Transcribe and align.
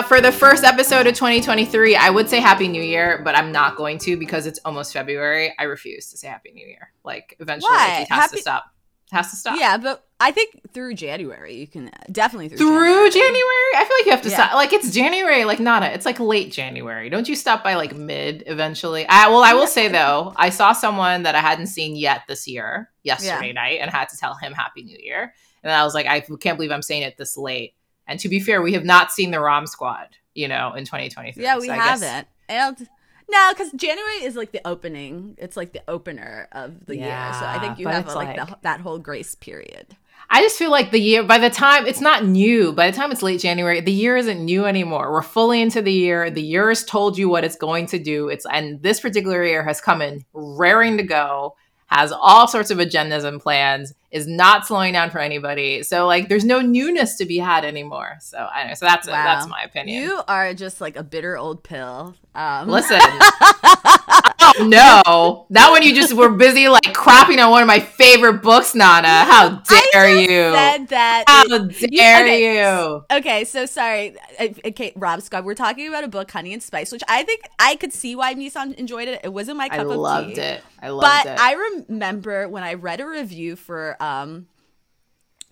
uh, 0.00 0.02
for 0.02 0.20
the 0.20 0.32
first 0.32 0.64
episode 0.64 1.06
of 1.06 1.14
2023, 1.14 1.96
I 1.96 2.10
would 2.10 2.28
say 2.28 2.40
Happy 2.40 2.68
New 2.68 2.82
Year, 2.82 3.20
but 3.24 3.36
I'm 3.36 3.52
not 3.52 3.76
going 3.76 3.98
to 3.98 4.16
because 4.16 4.46
it's 4.46 4.58
almost 4.64 4.92
February. 4.92 5.54
I 5.58 5.64
refuse 5.64 6.10
to 6.10 6.16
say 6.16 6.28
Happy 6.28 6.52
New 6.52 6.66
Year. 6.66 6.92
Like 7.04 7.36
eventually, 7.40 7.70
Why? 7.74 8.00
it 8.02 8.08
has 8.10 8.20
Happy- 8.22 8.36
to 8.36 8.42
stop. 8.42 8.64
It 9.12 9.16
has 9.16 9.30
to 9.30 9.36
stop. 9.36 9.58
Yeah, 9.58 9.76
but 9.76 10.06
I 10.20 10.30
think 10.30 10.60
through 10.72 10.94
January 10.94 11.56
you 11.56 11.66
can 11.66 11.90
definitely 12.12 12.48
through, 12.48 12.58
Through 12.58 13.10
January, 13.10 13.70
I 13.76 13.84
feel 13.88 13.96
like 13.98 14.06
you 14.06 14.12
have 14.12 14.22
to 14.22 14.28
Yeah. 14.28 14.34
stop. 14.36 14.54
Like 14.54 14.72
it's 14.72 14.92
January, 14.92 15.44
like 15.44 15.58
Nana. 15.58 15.86
It's 15.86 16.06
like 16.06 16.20
late 16.20 16.52
January. 16.52 17.10
Don't 17.10 17.28
you 17.28 17.34
stop 17.34 17.64
by 17.64 17.74
like 17.74 17.94
mid 17.96 18.44
eventually? 18.46 19.04
I 19.08 19.28
well, 19.28 19.42
I 19.42 19.54
will 19.54 19.66
say 19.66 19.88
though, 19.88 20.32
I 20.36 20.50
saw 20.50 20.72
someone 20.72 21.24
that 21.24 21.34
I 21.34 21.40
hadn't 21.40 21.66
seen 21.66 21.96
yet 21.96 22.22
this 22.28 22.46
year 22.46 22.88
yesterday 23.02 23.52
night, 23.52 23.78
and 23.80 23.90
had 23.90 24.08
to 24.10 24.16
tell 24.16 24.34
him 24.34 24.52
Happy 24.52 24.84
New 24.84 24.98
Year. 25.00 25.34
And 25.64 25.72
I 25.72 25.82
was 25.84 25.92
like, 25.94 26.06
I 26.06 26.20
can't 26.20 26.56
believe 26.56 26.70
I'm 26.70 26.80
saying 26.82 27.02
it 27.02 27.16
this 27.18 27.36
late. 27.36 27.74
And 28.10 28.18
to 28.20 28.28
be 28.28 28.40
fair, 28.40 28.60
we 28.60 28.72
have 28.72 28.84
not 28.84 29.12
seen 29.12 29.30
the 29.30 29.40
Rom 29.40 29.66
Squad, 29.66 30.08
you 30.34 30.48
know, 30.48 30.74
in 30.74 30.84
2023. 30.84 31.42
Yeah, 31.42 31.58
we 31.58 31.68
So 31.68 31.72
haven't. 31.74 32.26
And 32.48 32.88
no, 33.30 33.52
because 33.52 33.70
January 33.72 34.24
is 34.24 34.34
like 34.34 34.50
the 34.50 34.60
opening. 34.66 35.36
It's 35.38 35.56
like 35.56 35.72
the 35.72 35.82
opener 35.86 36.48
of 36.50 36.86
the 36.86 36.96
year. 36.96 37.32
So 37.38 37.46
I 37.46 37.58
think 37.60 37.78
you 37.78 37.86
have 37.86 38.06
like, 38.08 38.36
like- 38.36 38.48
the, 38.48 38.58
that 38.62 38.80
whole 38.80 38.98
grace 38.98 39.34
period. 39.36 39.96
I 40.32 40.42
just 40.42 40.56
feel 40.56 40.70
like 40.70 40.92
the 40.92 41.00
year, 41.00 41.24
by 41.24 41.38
the 41.38 41.50
time 41.50 41.86
it's 41.86 42.00
not 42.00 42.24
new, 42.24 42.72
by 42.72 42.88
the 42.88 42.96
time 42.96 43.10
it's 43.10 43.22
late 43.22 43.40
January, 43.40 43.80
the 43.80 43.90
year 43.90 44.16
isn't 44.16 44.44
new 44.44 44.64
anymore. 44.64 45.10
We're 45.10 45.22
fully 45.22 45.60
into 45.60 45.82
the 45.82 45.92
year. 45.92 46.30
The 46.30 46.42
year 46.42 46.68
has 46.68 46.84
told 46.84 47.18
you 47.18 47.28
what 47.28 47.42
it's 47.42 47.56
going 47.56 47.86
to 47.86 47.98
do. 47.98 48.28
It's 48.28 48.46
and 48.46 48.80
this 48.80 49.00
particular 49.00 49.44
year 49.44 49.64
has 49.64 49.80
come 49.80 50.00
in 50.00 50.24
raring 50.32 50.98
to 50.98 51.02
go, 51.02 51.56
has 51.90 52.12
all 52.12 52.46
sorts 52.46 52.70
of 52.70 52.78
agendas 52.78 53.24
and 53.24 53.40
plans, 53.40 53.92
is 54.12 54.26
not 54.26 54.66
slowing 54.66 54.92
down 54.92 55.10
for 55.10 55.18
anybody. 55.18 55.82
So 55.82 56.06
like 56.06 56.28
there's 56.28 56.44
no 56.44 56.60
newness 56.60 57.16
to 57.16 57.24
be 57.26 57.38
had 57.38 57.64
anymore. 57.64 58.16
So 58.20 58.38
I 58.38 58.68
know. 58.68 58.74
So 58.74 58.86
that's 58.86 59.06
Wow. 59.08 59.12
that's 59.24 59.48
my 59.48 59.62
opinion. 59.62 60.02
You 60.02 60.20
are 60.28 60.54
just 60.54 60.80
like 60.80 60.96
a 60.96 61.02
bitter 61.02 61.36
old 61.36 61.62
pill. 61.64 62.14
Um, 62.34 62.68
Listen. 62.68 63.00
oh 64.40 64.52
no. 64.66 65.46
That 65.50 65.70
one 65.70 65.82
you 65.82 65.94
just 65.94 66.14
were 66.14 66.30
busy 66.30 66.68
like 66.68 66.82
crapping 66.94 67.44
on 67.44 67.50
one 67.50 67.62
of 67.62 67.66
my 67.66 67.80
favorite 67.80 68.42
books, 68.42 68.74
Nana. 68.74 69.08
How 69.08 69.62
I 69.68 69.86
dare 69.92 70.20
you? 70.20 70.52
Said 70.54 70.88
that. 70.88 71.24
How 71.26 71.46
dare 71.46 72.24
okay, 72.24 72.58
you? 72.58 73.04
Okay, 73.10 73.44
so 73.44 73.66
sorry. 73.66 74.16
Okay, 74.40 74.92
Rom 74.96 75.20
Squad, 75.20 75.44
we're 75.44 75.54
talking 75.54 75.88
about 75.88 76.04
a 76.04 76.08
book, 76.08 76.30
Honey 76.30 76.52
and 76.52 76.62
Spice, 76.62 76.92
which 76.92 77.02
I 77.08 77.22
think 77.22 77.42
I 77.58 77.76
could 77.76 77.92
see 77.92 78.16
why 78.16 78.34
Misan 78.34 78.74
enjoyed 78.74 79.08
it. 79.08 79.20
It 79.24 79.32
wasn't 79.32 79.58
my 79.58 79.66
I 79.66 79.76
cup 79.76 79.86
of 79.86 79.96
loved 79.96 80.38
it. 80.38 80.62
I 80.80 80.90
loved 80.90 81.02
But 81.02 81.26
it. 81.26 81.36
But 81.36 81.40
I 81.40 81.80
remember 81.88 82.48
when 82.48 82.62
I 82.62 82.74
read 82.74 83.00
a 83.00 83.06
review 83.06 83.56
for 83.56 83.96
um 84.00 84.46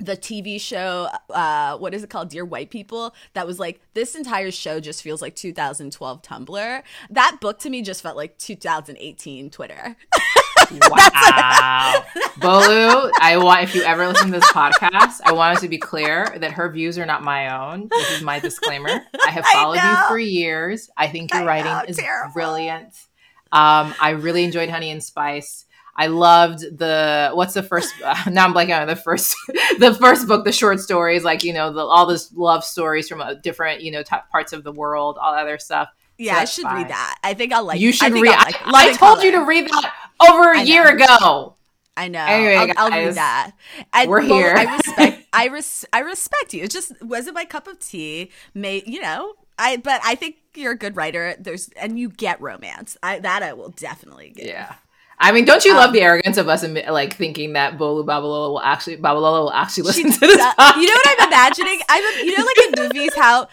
the 0.01 0.17
TV 0.17 0.61
show, 0.61 1.09
uh, 1.31 1.77
what 1.77 1.93
is 1.93 2.05
it 2.05 2.11
called? 2.11 2.29
Dear 2.29 2.45
White 2.45 2.71
People. 2.71 3.15
That 3.33 3.47
was 3.47 3.59
like 3.59 3.81
this 3.95 4.15
entire 4.15 4.51
show 4.51 4.79
just 4.79 5.03
feels 5.03 5.21
like 5.21 5.35
2012 5.35 6.23
Tumblr. 6.23 6.83
That 7.11 7.39
book 7.41 7.59
to 7.61 7.71
me 7.71 7.83
just 7.83 8.03
felt 8.03 8.17
like 8.17 8.39
2018 8.39 9.51
Twitter. 9.51 9.97
wow. 10.71 12.05
Bolu, 12.39 13.11
I 13.21 13.39
want 13.39 13.65
if 13.65 13.75
you 13.75 13.83
ever 13.83 14.07
listen 14.07 14.27
to 14.27 14.39
this 14.39 14.53
podcast, 14.53 15.21
I 15.25 15.33
want 15.33 15.59
it 15.59 15.63
to 15.63 15.69
be 15.69 15.79
clear 15.79 16.33
that 16.39 16.53
her 16.53 16.71
views 16.71 16.97
are 16.99 17.07
not 17.07 17.25
my 17.25 17.73
own. 17.73 17.89
This 17.91 18.19
is 18.19 18.23
my 18.23 18.39
disclaimer. 18.41 18.89
I 19.27 19.31
have 19.31 19.45
I 19.47 19.53
followed 19.53 19.81
you 19.83 20.09
for 20.09 20.19
years. 20.19 20.91
I 20.97 21.09
think 21.09 21.33
your 21.33 21.43
I 21.43 21.47
writing 21.47 21.73
know, 21.73 21.85
is 21.89 21.97
terrible. 21.97 22.33
brilliant. 22.33 22.95
Um, 23.51 23.95
I 24.01 24.11
really 24.11 24.45
enjoyed 24.45 24.69
Honey 24.69 24.91
and 24.91 25.03
Spice. 25.03 25.65
I 25.99 26.07
loved 26.07 26.61
the 26.79 27.33
what's 27.35 27.55
the 27.55 27.63
first 27.63 27.93
uh, 28.05 28.15
now 28.31 28.47
I'm 28.47 28.55
blanking 28.55 28.81
on 28.81 28.87
the 28.87 28.97
first 28.97 29.35
the 29.79 29.95
first 30.01 30.27
book 30.29 30.45
the 30.45 30.53
short 30.53 30.81
stories 30.81 31.25
like 31.25 31.43
you 31.43 31.53
know 31.53 31.73
the, 31.73 31.81
all 31.81 32.07
those 32.07 32.33
love 32.33 32.65
stories 32.65 33.09
from 33.09 33.21
uh, 33.21 33.35
different 33.35 33.83
you 33.83 33.91
know 33.91 34.03
t- 34.03 34.17
parts 34.31 34.53
of 34.53 34.65
the 34.65 34.73
world 34.73 35.19
all 35.21 35.35
other 35.35 35.59
stuff 35.59 35.89
Yeah, 36.17 36.37
I 36.37 36.45
should 36.47 36.65
fine. 36.65 36.77
read 36.83 36.89
that. 36.89 37.19
I 37.23 37.35
think 37.35 37.53
I'll 37.53 37.65
like. 37.65 37.81
you 37.81 37.93
should 37.93 38.13
think 38.13 38.25
read 38.25 38.35
I'll 38.35 38.55
I, 38.65 38.71
like 38.71 38.87
I 38.87 38.89
and 38.91 38.99
told 38.99 39.23
you 39.23 39.33
to 39.33 39.45
read 39.45 39.67
that 39.69 39.95
over 40.31 40.53
a 40.53 40.63
year 40.63 40.87
ago 40.89 41.57
I 41.99 42.07
know. 42.07 42.25
Anyway, 42.25 42.55
I'll, 42.55 42.85
I'll 42.85 42.91
guys, 42.91 43.07
read 43.07 43.15
that. 43.17 43.53
And, 43.93 44.09
we're 44.09 44.21
well, 44.21 44.39
here. 44.39 44.55
I 44.57 44.77
respect. 44.77 45.27
I 45.33 45.49
res- 45.49 45.85
I 45.93 45.99
respect 45.99 46.55
you. 46.55 46.63
It 46.63 46.71
just 46.71 46.93
wasn't 47.03 47.35
my 47.35 47.45
cup 47.45 47.67
of 47.67 47.81
tea. 47.81 48.31
May 48.55 48.85
you 48.87 49.01
know. 49.01 49.35
I 49.59 49.79
but 49.79 50.01
I 50.05 50.15
think 50.15 50.37
you're 50.55 50.71
a 50.73 50.79
good 50.79 50.95
writer. 50.95 51.35
There's 51.41 51.71
and 51.71 51.99
you 51.99 52.09
get 52.09 52.41
romance. 52.41 52.97
I 53.03 53.19
that 53.19 53.43
I 53.43 53.53
will 53.53 53.71
definitely 53.71 54.31
get. 54.31 54.47
Yeah. 54.47 54.75
I 55.21 55.33
mean, 55.33 55.45
don't 55.45 55.65
you 55.65 55.75
love 55.75 55.89
Um, 55.89 55.95
the 55.95 56.03
arrogance 56.03 56.37
of 56.37 56.49
us, 56.49 56.65
like 56.67 57.15
thinking 57.17 57.55
that 57.55 57.77
Bolu 57.77 58.05
Babalola 58.05 58.51
will 58.51 58.61
actually 58.61 58.99
Babalola 58.99 59.43
will 59.43 59.53
actually 59.53 59.83
listen 59.85 60.13
to 60.13 60.21
this? 60.21 60.31
you 60.31 60.37
know 60.39 60.55
what 60.59 61.21
I'm 61.21 61.29
imagining? 61.29 61.81
I'm, 61.89 62.27
you 62.27 62.39
know, 62.39 62.45
like 62.45 62.59
in 62.59 62.85
movies, 62.85 63.15
how 63.17 63.49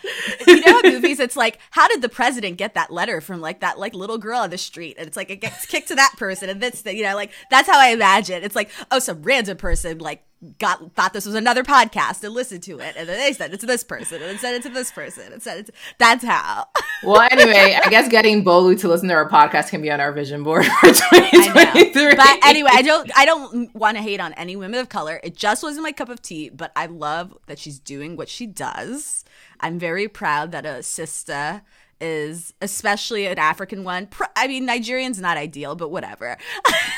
you 0.46 0.62
know, 0.62 0.74
how 0.74 0.82
movies, 0.84 1.20
it's 1.20 1.36
like, 1.36 1.60
how 1.72 1.88
did 1.88 2.02
the 2.02 2.10
president 2.10 2.58
get 2.58 2.76
that 2.76 2.92
letter 2.92 3.20
from 3.20 3.42
like 3.42 3.62
that 3.62 3.80
like 3.80 3.94
little 3.96 4.18
girl 4.18 4.40
on 4.40 4.52
the 4.52 4.58
street, 4.58 4.96
and 5.00 5.08
it's 5.08 5.18
like 5.18 5.32
it 5.32 5.38
gets 5.42 5.66
kicked 5.66 5.88
to 5.88 5.96
that 5.96 6.14
person, 6.18 6.50
and 6.50 6.62
that's 6.62 6.84
the, 6.84 6.96
you 6.96 7.04
know, 7.04 7.16
like 7.16 7.32
that's 7.50 7.68
how 7.68 7.80
I 7.80 7.88
imagine. 7.90 8.44
It's 8.44 8.56
like, 8.56 8.70
oh, 8.92 9.00
some 9.00 9.24
random 9.24 9.58
person 9.58 9.98
like 9.98 10.24
got 10.60 10.94
thought 10.94 11.14
this 11.14 11.26
was 11.26 11.36
another 11.36 11.64
podcast 11.64 12.24
and 12.24 12.34
listened 12.34 12.64
to 12.64 12.80
it, 12.80 12.96
and 12.98 13.08
then 13.08 13.20
they 13.20 13.34
sent 13.34 13.54
it 13.54 13.60
to 13.60 13.66
this 13.66 13.84
person, 13.84 14.22
and 14.22 14.32
then 14.32 14.38
sent 14.38 14.56
it 14.56 14.64
to 14.64 14.74
this 14.74 14.92
person, 14.92 15.32
and 15.34 15.42
sent 15.42 15.62
it. 15.62 15.66
To, 15.68 15.74
that's 15.98 16.24
how. 16.24 16.68
Well, 17.04 17.28
anyway, 17.30 17.78
I 17.84 17.90
guess 17.90 18.08
getting 18.08 18.44
Bolu 18.44 18.80
to 18.80 18.88
listen 18.88 19.10
to 19.10 19.14
our 19.14 19.30
podcast 19.30 19.70
can 19.70 19.82
be 19.82 19.92
on 19.92 20.00
our 20.00 20.14
vision 20.14 20.44
board 20.44 20.66
for 20.80 20.88
2023. 20.88 22.16
But 22.16 22.40
anyway, 22.46 22.70
I 22.74 22.82
don't 22.82 23.12
I 23.16 23.26
don't 23.26 23.76
want 23.76 23.98
to 23.98 24.02
hate 24.02 24.22
on 24.22 24.34
any 24.34 24.56
women 24.56 24.80
of 24.80 24.88
color. 24.88 25.20
It 25.22 25.36
just 25.36 25.62
wasn't 25.62 25.84
my 25.84 25.92
cup 25.92 26.08
of 26.10 26.22
tea, 26.22 26.50
but 26.50 26.72
I 26.76 26.86
love 26.86 27.38
that 27.48 27.60
she's 27.60 27.80
doing 27.80 28.16
what 28.16 28.30
she 28.30 28.48
does. 28.48 29.26
I'm 29.60 29.78
very 29.78 30.08
proud 30.08 30.52
that 30.54 30.66
a 30.66 30.82
sister 30.82 31.62
is 32.02 32.54
especially 32.62 33.26
an 33.28 33.40
African 33.40 33.84
one. 33.84 34.08
I 34.36 34.48
mean, 34.48 34.66
Nigerian's 34.66 35.20
not 35.20 35.38
ideal, 35.38 35.76
but 35.76 35.92
whatever. 35.92 36.38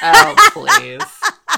oh, 0.03 0.49
please. 0.53 1.01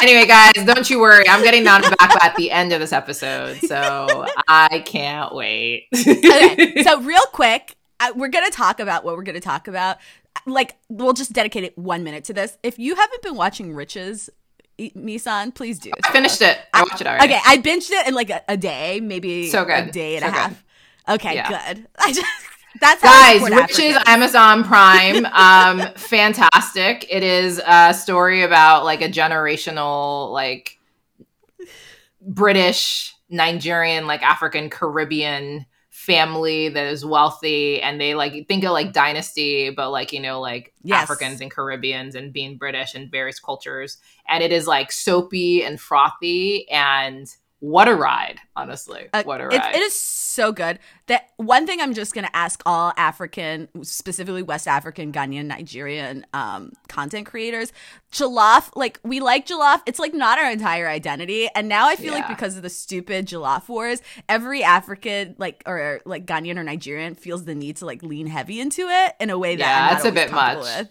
Anyway, 0.00 0.26
guys, 0.26 0.52
don't 0.54 0.88
you 0.90 1.00
worry. 1.00 1.26
I'm 1.28 1.42
getting 1.42 1.64
Nana 1.64 1.90
back 1.98 2.22
at 2.22 2.36
the 2.36 2.50
end 2.50 2.72
of 2.72 2.80
this 2.80 2.92
episode, 2.92 3.56
so 3.58 4.26
I 4.46 4.82
can't 4.84 5.34
wait. 5.34 5.86
okay, 5.94 6.82
so 6.84 7.00
real 7.00 7.22
quick, 7.32 7.76
we're 8.14 8.28
gonna 8.28 8.50
talk 8.50 8.78
about 8.80 9.04
what 9.04 9.16
we're 9.16 9.22
gonna 9.22 9.40
talk 9.40 9.68
about. 9.68 9.98
Like, 10.44 10.76
we'll 10.88 11.14
just 11.14 11.32
dedicate 11.32 11.64
it 11.64 11.76
one 11.78 12.04
minute 12.04 12.24
to 12.24 12.34
this. 12.34 12.58
If 12.62 12.78
you 12.78 12.94
haven't 12.94 13.22
been 13.22 13.36
watching 13.36 13.74
Riches, 13.74 14.28
I- 14.78 14.92
Misan, 14.94 15.54
please 15.54 15.78
do. 15.78 15.90
I 16.04 16.12
finished 16.12 16.42
it. 16.42 16.58
I 16.74 16.82
watched 16.82 17.00
it 17.00 17.06
already. 17.06 17.24
Okay, 17.32 17.40
I 17.46 17.56
binged 17.58 17.90
it 17.90 18.06
in 18.06 18.14
like 18.14 18.28
a, 18.30 18.42
a 18.48 18.56
day, 18.56 19.00
maybe 19.00 19.48
So 19.48 19.64
good. 19.64 19.88
a 19.88 19.90
day 19.90 20.16
and 20.16 20.24
So 20.24 20.28
a 20.28 20.32
good. 20.32 20.38
half. 20.38 20.64
Okay, 21.08 21.34
Yeah. 21.36 21.48
good. 21.74 21.88
I 21.98 22.12
just 22.12 22.26
that's 22.80 23.02
guys 23.02 23.40
which 23.42 23.78
is 23.78 23.96
amazon 24.06 24.64
prime. 24.64 25.26
Um 25.32 25.92
fantastic. 25.96 27.06
It 27.10 27.22
is 27.22 27.60
a 27.66 27.92
story 27.94 28.42
about 28.42 28.84
like 28.84 29.02
a 29.02 29.08
generational 29.08 30.32
like 30.32 30.78
british 32.20 33.14
nigerian 33.28 34.06
like 34.06 34.22
african 34.22 34.68
caribbean 34.70 35.66
family 35.90 36.68
that 36.68 36.86
is 36.86 37.04
wealthy 37.04 37.80
and 37.80 38.00
they 38.00 38.14
like 38.14 38.46
think 38.48 38.64
of 38.64 38.70
like 38.72 38.92
dynasty 38.92 39.70
but 39.70 39.90
like 39.90 40.12
you 40.12 40.20
know 40.20 40.40
like 40.40 40.72
Yes. 40.82 41.02
africans 41.02 41.40
and 41.40 41.50
caribbeans 41.50 42.14
and 42.14 42.32
being 42.32 42.56
british 42.58 42.94
and 42.94 43.10
various 43.10 43.40
cultures. 43.40 43.98
And 44.28 44.42
it 44.44 44.52
is 44.52 44.66
like 44.66 44.92
soapy 44.92 45.64
and 45.64 45.80
frothy 45.80 46.68
and 46.70 47.26
what 47.60 47.88
a 47.88 47.94
ride 47.94 48.38
honestly. 48.54 49.08
Uh, 49.12 49.22
what 49.24 49.40
a 49.40 49.48
it- 49.48 49.58
ride. 49.58 49.74
it 49.74 49.80
is 49.82 49.94
so 49.94 50.52
good. 50.52 50.78
That 51.08 51.28
one 51.36 51.66
thing 51.68 51.80
I'm 51.80 51.94
just 51.94 52.14
gonna 52.14 52.30
ask 52.34 52.60
all 52.66 52.92
African, 52.96 53.68
specifically 53.84 54.42
West 54.42 54.66
African, 54.66 55.12
Ghanaian, 55.12 55.44
Nigerian 55.46 56.26
um, 56.32 56.72
content 56.88 57.26
creators, 57.26 57.72
Jollof. 58.12 58.70
Like 58.74 58.98
we 59.04 59.20
like 59.20 59.46
Jollof. 59.46 59.82
It's 59.86 60.00
like 60.00 60.14
not 60.14 60.38
our 60.40 60.50
entire 60.50 60.88
identity, 60.88 61.48
and 61.54 61.68
now 61.68 61.86
I 61.88 61.94
feel 61.94 62.12
like 62.12 62.26
because 62.26 62.56
of 62.56 62.62
the 62.64 62.70
stupid 62.70 63.26
Jollof 63.26 63.68
wars, 63.68 64.02
every 64.28 64.64
African 64.64 65.36
like 65.38 65.62
or 65.64 66.00
like 66.06 66.26
Ghanaian 66.26 66.56
or 66.58 66.64
Nigerian 66.64 67.14
feels 67.14 67.44
the 67.44 67.54
need 67.54 67.76
to 67.76 67.86
like 67.86 68.02
lean 68.02 68.26
heavy 68.26 68.58
into 68.60 68.88
it 68.88 69.14
in 69.20 69.30
a 69.30 69.38
way 69.38 69.54
that 69.54 69.62
Yeah, 69.90 69.96
it's 69.96 70.04
a 70.04 70.10
bit 70.10 70.32
much. 70.32 70.58
with. 70.58 70.88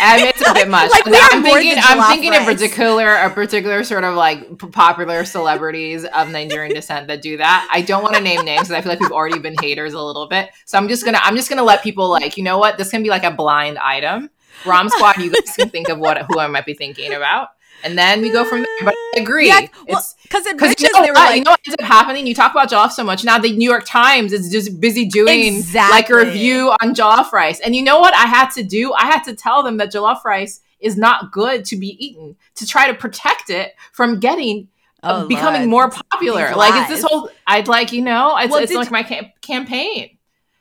I 0.00 0.16
mean, 0.18 0.26
it's 0.28 0.48
a 0.48 0.54
bit 0.54 0.68
much. 0.68 0.92
Like, 0.92 1.06
are 1.08 1.12
I'm 1.32 1.42
thinking, 1.42 1.74
I'm 1.82 2.02
thinking 2.12 2.34
of 2.34 2.46
rice. 2.46 2.54
particular, 2.60 3.14
a 3.16 3.30
particular 3.30 3.82
sort 3.82 4.04
of 4.04 4.14
like 4.14 4.58
p- 4.58 4.68
popular 4.68 5.24
celebrities 5.24 6.04
of 6.04 6.30
Nigerian 6.30 6.72
descent 6.72 7.08
that 7.08 7.20
do 7.20 7.38
that. 7.38 7.68
I 7.72 7.80
don't 7.82 8.04
want 8.04 8.14
to 8.14 8.20
name 8.20 8.44
names 8.44 8.68
because 8.68 8.72
I 8.72 8.80
feel 8.82 8.92
like 8.92 9.00
we've 9.00 9.10
already 9.10 9.40
been 9.40 9.55
haters 9.60 9.94
a 9.94 10.00
little 10.00 10.26
bit. 10.28 10.50
So 10.64 10.78
I'm 10.78 10.88
just 10.88 11.04
gonna, 11.04 11.20
I'm 11.22 11.36
just 11.36 11.48
gonna 11.48 11.64
let 11.64 11.82
people 11.82 12.08
like, 12.08 12.36
you 12.36 12.44
know 12.44 12.58
what? 12.58 12.78
This 12.78 12.90
can 12.90 13.02
be 13.02 13.08
like 13.08 13.24
a 13.24 13.30
blind 13.30 13.78
item. 13.78 14.30
Rom 14.64 14.88
Squad, 14.88 15.18
you 15.18 15.30
guys 15.30 15.54
can 15.56 15.68
think 15.68 15.88
of 15.88 15.98
what 15.98 16.18
who 16.28 16.38
I 16.38 16.46
might 16.46 16.66
be 16.66 16.74
thinking 16.74 17.12
about, 17.12 17.48
and 17.84 17.98
then 17.98 18.22
we 18.22 18.30
go 18.30 18.44
from 18.44 18.60
there. 18.60 18.84
But 18.84 18.94
I 18.94 19.20
agree. 19.20 19.48
Yeah, 19.48 19.66
well, 19.86 19.98
it's 19.98 20.14
because 20.22 20.46
in 20.46 20.56
because 20.56 20.80
you, 20.80 20.90
know 20.92 21.02
they 21.02 21.10
were 21.10 21.14
what? 21.14 21.30
like, 21.30 21.38
you 21.38 21.44
know 21.44 21.50
what 21.52 21.60
ends 21.66 21.76
up 21.78 21.86
happening? 21.86 22.26
You 22.26 22.34
talk 22.34 22.52
about 22.52 22.70
jollof 22.70 22.92
so 22.92 23.04
much 23.04 23.24
now. 23.24 23.38
The 23.38 23.54
New 23.54 23.68
York 23.68 23.84
Times 23.86 24.32
is 24.32 24.50
just 24.50 24.80
busy 24.80 25.06
doing 25.06 25.62
like 25.74 26.08
a 26.10 26.16
review 26.16 26.70
on 26.80 26.94
jollof 26.94 27.32
rice, 27.32 27.60
and 27.60 27.76
you 27.76 27.82
know 27.82 28.00
what 28.00 28.14
I 28.14 28.26
had 28.26 28.50
to 28.52 28.62
do? 28.62 28.92
I 28.94 29.06
had 29.06 29.22
to 29.24 29.34
tell 29.34 29.62
them 29.62 29.76
that 29.76 29.92
jollof 29.92 30.24
rice 30.24 30.60
is 30.80 30.96
not 30.96 31.32
good 31.32 31.64
to 31.66 31.76
be 31.76 31.96
eaten 32.04 32.36
to 32.54 32.66
try 32.66 32.86
to 32.86 32.94
protect 32.94 33.50
it 33.50 33.74
from 33.92 34.20
getting 34.20 34.68
oh, 35.06 35.28
becoming 35.28 35.70
Lord. 35.70 35.92
more 35.92 36.02
popular. 36.10 36.54
Like 36.54 36.74
it's 36.82 36.88
this 36.88 37.02
whole. 37.02 37.30
I'd 37.46 37.68
like 37.68 37.92
you 37.92 38.02
know. 38.02 38.36
It's, 38.38 38.50
well, 38.50 38.62
it's 38.62 38.72
like 38.72 38.86
you, 38.86 38.92
my 38.92 39.02
cam- 39.02 39.32
campaign. 39.40 40.16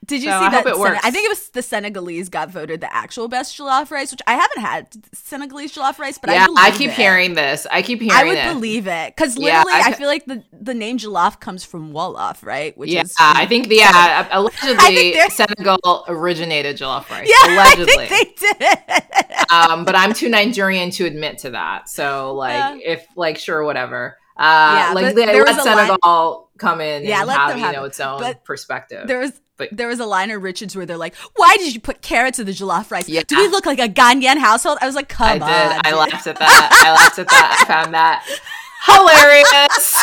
Did 0.06 0.22
you 0.22 0.30
so 0.30 0.40
see 0.40 0.46
I 0.46 0.50
that? 0.50 0.76
Sen- 0.76 1.00
I 1.04 1.12
think 1.12 1.26
it 1.26 1.30
was 1.30 1.50
the 1.50 1.62
Senegalese 1.62 2.30
got 2.30 2.52
voted 2.52 2.82
the 2.82 2.94
actual 2.94 3.28
best 3.28 3.58
jollof 3.58 3.90
rice, 3.90 4.12
which 4.12 4.22
I 4.28 4.34
haven't 4.34 4.62
had 4.62 5.16
Senegalese 5.16 5.74
jollof 5.74 5.98
rice, 5.98 6.18
but 6.18 6.30
yeah, 6.32 6.46
I, 6.58 6.68
I 6.68 6.72
keep 6.72 6.90
it. 6.90 6.96
hearing 6.96 7.34
this. 7.34 7.66
I 7.72 7.82
keep 7.82 8.02
hearing. 8.02 8.16
I 8.16 8.24
would 8.24 8.38
it. 8.38 8.54
believe 8.54 8.88
it 8.88 9.16
because 9.16 9.38
literally, 9.38 9.72
yeah, 9.72 9.84
I, 9.86 9.90
I, 9.90 9.94
feel 9.94 10.08
like 10.08 10.26
the 10.26 10.44
the 10.54 10.74
name 10.74 10.98
jollof 10.98 11.40
comes 11.40 11.64
from 11.64 11.92
Wolof, 11.92 12.46
right? 12.46 12.78
Which 12.78 12.92
yeah, 12.92 13.02
is 13.02 13.16
I 13.20 13.48
think 13.48 13.68
the 13.68 13.78
yeah, 13.78 14.28
allegedly 14.32 15.14
Senegal 15.30 16.06
originated 16.08 16.78
jollof 16.78 17.10
rice. 17.10 17.28
Yeah, 17.28 17.56
allegedly 17.56 18.08
they 18.08 18.34
did. 18.38 19.52
um, 19.52 19.86
but 19.86 19.96
I'm 19.96 20.14
too 20.14 20.30
Nigerian 20.30 20.92
to 20.92 21.06
admit 21.06 21.40
to 21.40 21.52
that. 21.52 21.90
So 21.90 22.36
like, 22.36 22.64
uh, 22.64 22.78
if 22.84 23.08
like, 23.16 23.40
sure, 23.40 23.64
whatever. 23.64 24.18
Uh, 24.38 24.76
yeah, 24.78 24.92
like 24.94 25.16
they, 25.16 25.26
let 25.26 25.64
Senegal 25.64 25.98
line- 26.04 26.46
come 26.58 26.82
in 26.82 27.04
yeah, 27.04 27.22
and 27.22 27.32
have, 27.32 27.58
you 27.58 27.72
know 27.72 27.86
its 27.86 28.00
own 28.00 28.20
but 28.20 28.44
perspective. 28.44 29.08
There 29.08 29.20
was 29.20 29.32
but 29.58 29.70
there 29.72 29.88
was 29.88 30.00
a 30.02 30.06
line 30.06 30.32
of 30.32 30.44
Riches 30.44 30.76
where 30.76 30.86
they're 30.86 30.98
like, 30.98 31.16
"Why 31.36 31.56
did 31.58 31.74
you 31.74 31.80
put 31.80 32.02
carrots 32.02 32.40
in 32.40 32.46
the 32.46 32.52
jollof 32.52 32.92
rice? 32.92 33.08
Yeah. 33.08 33.24
Do 33.26 33.38
we 33.38 33.48
look 33.48 33.66
like 33.66 33.80
a 33.80 33.88
Ghanaian 33.88 34.38
household?" 34.38 34.78
I 34.82 34.86
was 34.86 34.96
like, 34.96 35.08
"Come 35.08 35.42
I 35.42 35.70
on!" 35.70 35.76
Did. 35.76 35.88
I 35.88 35.96
laughed 35.96 36.28
at 36.28 36.38
that. 36.40 36.84
I 36.86 36.92
laughed 36.92 37.20
at 37.20 37.28
that. 37.30 37.60
I 37.62 37.66
found 37.66 37.94
that 37.94 38.26
hilarious. 38.86 39.96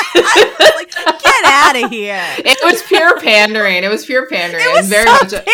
like, 0.77 0.91
get 1.23 1.45
out 1.45 1.85
of 1.85 1.91
here! 1.91 2.25
It 2.39 2.59
was 2.65 2.83
pure 2.85 3.21
pandering. 3.21 3.85
It 3.85 3.91
was 3.91 4.07
pure 4.07 4.27
pandering. 4.27 4.65
It 4.65 4.75
was, 4.75 4.89
very 4.89 5.07
so 5.07 5.13
much. 5.13 5.33
A, 5.35 5.45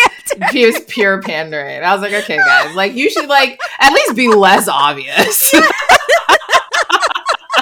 it 0.55 0.73
was 0.73 0.85
pure 0.85 1.21
pandering. 1.21 1.83
I 1.83 1.93
was 1.93 2.01
like, 2.01 2.13
okay, 2.23 2.37
guys, 2.37 2.73
like 2.75 2.93
you 2.93 3.09
should 3.09 3.27
like 3.27 3.59
at 3.79 3.91
least 3.91 4.15
be 4.15 4.29
less 4.29 4.69
obvious. 4.69 5.53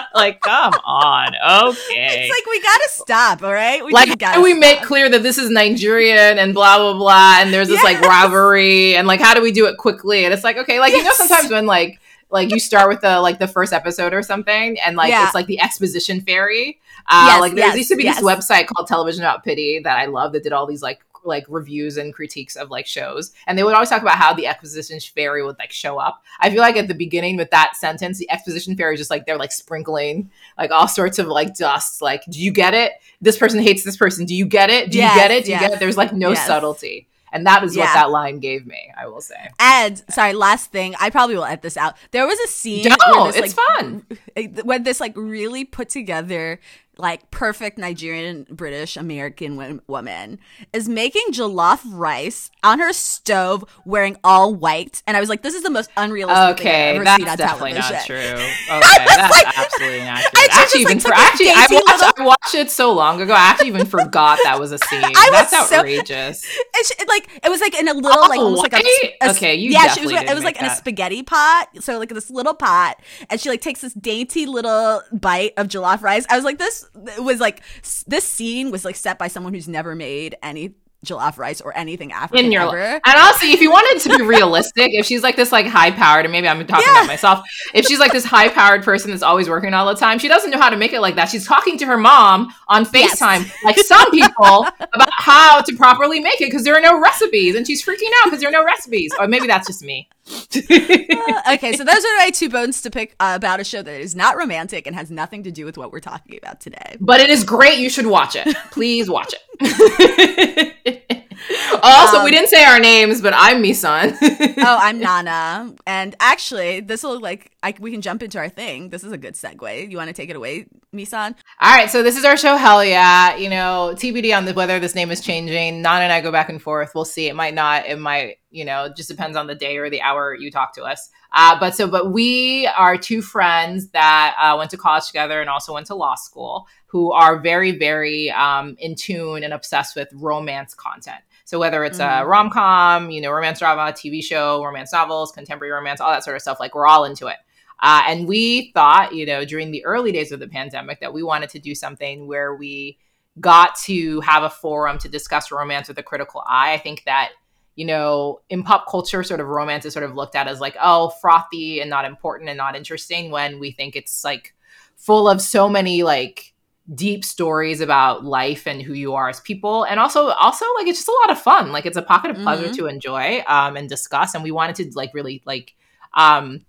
like, 0.15 0.41
come 0.41 0.73
on, 0.83 1.29
okay. 1.29 2.29
It's 2.29 2.31
like 2.31 2.45
we 2.45 2.61
gotta 2.61 2.87
stop, 2.89 3.43
all 3.43 3.53
right? 3.53 3.83
We 3.83 3.91
like, 3.91 4.21
how 4.21 4.35
do 4.35 4.43
we 4.43 4.51
stop. 4.51 4.59
make 4.59 4.81
clear 4.83 5.09
that 5.09 5.23
this 5.23 5.37
is 5.37 5.49
Nigerian 5.49 6.37
and 6.37 6.53
blah 6.53 6.77
blah 6.77 6.93
blah, 6.93 7.37
and 7.39 7.53
there's 7.53 7.67
this 7.67 7.81
yes. 7.81 7.83
like 7.83 8.01
rivalry, 8.01 8.95
and 8.95 9.07
like, 9.07 9.19
how 9.19 9.33
do 9.33 9.41
we 9.41 9.51
do 9.51 9.65
it 9.67 9.77
quickly? 9.77 10.25
And 10.25 10.33
it's 10.33 10.43
like, 10.43 10.57
okay, 10.57 10.79
like 10.79 10.93
yes. 10.93 10.99
you 10.99 11.03
know, 11.05 11.13
sometimes 11.13 11.51
when 11.51 11.65
like 11.65 11.99
like 12.29 12.51
you 12.51 12.59
start 12.59 12.89
with 12.89 13.01
the 13.01 13.19
like 13.21 13.39
the 13.39 13.47
first 13.47 13.73
episode 13.73 14.13
or 14.13 14.21
something, 14.21 14.77
and 14.85 14.97
like 14.97 15.09
yeah. 15.09 15.25
it's 15.25 15.35
like 15.35 15.47
the 15.47 15.59
exposition 15.59 16.21
fairy. 16.21 16.79
Uh, 17.09 17.27
yes, 17.29 17.41
like 17.41 17.55
there 17.55 17.67
yes, 17.67 17.77
used 17.77 17.89
to 17.89 17.95
be 17.95 18.03
this 18.03 18.21
website 18.21 18.67
called 18.67 18.87
Television 18.87 19.21
Without 19.21 19.43
Pity 19.43 19.79
that 19.79 19.97
I 19.97 20.05
love 20.05 20.33
that 20.33 20.43
did 20.43 20.51
all 20.51 20.65
these 20.65 20.81
like 20.81 20.99
like 21.27 21.45
reviews 21.49 21.97
and 21.97 22.13
critiques 22.13 22.55
of 22.55 22.69
like 22.69 22.87
shows 22.87 23.31
and 23.45 23.57
they 23.57 23.63
would 23.63 23.73
always 23.73 23.89
talk 23.89 24.01
about 24.01 24.15
how 24.15 24.33
the 24.33 24.47
exposition 24.47 24.99
fairy 24.99 25.43
would 25.43 25.57
like 25.59 25.71
show 25.71 25.97
up 25.97 26.23
i 26.39 26.49
feel 26.49 26.59
like 26.59 26.77
at 26.77 26.87
the 26.87 26.93
beginning 26.93 27.35
with 27.35 27.51
that 27.51 27.75
sentence 27.75 28.17
the 28.17 28.29
exposition 28.31 28.75
fairy 28.75 28.95
is 28.95 28.99
just 28.99 29.11
like 29.11 29.25
they're 29.25 29.37
like 29.37 29.51
sprinkling 29.51 30.29
like 30.57 30.71
all 30.71 30.87
sorts 30.87 31.19
of 31.19 31.27
like 31.27 31.53
dust 31.55 32.01
like 32.01 32.23
do 32.29 32.41
you 32.41 32.51
get 32.51 32.73
it 32.73 32.93
this 33.21 33.37
person 33.37 33.59
hates 33.59 33.83
this 33.83 33.97
person 33.97 34.25
do 34.25 34.33
you 34.33 34.45
get 34.45 34.69
it 34.69 34.89
do 34.89 34.97
yes, 34.97 35.13
you 35.13 35.21
get 35.21 35.31
it 35.31 35.45
do 35.45 35.51
yes. 35.51 35.61
you 35.61 35.67
get 35.67 35.75
it 35.75 35.79
there's 35.79 35.97
like 35.97 36.13
no 36.13 36.29
yes. 36.29 36.47
subtlety 36.47 37.07
and 37.31 37.45
that 37.45 37.63
is 37.63 37.75
yeah. 37.75 37.83
what 37.83 37.93
that 37.93 38.09
line 38.09 38.39
gave 38.39 38.65
me, 38.65 38.91
I 38.97 39.07
will 39.07 39.21
say. 39.21 39.49
And 39.59 40.01
sorry, 40.09 40.33
last 40.33 40.71
thing, 40.71 40.95
I 40.99 41.09
probably 41.09 41.35
will 41.35 41.45
edit 41.45 41.61
this 41.61 41.77
out. 41.77 41.95
There 42.11 42.25
was 42.25 42.39
a 42.39 42.47
scene. 42.47 42.85
No, 42.87 43.27
it's 43.27 43.39
like, 43.39 43.51
fun. 43.51 44.05
When 44.63 44.83
this 44.83 44.99
like 44.99 45.13
really 45.15 45.65
put 45.65 45.89
together 45.89 46.59
like 46.99 47.29
perfect 47.31 47.77
Nigerian, 47.77 48.45
British, 48.49 48.97
American 48.97 49.81
woman 49.87 50.39
is 50.73 50.89
making 50.89 51.23
jollof 51.31 51.81
rice 51.85 52.51
on 52.63 52.79
her 52.79 52.93
stove 52.93 53.63
wearing 53.85 54.17
all 54.23 54.53
white. 54.53 55.01
And 55.07 55.15
I 55.15 55.19
was 55.19 55.29
like, 55.29 55.41
this 55.41 55.53
is 55.53 55.63
the 55.63 55.69
most 55.69 55.89
unrealistic 55.97 56.59
okay, 56.59 56.97
thing 56.97 57.01
I've 57.01 57.07
ever 57.19 57.25
that's 57.25 57.37
definitely 57.37 57.73
television. 57.73 57.95
not 57.95 58.05
true. 58.05 58.47
Okay, 58.77 59.05
that's 59.05 59.31
like, 59.31 59.57
absolutely 59.57 59.99
not 59.99 60.21
true. 60.21 60.41
Actually, 60.51 60.81
even 60.81 60.97
like, 60.97 61.01
for, 61.01 61.13
actually, 61.13 61.49
I 61.49 61.67
watched, 61.69 62.01
little... 62.01 62.13
I 62.17 62.25
watched 62.25 62.55
it 62.55 62.69
so 62.69 62.93
long 62.93 63.21
ago. 63.21 63.33
I 63.33 63.37
actually 63.37 63.69
even 63.69 63.85
forgot 63.85 64.39
that 64.43 64.59
was 64.59 64.71
a 64.71 64.77
scene. 64.89 65.01
I 65.03 65.29
that's 65.31 65.53
outrageous. 65.53 66.41
So, 66.41 66.93
it, 66.99 67.07
like 67.07 67.29
it 67.43 67.49
was 67.49 67.61
like 67.61 67.77
in 67.79 67.87
a 67.87 67.93
little 67.93 68.11
oh, 68.11 68.27
like 68.27 68.39
almost 68.39 68.63
like 68.63 68.73
a, 68.73 69.13
a 69.21 69.29
okay. 69.31 69.55
You 69.55 69.71
yeah, 69.71 69.87
she 69.87 70.01
was. 70.01 70.11
It 70.11 70.33
was 70.33 70.43
like 70.43 70.55
that. 70.55 70.65
in 70.65 70.71
a 70.71 70.75
spaghetti 70.75 71.23
pot. 71.23 71.69
So 71.79 71.97
like 71.97 72.09
this 72.09 72.29
little 72.29 72.53
pot, 72.53 73.01
and 73.29 73.39
she 73.39 73.49
like 73.49 73.61
takes 73.61 73.81
this 73.81 73.93
dainty 73.93 74.45
little 74.45 75.01
bite 75.11 75.53
of 75.57 75.67
jollof 75.67 76.01
rice. 76.01 76.25
I 76.29 76.35
was 76.35 76.45
like, 76.45 76.57
this 76.57 76.86
was 77.19 77.39
like 77.39 77.61
this 78.07 78.23
scene 78.23 78.71
was 78.71 78.85
like 78.85 78.95
set 78.95 79.17
by 79.17 79.27
someone 79.27 79.53
who's 79.53 79.67
never 79.67 79.95
made 79.95 80.35
any 80.41 80.75
jollof 81.05 81.37
rice 81.37 81.61
or 81.61 81.75
anything 81.77 82.11
African 82.11 82.45
in 82.45 82.51
your 82.51 82.63
ever. 82.63 82.77
And 82.77 83.01
honestly, 83.05 83.51
if 83.51 83.61
you 83.61 83.71
wanted 83.71 84.01
to 84.03 84.17
be 84.17 84.23
realistic, 84.23 84.93
if 84.93 85.05
she's 85.05 85.23
like 85.23 85.35
this 85.35 85.51
like 85.51 85.67
high 85.67 85.91
powered, 85.91 86.25
and 86.25 86.31
maybe 86.31 86.47
I'm 86.47 86.65
talking 86.65 86.85
yeah. 86.87 87.01
about 87.01 87.07
myself, 87.07 87.47
if 87.73 87.85
she's 87.85 87.99
like 87.99 88.11
this 88.11 88.25
high 88.25 88.49
powered 88.49 88.83
person 88.83 89.11
that's 89.11 89.23
always 89.23 89.49
working 89.49 89.73
all 89.73 89.85
the 89.87 89.99
time, 89.99 90.19
she 90.19 90.27
doesn't 90.27 90.49
know 90.49 90.57
how 90.57 90.69
to 90.69 90.77
make 90.77 90.93
it 90.93 91.01
like 91.01 91.15
that. 91.15 91.29
She's 91.29 91.45
talking 91.45 91.77
to 91.79 91.85
her 91.85 91.97
mom 91.97 92.53
on 92.67 92.85
FaceTime, 92.85 93.45
yes. 93.45 93.55
like 93.63 93.77
some 93.77 94.09
people, 94.11 94.65
about 94.93 95.09
how 95.13 95.61
to 95.61 95.75
properly 95.75 96.19
make 96.19 96.41
it 96.41 96.45
because 96.45 96.63
there 96.63 96.75
are 96.75 96.81
no 96.81 96.99
recipes, 96.99 97.55
and 97.55 97.65
she's 97.65 97.83
freaking 97.83 98.09
out 98.21 98.25
because 98.25 98.39
there 98.39 98.49
are 98.49 98.53
no 98.53 98.65
recipes. 98.65 99.11
Or 99.19 99.27
maybe 99.27 99.47
that's 99.47 99.67
just 99.67 99.83
me. 99.83 100.09
uh, 100.55 101.53
okay, 101.53 101.73
so 101.73 101.83
those 101.83 102.03
are 102.03 102.17
my 102.17 102.29
two 102.33 102.49
bones 102.49 102.81
to 102.81 102.89
pick 102.89 103.15
uh, 103.19 103.33
about 103.35 103.59
a 103.59 103.63
show 103.63 103.81
that 103.81 103.99
is 103.99 104.15
not 104.15 104.35
romantic 104.37 104.85
and 104.85 104.95
has 104.95 105.09
nothing 105.09 105.43
to 105.43 105.51
do 105.51 105.65
with 105.65 105.77
what 105.77 105.91
we're 105.91 105.99
talking 105.99 106.37
about 106.37 106.59
today. 106.59 106.97
But 106.99 107.21
it 107.21 107.29
is 107.29 107.43
great. 107.43 107.79
You 107.79 107.89
should 107.89 108.07
watch 108.07 108.35
it. 108.35 108.55
Please 108.71 109.09
watch 109.09 109.33
it. 109.59 111.23
also, 111.83 112.17
um, 112.17 112.23
we 112.23 112.31
didn't 112.31 112.49
say 112.49 112.63
our 112.63 112.79
names, 112.79 113.21
but 113.21 113.33
I'm 113.35 113.61
Misan. 113.61 114.17
oh, 114.21 114.77
I'm 114.81 114.99
Nana. 114.99 115.73
And 115.85 116.15
actually, 116.19 116.79
this 116.79 117.03
will 117.03 117.19
like 117.19 117.51
I, 117.63 117.73
we 117.79 117.91
can 117.91 118.01
jump 118.01 118.23
into 118.23 118.37
our 118.37 118.49
thing. 118.49 118.89
This 118.89 119.03
is 119.03 119.11
a 119.11 119.17
good 119.17 119.35
segue. 119.35 119.89
You 119.89 119.97
want 119.97 120.07
to 120.09 120.13
take 120.13 120.29
it 120.29 120.35
away, 120.35 120.65
Misan? 120.93 121.35
All 121.61 121.75
right. 121.75 121.89
So 121.89 122.03
this 122.03 122.17
is 122.17 122.25
our 122.25 122.37
show. 122.37 122.57
Hell 122.57 122.83
yeah! 122.83 123.35
You 123.35 123.49
know, 123.49 123.93
TBD 123.95 124.35
on 124.35 124.45
the, 124.45 124.53
whether 124.53 124.79
this 124.79 124.95
name 124.95 125.11
is 125.11 125.21
changing. 125.21 125.81
Nana 125.81 126.03
and 126.03 126.13
I 126.13 126.21
go 126.21 126.31
back 126.31 126.49
and 126.49 126.61
forth. 126.61 126.91
We'll 126.95 127.05
see. 127.05 127.27
It 127.27 127.35
might 127.35 127.53
not. 127.53 127.85
It 127.85 127.99
might. 127.99 128.37
You 128.49 128.65
know, 128.65 128.89
just 128.95 129.09
depends 129.09 129.37
on 129.37 129.47
the 129.47 129.55
day 129.55 129.77
or 129.77 129.89
the 129.89 130.01
hour 130.01 130.33
you 130.33 130.49
talk 130.49 130.73
to 130.75 130.83
us. 130.83 131.09
Uh, 131.33 131.59
but 131.59 131.75
so, 131.75 131.87
but 131.87 132.11
we 132.11 132.67
are 132.77 132.97
two 132.97 133.21
friends 133.21 133.89
that 133.89 134.35
uh, 134.39 134.55
went 134.57 134.71
to 134.71 134.77
college 134.77 135.05
together 135.05 135.41
and 135.41 135.49
also 135.49 135.73
went 135.73 135.87
to 135.87 135.95
law 135.95 136.15
school 136.15 136.65
who 136.87 137.11
are 137.11 137.39
very, 137.39 137.77
very 137.77 138.31
um, 138.31 138.75
in 138.79 138.95
tune 138.95 139.43
and 139.43 139.53
obsessed 139.53 139.95
with 139.95 140.07
romance 140.13 140.73
content. 140.73 141.21
So 141.45 141.59
whether 141.59 141.83
it's 141.83 141.99
mm-hmm. 141.99 142.23
a 142.23 142.27
rom 142.27 142.49
com, 142.49 143.09
you 143.11 143.21
know, 143.21 143.31
romance 143.31 143.59
drama, 143.59 143.93
TV 143.93 144.23
show, 144.23 144.63
romance 144.63 144.91
novels, 144.91 145.31
contemporary 145.31 145.71
romance, 145.71 146.01
all 146.01 146.11
that 146.11 146.23
sort 146.23 146.35
of 146.35 146.41
stuff, 146.41 146.59
like 146.59 146.75
we're 146.75 146.87
all 146.87 147.05
into 147.05 147.27
it. 147.27 147.37
Uh, 147.79 148.01
and 148.07 148.27
we 148.27 148.71
thought, 148.71 149.13
you 149.13 149.25
know, 149.25 149.45
during 149.45 149.71
the 149.71 149.85
early 149.85 150.11
days 150.11 150.31
of 150.31 150.39
the 150.39 150.47
pandemic, 150.47 150.99
that 150.99 151.13
we 151.13 151.23
wanted 151.23 151.49
to 151.51 151.59
do 151.59 151.75
something 151.75 152.27
where 152.27 152.55
we 152.55 152.97
got 153.39 153.75
to 153.75 154.19
have 154.21 154.43
a 154.43 154.49
forum 154.49 154.97
to 154.97 155.09
discuss 155.09 155.51
romance 155.51 155.87
with 155.87 155.99
a 155.99 156.03
critical 156.03 156.43
eye. 156.47 156.73
I 156.73 156.77
think 156.77 157.03
that, 157.05 157.31
you 157.75 157.85
know, 157.85 158.41
in 158.49 158.63
pop 158.63 158.89
culture, 158.89 159.23
sort 159.23 159.39
of 159.39 159.47
romance 159.47 159.85
is 159.85 159.93
sort 159.93 160.05
of 160.05 160.15
looked 160.15 160.35
at 160.35 160.47
as 160.47 160.59
like, 160.59 160.75
oh, 160.81 161.09
frothy 161.21 161.79
and 161.79 161.89
not 161.89 162.05
important 162.05 162.49
and 162.49 162.57
not 162.57 162.75
interesting 162.75 163.29
when 163.29 163.59
we 163.59 163.71
think 163.71 163.95
it's 163.95 164.23
like 164.23 164.55
full 164.95 165.29
of 165.29 165.41
so 165.41 165.69
many 165.69 166.01
like 166.01 166.53
deep 166.93 167.25
stories 167.25 167.81
about 167.81 168.23
life 168.23 168.65
and 168.65 168.81
who 168.81 168.93
you 168.93 169.13
are 169.13 169.29
as 169.29 169.39
people. 169.41 169.83
And 169.83 169.99
also 169.99 170.27
also 170.29 170.65
like 170.77 170.87
it's 170.87 170.99
just 170.99 171.09
a 171.09 171.19
lot 171.23 171.31
of 171.31 171.41
fun. 171.41 171.71
Like 171.71 171.85
it's 171.85 171.97
a 171.97 172.01
pocket 172.01 172.31
of 172.31 172.37
pleasure 172.37 172.65
mm-hmm. 172.65 172.75
to 172.75 172.87
enjoy 172.87 173.43
um 173.47 173.75
and 173.75 173.89
discuss. 173.89 174.33
And 174.33 174.43
we 174.43 174.51
wanted 174.51 174.75
to 174.77 174.91
like 174.95 175.13
really 175.13 175.41
like 175.45 175.73
um 176.13 176.61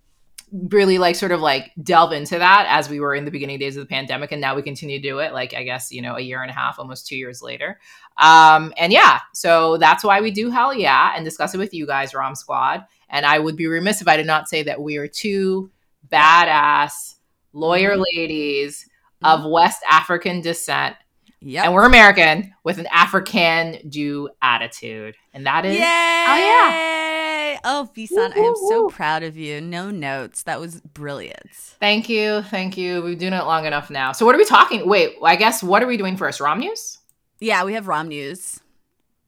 really 0.50 0.98
like 0.98 1.14
sort 1.14 1.30
of 1.30 1.40
like 1.40 1.72
delve 1.82 2.12
into 2.12 2.38
that 2.38 2.66
as 2.70 2.88
we 2.88 3.00
were 3.00 3.14
in 3.14 3.26
the 3.26 3.30
beginning 3.30 3.58
days 3.58 3.76
of 3.76 3.82
the 3.82 3.88
pandemic. 3.88 4.32
And 4.32 4.40
now 4.40 4.56
we 4.56 4.62
continue 4.62 5.00
to 5.00 5.08
do 5.08 5.18
it 5.20 5.32
like 5.32 5.54
i 5.54 5.62
guess 5.62 5.92
you 5.92 6.02
know 6.02 6.16
a 6.16 6.20
year 6.20 6.42
and 6.42 6.50
a 6.50 6.54
half 6.54 6.78
almost 6.78 7.06
two 7.06 7.16
years 7.16 7.40
later. 7.40 7.78
Um 8.16 8.74
and 8.76 8.92
yeah 8.92 9.20
so 9.34 9.76
that's 9.76 10.02
why 10.02 10.20
we 10.20 10.32
do 10.32 10.50
hell 10.50 10.74
yeah 10.74 11.12
and 11.14 11.24
discuss 11.24 11.54
it 11.54 11.58
with 11.58 11.72
you 11.72 11.86
guys 11.86 12.12
rom 12.12 12.34
squad. 12.34 12.84
And 13.08 13.24
i 13.24 13.38
would 13.38 13.56
be 13.56 13.68
remiss 13.68 14.02
if 14.02 14.08
i 14.08 14.16
did 14.16 14.26
not 14.26 14.48
say 14.48 14.64
that 14.64 14.80
we 14.80 14.96
are 14.96 15.06
two 15.06 15.70
badass 16.10 17.14
lawyer 17.52 17.92
mm-hmm. 17.92 18.04
ladies 18.16 18.87
of 19.22 19.40
mm-hmm. 19.40 19.50
West 19.50 19.82
African 19.88 20.40
descent. 20.40 20.96
Yep. 21.40 21.66
And 21.66 21.74
we're 21.74 21.86
American 21.86 22.52
with 22.64 22.78
an 22.78 22.86
African 22.90 23.88
do 23.88 24.28
attitude. 24.42 25.14
And 25.32 25.46
that 25.46 25.64
is 25.64 25.76
Yay! 25.76 25.84
Oh 25.84 26.36
yeah. 26.36 27.58
Oh, 27.64 27.90
Misan, 27.96 28.36
I 28.36 28.40
am 28.40 28.54
so 28.68 28.88
proud 28.88 29.22
of 29.22 29.36
you. 29.36 29.60
No 29.60 29.90
notes. 29.90 30.44
That 30.44 30.60
was 30.60 30.80
brilliant. 30.80 31.50
Thank 31.52 32.08
you. 32.08 32.42
Thank 32.42 32.76
you. 32.76 33.02
We've 33.02 33.18
done 33.18 33.32
it 33.32 33.44
long 33.44 33.66
enough 33.66 33.90
now. 33.90 34.12
So 34.12 34.26
what 34.26 34.34
are 34.34 34.38
we 34.38 34.44
talking? 34.44 34.88
Wait, 34.88 35.16
I 35.22 35.36
guess 35.36 35.62
what 35.62 35.82
are 35.82 35.86
we 35.86 35.96
doing 35.96 36.16
first? 36.16 36.40
Rom 36.40 36.60
news? 36.60 36.98
Yeah, 37.40 37.64
we 37.64 37.74
have 37.74 37.86
Rom 37.86 38.08
news. 38.08 38.60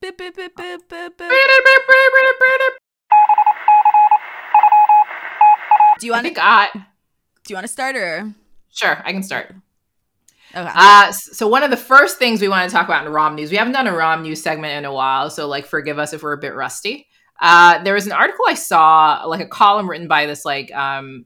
Do 0.01 0.11
you 6.01 6.11
want 6.11 6.25
to? 6.25 6.33
Do 7.43 7.53
you 7.53 7.55
want 7.55 7.65
to 7.65 7.67
start 7.67 7.95
or? 7.95 8.33
Sure, 8.69 9.01
I 9.05 9.11
can 9.11 9.23
start. 9.23 9.53
Okay. 10.55 10.71
Uh, 10.73 11.11
so 11.11 11.47
one 11.47 11.63
of 11.63 11.71
the 11.71 11.77
first 11.77 12.17
things 12.17 12.41
we 12.41 12.47
want 12.47 12.69
to 12.69 12.75
talk 12.75 12.85
about 12.85 13.05
in 13.05 13.11
ROM 13.11 13.35
news, 13.35 13.51
we 13.51 13.57
haven't 13.57 13.73
done 13.73 13.87
a 13.87 13.93
ROM 13.95 14.21
news 14.21 14.41
segment 14.41 14.73
in 14.77 14.85
a 14.85 14.93
while, 14.93 15.29
so 15.29 15.47
like 15.47 15.65
forgive 15.65 15.97
us 15.99 16.13
if 16.13 16.23
we're 16.23 16.33
a 16.33 16.37
bit 16.37 16.53
rusty. 16.55 17.07
Uh, 17.39 17.81
there 17.83 17.93
was 17.93 18.05
an 18.05 18.11
article 18.11 18.45
I 18.47 18.53
saw, 18.53 19.23
like 19.25 19.41
a 19.41 19.47
column 19.47 19.89
written 19.89 20.07
by 20.07 20.25
this 20.25 20.45
like 20.45 20.71
um, 20.75 21.25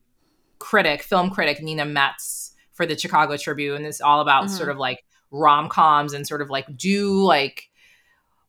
critic, 0.60 1.02
film 1.04 1.30
critic 1.30 1.62
Nina 1.62 1.86
Metz 1.86 2.54
for 2.74 2.86
the 2.86 2.98
Chicago 2.98 3.36
Tribune. 3.38 3.78
and 3.78 3.86
It's 3.86 4.02
all 4.02 4.22
about 4.22 4.46
Mhm. 4.46 4.50
sort 4.50 4.70
of 4.70 4.78
like 4.78 5.04
rom 5.32 5.70
coms 5.70 6.14
and 6.14 6.26
sort 6.28 6.42
of 6.42 6.50
like 6.50 6.78
do 6.78 7.24
like 7.24 7.70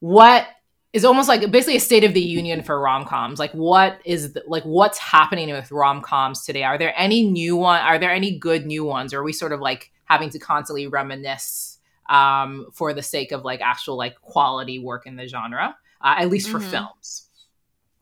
what 0.01 0.47
is 0.93 1.05
almost 1.05 1.29
like 1.29 1.51
basically 1.51 1.77
a 1.77 1.81
state 1.81 2.05
of 2.05 2.15
the 2.15 2.21
union 2.21 2.63
for 2.63 2.79
rom-coms 2.81 3.39
like 3.39 3.51
what 3.53 3.99
is 4.05 4.35
the, 4.35 4.43
like 4.47 4.63
what's 4.65 4.99
happening 4.99 5.51
with 5.51 5.71
rom-coms 5.73 6.45
today 6.45 6.63
are 6.63 6.79
there 6.79 6.93
any 6.97 7.25
new 7.29 7.57
one 7.57 7.81
are 7.81 7.99
there 7.99 8.11
any 8.13 8.39
good 8.39 8.67
new 8.67 8.85
ones 8.85 9.13
or 9.13 9.21
are 9.21 9.25
we 9.25 9.33
sort 9.33 9.53
of 9.53 9.61
like 9.61 9.91
having 10.07 10.31
to 10.31 10.39
constantly 10.39 10.87
reminisce 10.89 11.79
um, 12.09 12.67
for 12.73 12.93
the 12.95 13.03
sake 13.03 13.31
of 13.33 13.45
like 13.45 13.61
actual 13.61 13.97
like 13.97 14.21
quality 14.23 14.79
work 14.79 15.07
in 15.07 15.17
the 15.17 15.27
genre 15.29 15.77
uh, 16.01 16.15
at 16.19 16.29
least 16.31 16.49
for 16.51 16.59
Mhm. 16.59 16.71
films 16.71 17.29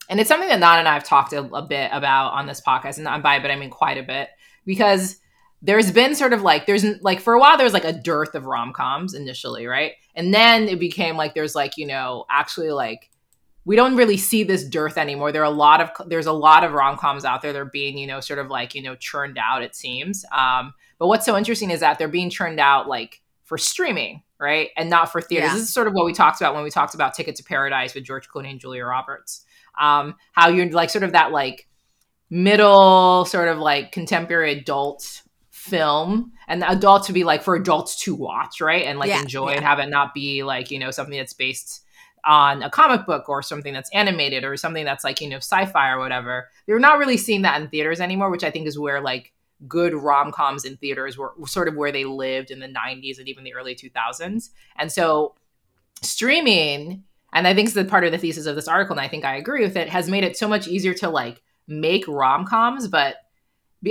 and 0.09 0.19
it's 0.19 0.27
something 0.27 0.49
that 0.49 0.59
Nan 0.59 0.79
and 0.79 0.87
I 0.87 0.93
have 0.93 1.03
talked 1.03 1.33
a, 1.33 1.41
a 1.43 1.63
bit 1.63 1.89
about 1.91 2.33
on 2.33 2.45
this 2.45 2.61
podcast, 2.61 2.97
and 3.03 3.23
by 3.23 3.39
but 3.39 3.49
I 3.49 3.55
mean 3.55 3.71
quite 3.71 3.97
a 3.97 4.03
bit, 4.03 4.29
because 4.65 5.17
there's 5.63 5.89
been 5.91 6.13
sort 6.13 6.31
of 6.33 6.43
like 6.43 6.67
there's 6.67 6.85
like 7.01 7.19
for 7.19 7.33
a 7.33 7.39
while 7.39 7.57
there 7.57 7.63
was 7.63 7.73
like 7.73 7.85
a 7.85 7.93
dearth 7.93 8.35
of 8.35 8.45
rom 8.45 8.71
coms 8.71 9.15
initially, 9.15 9.65
right? 9.65 9.93
And 10.13 10.31
then 10.31 10.67
it 10.67 10.79
became 10.79 11.17
like 11.17 11.33
there's 11.33 11.55
like 11.55 11.75
you 11.77 11.87
know 11.87 12.25
actually 12.29 12.69
like 12.69 13.09
we 13.65 13.75
don't 13.75 13.95
really 13.95 14.17
see 14.17 14.43
this 14.43 14.63
dearth 14.63 14.95
anymore. 14.99 15.31
There 15.31 15.41
are 15.41 15.45
a 15.45 15.49
lot 15.49 15.81
of 15.81 15.89
there's 16.07 16.27
a 16.27 16.31
lot 16.31 16.63
of 16.63 16.73
rom 16.73 16.97
coms 16.97 17.25
out 17.25 17.41
there. 17.41 17.51
They're 17.51 17.65
being 17.65 17.97
you 17.97 18.05
know 18.05 18.19
sort 18.19 18.37
of 18.37 18.47
like 18.47 18.75
you 18.75 18.83
know 18.83 18.95
churned 18.95 19.39
out. 19.39 19.63
It 19.63 19.75
seems. 19.75 20.23
Um, 20.31 20.75
but 20.97 21.07
what's 21.07 21.25
so 21.25 21.37
interesting 21.37 21.71
is 21.71 21.79
that 21.81 21.99
they're 21.99 22.07
being 22.07 22.29
churned 22.29 22.59
out 22.59 22.87
like 22.87 23.21
for 23.43 23.57
streaming, 23.57 24.23
right, 24.39 24.69
and 24.75 24.89
not 24.89 25.11
for 25.11 25.21
theaters. 25.21 25.49
Yeah. 25.49 25.53
This 25.53 25.63
is 25.63 25.73
sort 25.73 25.87
of 25.87 25.93
what 25.93 26.05
we 26.05 26.13
talked 26.13 26.41
about 26.41 26.55
when 26.55 26.63
we 26.63 26.69
talked 26.69 26.95
about 26.95 27.13
Ticket 27.13 27.35
to 27.35 27.43
Paradise 27.43 27.93
with 27.93 28.03
George 28.03 28.27
Clooney 28.27 28.51
and 28.51 28.59
Julia 28.59 28.85
Roberts. 28.85 29.45
Um, 29.79 30.15
how 30.31 30.49
you're 30.49 30.69
like 30.71 30.89
sort 30.89 31.03
of 31.03 31.11
that 31.11 31.31
like 31.31 31.67
middle 32.29 33.25
sort 33.25 33.47
of 33.47 33.59
like 33.59 33.91
contemporary 33.91 34.59
adult 34.59 35.21
film 35.51 36.31
and 36.47 36.61
the 36.61 36.69
adult 36.69 37.05
to 37.05 37.13
be 37.13 37.23
like 37.23 37.41
for 37.41 37.55
adults 37.55 37.99
to 38.03 38.13
watch 38.13 38.61
right 38.61 38.85
and 38.85 38.99
like 38.99 39.09
Yeah, 39.09 39.21
enjoy 39.21 39.49
yeah. 39.49 39.55
and 39.57 39.65
have 39.65 39.79
it 39.79 39.89
not 39.89 40.13
be 40.13 40.43
like 40.43 40.69
you 40.69 40.79
know 40.79 40.91
something 40.91 41.17
that's 41.17 41.33
based 41.33 41.83
on 42.23 42.63
a 42.63 42.69
comic 42.69 43.05
book 43.05 43.29
or 43.29 43.41
something 43.41 43.73
that's 43.73 43.89
animated 43.93 44.43
or 44.43 44.57
something 44.57 44.85
that's 44.85 45.03
like 45.03 45.21
you 45.21 45.29
know 45.29 45.37
sci-fi 45.37 45.89
or 45.89 45.99
whatever 45.99 46.49
you're 46.67 46.79
not 46.79 46.97
really 46.97 47.17
seeing 47.17 47.43
that 47.43 47.61
in 47.61 47.67
theaters 47.67 47.99
anymore 47.99 48.29
which 48.29 48.43
i 48.43 48.51
think 48.51 48.67
is 48.67 48.77
where 48.77 49.01
like 49.01 49.33
good 49.67 49.93
rom-coms 49.93 50.65
in 50.65 50.77
theaters 50.77 51.17
were 51.17 51.33
sort 51.45 51.67
of 51.67 51.75
where 51.75 51.91
they 51.91 52.05
lived 52.05 52.51
in 52.51 52.59
the 52.59 52.67
90s 52.67 53.19
and 53.19 53.27
even 53.27 53.43
the 53.43 53.53
early 53.53 53.73
2000s 53.73 54.49
and 54.77 54.91
so 54.91 55.33
streaming 56.01 57.03
and 57.33 57.47
i 57.47 57.53
think 57.53 57.67
it's 57.67 57.75
the 57.75 57.85
part 57.85 58.03
of 58.03 58.11
the 58.11 58.17
thesis 58.17 58.45
of 58.45 58.55
this 58.55 58.67
article 58.67 58.93
and 58.93 59.05
i 59.05 59.07
think 59.07 59.23
i 59.23 59.35
agree 59.35 59.63
with 59.63 59.77
it 59.77 59.87
has 59.87 60.09
made 60.09 60.23
it 60.25 60.37
so 60.37 60.47
much 60.47 60.67
easier 60.67 60.93
to 60.93 61.09
like 61.09 61.41
make 61.67 62.05
rom-coms 62.07 62.87
but 62.87 63.15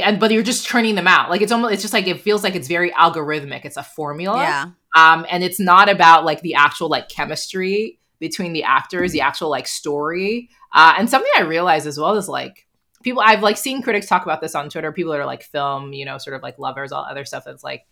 and 0.02 0.18
but 0.18 0.30
you're 0.30 0.42
just 0.42 0.66
turning 0.66 0.94
them 0.94 1.06
out. 1.06 1.30
Like 1.30 1.42
it's 1.42 1.52
almost 1.52 1.75
it's 1.75 1.83
just 1.83 1.94
like 1.94 2.06
it 2.06 2.21
feels 2.21 2.42
like 2.42 2.54
it's 2.54 2.68
very 2.68 2.90
algorithmic. 2.92 3.64
It's 3.64 3.76
a 3.76 3.83
formula. 3.83 4.38
Yeah. 4.38 4.71
um 4.97 5.26
and 5.30 5.44
it's 5.44 5.61
not 5.61 5.88
about 5.88 6.25
like 6.25 6.40
the 6.40 6.54
actual 6.54 6.88
like 6.88 7.09
chemistry 7.09 7.99
between 8.18 8.52
the 8.52 8.62
actors 8.62 9.12
the 9.12 9.21
actual 9.21 9.50
like 9.50 9.66
story. 9.66 10.50
Uh 10.73 10.94
and 10.99 11.09
something 11.09 11.30
i 11.37 11.42
realized 11.42 11.87
as 11.87 11.99
well 11.99 12.14
is 12.16 12.28
like 12.28 12.66
people 13.04 13.23
i've 13.25 13.42
like 13.42 13.56
seen 13.56 13.80
critics 13.82 14.06
talk 14.08 14.25
about 14.25 14.40
this 14.40 14.54
on 14.56 14.68
twitter. 14.68 14.90
People 14.90 15.12
that 15.12 15.20
are 15.20 15.26
like 15.26 15.44
film 15.44 15.92
you 15.92 16.04
know 16.04 16.18
sort 16.18 16.34
of 16.34 16.42
like 16.42 16.58
lovers 16.58 16.90
all 16.90 17.04
other 17.04 17.25
stuff 17.25 17.44
that's 17.44 17.62
like 17.62 17.87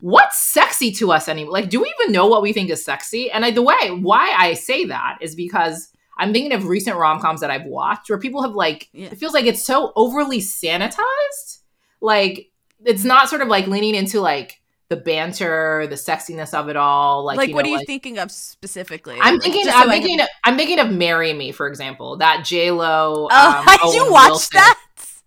what's 0.00 0.38
sexy 0.38 0.92
to 0.92 1.10
us 1.10 1.28
anymore 1.28 1.52
like 1.52 1.70
do 1.70 1.80
we 1.80 1.92
even 2.00 2.12
know 2.12 2.26
what 2.26 2.42
we 2.42 2.52
think 2.52 2.68
is 2.70 2.84
sexy? 2.84 3.30
And 3.30 3.44
I, 3.44 3.50
the 3.50 3.62
way 3.62 3.90
why 3.90 4.34
i 4.36 4.54
say 4.54 4.84
that 4.84 5.18
is 5.20 5.34
because 5.34 5.88
i'm 6.18 6.32
thinking 6.32 6.52
of 6.52 6.66
recent 6.66 6.96
rom-coms 6.96 7.40
that 7.40 7.50
i've 7.50 7.64
watched 7.66 8.10
where 8.10 8.18
people 8.18 8.42
have 8.42 8.52
like 8.52 8.88
Yeah. 8.92 9.06
it 9.06 9.18
feels 9.18 9.32
like 9.34 9.46
it's 9.46 9.64
so 9.64 9.92
overly 9.96 10.40
sanitized. 10.40 11.58
Like 12.00 12.50
it's 12.84 13.02
not 13.04 13.28
sort 13.28 13.42
of 13.42 13.48
like 13.48 13.66
leaning 13.66 13.94
into 13.96 14.20
like 14.20 14.60
the 14.90 14.96
banter 14.96 15.86
the 15.88 15.96
sexiness 15.96 16.54
of 16.54 16.68
it 16.68 16.76
all 16.76 17.24
like, 17.24 17.36
Like, 17.36 17.48
you 17.50 17.54
what 17.54 17.64
are 17.66 17.68
you 17.68 17.76
like- 17.76 17.86
thinking 17.86 18.18
of 18.18 18.30
specifically? 18.30 19.18
I'm 19.20 19.38
thinking. 19.40 19.64
just 19.64 19.76
I'm 19.76 19.82
can- 19.82 19.90
thinking. 19.90 20.20
Of, 20.20 20.28
I'm 20.44 20.56
thinking 20.56 20.78
of 20.78 20.90
"Marry 20.90 21.32
Me," 21.34 21.52
for 21.52 21.66
example. 21.68 22.16
That 22.16 22.44
J 22.44 22.70
Lo. 22.70 23.28
Oh, 23.30 23.58
um, 23.58 23.64
did 23.92 23.94
you 23.94 24.10
watch 24.10 24.48
that? 24.50 24.78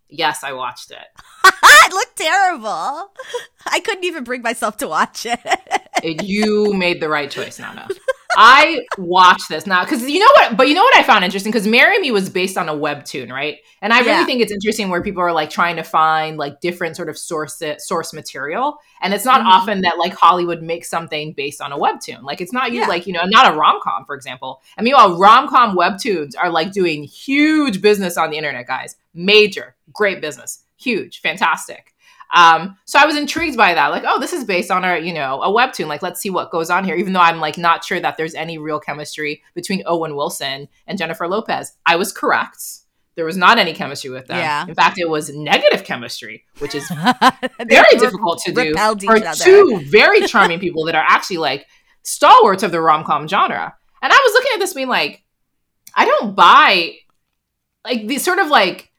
Yes, 0.09 0.43
I 0.43 0.53
watched 0.53 0.91
it. 0.91 0.97
it 1.45 1.93
looked 1.93 2.17
terrible. 2.17 3.11
I 3.67 3.79
couldn't 3.79 4.03
even 4.03 4.23
bring 4.23 4.41
myself 4.41 4.77
to 4.77 4.87
watch 4.87 5.25
it. 5.25 5.39
It- 6.03 6.23
you 6.23 6.73
made 6.73 6.99
the 7.01 7.07
right 7.09 7.29
choice, 7.29 7.59
Nana. 7.59 7.87
I 8.37 8.79
watched 8.97 9.49
this 9.49 9.65
now 9.65 9.83
because 9.83 10.01
you 10.09 10.19
know 10.19 10.29
what, 10.35 10.57
but 10.57 10.67
you 10.67 10.73
know 10.73 10.83
what 10.83 10.95
I 10.97 11.03
found 11.03 11.23
interesting 11.25 11.51
because 11.51 11.67
"Marry 11.67 11.99
Me" 11.99 12.11
was 12.11 12.29
based 12.29 12.57
on 12.57 12.69
a 12.69 12.73
webtoon, 12.73 13.31
right? 13.31 13.57
And 13.81 13.91
I 13.91 13.99
really 13.99 14.11
Yeah. 14.11 14.25
think 14.25 14.41
it's 14.41 14.51
interesting 14.51 14.89
where 14.89 15.01
people 15.01 15.21
are 15.21 15.31
like 15.33 15.49
trying 15.49 15.75
to 15.77 15.83
find 15.83 16.37
like 16.37 16.61
different 16.61 16.95
sort 16.95 17.09
of 17.09 17.17
source 17.17 17.61
source 17.79 18.13
material, 18.13 18.77
and 19.01 19.13
it's 19.13 19.25
not 19.25 19.41
Mhm. 19.41 19.45
often 19.47 19.81
that 19.81 19.97
like 19.97 20.13
Hollywood 20.13 20.61
makes 20.61 20.89
something 20.89 21.33
based 21.33 21.61
on 21.61 21.71
a 21.71 21.77
webtoon. 21.77 22.23
Like 22.23 22.41
it's 22.41 22.53
not 22.53 22.71
you 22.71 22.81
Yeah. 22.81 22.87
like 22.87 23.07
you 23.07 23.13
know 23.13 23.23
not 23.25 23.53
a 23.53 23.55
rom 23.57 23.79
com, 23.83 24.05
for 24.05 24.15
example. 24.15 24.61
And 24.77 24.85
meanwhile, 24.85 25.17
rom 25.17 25.47
com 25.47 25.75
webtoons 25.75 26.33
are 26.39 26.49
like 26.49 26.71
doing 26.71 27.03
huge 27.03 27.81
business 27.81 28.17
on 28.17 28.29
the 28.31 28.37
internet, 28.37 28.67
guys. 28.67 28.95
Major, 29.13 29.75
great 29.91 30.21
business, 30.21 30.63
huge, 30.77 31.19
fantastic. 31.21 31.90
Um, 32.33 32.77
so 32.85 32.99
I 32.99 33.05
was 33.05 33.17
intrigued 33.17 33.57
by 33.57 33.73
that. 33.73 33.87
Like, 33.87 34.03
oh, 34.05 34.19
this 34.19 34.33
is 34.33 34.43
based 34.43 34.71
on 34.71 34.85
a, 34.85 34.97
you 34.97 35.13
know, 35.13 35.41
a 35.41 35.49
webtoon. 35.49 35.87
Like, 35.87 36.01
let's 36.01 36.21
see 36.21 36.29
what 36.29 36.51
goes 36.51 36.69
on 36.69 36.85
here. 36.85 36.95
Even 36.95 37.13
though 37.13 37.19
I'm 37.19 37.39
like 37.39 37.57
not 37.57 37.83
sure 37.83 37.99
that 37.99 38.17
there's 38.17 38.35
any 38.35 38.57
real 38.57 38.79
chemistry 38.79 39.43
between 39.53 39.83
Owen 39.85 40.15
Wilson 40.15 40.67
and 40.87 40.97
Jennifer 40.97 41.27
Lopez. 41.27 41.73
I 41.85 41.95
was 41.97 42.11
correct. 42.11 42.61
There 43.15 43.25
was 43.25 43.35
not 43.35 43.57
any 43.57 43.73
chemistry 43.73 44.09
with 44.09 44.27
them. 44.27 44.37
Yeah. 44.37 44.65
In 44.65 44.73
fact, 44.73 44.97
it 44.97 45.09
was 45.09 45.29
negative 45.35 45.83
chemistry, 45.83 46.45
which 46.59 46.73
is 46.73 46.87
very 47.67 47.97
difficult 47.97 48.39
to 48.45 48.53
do 48.53 48.73
for 48.73 49.19
two 49.35 49.81
very 49.85 50.25
charming 50.27 50.59
people 50.59 50.85
that 50.85 50.95
are 50.95 51.05
actually 51.05 51.37
like 51.37 51.67
stalwarts 52.03 52.63
of 52.63 52.71
the 52.71 52.79
rom 52.79 53.03
com 53.03 53.27
genre. 53.27 53.75
And 54.01 54.13
I 54.13 54.15
was 54.15 54.33
looking 54.33 54.51
at 54.53 54.59
this 54.59 54.73
being 54.73 54.87
like, 54.87 55.23
I 55.93 56.05
don't 56.05 56.35
buy 56.35 56.95
like 57.83 58.07
the 58.07 58.17
sort 58.17 58.39
of 58.39 58.47
like 58.47 58.90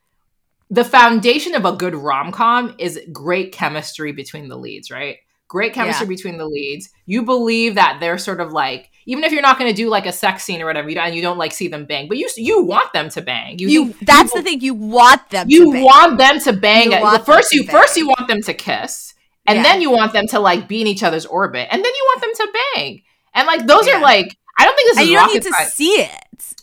the 0.72 0.84
foundation 0.84 1.54
of 1.54 1.64
a 1.66 1.72
good 1.72 1.94
rom 1.94 2.32
com 2.32 2.74
is 2.78 2.98
great 3.12 3.52
chemistry 3.52 4.10
between 4.12 4.48
the 4.48 4.56
leads, 4.56 4.90
right? 4.90 5.18
Great 5.46 5.74
chemistry 5.74 6.06
between 6.06 6.38
the 6.38 6.46
leads. 6.46 6.88
You 7.04 7.24
believe 7.24 7.74
that 7.74 7.98
they're 8.00 8.16
sort 8.16 8.40
of 8.40 8.52
like, 8.52 8.90
even 9.04 9.22
if 9.22 9.32
you're 9.32 9.42
not 9.42 9.58
going 9.58 9.70
to 9.70 9.76
do 9.76 9.90
like 9.90 10.06
a 10.06 10.12
sex 10.12 10.44
scene 10.44 10.62
or 10.62 10.64
whatever, 10.64 10.88
you 10.88 10.94
don't, 10.94 11.08
and 11.08 11.14
you 11.14 11.20
don't 11.20 11.36
like 11.36 11.52
see 11.52 11.68
them 11.68 11.84
bang, 11.84 12.08
but 12.08 12.16
you 12.16 12.26
you 12.38 12.62
want 12.64 12.90
them 12.94 13.10
to 13.10 13.20
bang. 13.20 13.58
You, 13.58 13.68
You, 13.68 13.94
that's 14.00 14.32
you- 14.32 14.40
the 14.40 14.42
thing. 14.44 14.60
You 14.62 14.72
want 14.72 15.28
them. 15.28 15.46
you 15.50 15.66
to 15.66 15.72
bang. 15.72 15.80
You 15.82 15.84
want 15.86 16.16
them 16.18 16.40
to 16.40 16.52
bang. 16.54 16.94
At- 16.94 17.26
first, 17.26 17.52
you 17.52 17.64
to 17.64 17.70
first 17.70 17.98
you 17.98 18.08
want 18.08 18.26
them 18.28 18.40
to 18.40 18.54
kiss, 18.54 19.12
and 19.46 19.56
Yeah. 19.58 19.62
then 19.64 19.82
you 19.82 19.90
want 19.90 20.14
them 20.14 20.26
to 20.28 20.40
like 20.40 20.68
be 20.68 20.80
in 20.80 20.86
each 20.86 21.02
other's 21.02 21.26
orbit, 21.26 21.68
and 21.70 21.84
then 21.84 21.92
you 21.94 22.04
want 22.14 22.20
them 22.22 22.46
to 22.46 22.52
bang. 22.74 23.02
And 23.34 23.46
like 23.46 23.66
those 23.66 23.86
Yeah. 23.86 23.98
are 23.98 24.00
like, 24.00 24.34
I 24.58 24.64
don't 24.64 24.76
think 24.76 24.88
this 24.90 24.98
and 24.98 25.04
is 25.04 25.10
you 25.10 25.16
don't 25.16 25.32
need 25.34 25.42
to 25.42 25.50
science. 25.50 25.72
see 25.74 25.90
it. 26.00 26.10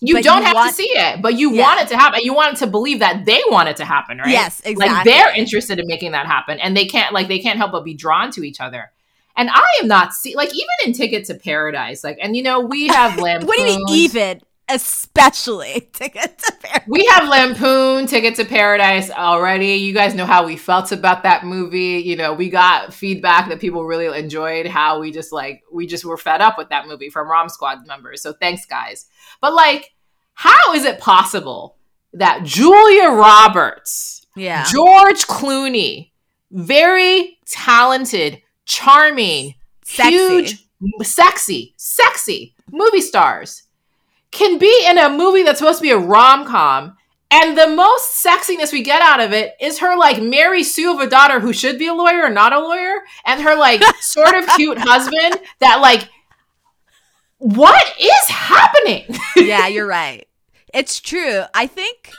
You 0.02 0.22
don't 0.22 0.44
have 0.44 0.56
want- 0.56 0.70
to 0.70 0.76
see 0.76 0.90
it, 0.90 1.22
but 1.22 1.34
you 1.36 1.52
Yeah. 1.54 1.64
want 1.64 1.82
it 1.82 1.88
to 1.90 1.98
happen. 1.98 2.22
You 2.24 2.34
want 2.34 2.54
it 2.54 2.60
to 2.60 2.68
believe 2.68 3.00
that 3.00 3.26
they 3.26 3.42
want 3.48 3.68
it 3.70 3.78
to 3.78 3.86
happen, 3.86 4.20
right? 4.20 4.30
Yes, 4.30 4.62
Like 4.64 4.74
exactly. 4.74 5.12
they're 5.12 5.36
interested 5.36 5.80
in 5.80 5.88
making 5.88 6.12
that 6.14 6.26
happen, 6.26 6.60
and 6.60 6.76
they 6.78 6.86
can't 6.86 7.14
like 7.14 7.28
they 7.28 7.40
can't 7.40 7.58
help 7.58 7.72
but 7.74 7.84
be 7.84 7.94
drawn 7.94 8.32
to 8.32 8.44
each 8.44 8.62
other. 8.62 8.92
And 9.36 9.50
I 9.50 9.64
am 9.82 9.88
not 9.88 10.14
see 10.14 10.36
like 10.36 10.50
even 10.50 10.68
in 10.86 10.94
Ticket 10.94 11.26
to 11.26 11.34
Paradise, 11.36 12.04
like, 12.04 12.18
and 12.22 12.36
you 12.36 12.44
know 12.44 12.60
we 12.62 12.88
have 13.00 13.18
lampoons. 13.20 13.48
what 13.48 13.58
do 13.58 13.64
you 13.64 13.78
mean, 13.86 13.90
even? 13.90 14.42
Especially 14.70 15.90
ticket 15.94 16.38
to 16.38 16.54
Paradise. 16.62 16.88
We 16.88 17.06
have 17.06 17.28
Lampoon 17.28 18.08
Ticket 18.08 18.36
to 18.36 18.46
Paradise 18.46 19.10
already. 19.10 19.74
You 19.76 19.94
guys 19.94 20.14
know 20.16 20.26
how 20.26 20.46
we 20.46 20.56
felt 20.58 20.92
about 20.92 21.24
that 21.24 21.44
movie. 21.44 22.02
You 22.06 22.16
know, 22.16 22.34
we 22.34 22.50
got 22.50 22.94
feedback 22.94 23.50
that 23.50 23.60
people 23.60 23.84
really 23.86 24.18
enjoyed 24.18 24.68
how 24.68 25.00
we 25.00 25.12
just 25.12 25.32
like 25.32 25.64
we 25.72 25.88
just 25.88 26.06
were 26.06 26.18
fed 26.18 26.42
up 26.42 26.58
with 26.58 26.70
that 26.70 26.88
movie 26.88 27.10
from 27.10 27.28
Rom 27.28 27.50
Squad 27.50 27.86
members. 27.88 28.22
So 28.22 28.34
thanks 28.34 28.66
guys. 28.66 29.08
But 29.42 29.54
like 29.54 29.92
how 30.34 30.74
is 30.74 30.86
it 30.86 31.00
possible 31.00 31.78
that 32.14 32.44
Julia 32.44 33.10
Roberts, 33.10 34.26
Yeah. 34.36 34.66
George 34.72 35.26
Clooney, 35.28 36.12
very 36.52 37.38
talented, 37.46 38.42
charming, 38.66 39.56
Sexy. 39.84 40.12
huge, 40.12 40.68
sexy, 41.02 41.74
sexy 41.78 42.56
movie 42.72 43.02
stars 43.02 43.64
can 44.32 44.58
be 44.58 44.86
in 44.88 44.98
a 44.98 45.10
movie 45.10 45.44
that's 45.44 45.60
supposed 45.60 45.80
to 45.80 45.84
be 45.84 45.92
a 45.92 45.98
rom 45.98 46.46
com. 46.46 46.96
And 47.32 47.58
the 47.58 47.68
most 47.68 48.26
sexiness 48.26 48.72
we 48.72 48.82
get 48.82 49.04
out 49.04 49.20
of 49.20 49.34
it 49.34 49.54
is 49.62 49.80
her 49.80 49.96
like 49.96 50.22
Mary 50.22 50.64
Sue 50.64 50.92
of 50.92 51.00
a 51.00 51.08
daughter 51.08 51.40
who 51.40 51.54
should 51.54 51.78
be 51.78 51.88
a 51.88 51.94
lawyer 51.94 52.24
or 52.24 52.30
not 52.30 52.54
a 52.54 52.60
lawyer, 52.60 53.02
and 53.26 53.42
her 53.42 53.56
like 53.56 53.84
sort 54.02 54.36
of 54.36 54.48
cute 54.56 54.80
husband 54.80 55.40
that 55.60 55.80
like, 55.80 56.10
what 57.38 57.86
is 58.00 58.28
happening? 58.30 59.06
yeah, 59.36 59.68
you're 59.68 59.86
right. 59.86 60.28
It's 60.74 61.00
true. 61.00 61.44
I 61.54 61.68
think 61.68 62.12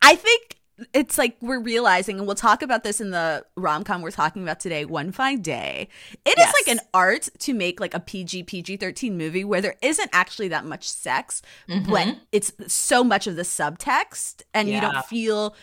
I 0.00 0.16
think 0.16 0.56
it's 0.94 1.18
like 1.18 1.36
we're 1.40 1.60
realizing 1.60 2.18
and 2.18 2.26
we'll 2.26 2.34
talk 2.34 2.62
about 2.62 2.82
this 2.82 3.00
in 3.00 3.10
the 3.10 3.44
rom-com 3.56 4.02
we're 4.02 4.10
talking 4.10 4.42
about 4.42 4.58
today, 4.60 4.84
One 4.84 5.12
Fine 5.12 5.42
Day. 5.42 5.88
It 6.24 6.30
is 6.30 6.34
Yes. 6.38 6.54
like 6.54 6.76
an 6.76 6.80
art 6.94 7.28
to 7.40 7.54
make 7.54 7.78
like 7.80 7.94
a 7.94 8.00
PG 8.00 8.44
PG-13 8.44 9.12
movie 9.12 9.44
where 9.44 9.60
there 9.60 9.76
isn't 9.82 10.10
actually 10.12 10.48
that 10.48 10.64
much 10.64 10.88
sex, 10.88 11.42
but 11.68 11.76
Mhm. 12.08 12.20
it's 12.32 12.52
so 12.66 13.04
much 13.04 13.26
of 13.26 13.36
the 13.36 13.42
subtext 13.42 14.42
and 14.54 14.68
you 14.68 14.80
don't 14.80 15.04
feel 15.06 15.54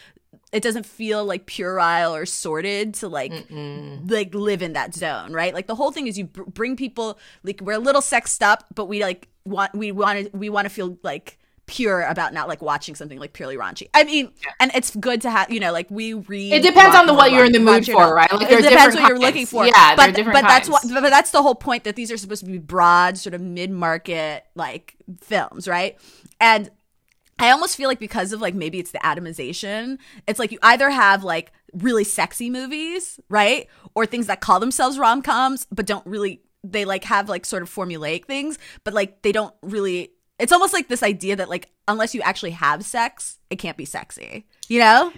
it 0.51 0.61
doesn't 0.63 0.85
feel 0.85 1.25
like 1.25 1.45
puerile 1.47 2.13
or 2.13 2.25
sorted 2.25 2.93
to 2.95 3.07
like 3.07 3.31
Mm-mm. 3.31 4.09
like 4.09 4.33
live 4.33 4.61
in 4.61 4.73
that 4.73 4.93
zone, 4.95 5.31
right? 5.33 5.53
Like 5.53 5.67
the 5.67 5.75
whole 5.75 5.91
thing 5.91 6.07
is 6.07 6.17
you 6.17 6.25
br- 6.25 6.43
bring 6.43 6.75
people 6.75 7.17
like 7.43 7.61
we're 7.61 7.73
a 7.73 7.79
little 7.79 8.01
sexed 8.01 8.41
up, 8.43 8.65
but 8.75 8.85
we 8.85 9.01
like 9.03 9.27
want 9.45 9.73
we 9.75 9.91
want 9.91 10.31
to 10.31 10.37
we 10.37 10.49
want 10.49 10.65
to 10.65 10.69
feel 10.69 10.97
like 11.03 11.38
pure 11.69 12.01
about 12.01 12.33
not 12.33 12.47
like 12.47 12.61
watching 12.61 12.95
something 12.95 13.19
like 13.19 13.33
purely 13.33 13.55
raunchy. 13.55 13.87
I 13.93 14.03
mean, 14.03 14.31
and 14.59 14.71
it's 14.73 14.95
good 14.95 15.21
to 15.21 15.29
have 15.29 15.51
you 15.51 15.59
know 15.59 15.71
like 15.71 15.89
we 15.89 16.13
read. 16.13 16.53
It 16.53 16.63
depends 16.63 16.95
on 16.95 17.05
the 17.05 17.13
what 17.13 17.31
you're 17.31 17.45
in 17.45 17.51
the 17.51 17.59
mood 17.59 17.85
for, 17.85 18.13
right? 18.13 18.31
Like, 18.31 18.51
it 18.51 18.63
depends 18.63 18.95
what 18.95 19.07
you're 19.07 19.19
looking 19.19 19.45
for. 19.45 19.65
Yeah, 19.65 19.95
but 19.95 20.15
but 20.15 20.41
that's 20.41 20.67
what 20.67 20.83
but 20.89 21.09
that's 21.09 21.31
the 21.31 21.41
whole 21.41 21.55
point 21.55 21.83
that 21.83 21.95
these 21.95 22.11
are 22.11 22.17
supposed 22.17 22.43
to 22.43 22.51
be 22.51 22.57
broad, 22.57 23.17
sort 23.17 23.33
of 23.33 23.41
mid 23.41 23.71
market 23.71 24.45
like 24.55 24.95
films, 25.21 25.67
right? 25.67 25.97
And 26.41 26.69
I 27.39 27.51
almost 27.51 27.77
feel 27.77 27.87
like 27.87 27.99
because 27.99 28.33
of 28.33 28.41
like 28.41 28.53
maybe 28.53 28.79
it's 28.79 28.91
the 28.91 28.99
atomization, 28.99 29.97
it's 30.27 30.39
like 30.39 30.51
you 30.51 30.59
either 30.61 30.89
have 30.89 31.23
like 31.23 31.53
really 31.73 32.03
sexy 32.03 32.49
movies, 32.49 33.19
right? 33.29 33.67
Or 33.95 34.05
things 34.05 34.27
that 34.27 34.41
call 34.41 34.59
themselves 34.59 34.99
rom 34.99 35.21
coms, 35.21 35.65
but 35.71 35.85
don't 35.85 36.05
really, 36.05 36.41
they 36.63 36.83
like 36.83 37.05
have 37.05 37.29
like 37.29 37.45
sort 37.45 37.63
of 37.63 37.69
formulaic 37.69 38.25
things, 38.25 38.59
but 38.83 38.93
like 38.93 39.21
they 39.21 39.31
don't 39.31 39.53
really, 39.61 40.11
it's 40.39 40.51
almost 40.51 40.73
like 40.73 40.87
this 40.87 41.03
idea 41.03 41.35
that 41.35 41.49
like 41.49 41.69
unless 41.87 42.15
you 42.15 42.21
actually 42.21 42.51
have 42.51 42.83
sex, 42.85 43.37
it 43.49 43.57
can't 43.57 43.77
be 43.77 43.85
sexy, 43.85 44.45
you 44.67 44.79
know? 44.79 45.11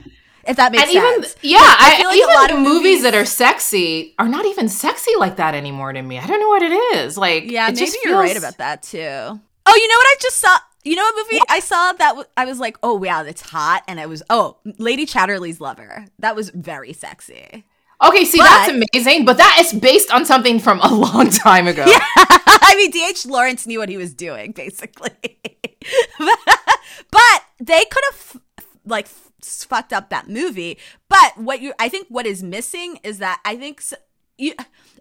If 0.48 0.58
that 0.58 0.72
makes 0.72 0.84
and 0.84 0.92
even 0.92 1.24
sense. 1.24 1.36
yeah, 1.44 1.60
Like, 1.60 1.78
I, 1.80 1.98
feel 1.98 2.08
like 2.08 2.18
even 2.18 2.30
a 2.30 2.34
lot 2.34 2.52
of 2.52 2.60
movies, 2.60 3.04
that 3.04 3.14
are 3.14 3.26
sexy 3.26 4.16
are 4.18 4.28
not 4.28 4.46
even 4.46 4.70
sexy 4.70 5.12
like 5.20 5.36
that 5.36 5.54
anymore 5.54 5.94
to 5.94 6.02
me. 6.02 6.18
I 6.18 6.26
don't 6.26 6.40
know 6.40 6.50
what 6.50 6.64
it 6.64 6.72
is. 6.72 7.16
Like, 7.16 7.52
Yeah, 7.52 7.68
maybe 7.68 7.80
just 7.80 7.98
you're 8.04 8.18
right 8.18 8.36
about 8.36 8.58
that 8.58 8.82
too. 8.82 9.00
Oh, 9.00 9.76
you 9.76 9.88
know 9.88 9.96
what 9.96 10.08
I 10.08 10.16
just 10.20 10.38
saw? 10.38 10.58
You 10.84 10.96
know 10.96 11.04
what 11.04 11.28
movie 11.32 11.42
I 11.48 11.60
saw 11.60 11.94
that 11.94 12.10
w- 12.10 12.28
I 12.36 12.46
was 12.46 12.60
like, 12.60 12.76
oh 12.82 12.96
wow, 12.96 13.22
that's 13.22 13.42
hot, 13.42 13.84
and 13.88 14.00
I 14.00 14.08
was 14.08 14.24
oh, 14.32 14.58
Lady 14.80 15.06
Chatterley's 15.06 15.62
Lover. 15.62 16.08
That 16.18 16.36
was 16.36 16.50
very 16.50 16.92
sexy. 16.92 17.66
Okay, 18.04 18.26
see, 18.26 18.38
But- 18.40 18.46
that's 18.46 18.72
amazing, 18.94 19.26
but 19.26 19.38
that 19.38 19.58
is 19.60 19.74
based 19.74 20.12
on 20.12 20.26
something 20.26 20.60
from 20.60 20.80
a 20.82 20.88
long 20.94 21.30
time 21.30 21.68
ago. 21.68 21.86
Yeah, 21.86 22.00
I 22.18 22.74
mean, 22.78 22.92
D.H. 22.92 23.26
Lawrence 23.26 23.68
knew 23.68 23.80
what 23.80 23.90
he 23.90 23.98
was 23.98 24.14
doing, 24.14 24.52
basically. 24.54 25.12
but 27.12 27.44
they 27.60 27.84
could 27.86 28.04
have 28.12 28.42
like 28.86 29.08
fucked 29.44 29.94
up 29.94 30.10
that 30.10 30.30
movie. 30.30 30.78
But 31.10 31.38
what 31.38 31.62
you, 31.62 31.74
I 31.80 31.90
think, 31.90 32.08
what 32.10 32.26
is 32.26 32.42
missing 32.44 33.00
is 33.04 33.20
that 33.20 33.40
I 33.46 33.56
think. 33.56 33.82
you, 34.38 34.54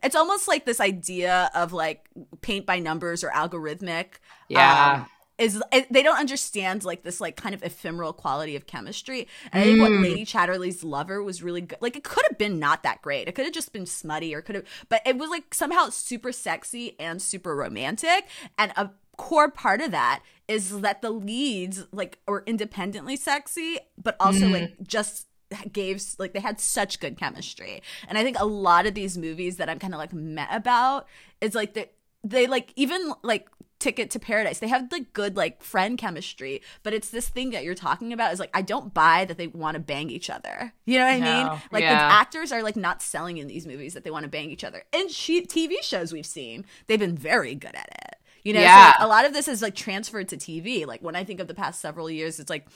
it's 0.02 0.16
almost 0.16 0.48
like 0.48 0.64
this 0.64 0.80
idea 0.80 1.50
of 1.54 1.72
like 1.72 2.06
paint 2.40 2.66
by 2.66 2.78
numbers 2.78 3.22
or 3.24 3.30
algorithmic. 3.30 4.14
Yeah. 4.48 5.02
um, 5.02 5.06
is 5.40 5.60
they 5.90 6.02
don't 6.02 6.18
understand 6.18 6.84
like 6.84 7.02
this 7.02 7.20
like 7.20 7.34
kind 7.36 7.54
of 7.54 7.62
ephemeral 7.64 8.12
quality 8.12 8.54
of 8.54 8.66
chemistry. 8.66 9.26
And 9.52 9.62
I 9.62 9.66
think 9.66 9.80
what 9.80 9.90
Mm. 9.90 10.02
Lady 10.02 10.24
Chatterley's 10.24 10.84
lover 10.84 11.22
was 11.22 11.42
really 11.42 11.62
good. 11.62 11.78
Like 11.80 11.96
it 11.96 12.04
could 12.04 12.22
have 12.28 12.38
been 12.38 12.58
not 12.60 12.82
that 12.84 13.02
great. 13.02 13.26
It 13.26 13.34
could 13.34 13.46
have 13.46 13.54
just 13.54 13.72
been 13.72 13.86
smutty 13.86 14.34
or 14.34 14.42
could 14.42 14.54
have, 14.54 14.64
but 14.88 15.00
it 15.06 15.16
was 15.18 15.30
like 15.30 15.52
somehow 15.54 15.88
super 15.88 16.30
sexy 16.30 16.94
and 17.00 17.20
super 17.20 17.56
romantic. 17.56 18.26
And 18.58 18.72
a 18.76 18.90
core 19.16 19.50
part 19.50 19.80
of 19.80 19.90
that 19.90 20.22
is 20.46 20.80
that 20.82 21.02
the 21.02 21.10
leads 21.10 21.86
like 21.92 22.18
were 22.28 22.42
independently 22.46 23.16
sexy, 23.16 23.78
but 24.02 24.16
also 24.20 24.46
Mm. 24.46 24.52
like 24.52 24.74
just 24.86 25.26
gave 25.72 26.00
like 26.18 26.32
they 26.32 26.38
had 26.40 26.60
such 26.60 27.00
good 27.00 27.18
chemistry 27.18 27.82
and 28.06 28.16
i 28.16 28.22
think 28.22 28.38
a 28.38 28.44
lot 28.44 28.86
of 28.86 28.94
these 28.94 29.18
movies 29.18 29.56
that 29.56 29.68
i'm 29.68 29.80
kind 29.80 29.92
of 29.92 29.98
like 29.98 30.12
met 30.12 30.46
about 30.52 31.08
is 31.40 31.56
like 31.56 31.74
they 31.74 31.90
they 32.22 32.46
like 32.46 32.72
even 32.76 33.12
like 33.24 33.48
ticket 33.80 34.10
to 34.12 34.18
paradise. 34.20 34.58
They 34.60 34.68
have 34.68 34.92
like 34.92 35.12
good 35.12 35.36
like 35.36 35.62
friend 35.62 35.98
chemistry 35.98 36.62
but 36.82 36.92
it's 36.92 37.10
this 37.10 37.28
thing 37.28 37.50
that 37.50 37.64
you're 37.64 37.74
talking 37.74 38.12
about 38.12 38.32
is 38.32 38.38
like 38.38 38.50
i 38.54 38.62
don't 38.62 38.92
buy 38.94 39.24
that 39.24 39.36
they 39.38 39.46
want 39.48 39.74
to 39.74 39.80
bang 39.80 40.10
each 40.10 40.30
other. 40.30 40.72
You 40.84 40.98
know 40.98 41.06
what 41.06 41.14
i 41.14 41.18
No, 41.18 41.24
mean? 41.50 41.60
Like 41.72 41.82
the 41.84 41.90
actors 41.90 42.52
are 42.52 42.62
like 42.62 42.76
not 42.76 43.02
selling 43.02 43.38
in 43.38 43.48
these 43.48 43.66
movies 43.66 43.94
that 43.94 44.04
they 44.04 44.10
want 44.10 44.24
to 44.24 44.28
bang 44.30 44.50
each 44.50 44.62
other. 44.64 44.82
And 44.92 45.10
she- 45.10 45.44
tv 45.46 45.82
shows 45.82 46.12
we've 46.12 46.26
seen 46.26 46.64
they've 46.86 46.98
been 47.00 47.16
very 47.16 47.54
good 47.54 47.74
at 47.74 47.88
it. 48.06 48.16
You 48.44 48.52
know 48.54 48.60
Yeah. 48.60 48.92
so 48.92 48.98
like, 49.00 49.06
a 49.06 49.08
lot 49.08 49.24
of 49.24 49.32
this 49.32 49.48
is 49.48 49.60
like 49.62 49.74
transferred 49.74 50.28
to 50.28 50.36
tv 50.36 50.86
like 50.86 51.02
when 51.02 51.16
i 51.16 51.24
think 51.24 51.40
of 51.40 51.48
the 51.48 51.54
past 51.54 51.80
several 51.80 52.08
years 52.10 52.38
it's 52.38 52.50
like 52.50 52.66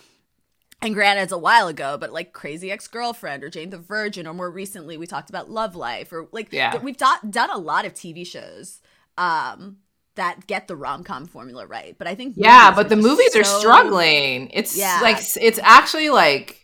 and 0.83 0.93
granted, 0.93 1.23
it's 1.23 1.33
a 1.33 1.38
while 1.38 1.69
ago, 1.69 1.97
but 1.99 2.12
like 2.12 2.35
Crazy 2.35 2.71
Ex 2.71 2.88
Girlfriend 2.88 3.43
or 3.43 3.49
Jane 3.49 3.71
the 3.71 3.79
Virgin, 3.79 4.27
or 4.27 4.35
more 4.35 4.51
recently, 4.51 4.99
we 4.99 5.07
talked 5.07 5.31
about 5.31 5.49
Love 5.49 5.75
Life, 5.75 6.12
or 6.12 6.29
like 6.31 6.49
Yeah. 6.53 6.77
we've 6.79 6.97
do- 6.97 7.07
done 7.31 7.49
a 7.49 7.57
lot 7.57 7.87
of 7.87 7.95
TV 7.95 8.27
shows 8.27 8.83
um, 9.17 9.79
that 10.16 10.46
get 10.46 10.68
the 10.68 10.77
rom 10.77 11.05
com 11.05 11.27
formula 11.27 11.66
right. 11.66 11.96
But 11.98 12.07
I 12.07 12.14
think 12.14 12.35
Yeah, 12.37 12.72
but 12.74 12.88
the 12.88 12.96
movies 12.96 13.35
are 13.37 13.44
struggling. 13.44 14.50
It's 14.53 14.77
Yeah. 14.77 15.00
like 15.03 15.18
it's 15.40 15.59
actually 15.62 16.11
like 16.11 16.61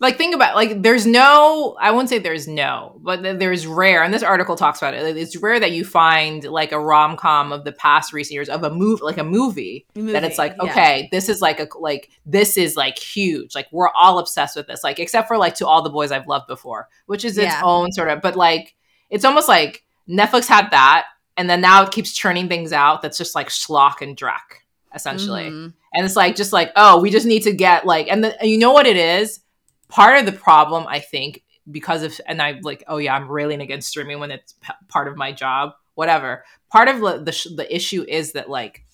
like 0.00 0.18
think 0.18 0.34
about 0.34 0.56
like 0.56 0.82
there's 0.82 1.06
no 1.06 1.76
I 1.80 1.92
wouldn't 1.92 2.08
say 2.08 2.18
there's 2.18 2.48
no, 2.48 2.98
but 3.04 3.22
there's 3.22 3.68
rare 3.68 4.02
and 4.02 4.12
this 4.12 4.24
article 4.24 4.56
talks 4.56 4.80
about 4.82 4.94
it. 4.94 5.16
It's 5.16 5.36
rare 5.36 5.60
that 5.60 5.70
you 5.70 5.84
find 5.84 6.42
like 6.42 6.72
a 6.72 6.80
rom-com 6.80 7.52
of 7.52 7.64
the 7.64 7.70
past 7.70 8.12
recent 8.12 8.34
years 8.34 8.48
of 8.48 8.64
a 8.64 8.70
movie 8.70 9.02
like 9.04 9.18
a 9.18 9.24
movie, 9.24 9.86
that 9.94 10.24
it's 10.24 10.38
like 10.38 10.56
yeah. 10.62 10.70
okay, 10.70 11.08
this 11.12 11.28
is 11.28 11.40
like 11.40 11.60
a 11.60 11.68
like 11.78 12.10
this 12.26 12.56
is 12.56 12.74
like 12.76 12.98
huge. 12.98 13.54
Like 13.54 13.68
we're 13.70 13.90
all 13.90 14.18
obsessed 14.18 14.56
with 14.56 14.66
this. 14.66 14.82
Like 14.82 14.98
except 14.98 15.28
for 15.28 15.38
like 15.38 15.54
to 15.56 15.66
all 15.68 15.82
the 15.82 15.90
boys 15.90 16.10
I've 16.10 16.26
loved 16.26 16.48
before, 16.48 16.88
which 17.06 17.24
is 17.24 17.38
its 17.38 17.52
Yeah. 17.52 17.62
own 17.64 17.92
sort 17.92 18.08
of 18.10 18.20
but 18.20 18.34
like 18.34 18.74
it's 19.08 19.24
almost 19.24 19.48
like 19.48 19.84
Netflix 20.08 20.48
had 20.48 20.70
that 20.72 21.04
and 21.36 21.48
then 21.48 21.60
now 21.60 21.82
it 21.82 21.90
keeps 21.90 22.12
churning 22.12 22.48
things 22.48 22.72
out 22.72 23.02
that's 23.02 23.18
just 23.18 23.34
like 23.34 23.48
schlock 23.48 24.00
and 24.00 24.16
dreck 24.16 24.60
essentially. 24.94 25.44
Mhm. 25.44 25.72
And 25.94 26.04
it's 26.06 26.16
like 26.16 26.36
just 26.36 26.52
like, 26.52 26.70
oh, 26.76 27.00
we 27.00 27.10
just 27.10 27.26
need 27.26 27.42
to 27.44 27.52
get 27.52 27.86
like 27.86 28.08
and, 28.08 28.22
the, 28.24 28.38
and 28.40 28.50
you 28.50 28.58
know 28.58 28.72
what 28.72 28.86
it 28.86 28.96
is? 28.96 29.40
Part 29.88 30.18
of 30.18 30.26
the 30.26 30.32
problem, 30.32 30.86
I 30.86 31.00
think, 31.00 31.42
because 31.70 32.02
of 32.02 32.20
and 32.26 32.42
i'm 32.42 32.60
like, 32.62 32.82
oh 32.88 32.96
yeah, 32.98 33.14
I'm 33.14 33.30
railing 33.30 33.60
against 33.60 33.88
streaming 33.88 34.18
when 34.18 34.30
it's 34.30 34.52
p- 34.54 34.72
part 34.88 35.06
of 35.08 35.16
my 35.16 35.32
job, 35.32 35.72
whatever. 35.94 36.44
Part 36.70 36.88
of 36.88 37.00
the 37.00 37.22
the, 37.22 37.32
sh- 37.32 37.48
the 37.56 37.74
issue 37.74 38.04
is 38.08 38.32
that 38.32 38.50
like 38.50 38.84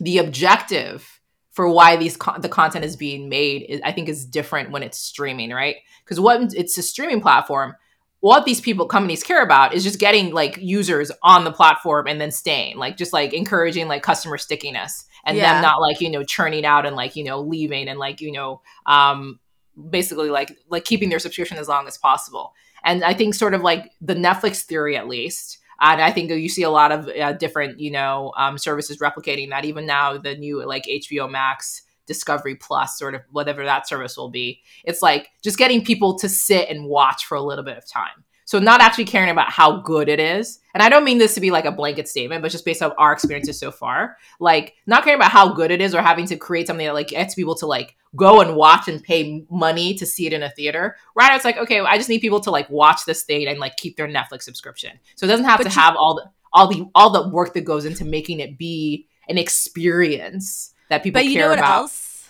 the 0.00 0.18
objective 0.18 1.20
for 1.52 1.68
why 1.68 1.96
these 1.96 2.16
con- 2.16 2.40
the 2.40 2.48
content 2.48 2.84
is 2.84 2.96
being 2.96 3.28
made 3.28 3.62
is 3.68 3.80
I 3.84 3.92
think 3.92 4.08
is 4.08 4.24
different 4.24 4.70
when 4.70 4.82
it's 4.82 4.98
streaming, 4.98 5.50
right? 5.50 5.76
Because 6.04 6.18
what 6.18 6.54
it's 6.54 6.76
a 6.78 6.82
streaming 6.82 7.20
platform, 7.20 7.74
what 8.20 8.44
these 8.44 8.60
people 8.60 8.86
companies 8.86 9.22
care 9.22 9.42
about 9.42 9.74
is 9.74 9.82
just 9.82 9.98
getting 9.98 10.32
like 10.32 10.58
users 10.60 11.10
on 11.22 11.44
the 11.44 11.52
platform 11.52 12.06
and 12.06 12.20
then 12.20 12.30
staying, 12.30 12.76
like 12.76 12.96
just 12.96 13.12
like 13.12 13.32
encouraging 13.32 13.88
like 13.88 14.02
customer 14.02 14.38
stickiness 14.38 15.06
and 15.24 15.36
Yeah. 15.36 15.54
them 15.54 15.62
not 15.62 15.80
like 15.80 16.00
you 16.00 16.10
know 16.10 16.22
churning 16.22 16.64
out 16.64 16.86
and 16.86 16.96
like 16.96 17.16
you 17.16 17.24
know 17.24 17.40
leaving 17.40 17.88
and 17.88 17.98
like 17.98 18.20
you 18.20 18.32
know 18.32 18.60
um 18.86 19.38
basically 19.88 20.30
like 20.30 20.56
like 20.68 20.84
keeping 20.84 21.08
their 21.08 21.18
subscription 21.18 21.56
as 21.58 21.68
long 21.68 21.86
as 21.86 21.96
possible. 21.96 22.54
And 22.84 23.04
I 23.04 23.14
think 23.14 23.34
sort 23.34 23.54
of 23.54 23.62
like 23.62 23.90
the 24.00 24.14
Netflix 24.14 24.62
theory 24.62 24.96
at 24.96 25.08
least. 25.08 25.58
And 25.82 26.02
I 26.02 26.10
think 26.12 26.30
you 26.30 26.48
see 26.50 26.62
a 26.62 26.70
lot 26.70 26.92
of 26.92 27.08
uh, 27.08 27.32
different, 27.32 27.80
you 27.80 27.90
know, 27.90 28.32
um, 28.36 28.58
services 28.58 28.98
replicating 28.98 29.48
that. 29.48 29.64
Even 29.64 29.86
now, 29.86 30.18
the 30.18 30.36
new 30.36 30.62
like 30.66 30.84
HBO 30.84 31.30
Max, 31.30 31.82
Discovery 32.10 32.56
Plus, 32.56 32.98
sort 32.98 33.14
of 33.14 33.20
whatever 33.30 33.64
that 33.64 33.86
service 33.86 34.16
will 34.16 34.30
be. 34.30 34.60
It's 34.84 35.00
like 35.00 35.30
just 35.42 35.58
getting 35.58 35.84
people 35.84 36.18
to 36.18 36.28
sit 36.28 36.68
and 36.68 36.86
watch 36.86 37.24
for 37.24 37.36
a 37.36 37.40
little 37.40 37.62
bit 37.64 37.78
of 37.78 37.86
time. 37.86 38.24
So 38.46 38.58
not 38.58 38.80
actually 38.80 39.04
caring 39.04 39.30
about 39.30 39.48
how 39.48 39.76
good 39.82 40.08
it 40.08 40.18
is. 40.18 40.58
And 40.74 40.82
I 40.82 40.88
don't 40.88 41.04
mean 41.04 41.18
this 41.18 41.34
to 41.36 41.40
be 41.40 41.52
like 41.52 41.66
a 41.66 41.70
blanket 41.70 42.08
statement, 42.08 42.42
but 42.42 42.50
just 42.50 42.64
based 42.64 42.82
on 42.82 42.90
our 42.98 43.12
experiences 43.12 43.60
so 43.60 43.70
far, 43.70 44.16
like 44.40 44.74
not 44.88 45.04
caring 45.04 45.20
about 45.20 45.30
how 45.30 45.52
good 45.54 45.70
it 45.70 45.80
is 45.80 45.94
or 45.94 46.02
having 46.02 46.26
to 46.26 46.36
create 46.36 46.66
something 46.66 46.84
that 46.84 46.94
like 46.94 47.06
gets 47.06 47.36
people 47.36 47.54
to 47.54 47.66
like 47.66 47.94
go 48.16 48.40
and 48.40 48.56
watch 48.56 48.88
and 48.88 49.04
pay 49.04 49.46
money 49.52 49.94
to 49.94 50.04
see 50.04 50.26
it 50.26 50.32
in 50.32 50.42
a 50.42 50.50
theater. 50.50 50.96
Right? 51.14 51.36
It's 51.36 51.44
like, 51.44 51.58
okay, 51.58 51.78
I 51.78 51.96
just 51.96 52.08
need 52.08 52.22
people 52.22 52.40
to 52.40 52.50
like 52.50 52.68
watch 52.70 53.04
this 53.06 53.22
thing 53.22 53.46
and 53.46 53.60
like 53.60 53.76
keep 53.76 53.96
their 53.96 54.08
Netflix 54.08 54.42
subscription. 54.42 54.98
So 55.14 55.26
it 55.26 55.28
doesn't 55.28 55.46
have 55.46 55.58
But 55.58 55.68
to 55.68 55.74
you- 55.76 55.80
have 55.80 55.94
all 55.94 56.16
the 56.16 56.28
all 56.52 56.66
the 56.66 56.90
all 56.96 57.10
the 57.10 57.28
work 57.28 57.54
that 57.54 57.60
goes 57.60 57.84
into 57.84 58.04
making 58.04 58.40
it 58.40 58.58
be 58.58 59.06
an 59.28 59.38
experience 59.38 60.74
that 60.90 61.02
people 61.02 61.18
But 61.20 61.26
you 61.26 61.38
know 61.38 61.48
what 61.48 61.58
about. 61.58 61.78
else? 61.82 62.28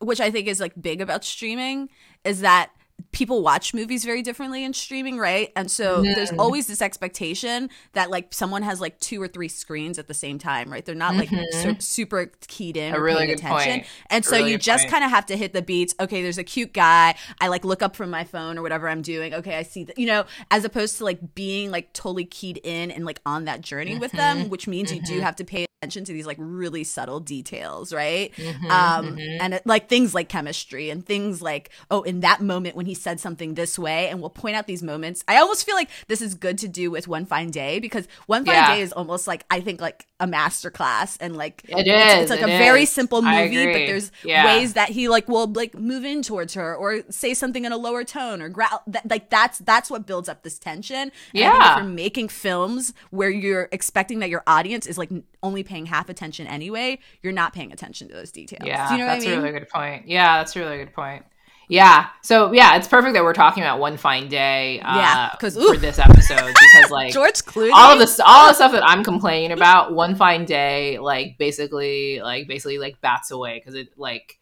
Which 0.00 0.20
I 0.20 0.30
think 0.32 0.48
is 0.48 0.58
like 0.58 0.72
big 0.80 1.00
about 1.00 1.24
streaming 1.24 1.88
is 2.24 2.40
that 2.40 2.70
people 3.10 3.42
watch 3.42 3.74
movies 3.74 4.04
very 4.04 4.22
differently 4.22 4.64
in 4.64 4.72
streaming, 4.72 5.18
right? 5.18 5.50
And 5.56 5.70
so 5.70 6.02
there's 6.02 6.30
Mhm. 6.30 6.38
always 6.38 6.66
this 6.66 6.80
expectation 6.80 7.68
that 7.94 8.10
like 8.10 8.32
someone 8.32 8.62
has 8.62 8.80
like 8.80 8.98
two 9.00 9.20
or 9.20 9.28
three 9.28 9.48
screens 9.48 9.98
at 9.98 10.08
the 10.08 10.14
same 10.14 10.38
time, 10.38 10.70
right? 10.72 10.84
They're 10.84 10.94
not 10.94 11.16
like 11.16 11.28
Mhm. 11.28 11.44
su- 11.52 11.76
super 11.80 12.32
keyed 12.46 12.76
in 12.76 12.94
A 12.94 12.98
or 12.98 13.02
really 13.02 13.18
paying 13.18 13.28
good 13.30 13.38
attention. 13.38 13.72
point. 13.72 13.86
And 14.08 14.24
so 14.24 14.36
really 14.38 14.52
you 14.52 14.58
just 14.58 14.88
kind 14.88 15.02
of 15.04 15.10
have 15.10 15.26
to 15.26 15.36
hit 15.36 15.52
the 15.52 15.62
beats. 15.62 15.94
Okay, 16.00 16.22
there's 16.22 16.38
a 16.38 16.44
cute 16.44 16.72
guy. 16.72 17.14
I 17.40 17.48
like 17.48 17.64
look 17.64 17.82
up 17.82 17.96
from 17.96 18.08
my 18.10 18.24
phone 18.24 18.56
or 18.58 18.62
whatever 18.62 18.88
I'm 18.88 19.02
doing. 19.02 19.34
Okay, 19.34 19.56
I 19.56 19.62
see 19.62 19.84
that, 19.84 19.98
you 19.98 20.06
know, 20.06 20.24
as 20.50 20.64
opposed 20.64 20.98
to 20.98 21.04
like 21.04 21.34
being 21.34 21.70
like 21.70 21.92
totally 21.92 22.24
keyed 22.24 22.60
in 22.62 22.90
and 22.90 23.04
like 23.04 23.20
on 23.26 23.44
that 23.46 23.60
journey 23.62 23.96
with 23.98 24.12
them, 24.12 24.48
which 24.48 24.66
means 24.68 24.92
you 24.92 25.02
do 25.02 25.20
have 25.20 25.36
to 25.36 25.44
pay 25.44 25.66
attention 25.82 26.04
to 26.04 26.12
these 26.12 26.26
like 26.26 26.36
really 26.38 26.84
subtle 26.84 27.18
details, 27.18 27.92
right? 27.92 28.32
Mhm, 28.36 28.70
um 28.70 29.16
mhm. 29.16 29.38
and 29.40 29.54
it, 29.54 29.66
like 29.66 29.88
things 29.88 30.14
like 30.14 30.28
chemistry 30.28 30.90
and 30.90 31.04
things 31.04 31.42
like 31.42 31.70
oh 31.90 32.02
in 32.02 32.20
that 32.20 32.40
moment 32.40 32.76
when 32.76 32.86
he 32.86 32.94
said 32.94 33.18
something 33.18 33.54
this 33.54 33.76
way 33.78 34.08
and 34.08 34.20
we'll 34.20 34.30
point 34.30 34.54
out 34.54 34.66
these 34.66 34.82
moments 34.82 35.24
i 35.26 35.36
almost 35.38 35.66
feel 35.66 35.74
like 35.74 35.88
this 36.06 36.20
is 36.22 36.34
good 36.34 36.56
to 36.58 36.68
do 36.68 36.90
with 36.90 37.08
one 37.08 37.26
fine 37.26 37.50
day 37.50 37.80
because 37.80 38.06
one 38.26 38.44
fine 38.44 38.54
Yeah. 38.54 38.74
day 38.76 38.80
is 38.80 38.92
almost 38.92 39.26
like 39.26 39.44
i 39.50 39.60
think 39.60 39.80
like 39.80 40.06
a 40.22 40.26
masterclass 40.26 41.16
and 41.20 41.36
like 41.36 41.64
It 41.68 41.86
it's, 41.86 42.22
it's 42.22 42.30
like 42.30 42.40
it 42.40 42.44
a 42.44 42.46
very 42.46 42.84
simple 42.84 43.22
movie, 43.22 43.66
but 43.66 43.72
there's 43.86 44.12
Yeah. 44.24 44.46
ways 44.46 44.74
that 44.74 44.88
he 44.90 45.08
like 45.08 45.28
will 45.28 45.48
like 45.52 45.74
move 45.74 46.04
in 46.04 46.22
towards 46.22 46.54
her 46.54 46.74
or 46.76 47.02
say 47.10 47.34
something 47.34 47.64
in 47.64 47.72
a 47.72 47.76
lower 47.76 48.04
tone 48.04 48.40
or 48.40 48.48
growl. 48.48 48.82
That, 48.86 49.10
like 49.10 49.30
that's 49.30 49.58
that's 49.58 49.90
what 49.90 50.06
builds 50.06 50.28
up 50.28 50.44
this 50.44 50.58
tension. 50.60 50.96
And 50.96 51.12
Yeah. 51.32 51.78
if 51.78 51.82
you're 51.82 51.92
making 51.92 52.28
films 52.28 52.94
where 53.10 53.30
you're 53.30 53.68
expecting 53.72 54.20
that 54.20 54.30
your 54.30 54.44
audience 54.46 54.86
is 54.86 54.96
like 54.96 55.10
only 55.42 55.64
paying 55.64 55.86
half 55.86 56.08
attention 56.08 56.46
anyway, 56.46 57.00
you're 57.20 57.32
not 57.32 57.52
paying 57.52 57.72
attention 57.72 58.06
to 58.08 58.14
those 58.14 58.30
details. 58.30 58.62
Yeah, 58.64 58.86
Do 58.88 58.94
you 58.94 59.00
know 59.00 59.06
that's 59.06 59.24
what 59.24 59.32
I 59.32 59.36
mean? 59.36 59.40
a 59.40 59.42
really 59.48 59.58
good 59.58 59.68
point. 59.68 60.06
Yeah, 60.08 60.38
that's 60.38 60.54
a 60.54 60.60
really 60.60 60.78
good 60.78 60.94
point. 60.94 61.24
Yeah, 61.68 62.08
so 62.22 62.52
yeah, 62.52 62.76
it's 62.76 62.88
perfect 62.88 63.14
that 63.14 63.22
we're 63.24 63.32
talking 63.32 63.62
about 63.62 63.78
One 63.78 63.96
Fine 63.96 64.28
Day. 64.28 64.80
Uh, 64.80 64.96
Yeah, 64.96 65.34
'cause, 65.40 65.56
for 65.56 65.76
this 65.76 65.98
episode 65.98 66.46
because 66.54 66.90
like 66.90 67.12
George 67.12 67.34
Clooney. 67.44 67.70
all 67.72 67.92
of 67.92 67.98
this, 67.98 68.20
all 68.20 68.48
the 68.48 68.54
stuff 68.54 68.72
that 68.72 68.84
I'm 68.86 69.02
complaining 69.04 69.52
about, 69.52 69.94
One 69.94 70.14
Fine 70.14 70.44
Day, 70.44 70.98
like 70.98 71.38
basically, 71.38 72.20
like 72.20 72.46
basically, 72.48 72.78
like 72.78 73.00
bats 73.00 73.30
away 73.30 73.58
because 73.58 73.74
it 73.74 73.88
like. 73.96 74.38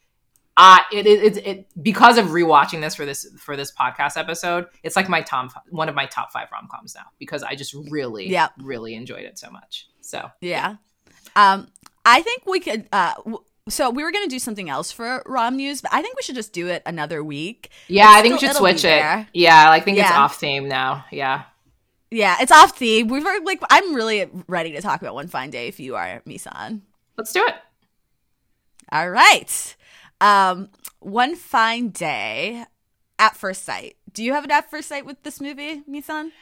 Uh, 0.57 0.81
it, 0.93 1.07
it, 1.07 1.37
it, 1.39 1.47
it 1.47 1.67
because 1.83 2.19
of 2.19 2.27
rewatching 2.27 2.83
this 2.83 2.95
for 2.95 3.07
this 3.07 3.27
for 3.39 3.57
this 3.57 3.73
podcast 3.73 4.19
episode, 4.19 4.67
it's 4.83 4.95
like 4.97 5.09
my 5.09 5.23
top 5.23 5.51
one 5.71 5.89
of 5.89 5.95
my 5.95 6.05
top 6.05 6.31
five 6.33 6.49
rom 6.53 6.69
coms 6.71 6.95
now 6.95 7.05
because 7.19 7.43
I 7.43 7.55
just 7.55 7.75
really, 7.89 8.29
Yeah. 8.29 8.49
really 8.59 8.95
enjoyed 8.95 9.25
it 9.25 9.39
so 9.39 9.51
much. 9.51 9.89
So 10.03 10.31
Yeah. 10.43 10.75
Um, 11.35 11.69
I 12.05 12.21
think 12.21 12.43
we 12.45 12.61
could. 12.61 12.87
Uh, 12.93 13.15
so 13.69 13.91
we 13.91 14.03
were 14.03 14.11
gonna 14.13 14.27
do 14.27 14.39
something 14.39 14.69
else 14.71 14.91
for 14.93 15.23
Rom 15.27 15.57
News, 15.57 15.81
but 15.81 15.93
I 15.93 16.03
think 16.03 16.17
we 16.17 16.23
should 16.23 16.35
just 16.35 16.53
do 16.53 16.69
it 16.69 16.83
another 16.87 17.23
week. 17.23 17.71
yeah, 17.89 18.09
It's 18.11 18.19
I 18.19 18.23
think 18.23 18.41
we 18.41 18.47
should 18.47 18.57
switch 18.57 18.79
it. 18.79 18.83
there. 18.83 19.29
Yeah, 19.33 19.71
I 19.71 19.81
think 19.81 19.99
it's 19.99 20.11
off 20.11 20.37
theme 20.39 20.69
now. 20.69 21.05
Yeah. 21.11 21.43
Yeah, 22.11 22.37
it's 22.41 22.51
off 22.51 22.77
theme. 22.77 23.07
We've 23.07 23.23
like. 23.45 23.63
I'm 23.71 23.95
really 23.95 24.29
ready 24.49 24.73
to 24.73 24.81
talk 24.83 25.01
about 25.01 25.15
One 25.15 25.29
Fine 25.29 25.51
Day. 25.51 25.69
If 25.69 25.79
you 25.79 25.95
are 25.95 26.21
Misan. 26.27 26.81
Let's 27.17 27.33
do 27.33 27.45
it. 27.47 27.55
All 28.91 29.09
right. 29.09 29.77
Um, 30.21 30.71
One 30.99 31.37
Fine 31.37 31.91
Day. 31.91 32.65
At 33.21 33.37
first 33.37 33.65
sight. 33.65 33.97
Do 34.13 34.25
you 34.25 34.33
have 34.33 34.43
an 34.45 34.51
at 34.51 34.71
first 34.71 34.89
sight 34.89 35.07
with 35.07 35.23
this 35.23 35.41
movie, 35.41 35.83
Misan? 35.89 36.33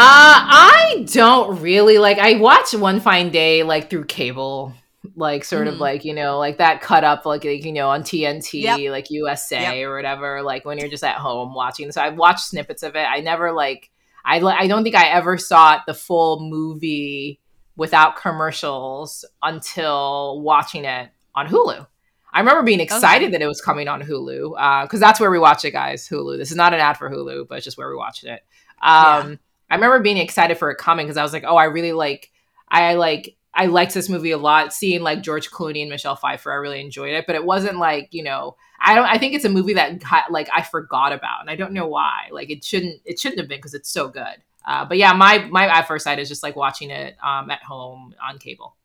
I 0.00 1.06
don't 1.12 1.60
really 1.60 1.98
like. 1.98 2.18
I 2.18 2.38
watch 2.38 2.72
One 2.72 3.00
Fine 3.00 3.30
Day 3.30 3.64
like 3.64 3.90
through 3.90 4.04
cable, 4.04 4.72
like 5.16 5.44
sort 5.44 5.66
of 5.66 5.74
Mhm. 5.74 5.80
like 5.80 6.04
you 6.04 6.14
know 6.14 6.38
like 6.38 6.58
that 6.58 6.80
cut 6.80 7.02
up 7.02 7.26
like, 7.26 7.44
like 7.44 7.64
you 7.64 7.72
know 7.72 7.88
on 7.90 8.02
TNT 8.04 8.62
Yep. 8.62 8.92
like 8.92 9.10
USA 9.10 9.80
Yep. 9.80 9.86
or 9.88 9.96
whatever. 9.96 10.42
Like 10.42 10.64
when 10.64 10.78
you're 10.78 10.88
just 10.88 11.02
at 11.02 11.16
home 11.16 11.52
watching. 11.54 11.90
So 11.90 12.00
I've 12.00 12.16
watched 12.16 12.40
snippets 12.44 12.82
of 12.84 12.94
it. 12.94 13.04
I 13.04 13.20
never 13.20 13.50
like. 13.52 13.90
I 14.24 14.38
I 14.40 14.66
don't 14.68 14.84
think 14.84 14.94
I 14.94 15.08
ever 15.08 15.36
saw 15.36 15.80
the 15.86 15.94
full 15.94 16.40
movie 16.48 17.40
without 17.76 18.16
commercials 18.16 19.24
until 19.42 20.40
watching 20.42 20.84
it 20.84 21.08
on 21.34 21.48
Hulu. 21.48 21.86
I 22.32 22.38
remember 22.40 22.62
being 22.62 22.80
excited 22.80 23.26
Okay. 23.28 23.32
that 23.32 23.42
it 23.42 23.46
was 23.48 23.60
coming 23.60 23.88
on 23.88 24.02
Hulu 24.02 24.82
because 24.84 25.00
that's 25.00 25.18
where 25.18 25.30
we 25.30 25.38
watch 25.38 25.64
it, 25.64 25.70
guys. 25.72 26.08
Hulu. 26.08 26.38
This 26.38 26.50
is 26.50 26.56
not 26.56 26.74
an 26.74 26.80
ad 26.80 26.98
for 26.98 27.10
Hulu, 27.10 27.48
but 27.48 27.56
it's 27.56 27.64
just 27.64 27.78
where 27.78 27.88
we 27.88 27.96
watched 27.96 28.22
it. 28.24 28.42
Um, 28.82 29.40
I 29.70 29.74
remember 29.74 30.00
being 30.00 30.16
excited 30.18 30.58
for 30.58 30.70
it 30.70 30.78
coming 30.78 31.06
because 31.06 31.16
I 31.16 31.22
was 31.22 31.32
like, 31.32 31.44
oh, 31.46 31.56
I 31.56 31.64
really 31.64 31.92
like, 31.92 32.30
I 32.68 32.94
like, 32.94 33.36
I 33.54 33.66
liked 33.66 33.94
this 33.94 34.08
movie 34.08 34.30
a 34.30 34.38
lot. 34.38 34.72
Seeing 34.72 35.02
like 35.02 35.22
George 35.22 35.50
Clooney 35.50 35.80
and 35.80 35.90
Michelle 35.90 36.16
Pfeiffer, 36.16 36.52
I 36.52 36.56
really 36.56 36.80
enjoyed 36.80 37.14
it. 37.14 37.26
But 37.26 37.34
it 37.36 37.44
wasn't 37.44 37.78
like, 37.78 38.08
you 38.12 38.22
know, 38.22 38.56
I 38.80 38.94
don't. 38.94 39.06
I 39.06 39.18
think 39.18 39.34
it's 39.34 39.44
a 39.44 39.48
movie 39.48 39.74
that 39.74 39.98
got, 39.98 40.30
like 40.30 40.48
I 40.54 40.62
forgot 40.62 41.12
about, 41.12 41.40
and 41.40 41.50
I 41.50 41.56
don't 41.56 41.72
know 41.72 41.88
why. 41.88 42.28
Like 42.30 42.50
it 42.50 42.64
shouldn't, 42.64 43.00
it 43.04 43.18
shouldn't 43.18 43.40
have 43.40 43.48
been 43.48 43.58
because 43.58 43.74
it's 43.74 43.90
so 43.90 44.08
good. 44.08 44.36
Uh, 44.64 44.84
but 44.84 44.98
yeah, 44.98 45.12
my 45.12 45.38
my 45.50 45.66
at 45.66 45.88
first 45.88 46.04
sight 46.04 46.18
is 46.20 46.28
just 46.28 46.42
like 46.42 46.54
watching 46.54 46.90
it 46.90 47.16
um, 47.24 47.50
at 47.50 47.62
home 47.62 48.14
on 48.22 48.38
cable. 48.38 48.76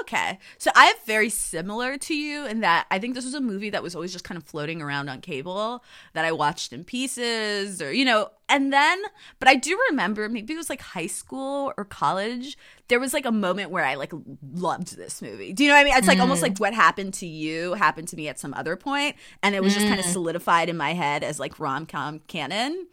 Okay. 0.00 0.38
So 0.58 0.70
I 0.74 0.86
have 0.86 0.98
very 1.04 1.30
similar 1.30 1.96
to 1.98 2.14
you 2.14 2.46
in 2.46 2.60
that 2.60 2.86
I 2.90 2.98
think 2.98 3.14
this 3.14 3.24
was 3.24 3.34
a 3.34 3.40
movie 3.40 3.70
that 3.70 3.82
was 3.82 3.94
always 3.94 4.12
just 4.12 4.24
kind 4.24 4.36
of 4.36 4.44
floating 4.44 4.82
around 4.82 5.08
on 5.08 5.20
cable 5.20 5.84
that 6.12 6.24
I 6.24 6.32
watched 6.32 6.72
in 6.72 6.82
pieces 6.82 7.80
or, 7.80 7.92
you 7.92 8.04
know, 8.04 8.30
and 8.48 8.72
then, 8.72 9.00
but 9.38 9.48
I 9.48 9.54
do 9.54 9.78
remember 9.90 10.28
maybe 10.28 10.54
it 10.54 10.56
was 10.56 10.70
like 10.70 10.80
high 10.80 11.06
school 11.06 11.72
or 11.76 11.84
college. 11.84 12.58
There 12.88 12.98
was 12.98 13.12
like 13.14 13.26
a 13.26 13.32
moment 13.32 13.70
where 13.70 13.84
I 13.84 13.94
like 13.94 14.12
loved 14.52 14.96
this 14.96 15.22
movie. 15.22 15.52
Do 15.52 15.64
you 15.64 15.70
know 15.70 15.76
what 15.76 15.82
I 15.82 15.84
mean? 15.84 15.96
It's 15.96 16.08
like 16.08 16.20
almost 16.20 16.40
mm. 16.40 16.48
like 16.48 16.58
what 16.58 16.74
happened 16.74 17.14
to 17.14 17.26
you 17.26 17.74
happened 17.74 18.08
to 18.08 18.16
me 18.16 18.28
at 18.28 18.38
some 18.38 18.54
other 18.54 18.76
point, 18.76 19.16
And 19.42 19.54
it 19.54 19.62
was 19.62 19.74
just 19.74 19.86
kind 19.86 20.00
of 20.00 20.06
mm. 20.06 20.12
solidified 20.12 20.68
in 20.68 20.76
my 20.76 20.94
head 20.94 21.22
as 21.22 21.38
like 21.38 21.60
rom 21.60 21.86
com 21.86 22.20
canon. 22.26 22.86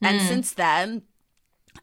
And 0.00 0.20
mm. 0.20 0.28
since 0.28 0.52
then, 0.52 1.02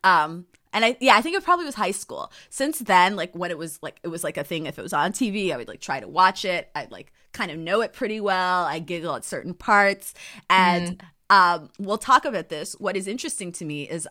um, 0.04 0.46
and 0.76 0.84
I 0.84 0.98
yeah, 1.00 1.16
I 1.16 1.22
think 1.22 1.38
it 1.38 1.44
probably 1.44 1.66
was 1.66 1.76
high 1.76 1.92
school. 1.92 2.32
Since 2.50 2.80
then, 2.80 3.16
like 3.16 3.34
when 3.34 3.50
it 3.50 3.58
was 3.58 3.80
like 3.82 4.00
it 4.04 4.10
was 4.10 4.24
like 4.24 4.38
a 4.38 4.44
thing. 4.44 4.66
If 4.66 4.78
it 4.78 4.82
was 4.82 4.94
on 4.94 5.14
TV, 5.14 5.52
I 5.52 5.58
would 5.58 5.70
like 5.70 5.80
try 5.80 6.02
to 6.02 6.08
watch 6.08 6.44
it. 6.44 6.70
I'd 6.76 6.92
like 6.92 7.14
kind 7.32 7.50
of 7.50 7.58
know 7.58 7.82
it 7.82 7.94
pretty 7.94 8.20
well. 8.20 8.66
I 8.66 8.80
giggle 8.80 9.16
at 9.16 9.24
certain 9.24 9.54
parts, 9.54 10.14
and 10.50 11.02
um, 11.30 11.70
we'll 11.80 11.98
talk 11.98 12.26
about 12.26 12.50
this. 12.50 12.74
What 12.74 12.98
is 12.98 13.08
interesting 13.08 13.54
to 13.54 13.66
me 13.66 13.84
is 13.84 14.06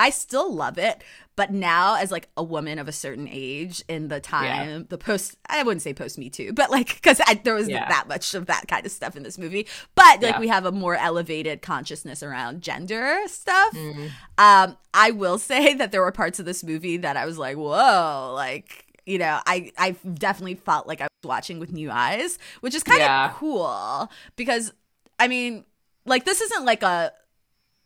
I 0.00 0.10
still 0.10 0.52
love 0.54 0.78
it, 0.78 1.02
but 1.36 1.52
now 1.52 1.96
as 1.96 2.10
like 2.10 2.28
a 2.36 2.42
woman 2.42 2.78
of 2.78 2.88
a 2.88 2.92
certain 2.92 3.28
age 3.30 3.84
in 3.88 4.08
the 4.08 4.18
time, 4.20 4.86
the 4.88 4.96
post 4.98 5.36
I 5.48 5.62
wouldn't 5.62 5.82
say 5.82 5.92
post 5.92 6.16
Me 6.18 6.30
Too, 6.30 6.52
but 6.52 6.70
like 6.70 6.94
because 6.94 7.20
there 7.44 7.54
was 7.54 7.68
Yeah. 7.68 7.88
that 7.88 8.08
much 8.08 8.34
of 8.34 8.46
that 8.46 8.66
kind 8.66 8.86
of 8.86 8.92
stuff 8.92 9.14
in 9.16 9.22
this 9.22 9.36
movie. 9.38 9.66
But 9.94 10.22
like 10.22 10.34
Yeah. 10.34 10.40
we 10.40 10.48
have 10.48 10.64
a 10.64 10.72
more 10.72 10.96
elevated 10.96 11.60
consciousness 11.62 12.22
around 12.22 12.62
gender 12.62 13.20
stuff. 13.26 13.74
Mm-hmm. 13.74 14.06
Um, 14.38 14.76
I 14.94 15.10
will 15.10 15.38
say 15.38 15.74
that 15.80 15.92
there 15.92 16.00
were 16.02 16.12
parts 16.12 16.40
of 16.40 16.46
this 16.46 16.64
movie 16.64 16.96
that 16.98 17.16
I 17.16 17.26
was 17.26 17.36
like, 17.38 17.56
whoa, 17.56 18.32
like 18.34 18.86
you 19.06 19.18
know, 19.18 19.40
I 19.46 19.72
I 19.76 19.90
definitely 20.14 20.54
felt 20.54 20.86
like 20.86 21.00
I 21.00 21.04
was 21.22 21.28
watching 21.28 21.58
with 21.58 21.72
new 21.72 21.90
eyes, 21.90 22.38
which 22.60 22.74
is 22.74 22.82
kind 22.82 23.00
of 23.02 23.06
Yeah. 23.06 23.32
cool 23.36 24.10
because 24.36 24.72
I 25.18 25.28
mean, 25.28 25.64
like 26.06 26.24
this 26.24 26.40
isn't 26.40 26.64
like 26.64 26.82
a 26.82 27.12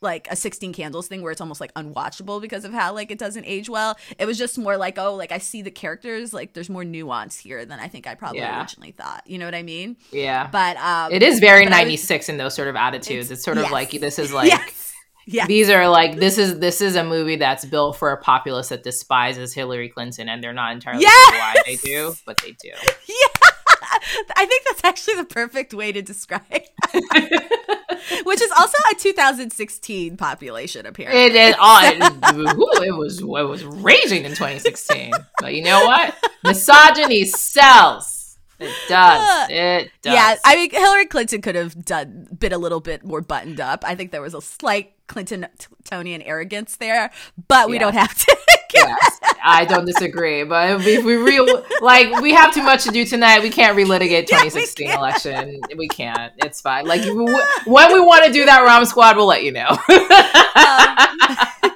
like 0.00 0.26
a 0.30 0.36
16 0.36 0.72
candles 0.74 1.08
thing 1.08 1.22
where 1.22 1.32
it's 1.32 1.40
almost 1.40 1.60
like 1.60 1.72
unwatchable 1.74 2.40
because 2.40 2.64
of 2.64 2.72
how 2.72 2.92
like 2.92 3.10
it 3.10 3.18
doesn't 3.18 3.44
age 3.46 3.68
well 3.70 3.96
it 4.18 4.26
was 4.26 4.36
just 4.36 4.58
more 4.58 4.76
like 4.76 4.98
oh 4.98 5.14
like 5.14 5.32
i 5.32 5.38
see 5.38 5.62
the 5.62 5.70
characters 5.70 6.34
like 6.34 6.52
there's 6.52 6.68
more 6.68 6.84
nuance 6.84 7.38
here 7.38 7.64
than 7.64 7.80
i 7.80 7.88
think 7.88 8.06
i 8.06 8.14
probably 8.14 8.40
Yeah. 8.40 8.60
originally 8.60 8.90
thought 8.92 9.22
you 9.26 9.38
know 9.38 9.46
what 9.46 9.54
i 9.54 9.62
mean 9.62 9.96
Yeah, 10.12 10.46
but 10.52 10.76
um 10.76 11.10
it 11.12 11.22
is 11.22 11.40
very 11.40 11.64
but 11.64 11.72
I 11.72 11.76
was- 11.76 11.84
ninety 11.84 11.96
six 11.96 12.28
in 12.28 12.36
those 12.36 12.54
sort 12.54 12.68
of 12.68 12.76
attitudes. 12.76 13.30
It's- 13.30 13.38
It's, 13.38 13.44
sort 13.44 13.56
of 13.58 13.70
like 13.70 13.90
this 13.92 14.18
is 14.18 14.32
like. 14.40 14.48
yes 14.48 14.92
yes 15.26 15.48
These 15.48 15.70
are 15.70 15.88
like 15.88 16.16
this 16.16 16.36
is 16.36 16.58
this 16.58 16.82
is 16.82 16.96
a 16.96 17.04
movie 17.04 17.36
that's 17.36 17.64
built 17.64 17.96
for 17.96 18.10
a 18.12 18.18
populace 18.20 18.68
that 18.68 18.82
despises 18.82 19.54
Hillary 19.54 19.88
Clinton, 19.88 20.28
and 20.28 20.42
they're 20.44 20.52
not 20.52 20.72
entirely 20.72 21.00
Yes! 21.00 21.30
sure 21.30 21.38
why 21.38 21.54
they 21.64 21.76
do, 21.76 22.14
but 22.26 22.36
they 22.42 22.52
do. 22.60 22.72
I 24.36 24.46
think 24.46 24.64
that's 24.66 24.84
actually 24.84 25.16
the 25.16 25.24
perfect 25.24 25.74
way 25.74 25.92
to 25.92 26.02
describe, 26.02 26.42
which 26.92 28.40
is 28.40 28.50
also 28.58 28.78
a 28.90 28.94
2016 28.96 30.16
population 30.16 30.86
apparently. 30.86 31.24
It 31.24 31.34
is 31.34 31.54
all 31.58 31.80
it, 31.82 31.96
ooh, 32.56 32.82
it 32.82 32.96
was 32.96 33.20
it 33.20 33.26
was 33.26 33.64
raging 33.64 34.24
in 34.24 34.30
2016, 34.32 35.12
but 35.40 35.54
you 35.54 35.62
know 35.62 35.84
what? 35.86 36.14
Misogyny 36.44 37.24
sells. 37.24 38.38
It 38.60 38.72
does. 38.88 39.20
Uh, 39.20 39.46
it 39.50 39.90
does. 40.02 40.14
Yeah, 40.14 40.36
I 40.44 40.56
mean 40.56 40.70
Hillary 40.70 41.06
Clinton 41.06 41.42
could 41.42 41.54
have 41.54 41.84
done 41.84 42.28
been 42.38 42.52
a 42.52 42.58
little 42.58 42.80
bit 42.80 43.04
more 43.04 43.20
buttoned 43.20 43.60
up. 43.60 43.84
I 43.86 43.94
think 43.94 44.10
there 44.10 44.22
was 44.22 44.34
a 44.34 44.40
slight 44.40 44.93
Clinton 45.06 45.46
Tonian 45.84 46.22
arrogance 46.24 46.76
there, 46.76 47.10
but 47.48 47.68
we 47.68 47.74
Yeah. 47.76 47.80
don't 47.80 47.94
have 47.94 48.14
to. 48.16 48.36
yes, 48.74 49.20
I 49.44 49.64
don't 49.64 49.84
disagree. 49.84 50.44
But 50.44 50.80
if 50.86 51.04
we 51.04 51.16
real 51.16 51.62
like 51.80 52.20
we 52.20 52.32
have 52.32 52.52
too 52.54 52.62
much 52.62 52.84
to 52.84 52.90
do 52.90 53.04
tonight, 53.04 53.42
we 53.42 53.50
can't 53.50 53.76
relitigate 53.76 54.28
Yeah, 54.30 54.42
we 54.42 54.50
2016 54.50 54.90
election. 54.90 55.60
We 55.76 55.88
can't. 55.88 56.32
It's 56.38 56.60
fine. 56.60 56.86
Like 56.86 57.02
when 57.04 57.92
we 57.92 58.00
want 58.00 58.24
to 58.26 58.32
do 58.32 58.44
that 58.46 58.60
Rom 58.64 58.84
Squad, 58.86 59.16
we'll 59.16 59.26
let 59.26 59.44
you 59.44 59.52
know. 59.52 59.68
Um, 59.68 59.76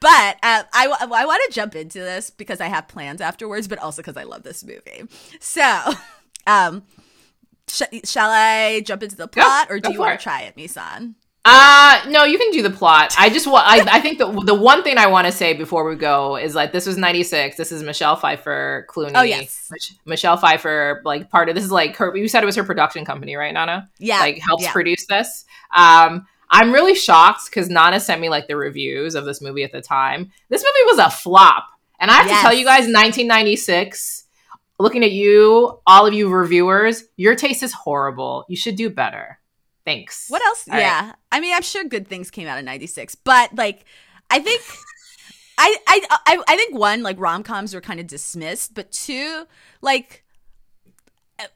but 0.00 0.36
uh, 0.42 0.62
I, 0.72 0.94
I 1.00 1.24
want 1.26 1.42
to 1.48 1.50
jump 1.52 1.74
into 1.74 1.98
this 1.98 2.30
because 2.30 2.60
I 2.60 2.66
have 2.66 2.88
plans 2.88 3.20
afterwards, 3.20 3.66
but 3.68 3.78
also 3.78 4.02
because 4.02 4.16
I 4.16 4.24
love 4.24 4.42
this 4.42 4.62
movie. 4.64 5.04
So, 5.40 5.92
um, 6.46 6.82
sh- 7.68 7.82
shall 8.04 8.30
I 8.30 8.80
jump 8.84 9.02
into 9.02 9.16
the 9.16 9.28
plot, 9.28 9.68
or 9.70 9.80
do 9.80 9.92
you 9.92 9.98
want 9.98 10.18
to 10.18 10.22
try 10.22 10.42
it, 10.42 10.56
Misan? 10.56 11.14
Uh 11.46 12.00
no, 12.08 12.24
you 12.24 12.38
can 12.38 12.50
do 12.52 12.62
the 12.62 12.70
plot. 12.70 13.14
I 13.18 13.28
just 13.28 13.46
want. 13.46 13.66
I, 13.66 13.96
I 13.98 14.00
think 14.00 14.16
the 14.18 14.30
the 14.44 14.54
one 14.54 14.82
thing 14.82 14.96
I 14.96 15.08
want 15.08 15.26
to 15.26 15.32
say 15.32 15.52
before 15.52 15.86
we 15.86 15.94
go 15.94 16.36
is 16.36 16.54
like 16.54 16.72
this 16.72 16.86
was 16.86 16.96
'96. 16.96 17.56
This 17.58 17.70
is 17.70 17.82
Michelle 17.82 18.16
Pfeiffer, 18.16 18.86
Clooney. 18.88 19.12
Oh, 19.14 19.22
yes. 19.22 19.68
Mich- 19.70 19.92
Michelle 20.06 20.38
Pfeiffer, 20.38 21.02
like 21.04 21.28
part 21.30 21.50
of 21.50 21.54
this 21.54 21.62
is 21.64 21.70
like 21.70 21.96
her. 21.96 22.16
You 22.16 22.28
said 22.28 22.42
it 22.42 22.46
was 22.46 22.56
her 22.56 22.64
production 22.64 23.04
company, 23.04 23.36
right, 23.36 23.52
Nana? 23.52 23.90
Yeah, 23.98 24.20
like 24.20 24.38
helps 24.38 24.62
yeah. 24.64 24.72
produce 24.72 25.04
this. 25.06 25.44
Um, 25.76 26.26
I'm 26.48 26.72
really 26.72 26.94
shocked 26.94 27.42
because 27.46 27.68
Nana 27.68 28.00
sent 28.00 28.22
me 28.22 28.30
like 28.30 28.46
the 28.48 28.56
reviews 28.56 29.14
of 29.14 29.26
this 29.26 29.42
movie 29.42 29.64
at 29.64 29.72
the 29.72 29.82
time. 29.82 30.30
This 30.48 30.62
movie 30.62 30.86
was 30.96 30.98
a 30.98 31.10
flop, 31.10 31.66
and 32.00 32.10
I 32.10 32.14
have 32.14 32.26
Yes. 32.26 32.38
to 32.38 32.42
tell 32.42 32.54
you 32.54 32.64
guys, 32.64 32.86
1996. 32.86 34.22
Looking 34.78 35.04
at 35.04 35.12
you, 35.12 35.78
all 35.86 36.06
of 36.06 36.14
you 36.14 36.28
reviewers, 36.28 37.04
your 37.16 37.36
taste 37.36 37.62
is 37.62 37.72
horrible. 37.72 38.44
You 38.48 38.56
should 38.56 38.76
do 38.76 38.88
better. 38.90 39.38
Thanks. 39.84 40.26
What 40.28 40.42
else? 40.42 40.66
All 40.68 40.74
right. 40.74 40.80
yeah, 40.80 41.12
I 41.30 41.40
mean, 41.40 41.54
I'm 41.54 41.62
sure 41.62 41.84
good 41.84 42.08
things 42.08 42.30
came 42.30 42.48
out 42.48 42.58
in 42.58 42.64
'96, 42.64 43.16
but 43.16 43.54
like, 43.54 43.84
I 44.30 44.38
think 44.38 44.62
I, 45.58 45.76
I 45.86 46.00
I 46.26 46.42
I 46.48 46.56
think 46.56 46.78
one 46.78 47.02
like 47.02 47.20
rom 47.20 47.42
coms 47.42 47.74
were 47.74 47.80
kind 47.80 48.00
of 48.00 48.06
dismissed, 48.06 48.74
but 48.74 48.90
two 48.90 49.46
like 49.82 50.24
uh, 51.38 51.46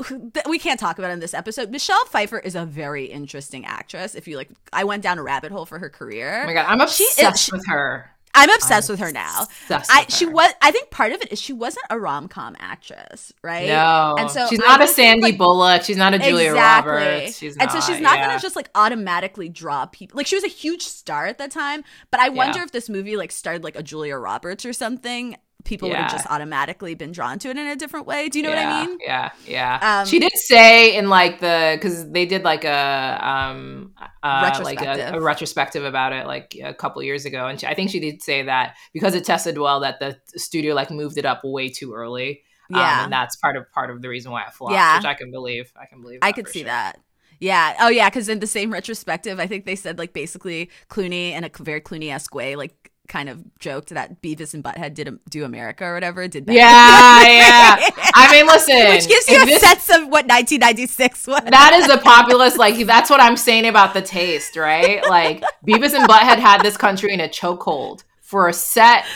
we 0.48 0.58
can't 0.58 0.80
talk 0.80 0.98
about 0.98 1.10
it 1.10 1.14
in 1.14 1.20
this 1.20 1.34
episode. 1.34 1.70
Michelle 1.70 2.04
Pfeiffer 2.06 2.38
is 2.38 2.54
a 2.54 2.66
very 2.66 3.06
interesting 3.06 3.64
actress. 3.64 4.14
If 4.14 4.26
you 4.26 4.36
like, 4.36 4.50
I 4.72 4.84
went 4.84 5.02
down 5.02 5.18
a 5.18 5.22
rabbit 5.22 5.52
hole 5.52 5.66
for 5.66 5.78
her 5.78 5.88
career. 5.88 6.42
Oh 6.42 6.46
my 6.46 6.52
god, 6.52 6.66
I'm 6.68 6.80
obsessed 6.80 7.44
she, 7.44 7.52
with 7.52 7.66
her. 7.68 8.10
I'm 8.38 8.50
obsessed 8.50 8.88
I'm 8.88 8.94
with 8.94 9.00
her 9.00 9.12
now. 9.12 9.46
I 9.70 10.06
she 10.08 10.26
her. 10.26 10.30
was 10.30 10.52
I 10.62 10.70
think 10.70 10.90
part 10.90 11.12
of 11.12 11.20
it 11.20 11.32
is 11.32 11.40
she 11.40 11.52
wasn't 11.52 11.86
a 11.90 11.98
rom 11.98 12.28
com 12.28 12.56
actress, 12.58 13.32
right? 13.42 13.68
No, 13.68 14.16
and 14.18 14.30
so 14.30 14.46
she's 14.48 14.58
not 14.58 14.80
I 14.80 14.84
a 14.84 14.88
Sandy 14.88 15.22
like, 15.22 15.38
Bullock. 15.38 15.82
She's 15.82 15.96
not 15.96 16.14
a 16.14 16.18
Julia 16.18 16.50
exactly. 16.50 16.92
Roberts. 16.92 17.38
She's 17.38 17.56
and 17.56 17.72
not, 17.72 17.82
so 17.82 17.92
she's 17.92 18.00
not 18.00 18.18
yeah. 18.18 18.28
gonna 18.28 18.40
just 18.40 18.56
like 18.56 18.70
automatically 18.74 19.48
draw 19.48 19.86
people. 19.86 20.16
Like 20.16 20.26
she 20.26 20.36
was 20.36 20.44
a 20.44 20.48
huge 20.48 20.82
star 20.82 21.26
at 21.26 21.38
that 21.38 21.50
time, 21.50 21.84
but 22.10 22.20
I 22.20 22.28
wonder 22.28 22.58
yeah. 22.58 22.64
if 22.64 22.72
this 22.72 22.88
movie 22.88 23.16
like 23.16 23.32
started 23.32 23.64
like 23.64 23.76
a 23.76 23.82
Julia 23.82 24.16
Roberts 24.16 24.64
or 24.64 24.72
something 24.72 25.36
people 25.64 25.88
yeah. 25.88 25.94
would 25.94 26.02
have 26.02 26.12
just 26.12 26.26
automatically 26.30 26.94
been 26.94 27.12
drawn 27.12 27.38
to 27.40 27.48
it 27.48 27.56
in 27.56 27.66
a 27.66 27.76
different 27.76 28.06
way. 28.06 28.28
Do 28.28 28.38
you 28.38 28.44
know 28.44 28.50
yeah, 28.50 28.70
what 28.70 28.82
I 28.82 28.86
mean? 28.86 28.98
Yeah, 29.04 29.30
yeah. 29.46 30.00
Um, 30.00 30.06
she 30.06 30.18
did 30.18 30.32
say 30.32 30.96
in 30.96 31.08
like 31.08 31.40
the 31.40 31.76
because 31.76 32.08
they 32.10 32.26
did 32.26 32.42
like 32.44 32.64
a 32.64 33.18
um 33.22 33.92
uh, 34.22 34.60
like 34.62 34.80
a, 34.80 35.14
a, 35.14 35.20
retrospective 35.20 35.84
about 35.84 36.12
it 36.12 36.26
like 36.26 36.56
a 36.62 36.74
couple 36.74 37.02
years 37.02 37.24
ago, 37.24 37.46
and 37.46 37.60
she, 37.60 37.66
I 37.66 37.74
think 37.74 37.90
she 37.90 38.00
did 38.00 38.22
say 38.22 38.42
that 38.42 38.76
because 38.92 39.14
it 39.14 39.24
tested 39.24 39.58
well 39.58 39.80
that 39.80 39.98
the 40.00 40.18
studio 40.36 40.74
like 40.74 40.90
moved 40.90 41.18
it 41.18 41.24
up 41.24 41.42
way 41.44 41.68
too 41.68 41.94
early. 41.94 42.42
Um, 42.72 42.80
yeah, 42.80 42.98
um, 42.98 43.04
and 43.04 43.12
that's 43.12 43.36
part 43.36 43.56
of 43.56 43.70
part 43.72 43.90
of 43.90 44.02
the 44.02 44.08
reason 44.08 44.30
why 44.30 44.42
it 44.44 44.52
flopped. 44.52 44.74
Yeah, 44.74 44.96
which 44.96 45.06
I 45.06 45.14
can 45.14 45.30
believe. 45.30 45.72
I 45.80 45.86
can 45.86 46.02
believe. 46.02 46.20
I 46.22 46.32
could 46.32 46.48
see 46.48 46.60
sure. 46.60 46.66
that. 46.66 46.98
Yeah. 47.40 47.76
Oh, 47.80 47.88
yeah. 47.88 48.08
Because 48.08 48.28
in 48.28 48.40
the 48.40 48.46
same 48.46 48.72
retrospective, 48.72 49.38
I 49.38 49.46
think 49.46 49.64
they 49.64 49.76
said 49.76 49.98
like 49.98 50.12
basically 50.12 50.70
Clooney 50.90 51.32
in 51.32 51.44
a 51.44 51.50
very 51.60 51.80
Clooney 51.80 52.12
esque 52.12 52.34
way, 52.34 52.56
like 52.56 52.74
kind 53.08 53.28
of 53.28 53.42
joked 53.58 53.88
that 53.90 54.22
Beavis 54.22 54.54
and 54.54 54.62
Butthead 54.62 54.94
did 54.94 55.18
do 55.28 55.44
America 55.44 55.84
or 55.84 55.94
whatever. 55.94 56.28
Did 56.28 56.46
that? 56.46 56.52
Yeah, 56.52 56.60
yeah. 57.90 58.10
I 58.14 58.30
mean, 58.30 58.46
listen, 58.46 58.88
which 58.88 59.08
gives 59.08 59.28
you 59.28 59.42
a 59.42 59.46
this, 59.46 59.60
sense 59.60 59.88
of 59.88 60.02
what 60.02 60.26
1996 60.26 61.26
was. 61.26 61.42
That 61.44 61.72
is 61.74 61.88
a 61.88 61.98
populist. 61.98 62.58
Like 62.58 62.76
that's 62.86 63.10
what 63.10 63.20
I'm 63.20 63.36
saying 63.36 63.66
about 63.66 63.94
the 63.94 64.02
taste, 64.02 64.56
right? 64.56 65.02
Like 65.08 65.42
Beavis 65.66 65.94
and 65.94 66.08
Butthead 66.08 66.38
had 66.38 66.62
this 66.62 66.76
country 66.76 67.12
in 67.12 67.20
a 67.20 67.28
chokehold 67.28 68.04
for 68.20 68.48
a 68.48 68.52
set 68.52 69.06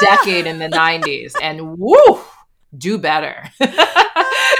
decade 0.00 0.46
in 0.46 0.58
the 0.58 0.68
90s, 0.68 1.34
and 1.42 1.78
woo, 1.78 2.20
do 2.76 2.98
better. 2.98 3.50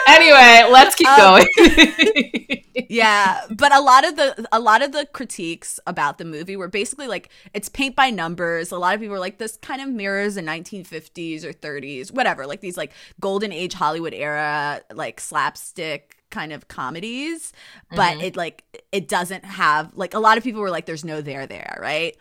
anyway, 0.09 0.69
let's 0.71 0.95
keep 0.95 1.09
um, 1.09 1.19
going. 1.19 2.65
yeah, 2.89 3.41
but 3.51 3.75
a 3.75 3.81
lot 3.81 4.07
of 4.07 4.17
the 4.17 4.47
a 4.53 4.61
lot 4.61 4.83
of 4.83 4.93
the 4.93 5.07
critiques 5.13 5.81
about 5.87 6.19
the 6.19 6.25
movie 6.25 6.57
were 6.57 6.69
basically 6.69 7.09
like 7.09 7.31
it's 7.55 7.69
paint 7.69 7.97
by 7.97 8.11
numbers. 8.11 8.73
A 8.73 8.79
lot 8.79 8.95
of 8.95 9.01
people 9.01 9.13
were 9.13 9.21
like 9.21 9.39
this 9.39 9.57
kind 9.59 9.81
of 9.81 9.89
mirrors 9.89 10.35
the 10.35 10.43
1950s 10.43 11.45
or 11.45 11.53
30s, 11.53 12.13
whatever, 12.13 12.47
like 12.47 12.61
these 12.61 12.77
like 12.77 12.93
golden 13.21 13.53
age 13.53 13.75
Hollywood 13.75 14.15
era 14.15 14.81
like 14.93 15.21
slapstick 15.21 16.17
kind 16.31 16.53
of 16.53 16.69
comedies, 16.69 17.53
but 17.91 18.15
mm-hmm. 18.15 18.21
it 18.23 18.37
like 18.37 18.65
it 18.91 19.09
doesn't 19.09 19.45
have 19.45 19.91
like 19.95 20.15
a 20.15 20.19
lot 20.19 20.39
of 20.39 20.45
people 20.45 20.61
were 20.61 20.71
like 20.71 20.87
there's 20.87 21.05
no 21.05 21.21
there 21.21 21.47
there, 21.47 21.79
right? 21.81 22.17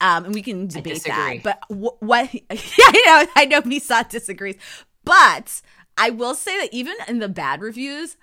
Um, 0.00 0.24
and 0.24 0.34
we 0.34 0.42
can 0.42 0.66
debate 0.66 1.04
that. 1.04 1.38
But 1.44 1.60
w- 1.68 1.96
what? 2.00 2.28
Yeah, 2.42 2.48
I 2.50 3.02
know. 3.06 3.32
I 3.36 3.44
know. 3.44 3.62
Misan 3.62 4.08
disagrees, 4.08 4.56
but 5.04 5.62
I 5.96 6.10
will 6.10 6.34
say 6.34 6.58
that 6.60 6.72
even 6.72 6.94
in 7.08 7.18
the 7.18 7.28
bad 7.28 7.60
reviews, 7.60 8.16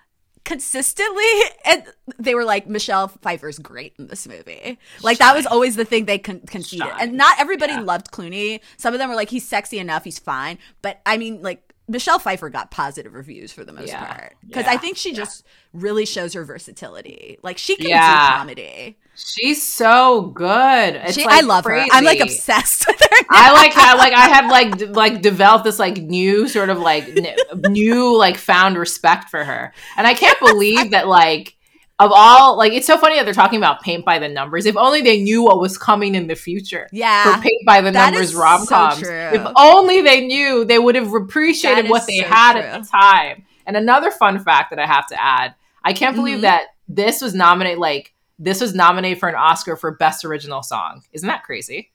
consistently 0.46 1.24
and 1.66 1.84
they 2.18 2.34
were 2.34 2.46
like 2.46 2.68
michelle 2.68 3.08
pfeiffer's 3.08 3.60
great 3.60 3.94
in 4.00 4.08
this 4.08 4.28
movie 4.28 4.80
like 5.04 5.18
Shine. 5.18 5.28
that 5.28 5.36
was 5.36 5.46
always 5.46 5.76
the 5.76 5.86
thing 5.86 6.06
they 6.06 6.18
con- 6.18 6.42
conceded 6.48 6.88
Shine. 6.88 6.98
and 7.00 7.14
not 7.14 7.40
everybody 7.40 7.74
yeah. 7.74 7.82
loved 7.82 8.12
clooney 8.12 8.62
some 8.78 8.94
of 8.94 9.00
them 9.00 9.10
were 9.10 9.16
like 9.16 9.30
he's 9.30 9.48
sexy 9.48 9.80
enough 9.80 10.04
he's 10.04 10.18
fine 10.18 10.58
but 10.82 11.02
i 11.06 11.18
mean 11.18 11.42
like 11.42 11.74
michelle 11.88 12.20
pfeiffer 12.20 12.50
got 12.50 12.72
positive 12.72 13.14
reviews 13.14 13.52
for 13.52 13.64
the 13.64 13.74
most 13.74 13.90
yeah. 13.90 14.06
part 14.06 14.36
because 14.48 14.66
yeah. 14.66 14.72
i 14.72 14.78
think 14.78 14.98
she 14.98 15.14
just 15.14 15.46
really 15.74 16.06
shows 16.06 16.34
her 16.34 16.44
versatility 16.44 17.38
like 17.44 17.58
she 17.58 17.76
can 17.76 17.88
do 17.88 17.94
comedy 17.94 18.98
She's 19.26 19.62
so 19.62 20.22
good. 20.22 21.14
She, 21.14 21.26
like 21.26 21.44
I 21.44 21.46
love 21.46 21.66
crazy. 21.66 21.90
her. 21.90 21.98
I'm 21.98 22.04
like 22.04 22.20
obsessed 22.20 22.88
with 22.88 23.00
her. 23.00 23.08
Now. 23.12 23.28
I 23.30 23.52
like 23.52 23.74
how 23.74 23.98
like 23.98 24.14
I 24.14 24.28
have 24.30 24.50
like 24.50 24.78
d- 24.78 24.86
like 24.86 25.22
developed 25.22 25.66
this 25.66 25.80
like 25.80 25.98
new 25.98 26.48
sort 26.48 26.70
of 26.70 26.80
like 26.80 27.08
n- 27.08 27.36
new 27.72 28.18
like 28.18 28.38
found 28.38 28.78
respect 28.78 29.30
for 29.30 29.44
her, 29.44 29.74
and 29.98 30.08
I 30.08 30.14
can't 30.14 30.40
believe 30.40 30.92
that 30.92 31.08
like 31.08 31.56
of 32.00 32.12
all 32.14 32.58
like 32.58 32.72
it's 32.72 32.88
so 32.88 32.98
funny 32.98 33.18
that 33.18 33.26
they're 33.26 33.34
talking 33.34 33.58
about 33.58 33.82
paint 33.82 34.06
by 34.06 34.20
the 34.20 34.30
numbers. 34.30 34.66
If 34.66 34.78
only 34.78 35.02
they 35.02 35.22
knew 35.22 35.44
what 35.44 35.60
was 35.60 35.78
coming 35.78 36.16
in 36.16 36.28
the 36.28 36.36
future. 36.36 36.88
Yeah, 36.92 37.36
for 37.36 37.42
paint 37.42 37.66
by 37.66 37.82
the 37.82 37.92
numbers 37.92 38.34
rom 38.34 38.66
coms. 38.66 39.02
So 39.02 39.12
if 39.12 39.46
only 39.58 40.02
they 40.02 40.26
knew, 40.26 40.64
they 40.64 40.80
would 40.80 40.96
have 40.96 41.14
appreciated 41.14 41.90
what 41.90 42.08
they 42.08 42.20
so 42.20 42.28
had 42.28 42.54
true. 42.54 42.62
at 42.62 42.82
the 42.82 42.88
time. 42.88 43.46
And 43.66 43.76
another 43.76 44.12
fun 44.12 44.40
fact 44.40 44.70
that 44.70 44.80
I 44.80 44.86
have 44.86 45.08
to 45.08 45.22
add: 45.22 45.56
I 45.84 45.94
can't 45.94 46.16
believe 46.16 46.36
mm-hmm. 46.36 46.44
that 46.44 46.68
this 46.88 47.22
was 47.22 47.36
nominated 47.36 47.80
like 47.80 48.14
this 48.40 48.62
was 48.62 48.74
nominated 48.74 49.20
for 49.20 49.28
an 49.28 49.36
Oscar 49.36 49.76
for 49.76 49.92
Best 49.92 50.24
Original 50.24 50.64
Song. 50.64 51.04
Isn't 51.12 51.28
that 51.28 51.44
crazy? 51.44 51.92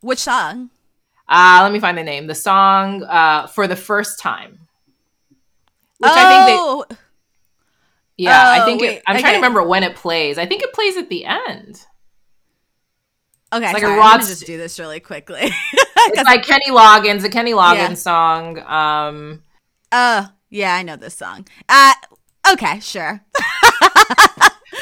Which 0.00 0.18
song? 0.18 0.70
Uh, 1.28 1.60
let 1.62 1.72
me 1.72 1.78
find 1.78 1.96
the 1.96 2.02
name. 2.02 2.26
The 2.26 2.34
song 2.34 3.04
uh, 3.04 3.46
for 3.48 3.66
the 3.66 3.76
first 3.76 4.18
time. 4.18 4.66
Which 5.98 6.10
oh. 6.10 6.14
I 6.16 6.46
think 6.46 6.46
they. 6.46 6.56
Oh! 6.58 6.84
Yeah, 8.16 8.56
oh, 8.56 8.62
I 8.62 8.64
think 8.64 8.80
wait, 8.80 8.96
it, 8.96 9.02
I'm 9.06 9.20
trying 9.20 9.34
to 9.34 9.38
remember 9.38 9.62
when 9.62 9.84
it 9.84 9.94
plays. 9.94 10.38
I 10.38 10.46
think 10.46 10.62
it 10.62 10.72
plays 10.72 10.96
at 10.96 11.08
the 11.08 11.24
end. 11.24 11.84
Okay, 13.52 13.64
it's 13.64 13.74
like 13.74 13.82
sorry, 13.82 13.94
a 13.94 13.98
Rod. 13.98 14.18
Just 14.18 14.44
do 14.44 14.58
this 14.58 14.80
really 14.80 15.00
quickly. 15.00 15.40
it's 15.72 16.24
like 16.24 16.44
Kenny 16.44 16.70
Loggins, 16.70 17.24
a 17.24 17.28
Kenny 17.28 17.52
Loggins 17.52 17.88
yeah. 17.90 17.94
song. 17.94 18.58
Um. 18.60 19.42
Uh, 19.92 20.26
yeah, 20.50 20.74
I 20.74 20.82
know 20.82 20.96
this 20.96 21.14
song. 21.14 21.46
Uh, 21.68 21.92
okay, 22.52 22.80
sure. 22.80 23.20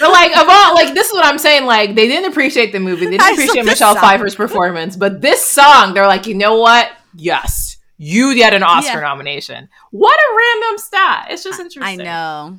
But 0.00 0.10
like 0.12 0.36
of 0.36 0.46
all, 0.48 0.74
like 0.74 0.94
this 0.94 1.08
is 1.08 1.12
what 1.12 1.24
I'm 1.24 1.38
saying. 1.38 1.64
Like 1.64 1.94
they 1.94 2.06
didn't 2.06 2.30
appreciate 2.30 2.72
the 2.72 2.80
movie. 2.80 3.06
They 3.06 3.18
didn't 3.18 3.32
appreciate 3.32 3.64
Michelle 3.64 3.94
song. 3.94 4.02
Pfeiffer's 4.02 4.34
performance. 4.34 4.96
But 4.96 5.20
this 5.20 5.44
song, 5.44 5.94
they're 5.94 6.06
like, 6.06 6.26
you 6.26 6.34
know 6.34 6.58
what? 6.58 6.90
Yes, 7.14 7.76
you 7.96 8.34
get 8.34 8.52
an 8.52 8.62
Oscar 8.62 8.98
yeah. 8.98 9.00
nomination. 9.00 9.68
What 9.90 10.18
a 10.18 10.36
random 10.36 10.78
stat. 10.78 11.26
It's 11.30 11.44
just 11.44 11.60
interesting. 11.60 12.00
I 12.00 12.04
know. 12.04 12.58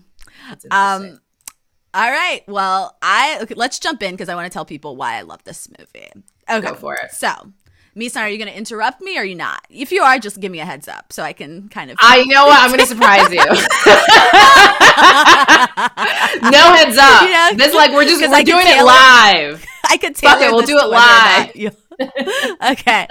Um. 0.72 1.20
All 1.94 2.12
right. 2.12 2.44
Well, 2.48 2.96
I 3.02 3.40
okay, 3.42 3.56
let's 3.56 3.80
jump 3.80 4.04
in 4.04 4.12
because 4.12 4.30
I 4.30 4.36
want 4.36 4.46
to 4.46 4.54
tell 4.54 4.66
people 4.66 4.96
why 4.96 5.16
I 5.16 5.22
love 5.22 5.44
this 5.44 5.68
movie. 5.80 6.10
Okay. 6.50 6.68
Go 6.68 6.76
for 6.76 6.96
it. 6.96 7.12
So 7.12 7.30
Misan, 7.98 8.22
are 8.22 8.30
you 8.30 8.38
going 8.38 8.50
to 8.50 8.56
interrupt 8.56 9.02
me 9.02 9.18
or 9.18 9.22
are 9.22 9.26
you 9.26 9.34
not? 9.34 9.66
If 9.72 9.92
you 9.92 10.04
are, 10.04 10.20
just 10.20 10.40
give 10.40 10.52
me 10.52 10.60
a 10.60 10.66
heads 10.66 10.88
up 10.88 11.12
so 11.12 11.24
I 11.24 11.34
can 11.34 11.68
kind 11.70 11.90
of. 11.90 11.98
I 12.00 12.24
know 12.26 12.46
what 12.46 12.60
I'm 12.60 12.70
going 12.70 12.80
to 12.80 12.86
surprise 12.86 13.32
you. 13.32 13.38
no 16.52 16.76
heads 16.76 16.96
up. 17.00 17.24
You 17.24 17.32
know, 17.32 17.54
this 17.56 17.74
like 17.74 17.92
we're 17.92 18.06
just 18.06 18.22
we're 18.22 18.44
doing 18.44 18.68
it 18.68 18.84
live. 18.84 19.66
I 19.90 19.98
could 19.98 20.16
tell 20.16 20.40
it. 20.40 20.52
We'll 20.52 20.62
do 20.62 20.78
it 20.78 20.86
live. 20.88 21.76
okay. 22.72 23.08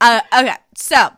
Uh, 0.00 0.20
okay, 0.36 0.56
so 0.74 1.10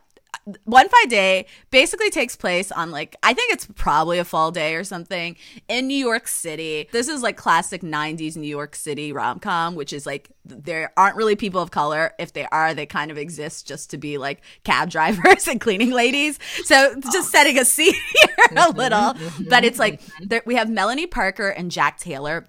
one 0.65 0.89
Fine 0.89 1.09
Day 1.09 1.47
basically 1.71 2.11
takes 2.11 2.37
place 2.37 2.71
on 2.71 2.91
like 2.91 3.17
I 3.23 3.33
think 3.33 3.53
it's 3.53 3.67
probably 3.75 4.19
a 4.19 4.25
fall 4.25 4.51
day 4.51 4.75
or 4.75 4.85
something 4.85 5.37
in 5.69 5.87
New 5.87 5.97
York 5.97 6.29
City. 6.29 6.89
This 6.93 7.09
is 7.09 7.23
like 7.23 7.37
classic 7.37 7.83
90s 7.83 8.37
New 8.37 8.49
York 8.49 8.77
City 8.77 9.13
rom-com 9.13 9.75
which 9.75 9.93
is 9.93 10.07
like 10.07 10.31
there 10.45 10.93
aren't 10.97 11.17
really 11.17 11.37
people 11.37 11.61
of 11.61 11.71
color. 11.71 12.13
If 12.19 12.35
they 12.35 12.47
are, 12.47 12.75
they 12.75 12.87
kind 12.87 13.11
of 13.11 13.17
exist 13.17 13.67
just 13.67 13.91
to 13.91 13.99
be 13.99 14.19
like 14.19 14.43
cab 14.65 14.91
drivers 14.95 15.49
and 15.49 15.61
cleaning 15.61 15.91
ladies. 15.91 16.39
So 16.65 16.95
just 17.13 17.31
setting 17.31 17.59
a 17.59 17.65
scene 17.65 17.95
here 18.15 18.37
a 18.39 18.55
mm-hmm, 18.55 18.79
little. 18.79 19.15
Mm-hmm, 19.15 19.45
but 19.49 19.65
it's 19.65 19.79
like 19.79 20.01
there, 20.21 20.43
we 20.45 20.57
have 20.57 20.69
Melanie 20.69 21.07
Parker 21.07 21.49
and 21.49 21.71
Jack 21.71 21.99
Taylor 21.99 22.47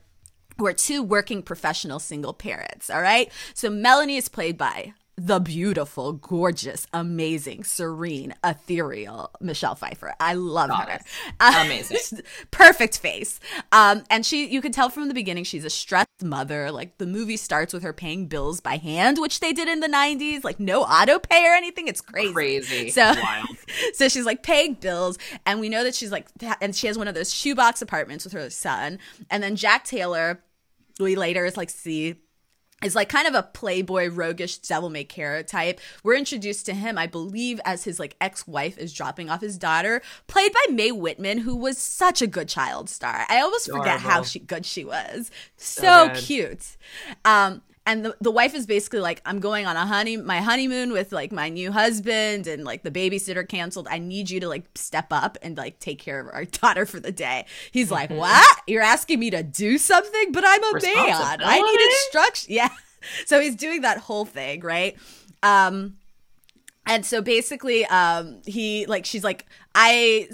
who 0.58 0.66
are 0.66 0.74
two 0.74 1.04
working 1.04 1.42
professional 1.42 2.00
single 2.00 2.34
parents. 2.34 2.90
All 2.90 3.02
right. 3.02 3.32
So 3.54 3.70
Melanie 3.70 4.18
is 4.18 4.30
played 4.30 4.58
by 4.58 4.94
the 5.18 5.40
beautiful, 5.40 6.12
gorgeous, 6.14 6.88
amazing, 6.94 7.64
serene, 7.64 8.34
ethereal 8.44 9.32
Michelle 9.40 9.76
Pfeiffer. 9.76 10.14
I 10.20 10.34
love 10.34 10.70
her. 10.72 11.00
Amazing. 11.40 12.22
perfect 12.52 13.00
face. 13.00 13.40
Um, 13.72 14.04
and 14.10 14.26
she, 14.26 14.48
you 14.48 14.62
can 14.62 14.74
tell 14.74 14.90
from 14.90 15.08
the 15.08 15.14
beginning, 15.14 15.46
she's 15.46 15.64
a 15.64 15.70
stressed 15.70 16.10
mother. 16.22 16.70
Like 16.70 16.98
the 16.98 17.06
movie 17.06 17.38
starts 17.38 17.74
with 17.74 17.84
her 17.84 17.94
paying 17.94 18.28
bills 18.28 18.60
by 18.60 18.76
hand, 18.76 19.18
which 19.18 19.40
they 19.40 19.54
did 19.54 19.70
in 19.70 19.80
the 19.80 19.88
90s, 19.88 20.44
like 20.44 20.60
no 20.60 20.84
auto 20.84 21.18
pay 21.20 21.46
or 21.46 21.54
anything. 21.54 21.88
It's 21.88 22.02
crazy. 22.02 22.34
Crazy. 22.34 22.90
So, 22.90 23.02
Wild. 23.02 23.48
so 23.94 24.10
she's 24.10 24.26
like 24.26 24.44
paying 24.44 24.74
bills. 24.74 25.18
And 25.46 25.62
we 25.62 25.70
know 25.70 25.86
that 25.86 25.96
she's 25.96 26.12
like, 26.12 26.28
and 26.60 26.76
she 26.76 26.88
has 26.88 26.98
one 26.98 27.08
of 27.08 27.16
those 27.16 27.34
shoebox 27.34 27.82
apartments 27.82 28.26
with 28.26 28.34
her 28.34 28.50
son. 28.50 29.00
And 29.30 29.42
then 29.42 29.56
Jack 29.56 29.86
Taylor, 29.86 30.42
we 31.00 31.16
later 31.16 31.46
is 31.46 31.56
like 31.56 31.70
see 31.70 32.16
is 32.84 32.96
like 32.96 33.10
kind 33.10 33.28
of 33.28 33.34
a 33.34 33.44
playboy 33.44 34.08
roguish 34.10 34.58
devil 34.58 34.90
may 34.90 35.04
care 35.04 35.42
type. 35.44 35.80
We're 36.04 36.16
introduced 36.16 36.66
to 36.68 36.74
him 36.74 36.98
i 36.98 37.08
believe 37.08 37.60
as 37.66 37.84
his 37.84 38.00
like 38.00 38.16
ex-wife 38.20 38.78
is 38.78 38.94
dropping 38.94 39.30
off 39.30 39.42
his 39.42 39.58
daughter 39.58 40.02
played 40.28 40.52
by 40.54 40.74
mae 40.74 40.92
whitman 40.92 41.40
who 41.40 41.56
was 41.56 41.78
such 41.78 42.22
a 42.22 42.28
good 42.28 42.48
child 42.48 42.90
star. 42.90 43.26
I 43.30 43.40
almost 43.40 43.70
forget 43.72 44.00
how 44.00 44.24
she 44.24 44.40
good 44.40 44.66
she 44.66 44.84
was. 44.86 45.32
So, 45.58 46.14
So 46.14 46.22
cute. 46.22 46.78
Um 47.24 47.62
and 47.86 48.06
the, 48.06 48.16
the 48.20 48.32
wife 48.32 48.56
is 48.56 48.66
basically 48.66 49.00
like 49.00 49.22
i'm 49.26 49.40
going 49.40 49.66
on 49.66 49.76
a 49.78 49.86
honey 49.86 50.18
my 50.18 50.42
honeymoon 50.42 50.92
with 50.92 51.12
like 51.12 51.32
my 51.32 51.50
new 51.50 51.72
husband 51.72 52.48
and 52.48 52.64
like 52.64 52.84
the 52.84 52.92
babysitter 52.92 53.48
canceled. 53.48 53.88
I 53.90 54.00
need 54.00 54.30
you 54.30 54.40
to 54.42 54.48
like 54.48 54.66
step 54.76 55.08
up 55.12 55.38
and 55.42 55.58
like 55.58 55.80
take 55.80 56.00
care 56.00 56.20
of 56.20 56.34
our 56.34 56.46
daughter 56.62 56.86
for 56.86 57.00
the 57.00 57.12
day. 57.12 57.46
He's 57.72 57.92
like 57.92 58.10
what? 58.10 58.60
You're 58.68 58.82
asking 58.82 59.20
me 59.20 59.30
to 59.32 59.44
do 59.44 59.78
something? 59.78 60.32
But 60.32 60.44
i'm 60.46 60.64
a 60.64 60.74
man. 60.74 61.40
I 61.44 61.62
need 61.62 61.86
instruction. 61.86 62.46
Yeah. 62.56 62.70
So 63.26 63.40
he's 63.40 63.56
doing 63.56 63.82
that 63.82 64.00
whole 64.00 64.26
thing 64.26 64.62
right? 64.62 64.98
Um 65.44 65.98
and 66.86 67.06
so 67.06 67.22
basically 67.22 67.86
um 67.86 68.42
he 68.46 68.86
like 68.86 69.06
she's 69.06 69.24
like 69.24 69.46
i 69.74 70.30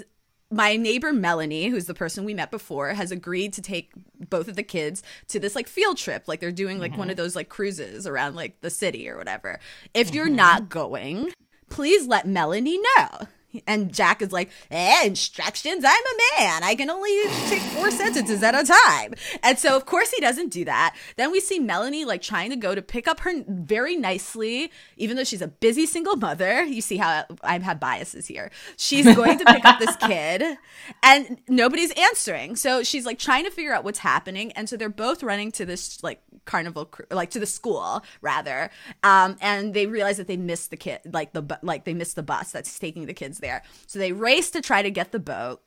my 0.52 0.76
neighbor 0.76 1.12
Melanie, 1.12 1.68
who's 1.68 1.86
the 1.86 1.94
person 1.94 2.24
we 2.24 2.34
met 2.34 2.50
before, 2.50 2.90
has 2.90 3.10
agreed 3.10 3.52
to 3.54 3.62
take 3.62 3.90
both 4.28 4.48
of 4.48 4.56
the 4.56 4.62
kids 4.62 5.02
to 5.28 5.40
this 5.40 5.56
like 5.56 5.66
field 5.66 5.96
trip. 5.96 6.28
Like 6.28 6.40
they're 6.40 6.52
doing 6.52 6.78
like 6.78 6.96
one 6.96 7.08
of 7.08 7.16
mm-hmm. 7.16 7.22
those 7.22 7.36
like 7.36 7.48
cruises 7.48 8.06
around 8.06 8.36
like 8.36 8.60
the 8.60 8.70
city 8.70 9.08
or 9.08 9.16
whatever. 9.16 9.58
If 9.94 10.14
you're 10.14 10.26
mm-hmm. 10.26 10.36
not 10.36 10.68
going, 10.68 11.32
please 11.68 12.06
let 12.06 12.26
Melanie 12.26 12.78
know. 12.78 13.26
And 13.66 13.92
Jack 13.92 14.22
is 14.22 14.32
like, 14.32 14.50
eh, 14.70 15.06
instructions. 15.06 15.84
I'm 15.84 15.90
a 15.90 16.40
man. 16.40 16.62
I 16.62 16.74
can 16.74 16.90
only 16.90 17.22
take 17.48 17.60
four 17.60 17.90
sentences 17.90 18.42
at 18.42 18.54
a 18.54 18.64
time. 18.64 19.14
And 19.42 19.58
so, 19.58 19.76
of 19.76 19.86
course, 19.86 20.10
he 20.10 20.20
doesn't 20.20 20.50
do 20.50 20.64
that. 20.64 20.96
Then 21.16 21.30
we 21.30 21.40
see 21.40 21.58
Melanie 21.58 22.04
like 22.04 22.22
trying 22.22 22.50
to 22.50 22.56
go 22.56 22.74
to 22.74 22.82
pick 22.82 23.06
up 23.06 23.20
her 23.20 23.32
very 23.48 23.96
nicely, 23.96 24.70
even 24.96 25.16
though 25.16 25.24
she's 25.24 25.42
a 25.42 25.48
busy 25.48 25.86
single 25.86 26.16
mother. 26.16 26.64
You 26.64 26.80
see 26.80 26.96
how 26.96 27.24
I 27.42 27.58
have 27.58 27.80
biases 27.80 28.26
here. 28.26 28.50
She's 28.76 29.04
going 29.14 29.38
to 29.38 29.44
pick 29.44 29.64
up 29.64 29.78
this 29.78 29.96
kid, 30.00 30.56
and 31.02 31.38
nobody's 31.48 31.92
answering. 31.92 32.56
So 32.56 32.82
she's 32.82 33.04
like 33.04 33.18
trying 33.18 33.44
to 33.44 33.50
figure 33.50 33.74
out 33.74 33.84
what's 33.84 33.98
happening. 33.98 34.52
And 34.52 34.68
so 34.68 34.76
they're 34.76 34.88
both 34.88 35.22
running 35.22 35.52
to 35.52 35.66
this 35.66 36.02
like 36.02 36.22
carnival, 36.44 36.90
like 37.10 37.30
to 37.30 37.40
the 37.40 37.46
school 37.46 38.02
rather. 38.20 38.70
Um, 39.02 39.36
and 39.40 39.74
they 39.74 39.86
realize 39.86 40.16
that 40.16 40.26
they 40.26 40.36
missed 40.36 40.70
the 40.70 40.76
kid, 40.76 41.00
like 41.12 41.32
the 41.32 41.58
like 41.62 41.84
they 41.84 41.94
missed 41.94 42.16
the 42.16 42.22
bus 42.22 42.52
that's 42.52 42.78
taking 42.78 43.06
the 43.06 43.14
kids 43.14 43.38
there. 43.42 43.62
So 43.86 43.98
they 43.98 44.12
race 44.12 44.50
to 44.52 44.62
try 44.62 44.80
to 44.80 44.90
get 44.90 45.12
the 45.12 45.18
boat. 45.18 45.60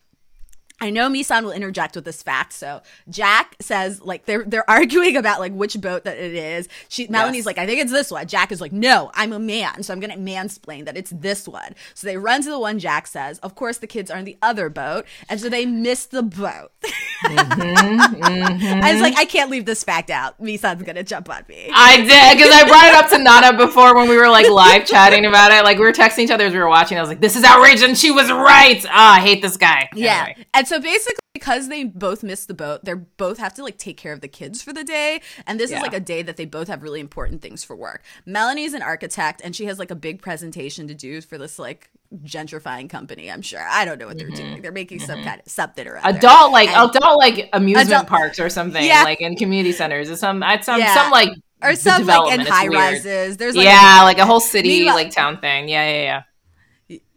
I 0.82 0.90
know 0.90 1.10
Misan 1.10 1.44
will 1.44 1.52
interject 1.54 1.96
with 1.96 2.04
this 2.04 2.22
fact. 2.22 2.52
So 2.52 2.82
Jack 3.10 3.56
says 3.62 4.02
like 4.02 4.26
they're 4.26 4.44
they're 4.44 4.70
arguing 4.70 5.16
about 5.16 5.40
like 5.40 5.54
which 5.54 5.80
boat 5.80 6.04
that 6.04 6.18
it 6.18 6.34
is. 6.34 6.68
She 6.90 7.08
Melanie's 7.08 7.38
Yes. 7.40 7.46
like 7.46 7.58
I 7.58 7.66
think 7.66 7.80
it's 7.82 7.92
this 7.94 8.12
one. 8.12 8.28
Jack 8.28 8.52
is 8.52 8.60
like 8.60 8.74
no, 8.74 9.10
I'm 9.14 9.32
a 9.32 9.40
man, 9.40 9.84
so 9.84 9.94
I'm 9.94 10.00
gonna 10.02 10.18
mansplain 10.18 10.84
that 10.86 10.98
it's 10.98 11.12
this 11.12 11.48
one. 11.48 11.76
So 11.94 12.08
they 12.08 12.18
run 12.18 12.42
to 12.44 12.50
the 12.50 12.60
one 12.60 12.78
Jack 12.80 13.08
says. 13.08 13.40
Of 13.40 13.56
course, 13.56 13.78
the 13.78 13.88
kids 13.88 14.12
are 14.12 14.18
in 14.18 14.26
the 14.26 14.38
other 14.42 14.70
boat, 14.70 15.06
and 15.30 15.40
so 15.40 15.48
they 15.50 15.66
miss 15.66 16.06
the 16.08 16.24
boat. 16.24 16.72
I 17.24 18.90
was 18.92 19.02
like 19.02 19.18
I 19.18 19.26
can't 19.26 19.50
leave 19.50 19.66
this 19.66 19.84
fact 19.84 20.10
out. 20.10 20.40
Misan's 20.42 20.84
gonna 20.84 21.04
jump 21.04 21.30
on 21.30 21.44
me. 21.48 21.70
I 21.74 21.98
did 21.98 22.38
because 22.38 22.54
I 22.54 22.68
brought 22.68 22.86
it 22.86 22.94
up 22.96 23.10
to 23.12 23.18
Nana 23.18 23.58
before 23.58 23.96
when 23.96 24.10
we 24.10 24.18
were 24.18 24.30
like 24.30 24.50
live 24.50 24.86
chatting 24.88 25.26
about 25.26 25.52
it. 25.52 25.64
Like 25.64 25.78
we 25.78 25.86
were 25.86 25.92
texting 25.94 26.20
each 26.20 26.32
other 26.32 26.46
as 26.46 26.54
we 26.54 26.60
were 26.60 26.70
watching. 26.70 26.98
I 26.98 27.02
was 27.02 27.10
like, 27.10 27.22
"This 27.22 27.36
is 27.36 27.44
outrageous," 27.44 27.84
and 27.84 27.98
she 27.98 28.12
was 28.12 28.32
right. 28.32 28.84
Ah, 28.90 29.16
I 29.16 29.20
hate 29.22 29.42
this 29.42 29.58
guy. 29.58 29.90
Yeah. 29.96 30.26
Anyway. 30.28 30.46
And 30.66 30.70
so 30.70 30.80
basically 30.80 31.20
because 31.36 31.68
they 31.68 31.84
both 31.84 32.24
missed 32.24 32.48
the 32.48 32.54
boat, 32.56 32.84
they're 32.84 32.96
both 32.96 33.38
have 33.38 33.54
to 33.56 33.64
like 33.64 33.78
take 33.78 33.98
care 33.98 34.12
of 34.14 34.22
the 34.22 34.28
kids 34.28 34.64
for 34.64 34.74
the 34.74 34.84
day. 34.84 35.22
And 35.46 35.60
this 35.60 35.70
Yeah. 35.70 35.78
is 35.78 35.84
like 35.84 35.94
a 35.94 36.00
day 36.00 36.24
that 36.24 36.38
they 36.38 36.46
both 36.46 36.70
have 36.70 36.82
really 36.82 37.00
important 37.00 37.44
things 37.44 37.64
for 37.64 37.76
work. 37.76 38.02
Melanie's 38.26 38.74
an 38.74 38.82
architect 38.82 39.42
and 39.44 39.56
she 39.56 39.66
has 39.66 39.78
like 39.78 39.92
a 39.92 39.96
big 39.96 40.24
presentation 40.24 40.88
to 40.88 40.96
do 40.96 41.22
for 41.22 41.38
this 41.38 41.60
like 41.60 41.90
gentrifying 42.24 42.90
company, 42.90 43.30
I'm 43.32 43.44
sure. 43.44 43.62
I 43.70 43.86
don't 43.86 44.00
know 44.00 44.08
what 44.08 44.18
they're 44.18 44.30
doing. 44.30 44.62
They're 44.64 44.72
making 44.72 45.02
some 45.02 45.24
kind 45.24 45.40
of 45.46 45.52
something 45.52 45.86
or 45.86 45.98
other. 45.98 46.08
Mm-hmm. 46.08 46.18
Adult 46.18 46.52
like 46.52 46.70
And- 46.70 46.90
adult 46.96 47.18
like 47.20 47.50
amusement 47.54 47.90
Adult- 47.90 48.08
parks 48.08 48.40
or 48.40 48.50
something 48.50 48.84
Yeah. 48.84 49.04
like 49.04 49.22
in 49.22 49.36
community 49.36 49.72
centers. 49.74 50.10
or 50.10 50.16
some 50.16 50.42
at 50.42 50.66
some 50.66 50.80
Yeah. 50.80 50.96
some 50.96 51.12
like 51.12 51.30
or 51.62 51.76
some 51.76 52.06
like 52.08 52.34
in. 52.34 52.40
High 52.40 52.70
weird. 52.70 52.74
rises. 52.74 53.38
There's 53.38 53.56
like 53.56 53.66
yeah, 53.66 54.02
like 54.04 54.18
a 54.18 54.26
whole 54.26 54.40
city 54.40 54.86
like 54.86 55.12
town 55.12 55.38
thing. 55.40 55.70
Yeah, 55.70 55.88
yeah, 55.92 56.02
yeah. 56.02 56.22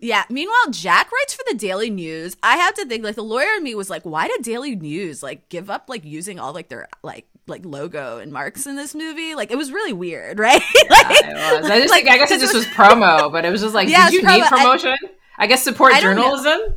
Yeah. 0.01 0.25
Meanwhile, 0.31 0.71
Jack 0.71 1.11
writes 1.13 1.35
for 1.35 1.43
the 1.49 1.55
Daily 1.57 1.91
News. 1.91 2.37
I 2.43 2.57
have 2.57 2.75
to 2.75 2.85
think 2.87 3.05
like 3.05 3.17
the 3.17 3.23
lawyer 3.25 3.49
in 3.57 3.63
me 3.65 3.75
was 3.75 3.91
like, 3.91 4.03
why 4.05 4.29
did 4.29 4.43
Daily 4.43 4.77
News 4.77 5.23
like 5.23 5.49
give 5.49 5.71
up 5.71 5.87
like 5.89 6.05
using 6.05 6.39
all 6.39 6.53
like 6.53 6.69
their 6.69 6.89
like 7.03 7.27
like 7.47 7.65
logo 7.65 8.19
and 8.19 8.33
marks 8.33 8.67
in 8.67 8.77
this 8.77 8.95
movie? 8.95 9.35
Like 9.35 9.51
it 9.51 9.57
was 9.57 9.73
really 9.73 9.93
weird, 9.93 10.39
right? 10.41 10.63
like, 10.91 11.21
Yeah, 11.23 11.55
it 11.57 11.63
was. 11.63 11.71
I 11.71 11.79
just 11.81 11.91
like, 11.91 12.05
think, 12.05 12.15
I 12.15 12.19
guess 12.19 12.31
it 12.31 12.41
just 12.41 12.55
was 12.55 12.67
promo, 12.67 13.31
but 13.33 13.45
it 13.45 13.51
was 13.51 13.61
just 13.63 13.75
like, 13.75 13.89
Yeah, 13.89 14.11
did 14.11 14.15
you 14.15 14.19
it's 14.21 14.29
need 14.29 14.43
promo. 14.45 14.53
I- 14.53 14.63
promotion? 14.63 14.97
I, 15.37 15.47
guess 15.47 15.63
support 15.63 15.93
I 15.93 16.01
don't 16.01 16.17
know. 16.17 16.75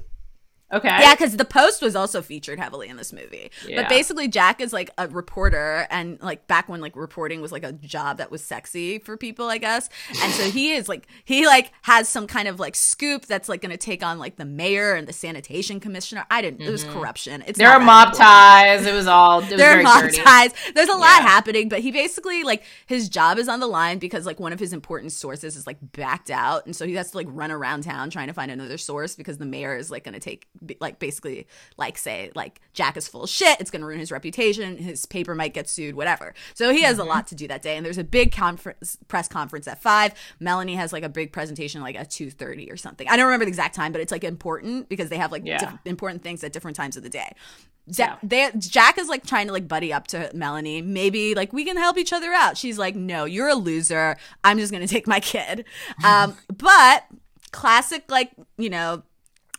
Okay. 0.74 0.88
Yeah, 0.88 1.14
because 1.14 1.38
the 1.38 1.46
Post 1.46 1.82
was 1.82 1.96
also 1.96 2.22
featured 2.22 2.60
heavily 2.60 2.88
in 2.88 2.98
this 2.98 3.12
movie. 3.12 3.52
Yeah. 3.68 3.82
But 3.82 3.90
basically, 3.90 4.28
Jack 4.28 4.62
is 4.62 4.72
like 4.72 4.90
a 4.98 5.08
reporter, 5.08 5.88
and 5.90 6.20
like 6.22 6.48
back 6.48 6.70
when 6.70 6.80
like 6.82 6.96
reporting 6.96 7.42
was 7.42 7.52
like 7.52 7.64
a 7.64 7.74
job 7.74 8.18
that 8.18 8.32
was 8.32 8.44
sexy 8.44 9.00
for 9.00 9.18
people, 9.18 9.48
I 9.50 9.58
guess. 9.58 9.90
And 10.22 10.32
so 10.34 10.44
he 10.50 10.72
is 10.72 10.88
like 10.88 11.08
he 11.26 11.46
like 11.46 11.72
has 11.82 12.08
some 12.08 12.28
kind 12.28 12.48
of 12.48 12.60
like 12.60 12.76
scoop 12.76 13.26
that's 13.26 13.50
like 13.50 13.62
going 13.62 13.72
to 13.72 13.78
take 13.78 14.04
on 14.04 14.20
like 14.20 14.38
the 14.38 14.46
mayor 14.46 14.94
and 14.94 15.08
the 15.08 15.14
sanitation 15.14 15.80
commissioner. 15.80 16.26
I 16.30 16.42
didn't. 16.42 16.62
It 16.62 16.72
was 16.72 16.84
mm-hmm. 16.84 17.00
corruption. 17.00 17.44
It's 17.48 17.58
there 17.58 17.70
are 17.70 17.80
mob 17.80 18.10
important. 18.10 18.28
ties. 18.28 18.86
It 18.86 18.94
was 18.94 19.08
all. 19.08 19.40
It 19.40 19.50
was 19.50 19.58
There 19.58 19.80
are 19.80 19.84
mob 19.84 20.04
dirty. 20.04 20.22
ties. 20.22 20.52
There's 20.74 20.90
a 20.90 20.94
lot 20.94 21.22
Yeah. 21.22 21.28
happening, 21.28 21.70
but 21.70 21.80
he 21.80 21.92
basically 21.92 22.44
like 22.44 22.64
his 22.86 23.10
job 23.10 23.38
is 23.38 23.48
on 23.48 23.60
the 23.60 23.68
line 23.68 24.00
because 24.00 24.26
like 24.26 24.40
one 24.40 24.54
of 24.54 24.60
his 24.60 24.74
important 24.74 25.12
sources 25.12 25.56
is 25.56 25.68
like 25.68 25.78
backed 25.92 26.32
out, 26.32 26.66
and 26.66 26.76
so 26.76 26.86
he 26.86 26.96
has 26.96 27.12
to 27.12 27.18
like 27.18 27.28
run 27.30 27.52
around 27.52 27.84
town 27.84 28.10
trying 28.10 28.28
to 28.28 28.34
find 28.34 28.52
another 28.52 28.78
source 28.78 29.16
because 29.16 29.38
the 29.38 29.46
mayor 29.46 29.76
is 29.76 29.92
like 29.92 30.04
going 30.04 30.14
to 30.14 30.20
take 30.20 30.48
like 30.80 31.00
basically 31.00 31.48
like 31.78 31.98
say 31.98 32.32
like 32.36 32.62
Jack 32.74 32.98
is 32.98 33.08
full 33.08 33.24
of 33.24 33.30
shit. 33.30 33.60
It's 33.60 33.72
going 33.72 33.82
to 33.82 33.88
ruin 33.88 34.00
his 34.00 34.12
reputation. 34.12 34.78
His 34.78 35.06
paper 35.06 35.34
might 35.36 35.54
get 35.54 35.68
sued. 35.70 35.96
Whatever. 35.96 36.34
So 36.54 36.72
he 36.72 36.82
has 36.84 36.98
Mm-hmm. 36.98 37.02
a 37.02 37.06
lot 37.06 37.28
to 37.28 37.36
do 37.36 37.48
that 37.48 37.62
day, 37.62 37.78
and 37.78 37.86
there's 37.86 37.98
a 37.98 38.04
big 38.04 38.32
conference 38.32 38.98
press 39.08 39.28
conference 39.28 39.68
at 39.68 39.82
five. 39.82 40.14
Melanie 40.40 40.76
has 40.76 40.92
like 40.94 41.04
a 41.04 41.10
big 41.10 41.32
presentation 41.32 41.82
like 41.82 41.96
at 41.96 42.10
two 42.12 42.30
thirty 42.30 42.72
or 42.72 42.78
something. 42.78 43.08
I 43.08 43.16
don't 43.18 43.26
remember 43.26 43.46
the 43.46 43.50
exact 43.50 43.76
time, 43.76 43.92
but 43.92 44.02
it's 44.02 44.12
like 44.12 44.24
important 44.24 44.90
because 44.90 45.10
they 45.10 45.18
have 45.18 45.32
like 45.32 45.44
Yeah. 45.46 45.58
diff- 45.60 45.80
important 45.86 46.22
things 46.24 46.44
at 46.44 46.54
different 46.54 46.76
times 46.78 46.98
of 46.98 47.04
the 47.04 47.10
day. 47.10 47.34
Ja- 47.88 48.18
they, 48.22 48.50
Jack 48.60 49.00
is 49.00 49.10
like 49.10 49.26
trying 49.26 49.48
to 49.48 49.54
like 49.54 49.68
buddy 49.68 49.92
up 49.92 50.06
to 50.08 50.30
Melanie. 50.36 50.82
Maybe 50.84 51.34
like 51.34 51.52
we 51.52 51.66
can 51.66 51.78
help 51.78 51.98
each 51.98 52.14
other 52.14 52.32
out. 52.32 52.56
She's 52.56 52.78
like, 52.78 52.96
no, 52.96 53.26
you're 53.26 53.48
a 53.50 53.56
loser. 53.56 54.18
I'm 54.44 54.60
just 54.60 54.72
gonna 54.72 54.88
take 54.96 55.08
my 55.08 55.20
kid. 55.20 55.66
Um, 56.04 56.38
but 56.56 57.06
classic 57.52 58.04
like 58.10 58.32
you 58.58 58.70
know 58.70 59.04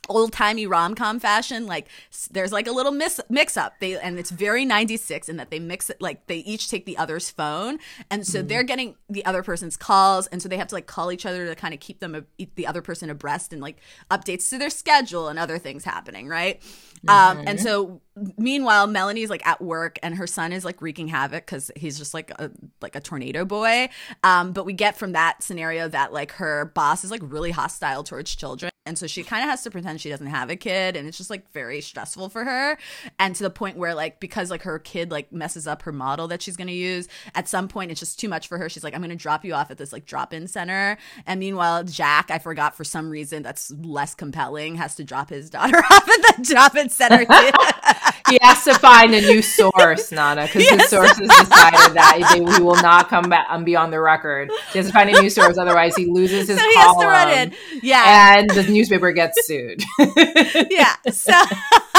old 0.09 0.33
timey 0.33 0.67
rom 0.67 0.95
com 0.95 1.21
fashion. 1.21 1.67
Like 1.67 1.89
there's 2.31 2.53
like 2.53 2.67
a 2.67 2.73
little 2.73 2.93
mis- 2.93 3.21
mix 3.29 3.57
up. 3.57 3.75
They 3.81 3.99
and 3.99 4.19
it's 4.19 4.31
very 4.31 4.65
96 4.65 5.29
in 5.29 5.37
that 5.37 5.51
they 5.51 5.59
mix 5.59 5.91
it 5.91 6.01
like 6.01 6.27
they 6.27 6.39
each 6.39 6.69
take 6.69 6.87
the 6.87 6.97
other's 6.97 7.31
phone, 7.31 7.79
and 8.11 8.27
so 8.27 8.43
they're 8.43 8.63
getting 8.63 8.97
the 9.09 9.25
other 9.25 9.43
person's 9.43 9.77
calls, 9.77 10.27
and 10.29 10.43
so 10.43 10.49
they 10.49 10.57
have 10.57 10.69
to 10.69 10.75
like 10.75 10.87
call 10.87 11.13
each 11.13 11.27
other 11.27 11.47
to 11.47 11.55
kind 11.55 11.73
of 11.75 11.81
keep 11.81 12.01
them 12.01 12.27
the 12.57 12.67
other 12.67 12.83
person 12.83 13.11
abreast 13.11 13.53
and 13.53 13.63
like 13.63 13.79
updates 14.11 14.51
to 14.51 14.59
their 14.59 14.71
schedule 14.71 15.29
and 15.29 15.39
other 15.39 15.59
things 15.59 15.85
happening, 15.85 16.29
right? 16.29 16.63
Um, 17.09 17.43
and 17.47 17.61
so 17.61 18.01
meanwhile, 18.37 18.87
Melanie's 18.87 19.31
like 19.31 19.47
at 19.47 19.61
work, 19.61 19.99
and 20.03 20.17
her 20.17 20.27
son 20.27 20.53
is 20.53 20.65
like 20.65 20.81
wreaking 20.83 21.09
havoc 21.09 21.47
because 21.47 21.71
he's 21.77 21.99
just 21.99 22.15
like 22.15 22.31
a 22.39 22.51
like 22.81 22.97
a 22.97 23.01
tornado 23.01 23.45
boy. 23.45 23.89
Um, 24.23 24.53
but 24.53 24.65
we 24.65 24.73
get 24.73 24.97
from 24.97 25.13
that 25.13 25.43
scenario 25.43 25.89
that 25.89 26.13
like 26.13 26.33
her 26.33 26.67
boss 26.75 27.05
is 27.05 27.11
like 27.11 27.23
really 27.25 27.51
hostile 27.51 28.03
towards 28.03 28.35
children. 28.35 28.72
And 28.85 28.99
so 28.99 29.07
she 29.07 29.23
kind 29.23 29.45
of 29.45 29.51
has 29.51 29.63
to 29.63 29.71
pretend 29.71 30.01
she 30.01 30.09
doesn't 30.09 30.27
have 30.27 30.51
a 30.51 30.57
kid, 30.57 30.97
and 30.97 31.07
it's 31.07 31.17
just 31.17 31.31
like 31.31 31.51
very 31.53 31.81
stressful 31.81 32.29
for 32.31 32.45
her. 32.45 32.77
And 33.19 33.35
to 33.37 33.45
the 33.45 33.51
point 33.51 33.77
where, 33.77 33.95
like, 33.95 34.19
because 34.19 34.51
like 34.51 34.63
her 34.63 34.79
kid 34.81 35.13
like 35.13 35.33
messes 35.33 35.69
up 35.69 35.83
her 35.83 35.93
model 35.93 36.27
that 36.29 36.43
she's 36.43 36.57
gonna 36.57 36.73
use, 36.73 37.07
at 37.35 37.49
some 37.49 37.69
point 37.69 37.93
it's 37.93 38.01
just 38.01 38.19
too 38.19 38.29
much 38.29 38.49
for 38.49 38.59
her. 38.59 38.69
She's 38.69 38.83
like, 38.83 38.95
I'm 38.95 39.01
gonna 39.01 39.15
drop 39.15 39.45
you 39.45 39.55
off 39.55 39.71
at 39.71 39.79
this 39.79 39.93
like 39.93 40.05
drop 40.05 40.35
in 40.35 40.49
center. 40.49 40.99
And 41.27 41.39
meanwhile, 41.39 41.85
Jack, 41.85 42.31
I 42.31 42.39
forgot 42.39 42.77
for 42.77 42.83
some 42.85 43.09
reason 43.09 43.45
that's 43.45 43.71
less 43.71 44.15
compelling, 44.17 44.75
has 44.77 44.97
to 44.97 45.05
drop 45.05 45.31
his 45.31 45.49
daughter 45.49 45.79
off 45.91 46.09
at 46.09 46.37
the 46.37 46.43
drop 46.43 46.77
in 46.77 46.89
center 46.89 47.25
too. 47.25 47.51
He 48.29 48.39
has 48.43 48.65
to 48.65 48.75
find 48.75 49.15
a 49.15 49.21
new 49.21 49.43
source, 49.43 50.13
Nana, 50.13 50.43
because 50.47 50.69
his 50.69 50.89
sources 50.89 51.29
decided 51.29 51.95
that 51.95 52.33
they, 52.33 52.39
he 52.55 52.63
will 52.63 52.77
not 52.77 53.09
come 53.09 53.29
back 53.29 53.47
and 53.51 53.65
be 53.65 53.77
on 53.77 53.91
the 53.91 54.01
record. 54.01 54.51
He 54.73 54.79
has 54.79 54.87
to 54.87 54.93
find 54.93 55.11
a 55.11 55.21
new 55.21 55.31
source, 55.31 55.59
otherwise 55.59 55.97
he 55.97 56.07
loses 56.07 56.49
his 56.49 56.59
so 56.59 56.67
he 56.67 56.77
has 56.77 56.97
to 56.97 57.07
run 57.07 57.29
column, 57.29 57.53
in. 57.53 57.81
Yeah. 57.83 58.39
and 58.39 58.51
the 58.51 58.65
newspaper 58.65 59.13
gets 59.13 59.47
sued. 59.47 59.83
yeah. 60.71 60.95
So 61.11 61.33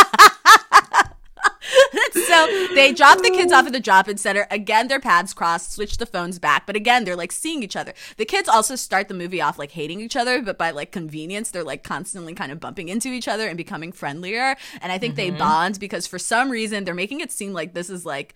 so 2.14 2.68
they 2.76 2.94
drop 2.94 3.20
the 3.20 3.30
kids 3.30 3.52
off 3.52 3.66
at 3.66 3.74
the 3.74 3.80
drop-in 3.80 4.18
center. 4.18 4.48
Again, 4.52 4.88
their 4.88 5.00
paths 5.00 5.34
cross, 5.34 5.70
switch 5.70 5.98
the 5.98 6.06
phones 6.06 6.40
back, 6.40 6.66
but 6.66 6.76
again, 6.76 7.06
they're 7.06 7.16
like 7.16 7.32
seeing 7.32 7.64
each 7.64 7.76
other. 7.76 7.94
The 8.18 8.26
kids 8.26 8.50
also 8.50 8.76
start 8.76 9.08
the 9.08 9.14
movie 9.14 9.42
off 9.42 9.60
like 9.60 9.72
hating 9.72 10.02
each 10.02 10.16
other, 10.16 10.42
but 10.42 10.58
by 10.58 10.72
like 10.72 10.92
convenience, 10.92 11.52
they're 11.52 11.64
like 11.64 11.84
constantly 11.84 12.34
kind 12.34 12.52
of 12.52 12.60
bumping 12.60 12.90
into 12.90 13.10
each 13.10 13.28
other 13.28 13.48
and 13.48 13.58
becoming 13.58 13.92
friendlier. 13.92 14.56
And 14.82 14.92
I 14.92 14.98
think 14.98 15.16
they 15.16 15.30
mm-hmm. 15.30 15.38
bond 15.38 15.80
because 15.80 16.08
for 16.08 16.20
some 16.20 16.50
reason 16.50 16.84
they're 16.84 16.94
making 16.94 17.22
it 17.22 17.32
seem 17.32 17.54
like 17.54 17.74
this 17.74 17.90
is 17.90 18.06
like 18.06 18.36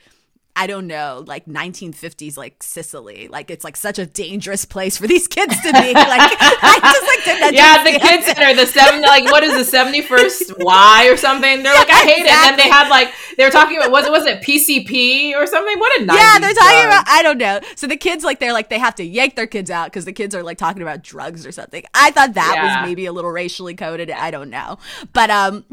I 0.60 0.66
don't 0.66 0.88
know, 0.88 1.24
like 1.28 1.45
1950s, 1.45 2.36
like 2.36 2.64
Sicily. 2.64 3.28
Like 3.28 3.51
it's 3.51 3.64
like 3.64 3.78
such 3.78 3.99
a 3.99 4.08
dangerous 4.08 4.66
place 4.66 4.97
for 4.97 5.05
these 5.05 5.28
kids 5.28 5.55
to 5.62 5.72
be. 5.72 5.93
Like 5.93 5.93
I 5.93 6.80
just 6.82 7.05
like 7.05 7.24
did 7.26 7.43
that. 7.43 7.53
Yeah, 7.58 7.84
the 7.84 7.99
kids 7.99 8.26
center, 8.26 8.55
the 8.55 8.66
seven, 8.66 9.03
like 9.03 9.26
what 9.26 9.43
is 9.43 9.55
the 9.55 9.64
seventy 9.64 10.01
first 10.01 10.51
Y 10.58 11.10
or 11.12 11.16
something? 11.16 11.62
They're 11.62 11.76
like, 11.76 11.91
I 11.91 11.99
hate 11.99 12.22
exactly. 12.22 12.26
it. 12.26 12.32
And 12.32 12.43
then 12.49 12.58
they 12.58 12.70
had 12.70 12.89
like 12.89 13.14
they 13.38 13.45
were 13.45 13.51
talking 13.51 13.78
about 13.78 13.91
was 13.91 14.08
it 14.08 14.12
was 14.12 14.26
it 14.26 14.41
PCP 14.41 15.36
or 15.36 15.45
something? 15.45 15.78
What 15.78 16.01
a 16.01 16.05
yeah, 16.05 16.39
they're 16.39 16.53
talking 16.55 16.82
drug. 16.82 16.88
about 16.88 17.05
I 17.08 17.22
don't 17.22 17.38
know. 17.38 17.62
So 17.76 17.86
the 17.86 17.97
kids 17.97 18.24
like 18.24 18.39
they're 18.39 18.53
like 18.53 18.70
they 18.70 18.80
have 18.80 18.95
to 18.95 19.03
yank 19.03 19.36
their 19.36 19.45
kids 19.45 19.70
out 19.70 19.91
because 19.91 20.05
the 20.05 20.14
kids 20.14 20.34
are 20.34 20.41
like 20.41 20.58
talking 20.58 20.82
about 20.82 21.03
drugs 21.03 21.45
or 21.45 21.51
something. 21.51 21.84
I 21.93 22.10
thought 22.10 22.34
that 22.34 22.53
yeah. 22.55 22.82
was 22.82 22.89
maybe 22.89 23.05
a 23.05 23.14
little 23.14 23.32
racially 23.32 23.76
coded. 23.76 24.10
I 24.10 24.32
don't 24.32 24.49
know, 24.49 24.80
but 25.14 25.30
um. 25.30 25.66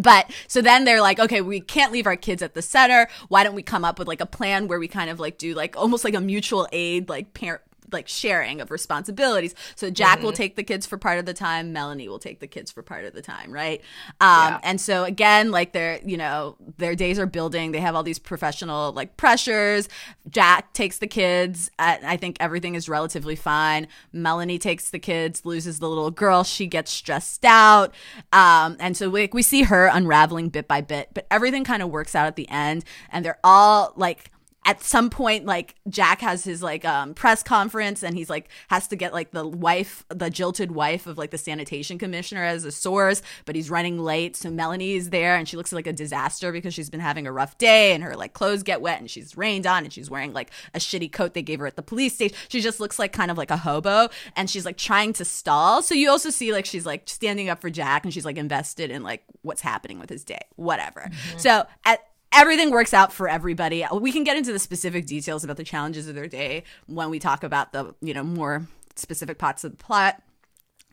But 0.00 0.30
so 0.48 0.60
then 0.60 0.84
they're 0.84 1.00
like, 1.00 1.20
okay, 1.20 1.40
we 1.40 1.60
can't 1.60 1.92
leave 1.92 2.06
our 2.06 2.16
kids 2.16 2.42
at 2.42 2.54
the 2.54 2.62
center. 2.62 3.08
Why 3.28 3.44
don't 3.44 3.54
we 3.54 3.62
come 3.62 3.84
up 3.84 3.98
with 3.98 4.08
like 4.08 4.20
a 4.20 4.26
plan 4.26 4.66
where 4.66 4.78
we 4.78 4.88
kind 4.88 5.08
of 5.08 5.20
like 5.20 5.38
do 5.38 5.54
like 5.54 5.76
almost 5.76 6.04
like 6.04 6.14
a 6.14 6.20
mutual 6.20 6.66
aid, 6.72 7.08
like 7.08 7.32
parent 7.32 7.62
like 7.94 8.08
sharing 8.08 8.60
of 8.60 8.70
responsibilities. 8.70 9.54
So 9.74 9.88
Jack 9.88 10.18
mm-hmm. 10.18 10.26
will 10.26 10.32
take 10.32 10.56
the 10.56 10.62
kids 10.62 10.84
for 10.84 10.98
part 10.98 11.18
of 11.18 11.24
the 11.24 11.32
time, 11.32 11.72
Melanie 11.72 12.08
will 12.08 12.18
take 12.18 12.40
the 12.40 12.46
kids 12.46 12.70
for 12.70 12.82
part 12.82 13.06
of 13.06 13.14
the 13.14 13.22
time, 13.22 13.50
right? 13.50 13.80
Um, 14.20 14.28
yeah. 14.28 14.60
and 14.62 14.80
so 14.80 15.04
again, 15.04 15.50
like 15.50 15.72
their, 15.72 16.00
you 16.04 16.16
know, 16.18 16.56
their 16.76 16.94
days 16.94 17.18
are 17.18 17.26
building. 17.26 17.72
They 17.72 17.80
have 17.80 17.94
all 17.94 18.02
these 18.02 18.18
professional 18.18 18.92
like 18.92 19.16
pressures. 19.16 19.88
Jack 20.28 20.72
takes 20.74 20.98
the 20.98 21.06
kids. 21.06 21.70
I 21.78 22.16
think 22.16 22.36
everything 22.40 22.74
is 22.74 22.88
relatively 22.88 23.36
fine. 23.36 23.86
Melanie 24.12 24.58
takes 24.58 24.90
the 24.90 24.98
kids, 24.98 25.46
loses 25.46 25.78
the 25.78 25.88
little 25.88 26.10
girl. 26.10 26.44
She 26.44 26.66
gets 26.66 26.90
stressed 26.90 27.44
out. 27.44 27.94
Um, 28.32 28.76
and 28.80 28.96
so 28.96 29.08
like 29.08 29.32
we 29.32 29.42
see 29.42 29.62
her 29.62 29.86
unraveling 29.86 30.48
bit 30.48 30.68
by 30.68 30.80
bit, 30.80 31.10
but 31.14 31.26
everything 31.30 31.64
kind 31.64 31.82
of 31.82 31.90
works 31.90 32.14
out 32.14 32.26
at 32.26 32.36
the 32.36 32.48
end. 32.48 32.84
And 33.10 33.24
they're 33.24 33.38
all 33.44 33.92
like 33.96 34.30
at 34.64 34.82
some 34.82 35.10
point 35.10 35.44
like 35.44 35.74
jack 35.88 36.20
has 36.20 36.44
his 36.44 36.62
like 36.62 36.84
um 36.84 37.14
press 37.14 37.42
conference 37.42 38.02
and 38.02 38.16
he's 38.16 38.30
like 38.30 38.48
has 38.68 38.88
to 38.88 38.96
get 38.96 39.12
like 39.12 39.30
the 39.32 39.46
wife 39.46 40.04
the 40.08 40.30
jilted 40.30 40.72
wife 40.72 41.06
of 41.06 41.18
like 41.18 41.30
the 41.30 41.38
sanitation 41.38 41.98
commissioner 41.98 42.44
as 42.44 42.64
a 42.64 42.72
source 42.72 43.22
but 43.44 43.54
he's 43.54 43.70
running 43.70 43.98
late. 43.98 44.36
So 44.36 44.50
melanie 44.50 44.94
is 44.94 45.10
there 45.10 45.36
and 45.36 45.48
she 45.48 45.56
looks 45.56 45.72
like 45.72 45.86
a 45.86 45.92
disaster 45.92 46.52
because 46.52 46.74
she's 46.74 46.90
been 46.90 47.00
having 47.00 47.26
a 47.26 47.32
rough 47.32 47.58
day 47.58 47.92
and 47.92 48.02
her 48.02 48.16
like 48.16 48.32
clothes 48.32 48.62
get 48.62 48.80
wet 48.80 49.00
and 49.00 49.10
she's 49.10 49.36
rained 49.36 49.66
on 49.66 49.84
and 49.84 49.92
she's 49.92 50.10
wearing 50.10 50.32
like 50.32 50.50
a 50.74 50.78
shitty 50.78 51.12
coat 51.12 51.34
they 51.34 51.42
gave 51.42 51.60
her 51.60 51.66
at 51.66 51.76
the 51.76 51.82
police 51.82 52.14
station. 52.14 52.36
She 52.48 52.60
just 52.60 52.80
looks 52.80 52.98
like 52.98 53.12
kind 53.12 53.30
of 53.30 53.38
like 53.38 53.50
a 53.50 53.56
hobo 53.56 54.08
and 54.36 54.48
she's 54.48 54.64
like 54.64 54.76
trying 54.76 55.12
to 55.14 55.24
stall. 55.24 55.82
So 55.82 55.94
you 55.94 56.10
also 56.10 56.30
see 56.30 56.52
like 56.52 56.66
she's 56.66 56.86
like 56.86 57.08
standing 57.08 57.48
up 57.48 57.60
for 57.60 57.70
jack 57.70 58.04
and 58.04 58.12
she's 58.12 58.24
like 58.24 58.36
invested 58.36 58.90
in 58.90 59.02
like 59.02 59.24
what's 59.42 59.62
happening 59.62 59.98
with 59.98 60.10
his 60.10 60.24
day 60.24 60.40
whatever. 60.56 61.00
Mm-hmm. 61.00 61.38
so 61.38 61.66
at 61.84 62.06
everything 62.34 62.70
works 62.70 62.92
out 62.92 63.12
for 63.12 63.28
everybody. 63.28 63.84
We 63.92 64.12
can 64.12 64.24
get 64.24 64.36
into 64.36 64.52
the 64.52 64.58
specific 64.58 65.06
details 65.06 65.44
about 65.44 65.56
the 65.56 65.64
challenges 65.64 66.08
of 66.08 66.14
their 66.14 66.28
day 66.28 66.64
when 66.86 67.10
we 67.10 67.18
talk 67.18 67.44
about 67.44 67.72
the, 67.72 67.94
you 68.00 68.14
know, 68.14 68.24
more 68.24 68.66
specific 68.96 69.38
parts 69.38 69.64
of 69.64 69.72
the 69.72 69.76
plot 69.76 70.22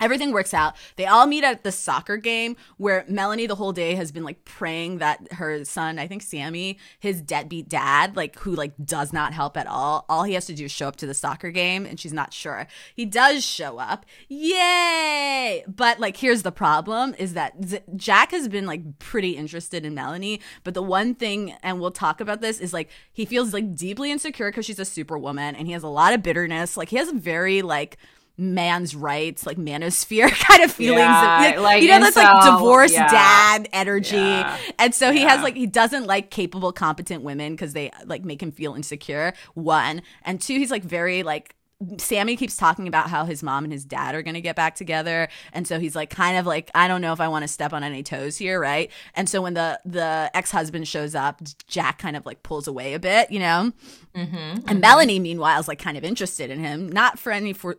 everything 0.01 0.31
works 0.31 0.53
out. 0.53 0.75
They 0.97 1.05
all 1.05 1.27
meet 1.27 1.43
at 1.43 1.63
the 1.63 1.71
soccer 1.71 2.17
game 2.17 2.57
where 2.77 3.05
Melanie 3.07 3.45
the 3.45 3.55
whole 3.55 3.71
day 3.71 3.95
has 3.95 4.11
been 4.11 4.23
like 4.23 4.43
praying 4.43 4.97
that 4.97 5.33
her 5.33 5.63
son, 5.63 5.99
I 5.99 6.07
think 6.07 6.23
Sammy, 6.23 6.77
his 6.99 7.21
deadbeat 7.21 7.69
dad, 7.69 8.15
like 8.15 8.37
who 8.39 8.53
like 8.53 8.73
does 8.83 9.13
not 9.13 9.33
help 9.33 9.55
at 9.55 9.67
all. 9.67 10.05
All 10.09 10.23
he 10.23 10.33
has 10.33 10.47
to 10.47 10.53
do 10.53 10.65
is 10.65 10.71
show 10.71 10.87
up 10.87 10.95
to 10.97 11.07
the 11.07 11.13
soccer 11.13 11.51
game 11.51 11.85
and 11.85 11.99
she's 11.99 12.11
not 12.11 12.33
sure. 12.33 12.67
He 12.95 13.05
does 13.05 13.45
show 13.45 13.77
up. 13.77 14.05
Yay! 14.27 15.63
But 15.67 15.99
like 15.99 16.17
here's 16.17 16.41
the 16.41 16.51
problem 16.51 17.15
is 17.17 17.33
that 17.35 17.53
Z- 17.63 17.79
Jack 17.95 18.31
has 18.31 18.47
been 18.47 18.65
like 18.65 18.99
pretty 18.99 19.31
interested 19.31 19.85
in 19.85 19.93
Melanie, 19.93 20.41
but 20.63 20.73
the 20.73 20.83
one 20.83 21.13
thing 21.13 21.55
and 21.61 21.79
we'll 21.79 21.91
talk 21.91 22.19
about 22.19 22.41
this 22.41 22.59
is 22.59 22.73
like 22.73 22.89
he 23.13 23.25
feels 23.25 23.53
like 23.53 23.75
deeply 23.75 24.11
insecure 24.11 24.49
because 24.49 24.65
she's 24.65 24.79
a 24.79 24.85
superwoman 24.85 25.55
and 25.55 25.67
he 25.67 25.73
has 25.73 25.83
a 25.83 25.87
lot 25.87 26.13
of 26.13 26.23
bitterness. 26.23 26.75
Like 26.75 26.89
he 26.89 26.97
has 26.97 27.09
a 27.09 27.13
very 27.13 27.61
like 27.61 27.97
man's 28.37 28.95
rights, 28.95 29.45
like 29.45 29.57
manosphere 29.57 30.31
kind 30.47 30.63
of 30.63 30.71
feelings. 30.71 30.99
Yeah, 30.99 31.55
like, 31.59 31.83
you 31.83 31.89
know, 31.89 31.99
that's 31.99 32.15
like 32.15 32.43
divorced 32.43 32.93
yeah. 32.93 33.09
dad 33.09 33.69
energy. 33.73 34.15
Yeah. 34.15 34.57
And 34.79 34.95
so 34.95 35.11
he 35.11 35.21
has 35.21 35.41
like, 35.41 35.55
he 35.55 35.67
doesn't 35.67 36.05
like 36.05 36.31
capable, 36.31 36.71
competent 36.71 37.23
women 37.23 37.53
because 37.53 37.73
they 37.73 37.91
like 38.05 38.23
make 38.23 38.41
him 38.41 38.51
feel 38.51 38.73
insecure. 38.73 39.33
One. 39.53 40.01
And 40.23 40.41
two, 40.41 40.57
he's 40.57 40.71
like 40.71 40.83
very 40.83 41.23
like, 41.23 41.55
Sammy 41.97 42.35
keeps 42.35 42.57
talking 42.57 42.87
about 42.87 43.09
how 43.09 43.25
his 43.25 43.41
mom 43.41 43.63
and 43.63 43.73
his 43.73 43.85
dad 43.85 44.15
are 44.15 44.21
going 44.21 44.35
to 44.35 44.41
get 44.41 44.55
back 44.55 44.75
together, 44.75 45.29
and 45.53 45.67
so 45.67 45.79
he's 45.79 45.95
like, 45.95 46.09
kind 46.09 46.37
of 46.37 46.45
like, 46.45 46.69
I 46.75 46.87
don't 46.87 47.01
know 47.01 47.13
if 47.13 47.19
I 47.19 47.27
want 47.27 47.43
to 47.43 47.47
step 47.47 47.73
on 47.73 47.83
any 47.83 48.03
toes 48.03 48.37
here, 48.37 48.59
right? 48.59 48.91
And 49.15 49.27
so 49.27 49.41
when 49.41 49.53
the 49.53 49.79
the 49.85 50.29
ex 50.33 50.51
husband 50.51 50.87
shows 50.87 51.15
up, 51.15 51.41
Jack 51.67 51.97
kind 51.99 52.15
of 52.15 52.25
like 52.25 52.43
pulls 52.43 52.67
away 52.67 52.93
a 52.93 52.99
bit, 52.99 53.31
you 53.31 53.39
know. 53.39 53.71
Mm-hmm, 54.15 54.35
and 54.35 54.63
mm-hmm. 54.65 54.79
Melanie, 54.79 55.19
meanwhile, 55.19 55.59
is 55.59 55.69
like 55.69 55.79
kind 55.79 55.97
of 55.97 56.03
interested 56.03 56.49
in 56.49 56.59
him, 56.59 56.89
not 56.89 57.17
for 57.17 57.31
any 57.31 57.53
for 57.53 57.77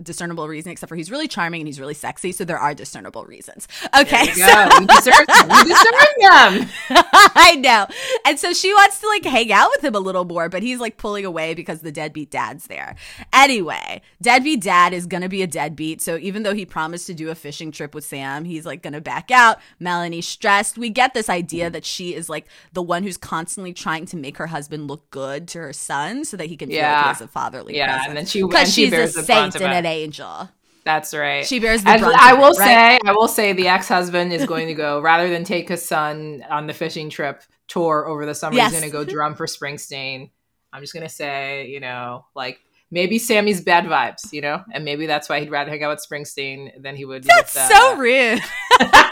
discernible 0.00 0.46
reason, 0.46 0.70
except 0.70 0.88
for 0.88 0.94
he's 0.94 1.10
really 1.10 1.26
charming 1.26 1.60
and 1.60 1.68
he's 1.68 1.80
really 1.80 1.94
sexy. 1.94 2.30
So 2.30 2.44
there 2.44 2.58
are 2.58 2.74
discernible 2.74 3.24
reasons. 3.24 3.66
Okay, 3.98 4.26
so 4.26 4.68
you 4.80 4.86
discern, 4.86 5.26
you 5.28 5.64
discern 5.64 5.92
them. 6.20 6.68
I 6.90 7.56
know, 7.60 7.86
and 8.24 8.38
so 8.38 8.52
she 8.52 8.72
wants 8.72 9.00
to 9.00 9.08
like 9.08 9.24
hang 9.24 9.52
out 9.52 9.70
with 9.74 9.84
him 9.84 9.96
a 9.96 10.00
little 10.00 10.24
more, 10.24 10.48
but 10.48 10.62
he's 10.62 10.78
like 10.78 10.96
pulling 10.96 11.24
away 11.24 11.54
because 11.54 11.80
the 11.80 11.92
deadbeat 11.92 12.30
dad's 12.30 12.68
there. 12.68 12.94
Anyway, 13.34 14.00
deadbeat 14.22 14.62
dad 14.62 14.92
is 14.92 15.06
gonna 15.06 15.28
be 15.28 15.42
a 15.42 15.46
deadbeat. 15.46 16.00
So 16.00 16.16
even 16.18 16.44
though 16.44 16.54
he 16.54 16.64
promised 16.64 17.06
to 17.08 17.14
do 17.14 17.30
a 17.30 17.34
fishing 17.34 17.72
trip 17.72 17.94
with 17.94 18.04
Sam, 18.04 18.44
he's 18.44 18.64
like 18.64 18.82
gonna 18.82 19.00
back 19.00 19.30
out. 19.30 19.58
Melanie's 19.80 20.28
stressed. 20.28 20.78
We 20.78 20.90
get 20.90 21.14
this 21.14 21.28
idea 21.28 21.68
that 21.70 21.84
she 21.84 22.14
is 22.14 22.28
like 22.28 22.46
the 22.72 22.82
one 22.82 23.02
who's 23.02 23.16
constantly 23.16 23.72
trying 23.72 24.06
to 24.06 24.16
make 24.16 24.36
her 24.36 24.46
husband 24.46 24.86
look 24.86 25.10
good 25.10 25.48
to 25.48 25.58
her 25.58 25.72
son 25.72 26.24
so 26.24 26.36
that 26.36 26.46
he 26.46 26.56
can 26.56 26.68
feel 26.68 26.78
yeah. 26.78 26.96
like 26.96 27.02
he 27.02 27.08
has 27.08 27.20
a 27.20 27.28
fatherly 27.28 27.76
yeah, 27.76 27.86
presence. 27.86 28.08
and 28.08 28.16
then 28.16 28.26
she 28.26 28.42
because 28.42 28.72
she's 28.72 28.92
a 28.92 29.08
saint 29.08 29.56
and 29.56 29.64
an 29.64 29.86
angel. 29.86 30.48
That's 30.84 31.14
right. 31.14 31.46
She 31.46 31.60
bears 31.60 31.82
the 31.82 31.90
I 31.90 32.34
will 32.34 32.50
it, 32.50 32.56
say, 32.56 32.76
right? 32.76 33.00
I 33.04 33.12
will 33.12 33.28
say, 33.28 33.54
the 33.54 33.68
ex-husband 33.68 34.32
is 34.32 34.44
going 34.44 34.68
to 34.68 34.74
go 34.74 35.00
rather 35.02 35.30
than 35.30 35.42
take 35.42 35.68
his 35.68 35.82
son 35.82 36.44
on 36.48 36.66
the 36.66 36.74
fishing 36.74 37.08
trip 37.08 37.42
tour 37.68 38.06
over 38.06 38.26
the 38.26 38.34
summer. 38.34 38.56
Yes. 38.56 38.70
He's 38.70 38.80
going 38.80 38.90
to 38.90 38.96
go 38.96 39.04
drum 39.04 39.34
for 39.34 39.46
Springsteen. 39.46 40.30
I'm 40.72 40.82
just 40.82 40.92
going 40.92 41.06
to 41.06 41.12
say, 41.12 41.68
you 41.68 41.80
know, 41.80 42.26
like 42.34 42.60
maybe 42.90 43.18
Sammy's 43.18 43.60
bad 43.60 43.84
vibes, 43.84 44.32
you 44.32 44.40
know, 44.40 44.62
and 44.72 44.84
maybe 44.84 45.06
that's 45.06 45.28
why 45.28 45.40
he'd 45.40 45.50
rather 45.50 45.70
hang 45.70 45.82
out 45.82 45.90
with 45.90 46.06
Springsteen 46.08 46.82
than 46.82 46.96
he 46.96 47.04
would. 47.04 47.24
That's 47.24 47.54
with, 47.54 47.62
uh, 47.62 47.68
so 47.68 47.96
rude. 47.96 48.40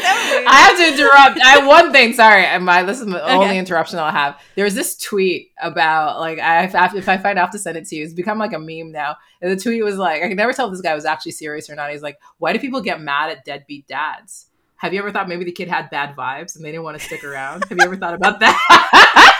I 0.00 0.60
have 0.60 0.76
to 0.76 1.02
interrupt. 1.02 1.40
I 1.40 1.58
have 1.58 1.66
one 1.66 1.92
thing. 1.92 2.12
Sorry, 2.12 2.58
my 2.58 2.82
this 2.82 3.00
is 3.00 3.06
the 3.06 3.22
okay. 3.22 3.34
only 3.34 3.58
interruption 3.58 3.98
I'll 3.98 4.12
have. 4.12 4.40
There 4.54 4.64
was 4.64 4.74
this 4.74 4.96
tweet 4.96 5.50
about 5.60 6.20
like 6.20 6.38
I 6.38 6.64
if 6.64 7.08
I 7.08 7.16
find 7.16 7.38
I 7.38 7.42
have 7.42 7.50
to 7.52 7.58
send 7.58 7.76
it 7.76 7.86
to 7.86 7.96
you. 7.96 8.04
It's 8.04 8.14
become 8.14 8.38
like 8.38 8.52
a 8.52 8.58
meme 8.58 8.92
now. 8.92 9.16
And 9.40 9.50
the 9.50 9.62
tweet 9.62 9.84
was 9.84 9.96
like, 9.96 10.22
I 10.22 10.28
can 10.28 10.36
never 10.36 10.52
tell 10.52 10.66
if 10.66 10.72
this 10.72 10.80
guy 10.80 10.94
was 10.94 11.04
actually 11.04 11.32
serious 11.32 11.68
or 11.70 11.74
not. 11.74 11.90
He's 11.90 12.02
like, 12.02 12.18
why 12.38 12.52
do 12.52 12.58
people 12.58 12.80
get 12.80 13.00
mad 13.00 13.30
at 13.30 13.44
deadbeat 13.44 13.86
dads? 13.86 14.46
Have 14.76 14.92
you 14.92 15.00
ever 15.00 15.10
thought 15.10 15.28
maybe 15.28 15.44
the 15.44 15.52
kid 15.52 15.68
had 15.68 15.90
bad 15.90 16.14
vibes 16.16 16.54
and 16.54 16.64
they 16.64 16.70
didn't 16.70 16.84
want 16.84 16.98
to 16.98 17.04
stick 17.04 17.24
around? 17.24 17.64
Have 17.68 17.78
you 17.78 17.84
ever 17.84 17.96
thought 17.96 18.14
about 18.14 18.40
that? 18.40 19.34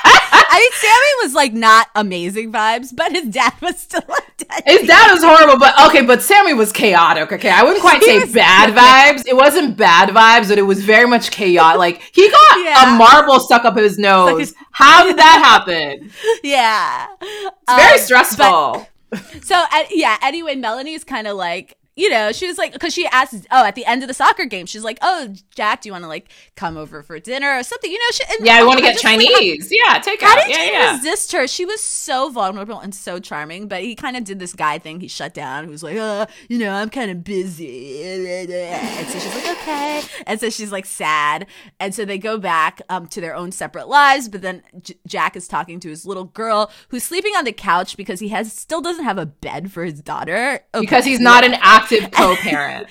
I 0.50 0.58
mean, 0.58 0.72
Sammy 0.72 1.26
was 1.26 1.34
like 1.34 1.52
not 1.52 1.88
amazing 1.94 2.52
vibes, 2.52 2.94
but 2.94 3.12
his 3.12 3.26
dad 3.26 3.52
was 3.60 3.78
still 3.78 4.02
like 4.08 4.36
dead. 4.36 4.62
His 4.66 4.88
dad 4.88 5.12
was 5.12 5.22
horrible, 5.22 5.58
but 5.58 5.78
okay, 5.88 6.04
but 6.04 6.22
Sammy 6.22 6.54
was 6.54 6.72
chaotic. 6.72 7.32
Okay, 7.32 7.50
I 7.50 7.62
wouldn't 7.62 7.82
quite 7.82 8.02
say 8.02 8.24
bad 8.32 8.74
vibes. 9.18 9.26
It 9.26 9.36
wasn't 9.36 9.76
bad 9.76 10.08
vibes, 10.08 10.48
but 10.48 10.58
it 10.58 10.62
was 10.62 10.82
very 10.82 11.06
much 11.06 11.30
chaotic. 11.30 11.78
Like 11.78 12.02
he 12.12 12.30
got 12.30 12.64
yeah. 12.64 12.94
a 12.94 12.98
marble 12.98 13.40
stuck 13.40 13.64
up 13.64 13.76
his 13.76 13.98
nose. 13.98 14.54
How 14.72 15.04
did 15.04 15.18
that 15.18 15.42
happen? 15.44 16.10
Yeah, 16.42 17.06
it's 17.20 17.74
very 17.74 17.98
um, 17.98 18.04
stressful. 18.04 18.88
But, 19.10 19.44
so 19.44 19.54
uh, 19.54 19.84
yeah. 19.90 20.16
Anyway, 20.22 20.54
Melanie 20.54 20.94
is 20.94 21.04
kind 21.04 21.26
of 21.26 21.36
like 21.36 21.77
you 21.98 22.08
know, 22.08 22.30
she 22.30 22.46
was 22.46 22.58
like, 22.58 22.72
because 22.72 22.94
she 22.94 23.08
asked, 23.08 23.34
oh, 23.50 23.64
at 23.64 23.74
the 23.74 23.84
end 23.84 24.04
of 24.04 24.08
the 24.08 24.14
soccer 24.14 24.44
game, 24.44 24.66
she's 24.66 24.84
like, 24.84 24.98
oh, 25.02 25.34
Jack, 25.56 25.82
do 25.82 25.88
you 25.88 25.92
want 25.92 26.04
to 26.04 26.08
like 26.08 26.30
come 26.54 26.76
over 26.76 27.02
for 27.02 27.18
dinner 27.18 27.58
or 27.58 27.64
something? 27.64 27.90
You 27.90 27.98
know, 27.98 28.10
she, 28.12 28.24
yeah, 28.44 28.54
I 28.54 28.64
want 28.64 28.78
to 28.78 28.84
get 28.84 28.98
Chinese. 28.98 29.32
Like, 29.32 29.68
yeah, 29.68 29.98
take 29.98 30.22
how 30.22 30.38
out. 30.38 30.44
did 30.44 30.50
yeah, 30.50 30.64
you 30.64 30.72
yeah. 30.72 30.96
resist 30.96 31.32
her? 31.32 31.48
She 31.48 31.64
was 31.64 31.82
so 31.82 32.30
vulnerable 32.30 32.78
and 32.78 32.94
so 32.94 33.18
charming, 33.18 33.66
but 33.66 33.82
he 33.82 33.96
kind 33.96 34.16
of 34.16 34.22
did 34.22 34.38
this 34.38 34.52
guy 34.52 34.78
thing. 34.78 35.00
He 35.00 35.08
shut 35.08 35.34
down. 35.34 35.64
He 35.64 35.70
was 35.70 35.82
like, 35.82 35.96
oh, 35.98 36.26
you 36.48 36.58
know, 36.58 36.70
I'm 36.70 36.88
kind 36.88 37.10
of 37.10 37.24
busy, 37.24 38.04
and 38.04 39.08
so 39.08 39.18
she's 39.18 39.34
like, 39.34 39.58
okay, 39.58 40.02
and 40.24 40.38
so 40.38 40.50
she's 40.50 40.70
like 40.70 40.86
sad, 40.86 41.48
and 41.80 41.92
so 41.92 42.04
they 42.04 42.18
go 42.18 42.38
back 42.38 42.80
um, 42.88 43.08
to 43.08 43.20
their 43.20 43.34
own 43.34 43.50
separate 43.50 43.88
lives. 43.88 44.28
But 44.28 44.42
then 44.42 44.62
J- 44.80 44.94
Jack 45.04 45.34
is 45.34 45.48
talking 45.48 45.80
to 45.80 45.88
his 45.88 46.06
little 46.06 46.26
girl 46.26 46.70
who's 46.90 47.02
sleeping 47.02 47.32
on 47.34 47.44
the 47.44 47.52
couch 47.52 47.96
because 47.96 48.20
he 48.20 48.28
has 48.28 48.52
still 48.52 48.80
doesn't 48.80 49.04
have 49.04 49.18
a 49.18 49.26
bed 49.26 49.72
for 49.72 49.84
his 49.84 50.00
daughter 50.00 50.60
okay. 50.72 50.80
because 50.80 51.04
he's 51.04 51.18
not 51.18 51.42
an 51.42 51.54
actor 51.54 51.87
active 51.90 52.10
co-parent. 52.12 52.86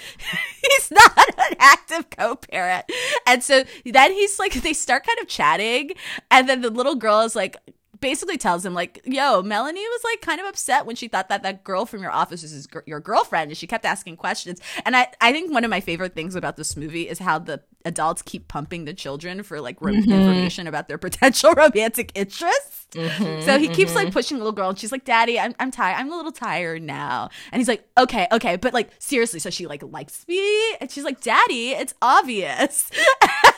he's 0.61 0.91
not 0.91 1.29
an 1.37 1.55
active 1.59 2.09
co-parent. 2.09 2.85
And 3.25 3.43
so 3.43 3.63
then 3.85 4.11
he's 4.11 4.39
like 4.39 4.53
they 4.53 4.73
start 4.73 5.05
kind 5.05 5.19
of 5.21 5.27
chatting 5.27 5.91
and 6.31 6.47
then 6.47 6.61
the 6.61 6.69
little 6.69 6.95
girl 6.95 7.21
is 7.21 7.35
like 7.35 7.57
basically 7.99 8.37
tells 8.37 8.65
him 8.65 8.73
like, 8.73 9.01
"Yo, 9.05 9.41
Melanie 9.41 9.79
was 9.81 10.01
like 10.03 10.21
kind 10.21 10.39
of 10.39 10.45
upset 10.45 10.85
when 10.85 10.95
she 10.95 11.07
thought 11.07 11.29
that 11.29 11.43
that 11.43 11.63
girl 11.63 11.85
from 11.85 12.01
your 12.01 12.11
office 12.11 12.43
is 12.43 12.51
his, 12.51 12.67
your 12.85 12.99
girlfriend, 12.99 13.51
and 13.51 13.57
she 13.57 13.67
kept 13.67 13.85
asking 13.85 14.17
questions." 14.17 14.59
And 14.85 14.95
I, 14.95 15.07
I 15.21 15.31
think 15.31 15.51
one 15.51 15.63
of 15.63 15.69
my 15.69 15.79
favorite 15.79 16.15
things 16.15 16.35
about 16.35 16.57
this 16.57 16.75
movie 16.75 17.07
is 17.07 17.19
how 17.19 17.39
the 17.39 17.61
adults 17.85 18.21
keep 18.21 18.47
pumping 18.47 18.85
the 18.85 18.93
children 18.93 19.43
for 19.43 19.61
like 19.61 19.79
mm-hmm. 19.79 20.11
information 20.11 20.67
about 20.67 20.87
their 20.87 20.97
potential 21.07 21.53
romantic 21.53 22.11
interests. 22.15 22.87
Mm-hmm, 22.91 23.41
so 23.41 23.59
he 23.59 23.67
keeps 23.67 23.91
mm-hmm. 23.91 24.05
like 24.05 24.13
pushing 24.13 24.37
the 24.37 24.43
little 24.43 24.55
girl, 24.55 24.69
and 24.69 24.79
she's 24.79 24.91
like, 24.91 25.05
"Daddy, 25.05 25.39
I'm 25.39 25.55
I'm 25.59 25.71
tired. 25.71 25.95
I'm 25.97 26.11
a 26.11 26.15
little 26.15 26.31
tired 26.31 26.81
now." 26.83 27.29
And 27.51 27.59
he's 27.59 27.67
like, 27.67 27.87
"Okay, 27.97 28.27
okay, 28.31 28.55
but 28.55 28.73
like 28.73 28.89
seriously." 28.99 29.39
So 29.39 29.49
she 29.49 29.67
like 29.67 29.83
likes 29.83 30.27
me, 30.27 30.75
and 30.75 30.89
she's 30.91 31.03
like, 31.03 31.21
"Daddy, 31.21 31.71
it's 31.71 31.93
obvious." 32.01 32.89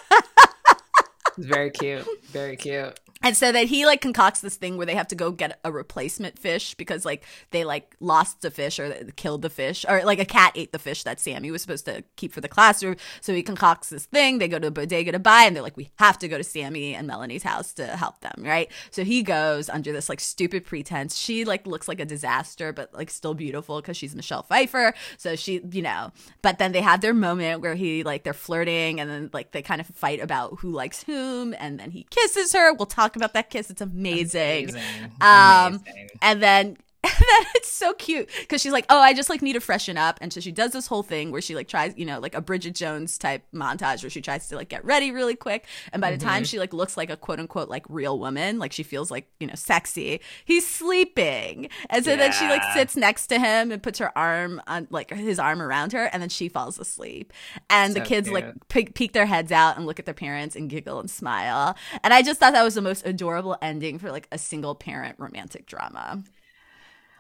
Very 1.40 1.72
cute. 1.72 2.06
Very 2.32 2.56
cute 2.56 3.00
and 3.22 3.36
so 3.36 3.52
that 3.52 3.68
he 3.68 3.86
like 3.86 4.02
concocts 4.02 4.40
this 4.40 4.56
thing 4.56 4.78
where 4.78 4.86
they 4.86 4.96
have 4.96 5.08
to 5.10 5.16
go 5.16 5.32
get 5.32 5.60
a 5.64 5.72
replacement 5.72 6.40
fish 6.40 6.74
because 6.76 7.04
like 7.04 7.24
they 7.52 7.66
like 7.66 7.96
lost 8.00 8.42
the 8.42 8.52
fish 8.52 8.80
or 8.80 8.92
killed 9.18 9.42
the 9.42 9.50
fish 9.50 9.86
or 9.88 10.04
like 10.04 10.20
a 10.20 10.26
cat 10.26 10.54
ate 10.56 10.72
the 10.72 10.80
fish 10.80 11.04
that 11.04 11.20
Sammy 11.20 11.52
was 11.52 11.62
supposed 11.62 11.86
to 11.86 12.04
keep 12.16 12.32
for 12.32 12.40
the 12.40 12.48
classroom. 12.48 12.96
So 13.20 13.34
he 13.34 13.44
concocts 13.44 13.90
this 13.90 14.06
thing. 14.06 14.38
They 14.38 14.48
go 14.48 14.58
to 14.60 14.68
a 14.68 14.72
bodega 14.72 15.12
to 15.12 15.20
buy, 15.20 15.44
and 15.44 15.56
they're 15.56 15.64
like, 15.64 15.76
we 15.76 15.92
have 15.98 16.18
to 16.20 16.28
go 16.28 16.38
to 16.38 16.44
Sammy 16.44 16.96
and 16.96 17.08
Melanie's 17.08 17.44
house 17.44 17.74
to 17.74 17.88
help 17.88 18.22
them, 18.22 18.36
right? 18.38 18.72
So 18.92 19.04
he 19.04 19.22
goes 19.22 19.70
under 19.70 19.92
this 19.92 20.08
like 20.08 20.22
stupid 20.22 20.66
pretense. 20.66 21.18
She 21.18 21.44
like 21.44 21.68
looks 21.68 21.88
like 21.88 22.00
a 22.00 22.06
disaster, 22.06 22.72
but 22.72 22.94
like 22.94 23.10
still 23.10 23.34
beautiful 23.34 23.82
because 23.82 23.98
she's 23.98 24.16
Michelle 24.16 24.44
Pfeiffer. 24.44 24.94
So 25.18 25.36
she, 25.36 25.62
you 25.72 25.82
know, 25.82 26.12
but 26.42 26.58
then 26.58 26.72
they 26.72 26.82
have 26.82 27.02
their 27.02 27.14
moment 27.14 27.62
where 27.62 27.76
he 27.76 28.04
like 28.04 28.24
they're 28.24 28.34
flirting, 28.34 29.02
and 29.02 29.10
then 29.10 29.30
like 29.34 29.52
they 29.52 29.62
kind 29.62 29.82
of 29.82 29.88
fight 29.88 30.22
about 30.22 30.60
who 30.60 30.72
likes 30.72 31.04
whom, 31.30 31.56
and 31.60 31.80
then 31.80 31.92
he 31.92 32.06
kisses 32.10 32.54
her. 32.54 32.74
We'll 32.74 32.86
talk 32.86 33.10
talk 33.10 33.16
about 33.16 33.34
that 33.34 33.50
kiss. 33.50 33.70
It's 33.70 33.82
amazing. 33.82 34.70
amazing. 34.70 35.12
Um, 35.22 35.82
amazing. 35.86 36.10
and 36.22 36.42
then 36.44 36.78
and 37.04 37.14
then 37.14 37.45
it's 37.56 37.72
so 37.72 37.93
cute 37.93 38.30
because 38.41 38.62
she's 38.62 38.74
like, 38.74 38.86
"Oh, 38.89 39.00
I 39.00 39.14
just 39.14 39.30
like 39.30 39.41
need 39.41 39.54
to 39.54 39.62
freshen 39.62 39.97
up," 39.97 40.18
and 40.20 40.34
so 40.34 40.41
she 40.41 40.52
does 40.52 40.72
this 40.72 40.86
whole 40.86 41.02
thing 41.02 41.32
where 41.32 41.39
she 41.39 41.56
like 41.56 41.70
tries, 41.70 41.93
you 41.95 42.06
know, 42.06 42.20
like 42.20 42.36
a 42.36 42.41
Bridget 42.41 42.76
Jones 42.76 43.18
type 43.18 43.43
montage 43.54 44.04
where 44.04 44.10
she 44.10 44.20
tries 44.20 44.50
to 44.50 44.58
like 44.58 44.68
get 44.68 44.84
ready 44.84 45.12
really 45.12 45.36
quick, 45.36 45.66
and 45.93 46.02
by 46.02 46.10
mm-hmm. 46.10 46.20
the 46.20 46.26
time 46.26 46.43
mm-hmm. 46.43 46.43
she 46.43 46.60
like 46.60 46.74
looks 46.74 46.97
like 46.97 47.10
a 47.10 47.16
quote 47.16 47.39
unquote 47.39 47.70
like 47.70 47.86
real 47.88 48.20
woman, 48.20 48.60
like 48.60 48.74
she 48.74 48.84
feels 48.84 49.10
like 49.10 49.30
you 49.39 49.47
know 49.47 49.56
sexy, 49.56 50.20
he's 50.43 50.68
sleeping, 50.68 51.70
and 51.89 52.04
so 52.04 52.12
yeah. 52.12 52.18
then 52.18 52.32
she 52.34 52.50
like 52.50 52.64
sits 52.74 52.97
next 52.97 53.28
to 53.28 53.39
him 53.39 53.72
and 53.72 53.82
puts 53.82 54.00
her 54.00 54.16
arm 54.18 54.62
on 54.68 54.86
like 54.89 55.12
his 55.12 55.39
arm 55.39 55.62
around 55.62 55.93
her, 55.93 56.10
and 56.12 56.22
then 56.22 56.30
she 56.30 56.50
falls 56.50 56.78
asleep, 56.78 57.32
and 57.70 57.93
so 57.93 58.00
the 58.00 58.06
kids 58.06 58.28
cute. 58.28 58.34
like 58.43 58.68
pe- 58.68 58.91
peek 58.91 59.14
their 59.14 59.26
heads 59.26 59.54
out 59.54 59.78
and 59.78 59.86
look 59.86 60.00
at 60.00 60.06
their 60.06 60.14
parents 60.14 60.54
and 60.54 60.70
giggle 60.70 61.00
and 61.00 61.10
smile, 61.10 61.78
and 62.04 62.14
I 62.14 62.24
just 62.24 62.41
thought 62.41 62.52
that 62.52 62.64
was 62.64 62.76
the 62.76 62.82
most 62.82 63.06
adorable 63.06 63.56
ending 63.62 64.00
for 64.00 64.12
like 64.12 64.28
a 64.34 64.38
single 64.38 64.76
parent 64.76 65.16
romantic 65.18 65.66
drama. 65.66 66.22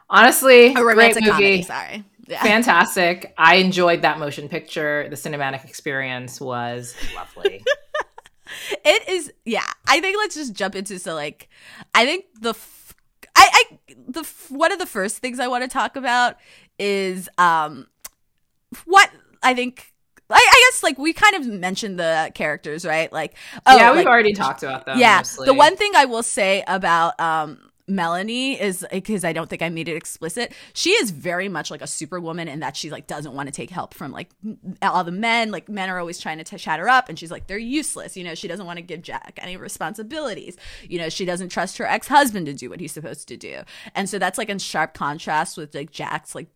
Honestly, 0.09 0.67
a 0.67 0.73
great 0.73 1.15
movie. 1.15 1.29
Comedy, 1.29 1.61
sorry. 1.61 2.03
Yeah. 2.27 2.43
Fantastic. 2.43 3.33
I 3.37 3.55
enjoyed 3.55 4.03
that 4.03 4.19
motion 4.19 4.49
picture. 4.49 5.07
The 5.09 5.15
cinematic 5.15 5.65
experience 5.65 6.39
was 6.39 6.95
lovely. 7.15 7.63
it 8.85 9.09
is 9.09 9.33
yeah. 9.45 9.65
I 9.87 9.99
think 9.99 10.17
let's 10.17 10.35
just 10.35 10.53
jump 10.53 10.75
into 10.75 10.99
so 10.99 11.15
like 11.15 11.49
I 11.95 12.05
think 12.05 12.25
the 12.39 12.51
f- 12.51 12.95
I 13.35 13.49
I 13.51 13.77
the 14.07 14.27
one 14.49 14.71
of 14.71 14.77
the 14.79 14.85
first 14.85 15.17
things 15.17 15.39
I 15.39 15.47
want 15.47 15.63
to 15.63 15.67
talk 15.67 15.95
about 15.95 16.37
is 16.77 17.29
um 17.37 17.87
what 18.85 19.09
I 19.41 19.53
think 19.55 19.93
I, 20.31 20.35
I, 20.35 20.69
guess 20.71 20.83
like 20.83 20.99
we 20.99 21.11
kind 21.11 21.35
of 21.35 21.47
mentioned 21.47 21.99
the 21.99 22.31
characters, 22.35 22.85
right? 22.85 23.11
Like, 23.11 23.35
oh, 23.65 23.75
yeah, 23.75 23.89
we've 23.89 23.97
like, 23.97 24.05
already 24.05 24.33
talked 24.33 24.61
about 24.61 24.85
them. 24.85 24.99
Yeah, 24.99 25.17
mostly. 25.17 25.45
the 25.47 25.55
one 25.55 25.75
thing 25.75 25.93
I 25.95 26.05
will 26.05 26.21
say 26.21 26.63
about 26.67 27.19
um 27.19 27.68
Melanie 27.89 28.59
is 28.59 28.85
because 28.91 29.25
I 29.25 29.33
don't 29.33 29.49
think 29.49 29.61
I 29.61 29.69
made 29.69 29.89
it 29.89 29.95
explicit. 29.95 30.53
She 30.73 30.91
is 30.91 31.11
very 31.11 31.49
much 31.49 31.71
like 31.71 31.81
a 31.81 31.87
superwoman 31.87 32.47
in 32.47 32.59
that 32.59 32.77
she 32.77 32.89
like 32.89 33.07
doesn't 33.07 33.33
want 33.33 33.47
to 33.47 33.51
take 33.51 33.69
help 33.69 33.93
from 33.93 34.11
like 34.11 34.29
all 34.81 35.03
the 35.03 35.11
men. 35.11 35.51
Like 35.51 35.67
men 35.67 35.89
are 35.89 35.99
always 35.99 36.19
trying 36.19 36.37
to 36.37 36.43
t- 36.43 36.57
chat 36.57 36.79
her 36.79 36.87
up, 36.87 37.09
and 37.09 37.17
she's 37.17 37.31
like 37.31 37.47
they're 37.47 37.57
useless. 37.57 38.15
You 38.15 38.23
know, 38.23 38.35
she 38.35 38.47
doesn't 38.47 38.65
want 38.65 38.77
to 38.77 38.83
give 38.83 39.01
Jack 39.01 39.39
any 39.41 39.57
responsibilities. 39.57 40.55
You 40.87 40.99
know, 40.99 41.09
she 41.09 41.25
doesn't 41.25 41.49
trust 41.49 41.77
her 41.79 41.85
ex 41.85 42.07
husband 42.07 42.45
to 42.45 42.53
do 42.53 42.69
what 42.69 42.79
he's 42.79 42.91
supposed 42.91 43.27
to 43.29 43.37
do, 43.37 43.61
and 43.95 44.07
so 44.09 44.19
that's 44.19 44.37
like 44.37 44.49
in 44.49 44.59
sharp 44.59 44.93
contrast 44.93 45.57
with 45.57 45.73
like 45.73 45.91
Jack's 45.91 46.35
like 46.35 46.47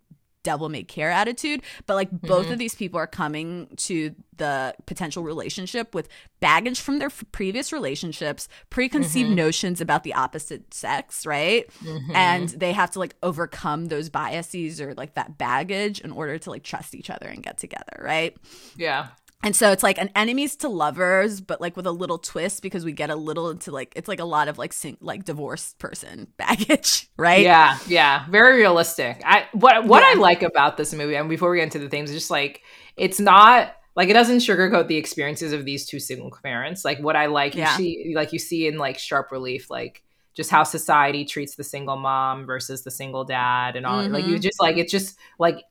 devil 0.43 0.69
may 0.69 0.83
care 0.83 1.09
attitude 1.09 1.61
but 1.85 1.95
like 1.95 2.11
both 2.11 2.43
mm-hmm. 2.43 2.53
of 2.53 2.59
these 2.59 2.75
people 2.75 2.99
are 2.99 3.07
coming 3.07 3.67
to 3.77 4.13
the 4.37 4.73
potential 4.85 5.23
relationship 5.23 5.93
with 5.93 6.09
baggage 6.39 6.79
from 6.79 6.99
their 6.99 7.07
f- 7.07 7.23
previous 7.31 7.71
relationships 7.71 8.47
preconceived 8.69 9.27
mm-hmm. 9.27 9.35
notions 9.35 9.81
about 9.81 10.03
the 10.03 10.13
opposite 10.13 10.73
sex 10.73 11.25
right 11.25 11.69
mm-hmm. 11.83 12.15
and 12.15 12.49
they 12.49 12.71
have 12.71 12.91
to 12.91 12.99
like 12.99 13.15
overcome 13.23 13.85
those 13.85 14.09
biases 14.09 14.81
or 14.81 14.93
like 14.95 15.13
that 15.13 15.37
baggage 15.37 16.01
in 16.01 16.11
order 16.11 16.37
to 16.37 16.49
like 16.49 16.63
trust 16.63 16.95
each 16.95 17.09
other 17.09 17.27
and 17.27 17.43
get 17.43 17.57
together 17.57 18.01
right 18.01 18.35
yeah 18.77 19.07
and 19.43 19.55
so 19.55 19.71
it's 19.71 19.83
like 19.83 19.97
an 19.97 20.09
enemies 20.15 20.55
to 20.57 20.69
lovers, 20.69 21.41
but 21.41 21.59
like 21.59 21.75
with 21.75 21.85
a 21.85 21.91
little 21.91 22.17
twist 22.17 22.61
because 22.61 22.85
we 22.85 22.93
get 22.93 23.09
a 23.09 23.15
little 23.15 23.49
into 23.49 23.71
like 23.71 23.91
it's 23.95 24.07
like 24.07 24.21
a 24.21 24.25
lot 24.25 24.47
of 24.47 24.57
like 24.57 24.71
sing- 24.71 24.97
like 25.01 25.25
divorced 25.25 25.77
person 25.79 26.27
baggage, 26.37 27.09
right? 27.17 27.41
Yeah, 27.41 27.77
yeah, 27.87 28.25
very 28.29 28.57
realistic. 28.57 29.21
I 29.25 29.47
what 29.51 29.85
what 29.85 30.01
yeah. 30.01 30.11
I 30.11 30.13
like 30.13 30.41
about 30.41 30.77
this 30.77 30.93
movie, 30.93 31.15
and 31.15 31.29
before 31.29 31.51
we 31.51 31.57
get 31.57 31.63
into 31.63 31.79
the 31.79 31.89
themes 31.89 32.11
just 32.11 32.31
like 32.31 32.61
it's 32.95 33.19
not 33.19 33.75
like 33.95 34.09
it 34.09 34.13
doesn't 34.13 34.39
sugarcoat 34.39 34.87
the 34.87 34.97
experiences 34.97 35.53
of 35.53 35.65
these 35.65 35.85
two 35.85 35.99
single 35.99 36.31
parents. 36.43 36.83
Like 36.83 36.99
what 36.99 37.15
I 37.15 37.27
like, 37.27 37.53
yeah. 37.53 37.71
you 37.71 37.77
see, 37.77 38.13
like 38.15 38.33
you 38.33 38.39
see 38.39 38.67
in 38.67 38.77
like 38.77 38.97
sharp 38.97 39.31
relief, 39.31 39.69
like 39.69 40.03
just 40.33 40.49
how 40.49 40.63
society 40.63 41.25
treats 41.25 41.55
the 41.55 41.63
single 41.63 41.97
mom 41.97 42.45
versus 42.45 42.83
the 42.83 42.91
single 42.91 43.23
dad, 43.23 43.75
and 43.75 43.85
all. 43.85 44.01
Mm-hmm. 44.01 44.13
Like 44.13 44.25
you 44.25 44.39
just 44.39 44.59
like 44.61 44.77
it's 44.77 44.91
just 44.91 45.17
like 45.37 45.63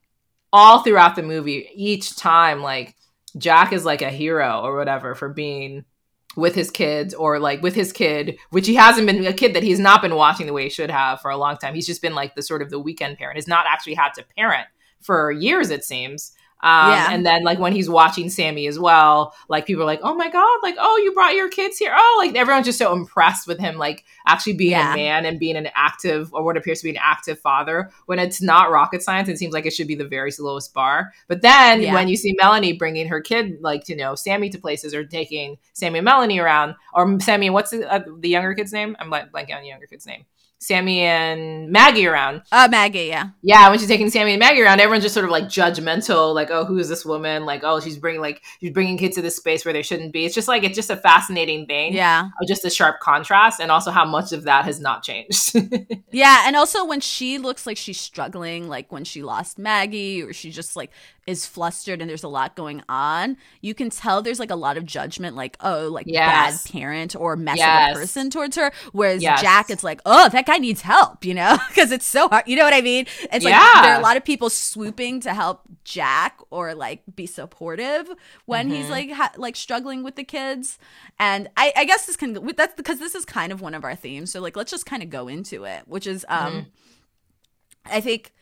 all 0.53 0.83
throughout 0.83 1.16
the 1.16 1.23
movie, 1.23 1.68
each 1.75 2.16
time 2.16 2.61
like 2.61 2.95
Jack 3.37 3.72
is 3.72 3.85
like 3.85 4.03
a 4.03 4.11
hero 4.11 4.61
or 4.62 4.76
whatever 4.76 5.14
for 5.14 5.28
being 5.28 5.85
with 6.37 6.55
his 6.55 6.70
kids 6.70 7.14
or 7.14 7.39
like 7.39 7.62
with 7.62 7.74
his 7.74 7.93
kid, 7.93 8.39
which 8.51 8.66
he 8.66 8.74
hasn't 8.74 9.07
been 9.07 9.26
a 9.26 9.33
kid 9.33 9.55
that 9.55 9.62
he's 9.62 9.78
not 9.78 10.03
been 10.03 10.14
watching 10.14 10.47
the 10.47 10.53
way 10.53 10.64
he 10.64 10.70
should 10.70 10.91
have 10.91 11.20
for 11.20 11.30
a 11.30 11.37
long 11.37 11.57
time. 11.57 11.74
He's 11.74 11.87
just 11.87 12.03
been 12.03 12.14
like 12.14 12.35
the 12.35 12.43
sort 12.43 12.62
of 12.62 12.70
the 12.70 12.80
weekend 12.80 13.18
parent. 13.18 13.37
He's 13.37 13.49
not 13.49 13.66
actually 13.68 13.95
had 13.95 14.14
to 14.14 14.24
parent 14.37 14.66
for 15.01 15.30
years, 15.30 15.70
it 15.70 15.85
seems. 15.85 16.33
Um, 16.62 16.92
yeah. 16.92 17.08
And 17.10 17.26
then 17.26 17.42
like 17.42 17.58
when 17.58 17.72
he's 17.72 17.88
watching 17.88 18.30
Sammy 18.30 18.68
as 18.68 18.78
well, 18.78 19.34
like 19.48 19.66
people 19.66 19.82
are 19.82 19.86
like, 19.86 20.00
oh 20.02 20.14
my 20.14 20.30
God, 20.30 20.58
like, 20.62 20.76
oh, 20.78 21.00
you 21.02 21.12
brought 21.12 21.34
your 21.34 21.48
kids 21.48 21.76
here. 21.76 21.92
Oh, 21.96 22.22
like 22.24 22.36
everyone's 22.36 22.66
just 22.66 22.78
so 22.78 22.92
impressed 22.92 23.48
with 23.48 23.58
him, 23.58 23.76
like 23.76 24.04
actually 24.26 24.52
being 24.52 24.70
yeah. 24.70 24.92
a 24.92 24.96
man 24.96 25.26
and 25.26 25.40
being 25.40 25.56
an 25.56 25.68
active 25.74 26.32
or 26.32 26.44
what 26.44 26.56
appears 26.56 26.78
to 26.80 26.84
be 26.84 26.90
an 26.90 27.00
active 27.02 27.40
father 27.40 27.90
when 28.06 28.18
it's 28.18 28.40
not 28.40 28.70
rocket 28.70 29.02
science. 29.02 29.28
It 29.28 29.38
seems 29.38 29.52
like 29.52 29.66
it 29.66 29.72
should 29.72 29.88
be 29.88 29.96
the 29.96 30.06
very 30.06 30.30
lowest 30.38 30.72
bar. 30.72 31.12
But 31.26 31.42
then 31.42 31.82
yeah. 31.82 31.94
when 31.94 32.08
you 32.08 32.16
see 32.16 32.34
Melanie 32.38 32.74
bringing 32.74 33.08
her 33.08 33.20
kid, 33.20 33.58
like, 33.60 33.88
you 33.88 33.96
know, 33.96 34.14
Sammy 34.14 34.48
to 34.50 34.58
places 34.58 34.94
or 34.94 35.04
taking 35.04 35.58
Sammy 35.72 35.98
and 35.98 36.04
Melanie 36.04 36.38
around, 36.38 36.76
or 36.94 37.18
Sammy, 37.20 37.50
what's 37.50 37.72
the, 37.72 37.90
uh, 37.92 38.04
the 38.18 38.28
younger 38.28 38.54
kid's 38.54 38.72
name? 38.72 38.96
I'm 39.00 39.10
blanking 39.10 39.54
on 39.54 39.62
the 39.62 39.68
younger 39.68 39.86
kid's 39.86 40.06
name. 40.06 40.26
Sammy 40.62 41.00
and 41.00 41.70
Maggie 41.70 42.06
around. 42.06 42.42
Uh, 42.52 42.68
Maggie, 42.70 43.06
yeah. 43.06 43.30
Yeah, 43.42 43.68
when 43.68 43.80
she's 43.80 43.88
taking 43.88 44.10
Sammy 44.10 44.34
and 44.34 44.38
Maggie 44.38 44.62
around, 44.62 44.80
everyone's 44.80 45.02
just 45.02 45.12
sort 45.12 45.24
of 45.24 45.32
like 45.32 45.46
judgmental, 45.46 46.32
like, 46.32 46.52
oh, 46.52 46.64
who 46.64 46.78
is 46.78 46.88
this 46.88 47.04
woman? 47.04 47.44
Like, 47.44 47.62
oh, 47.64 47.80
she's 47.80 47.98
bringing 47.98 48.20
like 48.20 48.42
she's 48.60 48.70
bringing 48.70 48.96
kids 48.96 49.16
to 49.16 49.22
this 49.22 49.34
space 49.34 49.64
where 49.64 49.74
they 49.74 49.82
shouldn't 49.82 50.12
be. 50.12 50.24
It's 50.24 50.36
just 50.36 50.46
like 50.46 50.62
it's 50.62 50.76
just 50.76 50.88
a 50.88 50.96
fascinating 50.96 51.66
thing. 51.66 51.94
Yeah, 51.94 52.28
just 52.46 52.64
a 52.64 52.70
sharp 52.70 53.00
contrast, 53.00 53.60
and 53.60 53.72
also 53.72 53.90
how 53.90 54.04
much 54.04 54.32
of 54.32 54.44
that 54.44 54.64
has 54.64 54.78
not 54.78 55.02
changed. 55.02 55.56
yeah, 56.12 56.44
and 56.46 56.54
also 56.54 56.84
when 56.84 57.00
she 57.00 57.38
looks 57.38 57.66
like 57.66 57.76
she's 57.76 58.00
struggling, 58.00 58.68
like 58.68 58.92
when 58.92 59.02
she 59.02 59.24
lost 59.24 59.58
Maggie, 59.58 60.22
or 60.22 60.32
she 60.32 60.52
just 60.52 60.76
like 60.76 60.92
is 61.27 61.47
flustered 61.47 62.01
and 62.01 62.11
there's 62.11 62.25
a 62.25 62.29
lot 62.29 62.57
going 62.57 62.83
on, 62.89 63.37
you 63.61 63.75
can 63.75 63.91
tell 63.91 64.23
there's 64.23 64.41
like 64.41 64.51
a 64.51 64.57
lot 64.57 64.77
of 64.77 64.85
judgment, 64.85 65.37
like, 65.37 65.57
oh, 65.61 65.89
like 65.89 66.07
yes. 66.09 66.64
bad 66.64 66.73
parent 66.73 67.14
or 67.14 67.37
mess 67.37 67.59
yes. 67.59 67.91
of 67.91 67.97
a 67.97 68.01
person 68.01 68.29
towards 68.29 68.57
her. 68.57 68.73
Whereas 68.93 69.23
yes. 69.23 69.41
Jack, 69.41 69.70
it's 69.70 69.85
like, 69.85 70.01
oh, 70.05 70.29
that 70.31 70.47
guy 70.47 70.59
needs 70.59 70.81
help, 70.81 71.25
you 71.25 71.35
know, 71.35 71.59
because 71.68 71.93
it's 71.93 72.07
so 72.07 72.29
hard. 72.29 72.45
You 72.49 72.57
know 72.57 72.64
what 72.64 72.75
I 72.75 72.81
mean? 72.81 73.07
It's 73.33 73.45
yeah. 73.45 73.61
like 73.61 73.83
there 73.85 73.95
are 73.95 74.01
a 74.01 74.03
lot 74.03 74.16
of 74.16 74.25
people 74.25 74.51
swooping 74.51 75.20
to 75.20 75.33
help 75.33 75.62
Jack 75.85 76.39
or 76.51 76.75
like 76.75 77.03
be 77.14 77.27
supportive 77.27 78.11
when 78.47 78.66
mm-hmm. 78.66 78.77
he's 78.77 78.91
like 78.91 79.11
ha- 79.11 79.33
like 79.37 79.55
struggling 79.55 80.03
with 80.03 80.16
the 80.16 80.25
kids. 80.25 80.79
And 81.20 81.49
I, 81.57 81.73
I 81.77 81.85
guess 81.85 82.07
this 82.07 82.16
can 82.16 82.33
that's 82.57 82.75
because 82.75 82.99
this 82.99 83.14
is 83.14 83.25
kind 83.25 83.53
of 83.53 83.61
one 83.61 83.75
of 83.75 83.85
our 83.85 83.95
themes. 83.95 84.33
So 84.33 84.41
like 84.41 84.57
let's 84.57 84.70
just 84.70 84.87
kind 84.87 85.03
of 85.03 85.11
go 85.11 85.29
into 85.29 85.64
it, 85.64 85.83
which 85.87 86.07
is 86.07 86.27
um, 86.29 86.53
mm-hmm. 86.53 86.61
I 87.87 88.01
think 88.01 88.33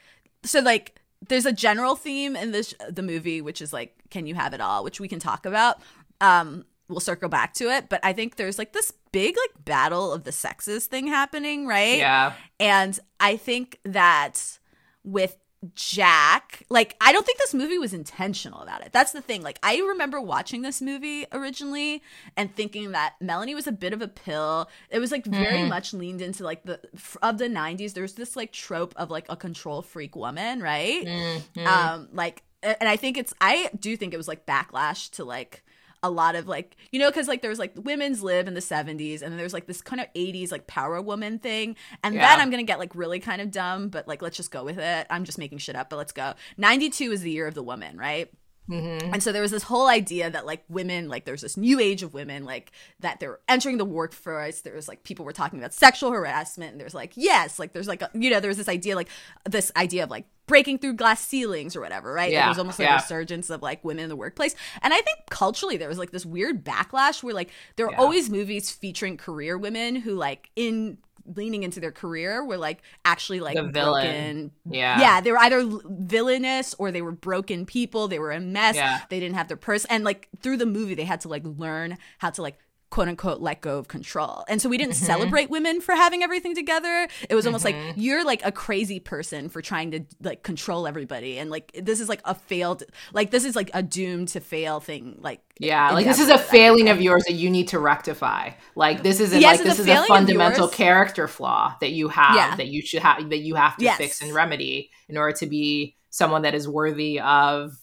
so 0.45 0.61
like 0.61 1.01
there's 1.29 1.47
a 1.47 1.53
general 1.53 1.97
theme 1.97 2.35
in 2.37 2.51
this 2.53 2.75
the 2.89 3.03
movie 3.03 3.41
which 3.41 3.61
is 3.61 3.73
like 3.73 3.95
can 4.11 4.27
you 4.27 4.35
have 4.35 4.55
it 4.55 4.61
all 4.61 4.83
which 4.85 5.01
we 5.01 5.09
can 5.09 5.19
talk 5.19 5.47
about. 5.47 5.81
Um 6.21 6.65
we'll 6.89 6.99
circle 6.99 7.29
back 7.29 7.55
to 7.55 7.71
it 7.71 7.89
but 7.89 8.01
i 8.03 8.13
think 8.13 8.35
there's 8.35 8.59
like 8.59 8.73
this 8.73 8.93
big 9.13 9.37
like 9.37 9.65
battle 9.65 10.13
of 10.13 10.25
the 10.25 10.33
sexes 10.33 10.87
thing 10.87 11.07
happening 11.07 11.67
right? 11.67 11.99
Yeah. 11.99 12.33
And 12.59 12.99
i 13.21 13.37
think 13.37 13.79
that 13.85 14.59
with 15.05 15.37
Jack, 15.75 16.65
like, 16.71 16.97
I 17.03 17.13
don't 17.13 17.27
think 17.27 17.39
this 17.39 17.53
movie 17.53 17.77
was 17.77 17.93
intentional 17.93 18.61
about 18.61 18.85
it. 18.85 18.93
That's 18.93 19.13
the 19.13 19.21
thing. 19.21 19.43
Like, 19.43 19.59
I 19.63 19.77
remember 19.77 20.19
watching 20.19 20.63
this 20.63 20.81
movie 20.81 21.27
originally 21.33 22.03
and 22.35 22.55
thinking 22.55 22.93
that 22.93 23.15
Melanie 23.21 23.55
was 23.55 23.67
a 23.67 23.73
bit 23.73 23.93
of 23.93 24.01
a 24.01 24.09
pill. 24.09 24.71
It 24.89 25.01
was 25.01 25.13
like 25.13 25.27
very 25.27 25.59
mm-hmm. 25.59 25.69
much 25.69 25.93
leaned 25.93 26.23
into 26.23 26.45
like 26.45 26.63
the 26.63 26.81
of 27.21 27.37
the 27.37 27.49
90s. 27.49 27.93
There's 27.93 28.15
this 28.15 28.37
like 28.37 28.53
trope 28.53 28.95
of 28.97 29.11
like 29.11 29.27
a 29.29 29.37
control 29.37 29.83
freak 29.83 30.17
woman, 30.17 30.63
right? 30.63 31.05
Mm-hmm. 31.05 31.67
Um, 31.67 32.09
like, 32.15 32.43
and 32.63 32.89
I 32.89 32.97
think 32.97 33.19
it's, 33.19 33.35
I 33.39 33.69
do 33.79 33.99
think 33.99 34.15
it 34.15 34.19
was 34.19 34.29
like 34.29 34.47
backlash 34.47 35.11
to 35.13 35.25
like, 35.25 35.63
a 36.03 36.11
lot 36.11 36.35
of 36.35 36.49
like 36.49 36.77
you 36.93 36.99
know 36.99 37.11
because 37.11 37.29
like 37.29 37.43
there 37.43 37.51
was 37.51 37.59
like 37.59 37.73
women's 37.77 38.23
lib 38.23 38.49
in 38.49 38.55
the 38.55 38.61
70s 38.61 39.23
and 39.23 39.31
then 39.31 39.37
there's 39.37 39.53
like 39.53 39.67
this 39.67 39.83
kind 39.83 40.01
of 40.01 40.07
80s 40.15 40.51
like 40.51 40.67
power 40.67 41.01
woman 41.01 41.39
thing 41.39 41.77
and 42.03 42.15
yeah. 42.15 42.29
then 42.29 42.41
i'm 42.41 42.51
gonna 42.51 42.63
get 42.63 42.79
like 42.79 42.95
really 42.95 43.21
kind 43.21 43.43
of 43.43 43.51
dumb 43.51 43.89
but 43.89 44.09
like 44.09 44.23
let's 44.23 44.37
just 44.37 44.51
go 44.51 44.65
with 44.65 44.79
it 44.79 45.07
i'm 45.11 45.25
just 45.25 45.39
making 45.39 45.59
shit 45.59 45.77
up 45.77 45.91
but 45.91 45.97
let's 45.97 46.13
go 46.13 46.35
92 46.57 47.13
is 47.13 47.21
the 47.21 47.31
year 47.31 47.47
of 47.47 47.55
the 47.55 47.63
woman 47.63 47.99
right 47.99 48.31
Mm-hmm. 48.71 49.13
And 49.13 49.23
so 49.23 49.33
there 49.33 49.43
was 49.43 49.51
this 49.51 49.65
whole 49.65 49.89
idea 49.89 50.31
that 50.31 50.47
like 50.47 50.63
women, 50.69 51.09
like 51.09 51.25
there's 51.25 51.41
this 51.41 51.57
new 51.57 51.81
age 51.81 52.03
of 52.03 52.15
women, 52.15 52.45
like 52.45 52.71
that 53.01 53.19
they're 53.19 53.41
entering 53.49 53.79
the 53.79 53.85
workforce. 53.85 54.61
There 54.61 54.75
was 54.75 54.87
like 54.87 55.03
people 55.03 55.25
were 55.25 55.33
talking 55.33 55.59
about 55.59 55.75
sexual 55.75 56.13
harassment, 56.13 56.73
and 56.73 56.81
there's 56.81 56.95
like 56.95 57.13
yes, 57.17 57.59
like 57.59 57.73
there's 57.73 57.89
like 57.89 58.03
a, 58.03 58.11
you 58.15 58.31
know 58.31 58.39
there 58.39 58.49
was 58.49 58.59
this 58.59 58.69
idea 58.69 58.95
like 58.95 59.09
this 59.49 59.73
idea 59.77 60.05
of 60.05 60.11
like 60.11 60.27
breaking 60.51 60.79
through 60.79 60.95
glass 60.95 61.25
ceilings 61.25 61.77
or 61.77 61.81
whatever, 61.81 62.13
right? 62.13 62.31
Yeah, 62.31 62.47
There's 62.47 62.59
almost 62.59 62.79
like 62.79 62.89
yeah. 62.89 62.99
a 62.99 63.03
resurgence 63.03 63.49
of 63.51 63.63
like 63.63 63.83
women 63.85 64.05
in 64.05 64.09
the 64.09 64.17
workplace. 64.17 64.55
And 64.83 64.93
I 64.93 65.01
think 65.01 65.19
culturally 65.31 65.77
there 65.77 65.89
was 65.89 65.97
like 65.97 66.11
this 66.11 66.27
weird 66.27 66.65
backlash 66.65 67.23
where 67.23 67.33
like 67.33 67.51
there 67.77 67.87
were 67.87 67.93
yeah. 67.93 68.01
always 68.01 68.29
movies 68.29 68.71
featuring 68.71 69.17
career 69.17 69.57
women 69.57 69.97
who 69.97 70.15
like 70.15 70.51
in 70.57 70.99
leaning 71.37 71.63
into 71.63 71.79
their 71.79 71.93
career 71.93 72.45
were 72.45 72.57
like 72.57 72.83
actually 73.05 73.39
like 73.39 73.57
the 73.57 73.63
broken. 73.63 74.51
Yeah. 74.69 75.01
Yeah. 75.01 75.21
They 75.21 75.31
were 75.31 75.39
either 75.39 75.71
villainous 75.85 76.75
or 76.79 76.91
they 76.91 77.03
were 77.03 77.13
broken 77.13 77.65
people. 77.65 78.09
They 78.09 78.19
were 78.19 78.33
a 78.33 78.41
mess. 78.41 78.75
Yeah. 78.75 79.01
They 79.09 79.21
didn't 79.21 79.37
have 79.37 79.47
their 79.47 79.57
person. 79.57 79.89
And 79.91 80.05
like 80.05 80.29
through 80.41 80.57
the 80.57 80.67
movie, 80.67 80.95
they 80.95 81.05
had 81.05 81.21
to 81.23 81.29
like 81.29 81.43
learn 81.45 81.97
how 82.19 82.31
to 82.31 82.43
like 82.43 82.59
quote 82.91 83.09
unquote 83.09 83.41
let 83.41 83.61
go 83.61 83.79
of 83.79 83.89
control. 83.89 84.45
And 84.49 84.61
so 84.61 84.69
we 84.69 84.77
didn't 84.77 84.95
mm-hmm. 84.95 85.07
celebrate 85.07 85.49
women 85.49 85.81
for 85.81 85.95
having 85.95 86.23
everything 86.23 86.55
together. 86.55 87.09
It 87.29 87.35
was 87.35 87.47
almost 87.47 87.65
mm-hmm. 87.65 87.89
like 87.89 87.97
you're 87.97 88.25
like 88.25 88.45
a 88.45 88.53
crazy 88.53 89.01
person 89.01 89.49
for 89.49 89.63
trying 89.63 89.93
to 89.93 90.01
like 90.23 90.43
control 90.43 90.87
everybody 90.87 91.39
and 91.39 91.51
like 91.51 91.73
this 91.75 92.01
is 92.01 92.09
like 92.09 92.21
a 92.25 92.35
failed 92.35 92.83
like 93.13 93.31
this 93.31 93.45
is 93.45 93.55
like 93.57 93.71
a 93.75 93.83
doomed 93.83 94.29
to 94.29 94.41
fail 94.41 94.81
thing 94.81 95.17
like 95.21 95.41
yeah, 95.61 95.91
like 95.91 96.07
this 96.07 96.19
is 96.19 96.31
a 96.31 96.39
failing 96.39 96.89
of 96.89 97.03
yours 97.03 97.25
that 97.25 97.35
you 97.35 97.51
need 97.51 97.69
to 97.69 97.79
rectify. 97.79 98.53
Like 98.75 99.03
this 99.03 99.21
isn't 99.21 99.41
yes, 99.41 99.59
like 99.59 99.67
this 99.67 99.79
is 99.79 99.87
a 99.87 100.07
fundamental 100.07 100.69
character 100.69 101.29
flaw 101.29 101.77
that 101.83 101.91
you 101.91 102.09
have 102.09 102.35
yeah. 102.35 102.57
that 102.57 102.69
you 102.69 102.81
should 102.81 103.03
have 103.03 103.29
that 103.29 103.41
you 103.41 103.57
have 103.57 103.77
to 103.77 103.85
yes. 103.85 103.99
fix 103.99 104.23
and 104.23 104.33
remedy 104.33 104.91
in 105.09 105.19
order 105.19 105.37
to 105.37 105.47
be 105.47 105.97
someone 106.09 106.43
that 106.43 106.55
is 106.55 106.67
worthy 106.67 107.21
of 107.21 107.77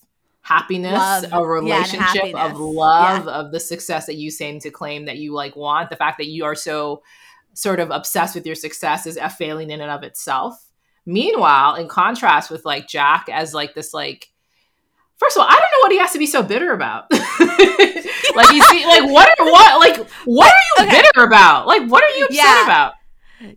happiness, 0.47 0.93
love. 0.93 1.25
a 1.31 1.45
relationship 1.45 2.31
yeah, 2.31 2.45
of 2.45 2.59
love, 2.59 3.25
yeah. 3.25 3.31
of 3.31 3.51
the 3.51 3.59
success 3.59 4.05
that 4.05 4.15
you 4.15 4.31
seem 4.31 4.59
to 4.59 4.69
claim 4.69 5.05
that 5.05 5.17
you 5.17 5.33
like 5.33 5.55
want. 5.55 5.89
The 5.89 5.95
fact 5.97 6.17
that 6.19 6.27
you 6.27 6.45
are 6.45 6.55
so 6.55 7.03
sort 7.53 7.79
of 7.79 7.91
obsessed 7.91 8.33
with 8.33 8.45
your 8.45 8.55
success 8.55 9.05
is 9.05 9.17
a 9.17 9.29
failing 9.29 9.71
in 9.71 9.81
and 9.81 9.91
of 9.91 10.03
itself. 10.03 10.71
Meanwhile, 11.05 11.75
in 11.75 11.87
contrast 11.87 12.49
with 12.49 12.65
like 12.65 12.87
Jack 12.87 13.27
as 13.29 13.53
like 13.53 13.73
this 13.73 13.93
like 13.93 14.29
First 15.17 15.35
of 15.35 15.41
all, 15.41 15.47
I 15.49 15.53
don't 15.53 15.61
know 15.61 15.79
what 15.81 15.91
he 15.91 15.97
has 15.97 16.11
to 16.11 16.19
be 16.19 16.27
so 16.27 16.43
bitter 16.43 16.73
about. 16.73 17.11
like 17.11 18.51
you 18.53 18.61
see, 18.65 18.85
like 18.85 19.09
what 19.09 19.27
are 19.39 19.45
what 19.45 19.79
like 19.79 20.07
what 20.25 20.53
are 20.53 20.61
you 20.77 20.85
okay. 20.85 21.01
bitter 21.01 21.23
about? 21.23 21.65
Like 21.65 21.89
what 21.89 22.03
are 22.03 22.15
you 22.17 22.25
upset 22.25 22.43
yeah. 22.45 22.63
about? 22.63 22.93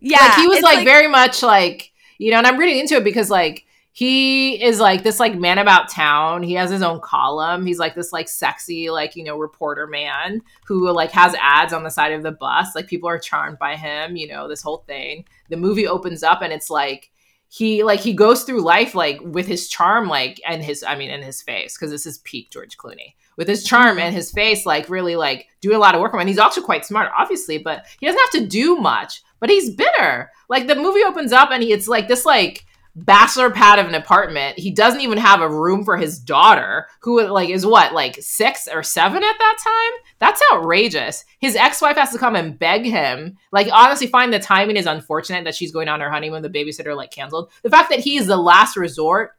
Yeah, 0.01 0.17
like 0.19 0.35
he 0.39 0.47
was 0.47 0.61
like, 0.61 0.77
like 0.77 0.85
very 0.85 1.07
much 1.07 1.43
like 1.43 1.91
you 2.17 2.31
know, 2.31 2.39
and 2.39 2.47
I'm 2.47 2.57
reading 2.57 2.79
into 2.79 2.95
it 2.95 3.03
because 3.03 3.29
like 3.29 3.65
he 3.93 4.61
is 4.63 4.79
like 4.79 5.03
this 5.03 5.19
like 5.19 5.35
man 5.35 5.57
about 5.57 5.89
town. 5.89 6.43
He 6.43 6.53
has 6.53 6.71
his 6.71 6.81
own 6.81 7.01
column. 7.01 7.65
He's 7.65 7.79
like 7.79 7.93
this 7.93 8.13
like 8.13 8.29
sexy 8.29 8.89
like 8.89 9.15
you 9.15 9.23
know 9.23 9.37
reporter 9.37 9.85
man 9.85 10.41
who 10.65 10.89
like 10.91 11.11
has 11.11 11.35
ads 11.39 11.73
on 11.73 11.83
the 11.83 11.89
side 11.89 12.13
of 12.13 12.23
the 12.23 12.31
bus. 12.31 12.73
Like 12.73 12.87
people 12.87 13.09
are 13.09 13.19
charmed 13.19 13.59
by 13.59 13.75
him 13.75 14.15
you 14.15 14.27
know 14.27 14.47
this 14.47 14.61
whole 14.61 14.83
thing. 14.87 15.25
The 15.49 15.57
movie 15.57 15.87
opens 15.87 16.23
up 16.23 16.41
and 16.41 16.53
it's 16.53 16.69
like 16.69 17.11
he 17.49 17.83
like 17.83 17.99
he 17.99 18.13
goes 18.13 18.43
through 18.43 18.61
life 18.61 18.95
like 18.95 19.19
with 19.23 19.45
his 19.45 19.67
charm 19.67 20.07
like 20.07 20.39
and 20.47 20.63
his 20.63 20.83
i 20.83 20.95
mean 20.95 21.11
in 21.11 21.21
his 21.21 21.41
face 21.41 21.77
because 21.77 21.91
this 21.91 22.05
is 22.05 22.19
peak 22.19 22.49
george 22.49 22.77
clooney. 22.77 23.15
With 23.35 23.47
his 23.47 23.65
charm 23.65 23.97
and 23.97 24.15
his 24.15 24.31
face 24.31 24.65
like 24.65 24.89
really 24.89 25.17
like 25.17 25.47
doing 25.59 25.75
a 25.75 25.79
lot 25.79 25.95
of 25.95 26.01
work 26.01 26.13
and 26.13 26.29
he's 26.29 26.37
also 26.37 26.61
quite 26.61 26.85
smart 26.85 27.11
obviously 27.17 27.57
but 27.57 27.85
he 27.99 28.05
doesn't 28.05 28.21
have 28.21 28.41
to 28.41 28.47
do 28.47 28.77
much 28.77 29.21
but 29.41 29.49
he's 29.49 29.75
bitter. 29.75 30.31
Like 30.47 30.67
the 30.67 30.75
movie 30.75 31.03
opens 31.03 31.33
up 31.33 31.49
and 31.51 31.61
he, 31.61 31.73
it's 31.73 31.89
like 31.89 32.07
this 32.07 32.25
like 32.25 32.65
bachelor 32.95 33.49
pad 33.49 33.79
of 33.79 33.87
an 33.87 33.95
apartment. 33.95 34.59
He 34.59 34.71
doesn't 34.71 35.01
even 35.01 35.17
have 35.17 35.41
a 35.41 35.49
room 35.49 35.83
for 35.83 35.97
his 35.97 36.19
daughter, 36.19 36.87
who 37.01 37.21
like 37.27 37.49
is 37.49 37.65
what, 37.65 37.93
like 37.93 38.17
six 38.19 38.67
or 38.71 38.83
seven 38.83 39.23
at 39.23 39.37
that 39.37 39.57
time? 39.63 40.01
That's 40.19 40.41
outrageous. 40.53 41.25
His 41.39 41.55
ex-wife 41.55 41.97
has 41.97 42.11
to 42.11 42.17
come 42.17 42.35
and 42.35 42.57
beg 42.57 42.85
him. 42.85 43.37
Like, 43.51 43.67
honestly, 43.71 44.07
find 44.07 44.33
the 44.33 44.39
timing 44.39 44.77
is 44.77 44.85
unfortunate 44.85 45.45
that 45.45 45.55
she's 45.55 45.71
going 45.71 45.87
on 45.87 46.01
her 46.01 46.11
honeymoon, 46.11 46.41
the 46.41 46.49
babysitter 46.49 46.95
like 46.95 47.11
canceled. 47.11 47.51
The 47.63 47.69
fact 47.69 47.89
that 47.89 47.99
he 47.99 48.17
is 48.17 48.27
the 48.27 48.37
last 48.37 48.77
resort 48.77 49.31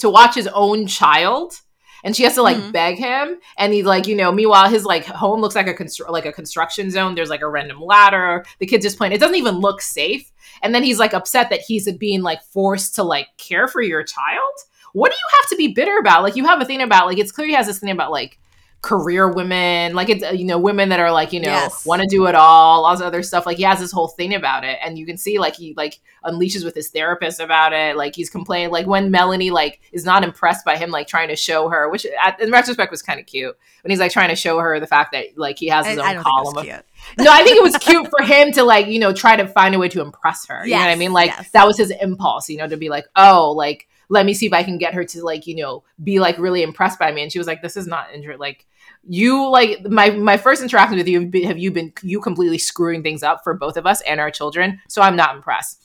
to 0.00 0.10
watch 0.10 0.34
his 0.34 0.48
own 0.48 0.86
child 0.86 1.60
and 2.04 2.14
she 2.14 2.22
has 2.22 2.34
to 2.34 2.42
like 2.42 2.56
mm-hmm. 2.56 2.70
beg 2.70 2.98
him 2.98 3.38
and 3.56 3.72
he's 3.72 3.86
like 3.86 4.06
you 4.06 4.14
know 4.14 4.30
meanwhile 4.30 4.68
his 4.68 4.84
like 4.84 5.04
home 5.06 5.40
looks 5.40 5.54
like 5.54 5.66
a 5.66 5.74
constru- 5.74 6.10
like 6.10 6.26
a 6.26 6.32
construction 6.32 6.90
zone 6.90 7.14
there's 7.14 7.30
like 7.30 7.40
a 7.40 7.48
random 7.48 7.80
ladder 7.80 8.44
the 8.58 8.66
kid's 8.66 8.84
just 8.84 8.98
playing 8.98 9.12
it 9.12 9.20
doesn't 9.20 9.36
even 9.36 9.56
look 9.56 9.80
safe 9.80 10.30
and 10.64 10.74
then 10.74 10.82
he's 10.82 10.98
like 10.98 11.14
upset 11.14 11.50
that 11.50 11.60
he's 11.60 11.90
being 11.92 12.22
like 12.22 12.42
forced 12.42 12.94
to 12.96 13.04
like 13.04 13.28
care 13.36 13.68
for 13.68 13.82
your 13.82 14.02
child? 14.02 14.52
What 14.94 15.12
do 15.12 15.16
you 15.16 15.38
have 15.40 15.50
to 15.50 15.56
be 15.56 15.68
bitter 15.68 15.98
about? 15.98 16.22
Like 16.22 16.36
you 16.36 16.44
have 16.46 16.60
a 16.60 16.64
thing 16.64 16.82
about 16.82 17.06
like 17.06 17.18
it's 17.18 17.30
clear 17.30 17.46
he 17.46 17.54
has 17.54 17.66
this 17.66 17.78
thing 17.78 17.90
about 17.90 18.10
like 18.10 18.38
career 18.84 19.26
women, 19.26 19.94
like 19.94 20.10
it's 20.10 20.22
uh, 20.22 20.28
you 20.28 20.44
know 20.44 20.58
women 20.58 20.90
that 20.90 21.00
are 21.00 21.10
like 21.10 21.32
you 21.32 21.40
know 21.40 21.48
yes. 21.48 21.86
want 21.86 22.02
to 22.02 22.06
do 22.06 22.26
it 22.26 22.34
all, 22.34 22.84
all 22.84 22.92
this 22.92 23.00
other 23.00 23.22
stuff. 23.22 23.46
Like 23.46 23.56
he 23.56 23.62
has 23.62 23.80
this 23.80 23.90
whole 23.90 24.08
thing 24.08 24.34
about 24.34 24.62
it, 24.62 24.78
and 24.82 24.98
you 24.98 25.06
can 25.06 25.16
see 25.16 25.38
like 25.38 25.56
he 25.56 25.72
like 25.74 26.00
unleashes 26.22 26.64
with 26.64 26.74
his 26.74 26.90
therapist 26.90 27.40
about 27.40 27.72
it. 27.72 27.96
Like 27.96 28.14
he's 28.14 28.28
complaining, 28.28 28.70
like 28.70 28.86
when 28.86 29.10
Melanie 29.10 29.50
like 29.50 29.80
is 29.92 30.04
not 30.04 30.22
impressed 30.22 30.66
by 30.66 30.76
him, 30.76 30.90
like 30.90 31.08
trying 31.08 31.28
to 31.28 31.36
show 31.36 31.70
her, 31.70 31.88
which 31.88 32.06
at, 32.22 32.38
in 32.40 32.50
retrospect 32.50 32.90
was 32.90 33.00
kind 33.00 33.18
of 33.18 33.24
cute 33.24 33.56
when 33.82 33.90
he's 33.90 34.00
like 34.00 34.12
trying 34.12 34.28
to 34.28 34.36
show 34.36 34.58
her 34.58 34.78
the 34.78 34.86
fact 34.86 35.12
that 35.12 35.38
like 35.38 35.58
he 35.58 35.68
has 35.68 35.86
his 35.86 35.98
I, 35.98 36.10
own 36.10 36.18
I 36.18 36.22
column. 36.22 36.58
Of, 36.58 36.66
no, 37.18 37.32
I 37.32 37.42
think 37.42 37.56
it 37.56 37.62
was 37.62 37.78
cute 37.78 38.06
for 38.10 38.22
him 38.22 38.52
to 38.52 38.64
like 38.64 38.86
you 38.88 38.98
know 38.98 39.14
try 39.14 39.34
to 39.34 39.48
find 39.48 39.74
a 39.74 39.78
way 39.78 39.88
to 39.88 40.02
impress 40.02 40.46
her. 40.48 40.66
Yes, 40.66 40.66
you 40.66 40.74
know 40.74 40.80
what 40.80 40.90
I 40.90 40.96
mean? 40.96 41.12
Like 41.14 41.30
yes. 41.30 41.50
that 41.52 41.66
was 41.66 41.78
his 41.78 41.90
impulse, 41.90 42.50
you 42.50 42.58
know, 42.58 42.68
to 42.68 42.76
be 42.76 42.90
like, 42.90 43.06
oh, 43.16 43.52
like 43.52 43.88
let 44.10 44.26
me 44.26 44.34
see 44.34 44.44
if 44.44 44.52
I 44.52 44.62
can 44.62 44.76
get 44.76 44.92
her 44.92 45.04
to 45.04 45.24
like 45.24 45.46
you 45.46 45.56
know 45.56 45.84
be 46.02 46.20
like 46.20 46.36
really 46.38 46.62
impressed 46.62 46.98
by 46.98 47.12
me. 47.12 47.22
And 47.22 47.32
she 47.32 47.38
was 47.38 47.46
like, 47.46 47.62
this 47.62 47.78
is 47.78 47.86
not 47.86 48.12
injured, 48.12 48.38
like 48.38 48.66
you 49.06 49.48
like 49.50 49.84
my 49.88 50.10
my 50.10 50.36
first 50.36 50.62
interaction 50.62 50.96
with 50.96 51.08
you 51.08 51.30
have 51.44 51.58
you 51.58 51.70
been 51.70 51.92
you 52.02 52.20
completely 52.20 52.58
screwing 52.58 53.02
things 53.02 53.22
up 53.22 53.42
for 53.44 53.54
both 53.54 53.76
of 53.76 53.86
us 53.86 54.00
and 54.02 54.20
our 54.20 54.30
children 54.30 54.80
so 54.88 55.02
i'm 55.02 55.16
not 55.16 55.36
impressed. 55.36 55.80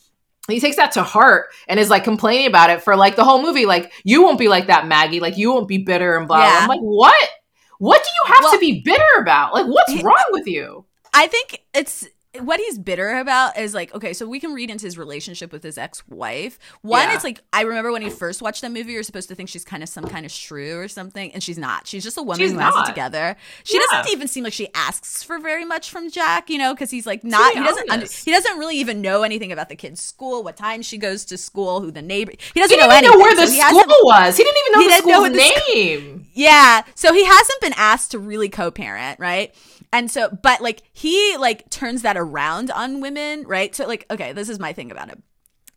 He 0.48 0.60
takes 0.60 0.78
that 0.78 0.94
to 0.94 1.04
heart 1.04 1.50
and 1.68 1.80
is 1.80 1.92
like 1.92 2.04
complaining 2.04 2.48
about 2.48 2.72
it 2.72 2.82
for 2.82 2.96
like 2.96 3.16
the 3.16 3.24
whole 3.24 3.42
movie 3.42 3.66
like 3.66 3.92
you 4.04 4.24
won't 4.24 4.40
be 4.40 4.48
like 4.48 4.68
that 4.68 4.88
maggie. 4.88 5.20
Like 5.20 5.38
you 5.38 5.54
won't 5.54 5.68
be 5.68 5.78
bitter 5.78 6.18
and 6.18 6.28
blah, 6.28 6.40
yeah. 6.40 6.60
i'm 6.62 6.68
like 6.68 6.80
what? 6.80 7.30
What 7.78 8.04
do 8.04 8.10
you 8.10 8.34
have 8.34 8.44
well, 8.44 8.54
to 8.54 8.60
be 8.60 8.82
bitter 8.82 9.04
about? 9.20 9.54
Like 9.54 9.68
what's 9.68 10.02
wrong 10.04 10.26
with 10.32 10.48
you? 10.48 10.86
I 11.14 11.28
think 11.28 11.62
it's 11.74 12.08
what 12.42 12.60
he's 12.60 12.78
bitter 12.78 13.18
about 13.18 13.58
is 13.58 13.74
like 13.74 13.94
okay 13.96 14.14
so 14.14 14.28
we 14.28 14.40
can 14.40 14.54
read 14.54 14.70
into 14.70 14.86
his 14.86 15.00
relationship 15.00 15.52
with 15.52 15.64
his 15.64 15.78
ex-wife. 15.80 16.60
One 16.82 17.10
yeah. 17.10 17.16
it's 17.16 17.24
like 17.24 17.42
i 17.52 17.62
remember 17.64 17.92
when 17.92 18.04
he 18.04 18.10
first 18.10 18.42
watched 18.42 18.62
that 18.62 18.72
movie 18.72 18.94
you're 18.94 19.04
supposed 19.04 19.30
to 19.30 19.36
think 19.36 19.50
she's 19.50 19.66
kind 19.66 19.82
of 19.82 19.90
some 19.90 20.06
kind 20.06 20.26
of 20.26 20.32
shrew 20.32 20.78
or 20.78 20.88
something 20.88 21.32
and 21.32 21.42
she's 21.42 21.58
not. 21.58 21.88
She's 21.88 22.04
just 22.04 22.18
a 22.18 22.22
woman 22.22 22.40
she's 22.40 22.52
who 22.52 22.58
not. 22.58 22.74
has 22.74 22.88
it 22.88 22.92
together. 22.92 23.36
She 23.64 23.78
yeah. 23.78 23.84
doesn't 23.90 24.14
even 24.14 24.28
seem 24.28 24.44
like 24.44 24.54
she 24.54 24.68
asks 24.76 25.24
for 25.24 25.40
very 25.40 25.66
much 25.66 25.90
from 25.90 26.10
jack 26.12 26.50
you 26.50 26.58
know 26.58 26.74
because 26.74 26.92
he's 26.92 27.08
like 27.08 27.24
not 27.24 27.54
he 27.54 27.64
doesn't 27.64 27.90
under, 27.90 28.06
he 28.06 28.32
doesn't 28.32 28.58
really 28.60 28.78
even 28.78 29.02
know 29.02 29.24
anything 29.24 29.52
about 29.52 29.70
the 29.70 29.76
kid's 29.76 30.02
school 30.02 30.44
what 30.44 30.56
time 30.56 30.82
she 30.82 30.98
goes 30.98 31.26
to 31.26 31.38
school 31.38 31.82
who 31.82 31.92
the 31.92 32.02
neighbor 32.02 32.32
he 32.54 32.60
doesn't 32.60 32.78
he 32.78 32.82
know 32.82 32.92
anything 32.92 33.18
know 33.18 33.24
where 33.24 33.36
the 33.36 33.48
so 33.48 33.68
school 33.68 33.96
was. 34.04 34.38
He 34.38 34.44
didn't 34.44 34.58
even 34.68 34.74
know 34.74 34.80
he 34.82 34.88
the 34.88 34.98
school's 34.98 35.30
know 35.30 35.74
name 35.76 36.24
sc- 36.24 36.30
yeah. 36.34 36.84
So 36.96 37.14
he 37.14 37.26
hasn't 37.26 37.62
been 37.62 37.74
asked 37.76 38.12
to 38.12 38.20
really 38.20 38.50
co-parent 38.50 39.20
right 39.20 39.54
and 39.92 40.10
so, 40.12 40.30
but 40.30 40.62
like 40.62 40.84
he 40.94 41.38
like 41.38 41.70
turns 41.70 42.04
that 42.04 42.18
around 42.18 42.72
on 42.72 43.02
women, 43.02 43.46
right? 43.48 43.74
So 43.74 43.88
like, 43.88 44.06
okay, 44.12 44.34
this 44.34 44.50
is 44.50 44.60
my 44.60 44.74
thing 44.74 44.92
about 44.92 45.10
him. 45.10 45.24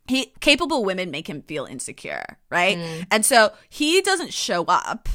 He 0.07 0.33
capable 0.41 0.83
women 0.83 1.11
make 1.11 1.27
him 1.27 1.41
feel 1.43 1.65
insecure, 1.65 2.37
right? 2.49 2.77
Mm. 2.77 3.07
And 3.09 3.25
so 3.25 3.53
he 3.69 4.01
doesn't 4.01 4.33
show 4.33 4.65
up 4.65 5.07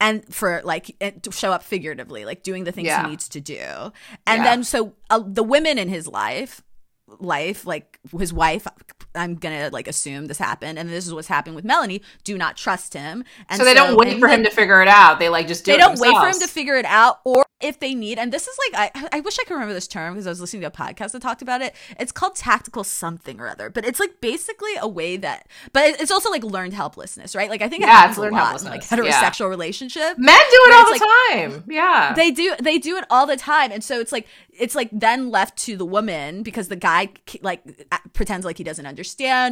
and 0.00 0.24
for 0.32 0.60
like 0.64 0.96
to 1.22 1.32
show 1.32 1.50
up 1.50 1.62
figuratively, 1.62 2.24
like 2.24 2.42
doing 2.42 2.64
the 2.64 2.72
things 2.72 2.86
yeah. 2.86 3.04
he 3.04 3.10
needs 3.10 3.28
to 3.30 3.40
do. 3.40 3.58
And 4.26 4.38
yeah. 4.38 4.44
then 4.44 4.64
so 4.64 4.94
uh, 5.10 5.22
the 5.26 5.42
women 5.42 5.78
in 5.78 5.88
his 5.88 6.06
life 6.06 6.62
life 7.18 7.66
like 7.66 7.98
his 8.16 8.32
wife 8.32 8.66
I'm 9.14 9.36
gonna 9.36 9.70
like 9.72 9.88
assume 9.88 10.26
this 10.26 10.38
happened, 10.38 10.78
and 10.78 10.88
this 10.88 11.06
is 11.06 11.14
what's 11.14 11.28
happening 11.28 11.54
with 11.54 11.64
Melanie. 11.64 12.02
Do 12.24 12.36
not 12.36 12.56
trust 12.56 12.94
him. 12.94 13.24
And 13.48 13.58
so 13.58 13.64
they 13.64 13.74
don't 13.74 13.96
wait 13.96 14.18
for 14.18 14.28
him 14.28 14.42
to 14.44 14.50
figure 14.50 14.82
it 14.82 14.88
out. 14.88 15.18
They 15.18 15.28
like 15.28 15.46
just 15.46 15.64
do 15.64 15.72
they 15.72 15.78
don't 15.78 15.96
themselves. 15.96 16.14
wait 16.14 16.20
for 16.20 16.34
him 16.34 16.40
to 16.40 16.48
figure 16.48 16.76
it 16.76 16.84
out, 16.86 17.20
or 17.24 17.44
if 17.60 17.80
they 17.80 17.94
need. 17.94 18.18
And 18.18 18.32
this 18.32 18.46
is 18.46 18.58
like 18.72 18.92
I 18.94 19.08
I 19.12 19.20
wish 19.20 19.38
I 19.38 19.44
could 19.44 19.54
remember 19.54 19.74
this 19.74 19.86
term 19.86 20.14
because 20.14 20.26
I 20.26 20.30
was 20.30 20.40
listening 20.40 20.62
to 20.62 20.68
a 20.68 20.70
podcast 20.70 21.12
that 21.12 21.22
talked 21.22 21.42
about 21.42 21.62
it. 21.62 21.74
It's 21.98 22.12
called 22.12 22.36
tactical 22.36 22.84
something 22.84 23.40
or 23.40 23.48
other, 23.48 23.70
but 23.70 23.84
it's 23.84 24.00
like 24.00 24.20
basically 24.20 24.72
a 24.80 24.88
way 24.88 25.16
that, 25.16 25.48
but 25.72 26.00
it's 26.00 26.10
also 26.10 26.30
like 26.30 26.42
learned 26.42 26.74
helplessness, 26.74 27.34
right? 27.34 27.48
Like 27.48 27.62
I 27.62 27.68
think 27.68 27.82
it 27.82 27.86
yeah, 27.86 28.08
it's 28.08 28.18
learned 28.18 28.36
helplessness. 28.36 28.70
like 28.70 28.82
heterosexual 28.82 29.40
yeah. 29.40 29.46
relationship. 29.46 30.18
Men 30.18 30.40
do 30.50 30.58
it 30.66 30.74
all 30.74 30.84
the 30.84 30.90
like, 30.90 31.52
time. 31.52 31.64
Yeah, 31.68 32.14
they 32.14 32.30
do. 32.30 32.54
They 32.60 32.78
do 32.78 32.96
it 32.96 33.04
all 33.10 33.26
the 33.26 33.36
time, 33.36 33.70
and 33.72 33.82
so 33.82 34.00
it's 34.00 34.12
like 34.12 34.26
it's 34.50 34.74
like 34.74 34.88
then 34.92 35.30
left 35.30 35.56
to 35.58 35.76
the 35.76 35.86
woman 35.86 36.42
because 36.42 36.68
the 36.68 36.76
guy 36.76 37.08
like 37.42 37.62
pretends 38.12 38.44
like 38.44 38.58
he 38.58 38.64
doesn't 38.64 38.86
understand 38.86 39.03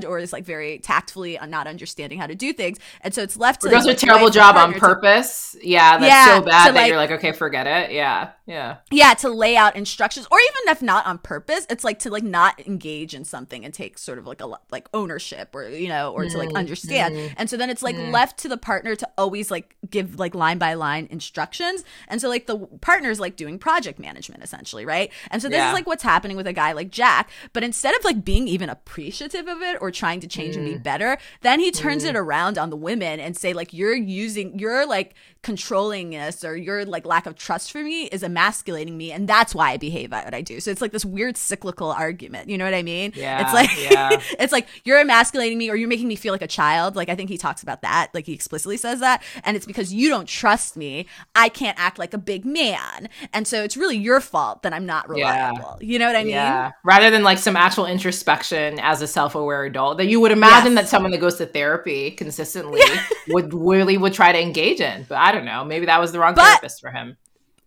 or 0.05 0.19
is 0.19 0.33
like 0.33 0.45
very 0.45 0.79
tactfully 0.79 1.39
uh, 1.39 1.47
not 1.47 1.67
understanding 1.67 2.19
how 2.19 2.27
to 2.27 2.35
do 2.35 2.53
things. 2.53 2.79
And 3.03 3.15
so 3.15 3.23
it's 3.23 3.37
left 3.37 3.63
to 3.63 3.69
It 3.69 3.71
does 3.71 3.87
a 3.87 3.95
terrible 3.95 4.31
job 4.31 4.57
on 4.57 4.75
purpose 4.75 5.53
to, 5.53 5.67
yeah 5.67 5.99
that's 5.99 6.11
yeah, 6.11 6.39
so 6.39 6.45
bad 6.45 6.75
that 6.75 6.75
like, 6.75 6.89
you're 6.89 6.97
like 6.97 7.11
okay 7.13 7.33
forget 7.33 7.67
it. 7.67 7.93
Yeah 7.93 8.31
yeah 8.47 8.77
yeah 8.91 9.15
to 9.15 9.29
lay 9.29 9.57
out 9.57 9.75
instructions 9.77 10.27
or 10.31 10.39
even 10.39 10.73
if 10.73 10.83
not 10.83 11.07
on 11.07 11.19
purpose 11.19 11.67
it's 11.71 11.85
like 11.85 11.99
to 11.99 12.11
like 12.11 12.23
not 12.23 12.61
engage 12.67 13.15
in 13.15 13.25
something 13.25 13.65
and 13.65 13.73
take 13.73 13.99
sort 13.99 14.19
of 14.19 14.27
like 14.27 14.41
a 14.41 14.47
like 14.71 14.89
ownership 14.95 15.55
or 15.55 15.69
you 15.69 15.89
know 15.89 16.13
or 16.13 16.25
mm, 16.25 16.31
to 16.31 16.39
like 16.39 16.49
mm-hmm. 16.49 16.57
understand 16.59 17.15
mm, 17.15 17.35
and 17.37 17.49
so 17.49 17.57
then 17.57 17.71
it's 17.71 17.83
like 17.83 17.97
mm. 17.97 18.11
left 18.11 18.39
to 18.39 18.49
the 18.49 18.57
partner 18.57 18.95
to 18.95 19.09
always 19.17 19.51
like 19.51 19.77
give 19.91 20.19
like 20.19 20.35
line 20.35 20.59
by 20.59 20.75
line 20.75 21.09
instructions 21.11 21.85
and 22.09 22.21
so 22.21 22.29
like 22.29 22.47
the 22.47 22.59
partner's 22.81 23.21
like 23.21 23.37
doing 23.37 23.59
project 23.59 23.99
management 23.99 24.43
essentially 24.43 24.85
right? 24.85 25.13
And 25.31 25.41
so 25.41 25.49
this 25.49 25.57
yeah. 25.57 25.69
is 25.69 25.75
like 25.75 25.87
what's 25.87 26.03
happening 26.03 26.37
with 26.37 26.47
a 26.47 26.53
guy 26.53 26.73
like 26.73 26.91
Jack. 26.91 27.31
But 27.53 27.65
instead 27.65 27.95
of 27.97 28.05
like 28.05 28.25
being 28.25 28.49
even 28.49 28.69
appreciative 28.69 29.49
of 29.49 29.63
it 29.63 29.79
or 29.81 29.91
trying 29.91 30.21
to 30.21 30.27
change 30.27 30.55
mm. 30.55 30.59
and 30.59 30.67
be 30.67 30.79
mm. 30.79 30.83
better, 30.83 31.19
then 31.43 31.61
he 31.61 31.71
turns 31.71 32.05
mm. 32.05 32.09
it 32.11 32.17
around 32.17 32.59
on 32.59 32.71
the 32.71 32.77
women 32.77 33.21
and 33.21 33.37
say 33.37 33.53
like 33.53 33.73
you're 33.73 33.95
using 33.95 34.59
you're 34.59 34.87
like 34.87 35.15
controlling 35.43 36.15
us 36.17 36.45
or 36.45 36.57
your 36.57 36.85
like 36.85 37.07
lack 37.07 37.27
of 37.27 37.35
trust 37.35 37.73
for 37.73 37.83
me 37.83 38.05
is 38.07 38.23
emasculating 38.33 38.97
me 38.97 39.13
and 39.13 39.29
that's 39.29 39.55
why 39.55 39.71
I 39.71 39.77
behave 39.77 40.11
what 40.11 40.35
I 40.35 40.43
do. 40.43 40.61
So 40.61 40.71
it's 40.71 40.81
like 40.81 40.93
this 40.93 41.05
weird 41.05 41.37
cyclical 41.37 41.91
argument. 41.91 42.49
You 42.49 42.59
know 42.59 42.65
what 42.65 42.75
I 42.75 42.83
mean? 42.83 43.13
Yeah. 43.15 43.43
It's 43.43 43.53
like 43.53 43.71
yeah. 43.91 44.11
it's 44.43 44.53
like 44.53 44.69
you're 44.85 44.99
emasculating 44.99 45.59
me 45.59 45.71
or 45.71 45.77
you're 45.77 45.89
making 45.89 46.09
me 46.09 46.17
feel 46.17 46.33
like 46.33 46.43
a 46.43 46.49
child. 46.49 46.97
Like 46.97 47.09
I 47.09 47.15
think 47.15 47.31
he 47.31 47.39
talks 47.39 47.63
about 47.63 47.83
that. 47.83 48.11
Like 48.15 48.27
he 48.27 48.33
explicitly 48.33 48.77
says 48.77 49.01
that. 49.01 49.23
And 49.45 49.57
it's 49.57 49.67
because 49.67 49.93
you 49.93 50.09
don't 50.09 50.27
trust 50.27 50.77
me. 50.77 51.07
I 51.35 51.49
can't 51.49 51.79
act 51.79 51.99
like 51.99 52.15
a 52.15 52.19
big 52.19 52.45
man. 52.45 53.09
And 53.33 53.47
so 53.47 53.63
it's 53.63 53.77
really 53.77 53.97
your 53.97 54.21
fault 54.21 54.63
that 54.63 54.73
I'm 54.73 54.87
not 54.87 55.09
reliable. 55.09 55.79
Yeah. 55.81 55.87
You 55.93 55.99
know 55.99 56.07
what 56.07 56.17
I 56.17 56.25
mean? 56.25 56.35
Yeah. 56.35 56.73
Rather 56.85 57.11
than 57.11 57.23
like 57.23 57.39
some 57.39 57.57
actual 57.57 57.87
introspection 57.87 58.79
as 58.81 59.03
a 59.03 59.07
self-aware 59.07 59.65
adult 59.65 59.99
that 59.99 60.07
you 60.07 60.21
would 60.21 60.33
imagine 60.33 60.73
yes. 60.73 60.83
that 60.83 60.89
someone 60.89 61.13
that 61.13 61.19
goes 61.19 61.37
to 61.37 61.47
therapy 61.47 62.11
consistently 62.11 62.81
would 63.29 63.53
really 63.53 63.99
would 63.99 64.15
try 64.15 64.33
to 64.33 64.41
engage 64.41 64.81
in. 64.81 65.05
But 65.09 65.19
I 65.19 65.33
don't 65.33 65.45
know. 65.45 65.65
Maybe 65.65 65.87
that 65.87 66.01
was 66.01 66.13
the 66.13 66.19
wrong 66.19 66.35
but, 66.35 66.45
therapist 66.45 66.81
for 66.81 66.91
him. 66.91 67.17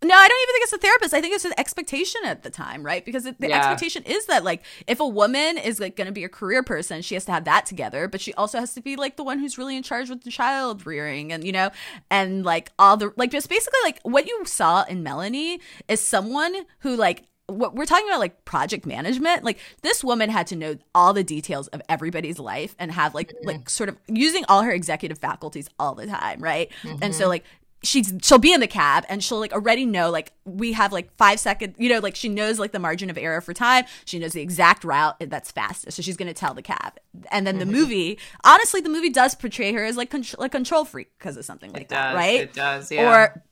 No, 0.04 0.14
I 0.14 0.28
don't 0.28 0.42
even 0.42 0.52
think 0.54 0.64
it's 0.64 0.72
a 0.74 0.78
therapist. 0.78 1.14
I 1.14 1.20
think 1.22 1.34
it's 1.34 1.44
an 1.46 1.54
expectation 1.56 2.20
at 2.26 2.42
the 2.42 2.50
time, 2.50 2.84
right? 2.84 3.02
Because 3.02 3.24
the 3.24 3.34
yeah. 3.40 3.56
expectation 3.56 4.02
is 4.04 4.26
that 4.26 4.44
like 4.44 4.62
if 4.86 5.00
a 5.00 5.06
woman 5.06 5.56
is 5.56 5.80
like 5.80 5.96
going 5.96 6.06
to 6.06 6.12
be 6.12 6.24
a 6.24 6.28
career 6.28 6.62
person, 6.62 7.00
she 7.00 7.14
has 7.14 7.24
to 7.24 7.32
have 7.32 7.44
that 7.44 7.64
together, 7.64 8.06
but 8.06 8.20
she 8.20 8.34
also 8.34 8.58
has 8.60 8.74
to 8.74 8.82
be 8.82 8.96
like 8.96 9.16
the 9.16 9.24
one 9.24 9.38
who's 9.38 9.56
really 9.56 9.74
in 9.74 9.82
charge 9.82 10.10
with 10.10 10.22
the 10.22 10.30
child 10.30 10.86
rearing 10.86 11.32
and 11.32 11.44
you 11.44 11.52
know, 11.52 11.70
and 12.10 12.44
like 12.44 12.72
all 12.78 12.98
the 12.98 13.12
like 13.16 13.30
just 13.30 13.48
basically 13.48 13.80
like 13.84 13.98
what 14.02 14.26
you 14.26 14.44
saw 14.44 14.84
in 14.84 15.02
Melanie 15.02 15.60
is 15.88 16.00
someone 16.00 16.54
who 16.80 16.94
like 16.94 17.24
what 17.48 17.74
we're 17.74 17.86
talking 17.86 18.08
about 18.08 18.18
like 18.18 18.44
project 18.44 18.86
management 18.86 19.44
like 19.44 19.58
this 19.82 20.02
woman 20.02 20.28
had 20.28 20.48
to 20.48 20.56
know 20.56 20.76
all 20.94 21.12
the 21.12 21.22
details 21.22 21.68
of 21.68 21.80
everybody's 21.88 22.40
life 22.40 22.74
and 22.78 22.90
have 22.90 23.14
like 23.14 23.28
mm-hmm. 23.28 23.46
like 23.46 23.70
sort 23.70 23.88
of 23.88 23.96
using 24.08 24.44
all 24.48 24.62
her 24.62 24.72
executive 24.72 25.16
faculties 25.16 25.68
all 25.78 25.94
the 25.94 26.06
time 26.06 26.40
right 26.40 26.70
mm-hmm. 26.82 26.98
and 27.00 27.14
so 27.14 27.22
mm-hmm. 27.22 27.30
like 27.30 27.44
she's 27.86 28.12
she'll 28.22 28.38
be 28.38 28.52
in 28.52 28.60
the 28.60 28.66
cab 28.66 29.04
and 29.08 29.22
she'll 29.22 29.38
like 29.38 29.52
already 29.52 29.86
know 29.86 30.10
like 30.10 30.32
we 30.44 30.72
have 30.72 30.92
like 30.92 31.14
five 31.16 31.38
seconds 31.40 31.74
you 31.78 31.88
know 31.88 31.98
like 32.00 32.16
she 32.16 32.28
knows 32.28 32.58
like 32.58 32.72
the 32.72 32.78
margin 32.78 33.10
of 33.10 33.16
error 33.16 33.40
for 33.40 33.54
time. 33.54 33.84
She 34.04 34.18
knows 34.18 34.32
the 34.32 34.42
exact 34.42 34.84
route 34.84 35.16
that's 35.20 35.50
fastest. 35.50 35.96
So 35.96 36.02
she's 36.02 36.16
going 36.16 36.28
to 36.28 36.34
tell 36.34 36.54
the 36.54 36.62
cab. 36.62 36.98
And 37.30 37.46
then 37.46 37.58
mm-hmm. 37.58 37.70
the 37.70 37.78
movie 37.78 38.18
honestly 38.44 38.80
the 38.80 38.88
movie 38.88 39.10
does 39.10 39.34
portray 39.34 39.72
her 39.72 39.84
as 39.84 39.96
like 39.96 40.10
con- 40.10 40.24
like 40.38 40.52
control 40.52 40.84
freak 40.84 41.10
because 41.18 41.36
of 41.36 41.44
something 41.44 41.72
like 41.72 41.82
it 41.82 41.88
that 41.90 42.14
right? 42.14 42.40
It 42.40 42.52
does 42.52 42.90
yeah. 42.90 43.08
Or 43.08 43.42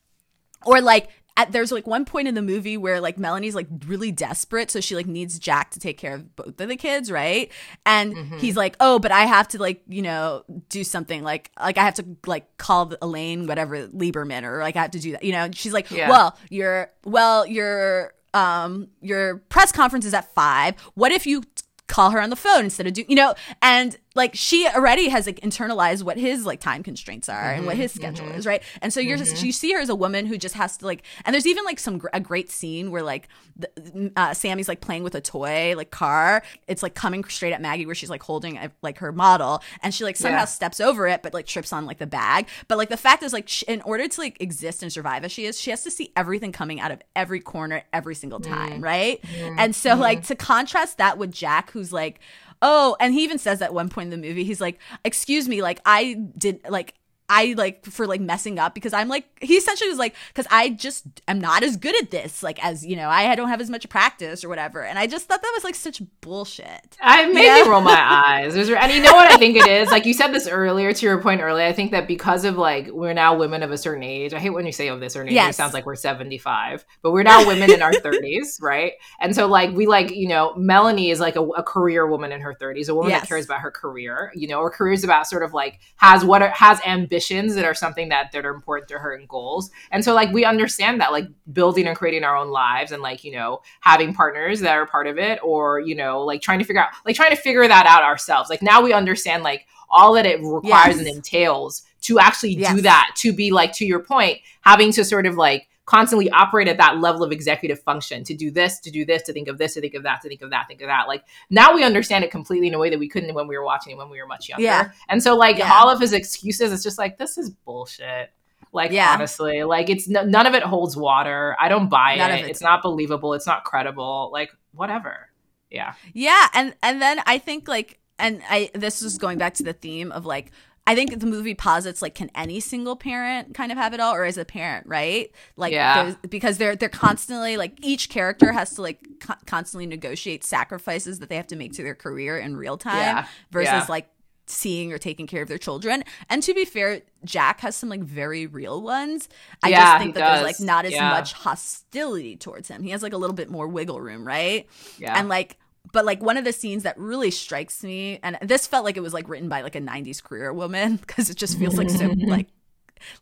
or 0.66 0.80
like 0.80 1.09
at, 1.37 1.51
there's 1.51 1.72
like 1.72 1.87
one 1.87 2.05
point 2.05 2.28
in 2.28 2.35
the 2.35 2.43
movie 2.43 2.76
where 2.76 3.01
like 3.01 3.18
Melanie's 3.18 3.55
like 3.55 3.66
really 3.87 4.12
desperate, 4.12 4.70
so 4.70 4.80
she 4.80 4.95
like 4.95 5.07
needs 5.07 5.39
Jack 5.39 5.70
to 5.72 5.80
take 5.80 5.99
care 5.99 6.14
of 6.14 6.37
both 6.37 6.61
of 6.61 6.68
the 6.68 6.76
kids, 6.76 7.11
right? 7.11 7.51
And 7.85 8.14
mm-hmm. 8.14 8.39
he's 8.39 8.57
like, 8.57 8.76
"Oh, 8.78 8.99
but 8.99 9.11
I 9.11 9.24
have 9.24 9.49
to 9.49 9.59
like 9.59 9.82
you 9.89 10.03
know 10.03 10.45
do 10.68 10.85
something 10.85 11.22
like 11.22 11.51
like 11.61 11.76
I 11.76 11.82
have 11.82 11.95
to 11.95 12.07
like 12.26 12.57
call 12.57 12.93
Elaine 13.03 13.47
whatever 13.47 13.89
Lieberman 13.89 14.45
or 14.45 14.61
like 14.61 14.76
I 14.76 14.82
have 14.82 14.93
to 14.93 15.01
do 15.01 15.12
that, 15.12 15.24
you 15.24 15.32
know." 15.32 15.45
And 15.45 15.57
she's 15.57 15.72
like, 15.72 15.91
yeah. 15.91 16.09
"Well, 16.09 16.39
you're 16.51 16.93
well, 17.05 17.47
your 17.47 18.14
um 18.32 18.89
your 19.01 19.39
press 19.49 19.72
conference 19.72 20.05
is 20.05 20.14
at 20.14 20.32
five. 20.35 20.80
What 20.95 21.12
if 21.12 21.26
you?" 21.26 21.43
call 21.87 22.11
her 22.11 22.20
on 22.20 22.30
the 22.30 22.37
phone 22.37 22.64
instead 22.64 22.87
of 22.87 22.95
do 22.95 23.05
you 23.09 23.14
know 23.14 23.35
and 23.61 23.99
like 24.15 24.35
she 24.35 24.69
already 24.69 25.09
has 25.09 25.27
like 25.27 25.41
internalized 25.41 26.03
what 26.03 26.17
his 26.17 26.47
like 26.47 26.61
time 26.61 26.83
constraints 26.83 27.29
are 27.29 27.35
mm-hmm, 27.35 27.59
and 27.59 27.67
what 27.67 27.73
mm-hmm, 27.73 27.83
his 27.83 27.93
schedule 27.93 28.27
mm-hmm. 28.27 28.39
is 28.39 28.47
right 28.47 28.62
and 28.81 28.93
so 28.93 29.01
you're 29.01 29.17
mm-hmm. 29.17 29.25
just 29.25 29.45
you 29.45 29.53
see 29.53 29.73
her 29.73 29.81
as 29.81 29.89
a 29.89 29.95
woman 29.95 30.27
who 30.27 30.39
just 30.39 30.55
has 30.55 30.77
to 30.77 30.87
like 30.87 31.03
and 31.25 31.35
there's 31.35 31.47
even 31.47 31.65
like 31.65 31.79
some 31.79 32.01
a 32.12 32.21
great 32.21 32.51
scene 32.51 32.91
where 32.91 33.03
like 33.03 33.29
the, 33.57 34.12
uh, 34.17 34.33
sammy's 34.33 34.69
like 34.69 34.81
playing 34.81 35.03
with 35.03 35.15
a 35.15 35.21
toy 35.21 35.75
like 35.77 35.91
car 35.91 36.43
it's 36.69 36.83
like 36.83 36.95
coming 36.95 37.25
straight 37.25 37.53
at 37.53 37.61
maggie 37.61 37.87
where 37.87 37.95
she's 37.95 38.11
like 38.11 38.23
holding 38.23 38.57
a, 38.57 38.71
like 38.83 38.99
her 38.99 39.12
model 39.12 39.62
and 39.83 39.93
she 39.93 40.05
like 40.05 40.17
somehow 40.17 40.39
yeah. 40.39 40.45
steps 40.45 40.81
over 40.81 41.07
it 41.07 41.23
but 41.23 41.35
like 41.35 41.47
trips 41.47 41.73
on 41.73 41.87
like 41.87 41.99
the 41.99 42.07
bag 42.07 42.47
but 42.69 42.79
like 42.79 42.89
the 42.89 42.97
fact 42.97 43.23
is 43.23 43.33
like 43.33 43.49
she, 43.49 43.65
in 43.67 43.81
order 43.83 44.07
to 44.07 44.21
like 44.21 44.41
exist 44.41 44.83
and 44.83 44.93
survive 44.93 45.25
as 45.25 45.33
she 45.33 45.45
is 45.45 45.61
she 45.61 45.71
has 45.71 45.83
to 45.83 45.91
see 45.91 46.12
everything 46.17 46.53
coming 46.53 46.81
out 46.81 46.91
of 46.91 47.03
every 47.17 47.41
corner 47.41 47.83
every 47.93 48.15
single 48.15 48.41
time 48.41 48.81
mm. 48.81 48.85
right 48.85 49.25
and 49.59 49.75
so 49.75 49.95
like 49.95 50.23
to 50.23 50.35
contrast 50.35 50.99
that 50.99 51.19
with 51.19 51.33
jack 51.33 51.71
who's 51.71 51.93
like 51.93 52.21
oh, 52.65 52.97
and 52.99 53.12
he 53.12 53.23
even 53.23 53.39
says 53.39 53.62
at 53.62 53.73
one 53.75 53.89
point 53.89 54.12
in 54.12 54.21
the 54.21 54.27
movie, 54.27 54.43
he's 54.43 54.61
like, 54.61 54.81
excuse 55.05 55.49
me, 55.49 55.62
like 55.62 55.81
I 55.85 56.15
did, 56.37 56.61
like 56.69 56.95
I 57.29 57.55
like 57.57 57.87
for 57.87 58.07
like 58.07 58.20
messing 58.20 58.59
up 58.59 58.75
because 58.75 58.93
I'm 58.93 59.09
like 59.09 59.25
he 59.41 59.55
essentially 59.55 59.89
was 59.89 59.99
like 59.99 60.14
because 60.29 60.47
I 60.51 60.68
just 60.68 61.05
am 61.27 61.41
not 61.41 61.62
as 61.62 61.79
good 61.79 61.97
at 62.03 62.11
this 62.11 62.43
like 62.43 62.62
as 62.62 62.85
you 62.85 62.97
know 62.97 63.09
I 63.09 63.35
don't 63.35 63.49
have 63.49 63.62
as 63.62 63.70
much 63.70 63.89
practice 63.89 64.45
or 64.45 64.51
whatever 64.51 64.83
and 64.83 64.99
I 64.99 65.07
just 65.07 65.27
thought 65.27 65.41
that 65.41 65.53
was 65.55 65.64
like 65.64 65.75
such 65.75 66.03
bullshit. 66.20 66.99
I 67.01 67.27
made 67.33 67.47
yeah? 67.47 67.62
me 67.62 67.68
roll 67.68 67.81
my 67.81 67.99
eyes. 67.99 68.55
and 68.55 68.68
you 68.68 69.03
know 69.03 69.14
what 69.14 69.33
I 69.33 69.39
think 69.39 69.57
it 69.57 69.66
is 69.66 69.91
like 69.91 70.05
you 70.05 70.12
said 70.12 70.33
this 70.33 70.47
earlier 70.47 70.93
to 70.93 71.07
your 71.07 71.20
point 71.22 71.41
earlier. 71.41 71.64
I 71.66 71.72
think 71.72 71.93
that 71.93 72.07
because 72.07 72.45
of 72.45 72.59
like 72.59 72.89
we're 72.89 73.14
now 73.14 73.35
women 73.37 73.62
of 73.62 73.70
a 73.70 73.79
certain 73.79 74.03
age. 74.03 74.35
I 74.35 74.39
hate 74.39 74.51
when 74.51 74.66
you 74.66 74.72
say 74.72 74.89
of 74.89 75.01
this 75.01 75.14
certain 75.14 75.31
age. 75.31 75.35
Yes. 75.35 75.55
It 75.55 75.57
sounds 75.57 75.72
like 75.72 75.87
we're 75.87 75.97
75, 75.97 76.85
but 77.01 77.12
we're 77.12 77.22
now 77.22 77.47
women 77.47 77.72
in 77.72 77.81
our 77.81 77.93
30s, 78.05 78.61
right? 78.61 78.93
And 79.18 79.35
so 79.35 79.47
like 79.47 79.75
we 79.75 79.87
like 79.87 80.11
you 80.11 80.29
know 80.29 80.55
Melanie 80.57 81.11
is 81.11 81.20
like 81.20 81.37
a, 81.37 81.43
a 81.43 81.62
career 81.62 82.07
woman 82.07 82.33
in 82.33 82.43
her 82.43 82.55
30s, 82.55 82.91
a 82.91 82.95
woman 82.95 83.12
yes. 83.12 83.22
that 83.22 83.29
cares 83.29 83.47
about 83.47 83.61
her 83.61 83.70
career, 83.70 84.31
you 84.35 84.47
know, 84.47 84.59
or 84.59 84.70
careers 84.70 85.05
about 85.05 85.27
sort 85.27 85.43
of 85.43 85.55
like 85.55 85.81
has 85.97 86.22
what 86.22 86.43
are, 86.43 86.51
has 86.51 86.81
ambition 86.85 87.14
ambitions 87.15 87.55
that 87.55 87.65
are 87.65 87.75
something 87.75 88.09
that 88.09 88.33
that 88.33 88.45
are 88.45 88.55
important 88.55 88.89
to 88.89 88.99
her 88.99 89.15
and 89.15 89.29
goals. 89.29 89.71
And 89.91 90.05
so 90.05 90.15
like 90.15 90.33
we 90.33 90.45
understand 90.45 91.01
that 91.01 91.12
like 91.12 91.27
building 91.53 91.87
and 91.87 91.97
creating 91.97 92.25
our 92.25 92.37
own 92.37 92.51
lives 92.51 92.93
and 92.93 93.03
like, 93.03 93.25
you 93.25 93.33
know, 93.33 93.61
having 93.81 94.15
partners 94.15 94.61
that 94.61 94.75
are 94.75 94.87
part 94.87 95.07
of 95.07 95.19
it 95.19 95.39
or, 95.43 95.81
you 95.81 95.95
know, 95.95 96.23
like 96.23 96.43
trying 96.43 96.59
to 96.59 96.65
figure 96.65 96.83
out 96.83 96.89
like 97.07 97.17
trying 97.17 97.31
to 97.31 97.37
figure 97.37 97.67
that 97.67 97.87
out 97.87 98.03
ourselves. 98.03 98.51
Like 98.51 98.62
now 98.62 98.83
we 98.83 98.93
understand 98.93 99.43
like 99.43 99.67
all 99.91 100.15
that 100.15 100.27
it 100.27 100.41
requires 100.43 100.97
yes. 100.97 100.99
and 100.99 101.07
entails 101.07 101.83
to 102.03 102.19
actually 102.19 102.55
yes. 102.55 102.75
do 102.75 102.83
that, 102.83 103.12
to 103.17 103.33
be 103.33 103.51
like 103.51 103.73
to 103.75 103.87
your 103.87 104.01
point, 104.01 104.39
having 104.62 104.93
to 104.93 105.05
sort 105.05 105.27
of 105.27 105.37
like 105.37 105.69
constantly 105.87 106.30
operate 106.30 106.68
at 106.68 106.78
that 106.78 106.99
level 106.99 107.22
of 107.22 107.30
executive 107.30 107.80
function 107.80 108.24
to 108.24 108.35
do 108.35 108.51
this, 108.51 108.80
to 108.80 108.91
do 108.91 109.05
this, 109.05 109.22
to 109.22 109.32
think 109.32 109.49
of 109.49 109.59
this, 109.59 109.74
to 109.74 109.80
think 109.80 109.95
of 109.95 110.03
that, 110.03 110.20
to 110.22 110.28
think 110.28 110.41
of 110.41 110.51
that, 110.51 110.66
think 110.66 110.80
of 110.80 110.89
that. 110.89 111.07
Like 111.09 111.24
now 111.51 111.74
we 111.74 111.85
understand 111.85 112.24
it 112.24 112.30
completely 112.30 112.68
in 112.68 112.74
a 112.74 112.78
way 112.78 112.91
that 112.91 112.99
we 112.99 113.09
couldn't 113.09 113.35
when 113.35 113.47
we 113.47 113.57
were 113.57 113.64
watching 113.64 113.93
it 113.93 113.97
when 113.97 114.09
we 114.09 114.20
were 114.20 114.26
much 114.26 114.49
younger. 114.49 114.62
Yeah. 114.62 114.91
And 115.09 115.22
so 115.22 115.37
like 115.37 115.59
yeah. 115.59 115.72
all 115.72 115.91
of 115.91 116.01
his 116.01 116.12
excuses, 116.12 116.72
it's 116.72 116.82
just 116.82 116.99
like 116.99 117.18
this 117.18 117.37
is 117.37 117.51
bullshit. 117.51 118.30
Like 118.72 118.91
yeah. 118.91 119.12
honestly, 119.12 119.62
like 119.62 119.91
it's 119.91 120.09
n- 120.11 120.30
none 120.30 120.47
of 120.47 120.55
it 120.55 120.62
holds 120.62 120.97
water. 120.97 121.57
I 121.61 121.68
don't 121.68 121.89
buy 121.89 122.16
none 122.16 122.32
it. 122.32 122.47
It's 122.47 122.62
not 122.62 122.82
believable. 122.82 123.35
It's 123.35 123.47
not 123.47 123.64
credible. 123.64 124.30
Like 124.32 124.51
whatever. 124.72 125.28
Yeah. 125.70 125.95
Yeah, 126.12 126.49
and 126.55 126.74
and 126.82 127.01
then 127.01 127.20
I 127.26 127.39
think 127.39 127.68
like 127.68 128.01
and 128.18 128.43
I 128.49 128.70
this 128.74 129.03
is 129.03 129.18
going 129.18 129.39
back 129.39 129.55
to 129.55 129.62
the 129.62 129.72
theme 129.72 130.12
of 130.12 130.26
like 130.26 130.51
I 130.87 130.95
think 130.95 131.18
the 131.18 131.26
movie 131.26 131.55
posits 131.55 132.03
like, 132.03 132.14
can 132.14 132.30
any 132.35 132.61
single 132.61 132.95
parent 132.95 133.55
kind 133.55 133.72
of 133.72 133.78
have 133.78 133.95
it 133.95 134.01
all, 134.01 134.14
or 134.14 134.24
is 134.24 134.37
a 134.37 134.45
parent 134.45 134.87
right? 134.87 135.32
Like, 135.57 135.72
yeah. 135.72 136.14
because 136.28 136.59
they're 136.59 136.76
they're 136.76 136.89
constantly 136.89 137.57
like 137.57 137.78
each 137.82 138.11
character 138.11 138.53
has 138.53 138.74
to 138.74 138.82
like 138.82 139.01
co- 139.20 139.35
constantly 139.47 139.87
negotiate 139.87 140.45
sacrifices 140.45 141.20
that 141.20 141.28
they 141.28 141.37
have 141.37 141.47
to 141.49 141.57
make 141.57 141.72
to 141.74 141.82
their 141.82 141.95
career 141.95 142.39
in 142.39 142.57
real 142.57 142.76
time 142.76 143.16
yeah. 143.16 143.26
versus 143.51 143.72
yeah. 143.72 143.87
like 143.89 144.09
seeing 144.47 144.93
or 144.93 144.99
taking 144.99 145.26
care 145.26 145.43
of 145.43 145.49
their 145.49 145.59
children. 145.59 146.05
And 146.28 146.43
to 146.43 146.53
be 146.53 146.64
fair, 146.64 147.01
Jack 147.24 147.61
has 147.61 147.76
some 147.76 147.89
like 147.89 148.03
very 148.03 148.47
real 148.47 148.82
ones. 148.82 149.28
I 149.62 149.70
yeah, 149.70 149.93
just 149.93 150.03
think 150.03 150.14
that 150.14 150.20
does. 150.20 150.43
there's 150.43 150.61
like 150.61 150.66
not 150.66 150.85
as 150.85 150.93
yeah. 150.93 151.11
much 151.11 151.32
hostility 151.32 152.37
towards 152.37 152.68
him. 152.68 152.82
He 152.82 152.91
has 152.91 153.03
like 153.03 153.14
a 153.14 153.16
little 153.16 153.35
bit 153.35 153.51
more 153.51 153.66
wiggle 153.66 154.01
room, 154.01 154.26
right? 154.26 154.68
Yeah. 154.99 155.18
And 155.18 155.28
like 155.28 155.59
but 155.93 156.05
like 156.05 156.22
one 156.22 156.37
of 156.37 156.45
the 156.45 156.53
scenes 156.53 156.82
that 156.82 156.99
really 156.99 157.30
strikes 157.30 157.82
me, 157.85 158.18
and 158.22 158.39
this 158.43 158.66
felt 158.66 158.85
like 158.85 158.97
it 158.97 159.03
was 159.03 159.14
like 159.14 159.28
written 159.28 159.49
by 159.49 159.62
like 159.62 159.76
a 159.76 159.80
'90s 159.80 160.22
career 160.22 160.53
woman 160.53 160.97
because 161.07 161.30
it 161.30 161.37
just 161.37 161.59
feels 161.59 161.76
like 161.76 161.91
so 161.91 162.07
like 162.26 162.49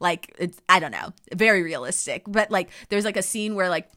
like 0.01 0.35
it's 0.39 0.61
I 0.69 0.81
don't 0.81 0.93
know, 0.93 1.13
very 1.35 1.63
realistic. 1.63 2.25
But 2.27 2.51
like 2.51 2.71
there's 2.89 3.05
like 3.05 3.17
a 3.17 3.23
scene 3.23 3.55
where 3.55 3.69
like 3.69 3.91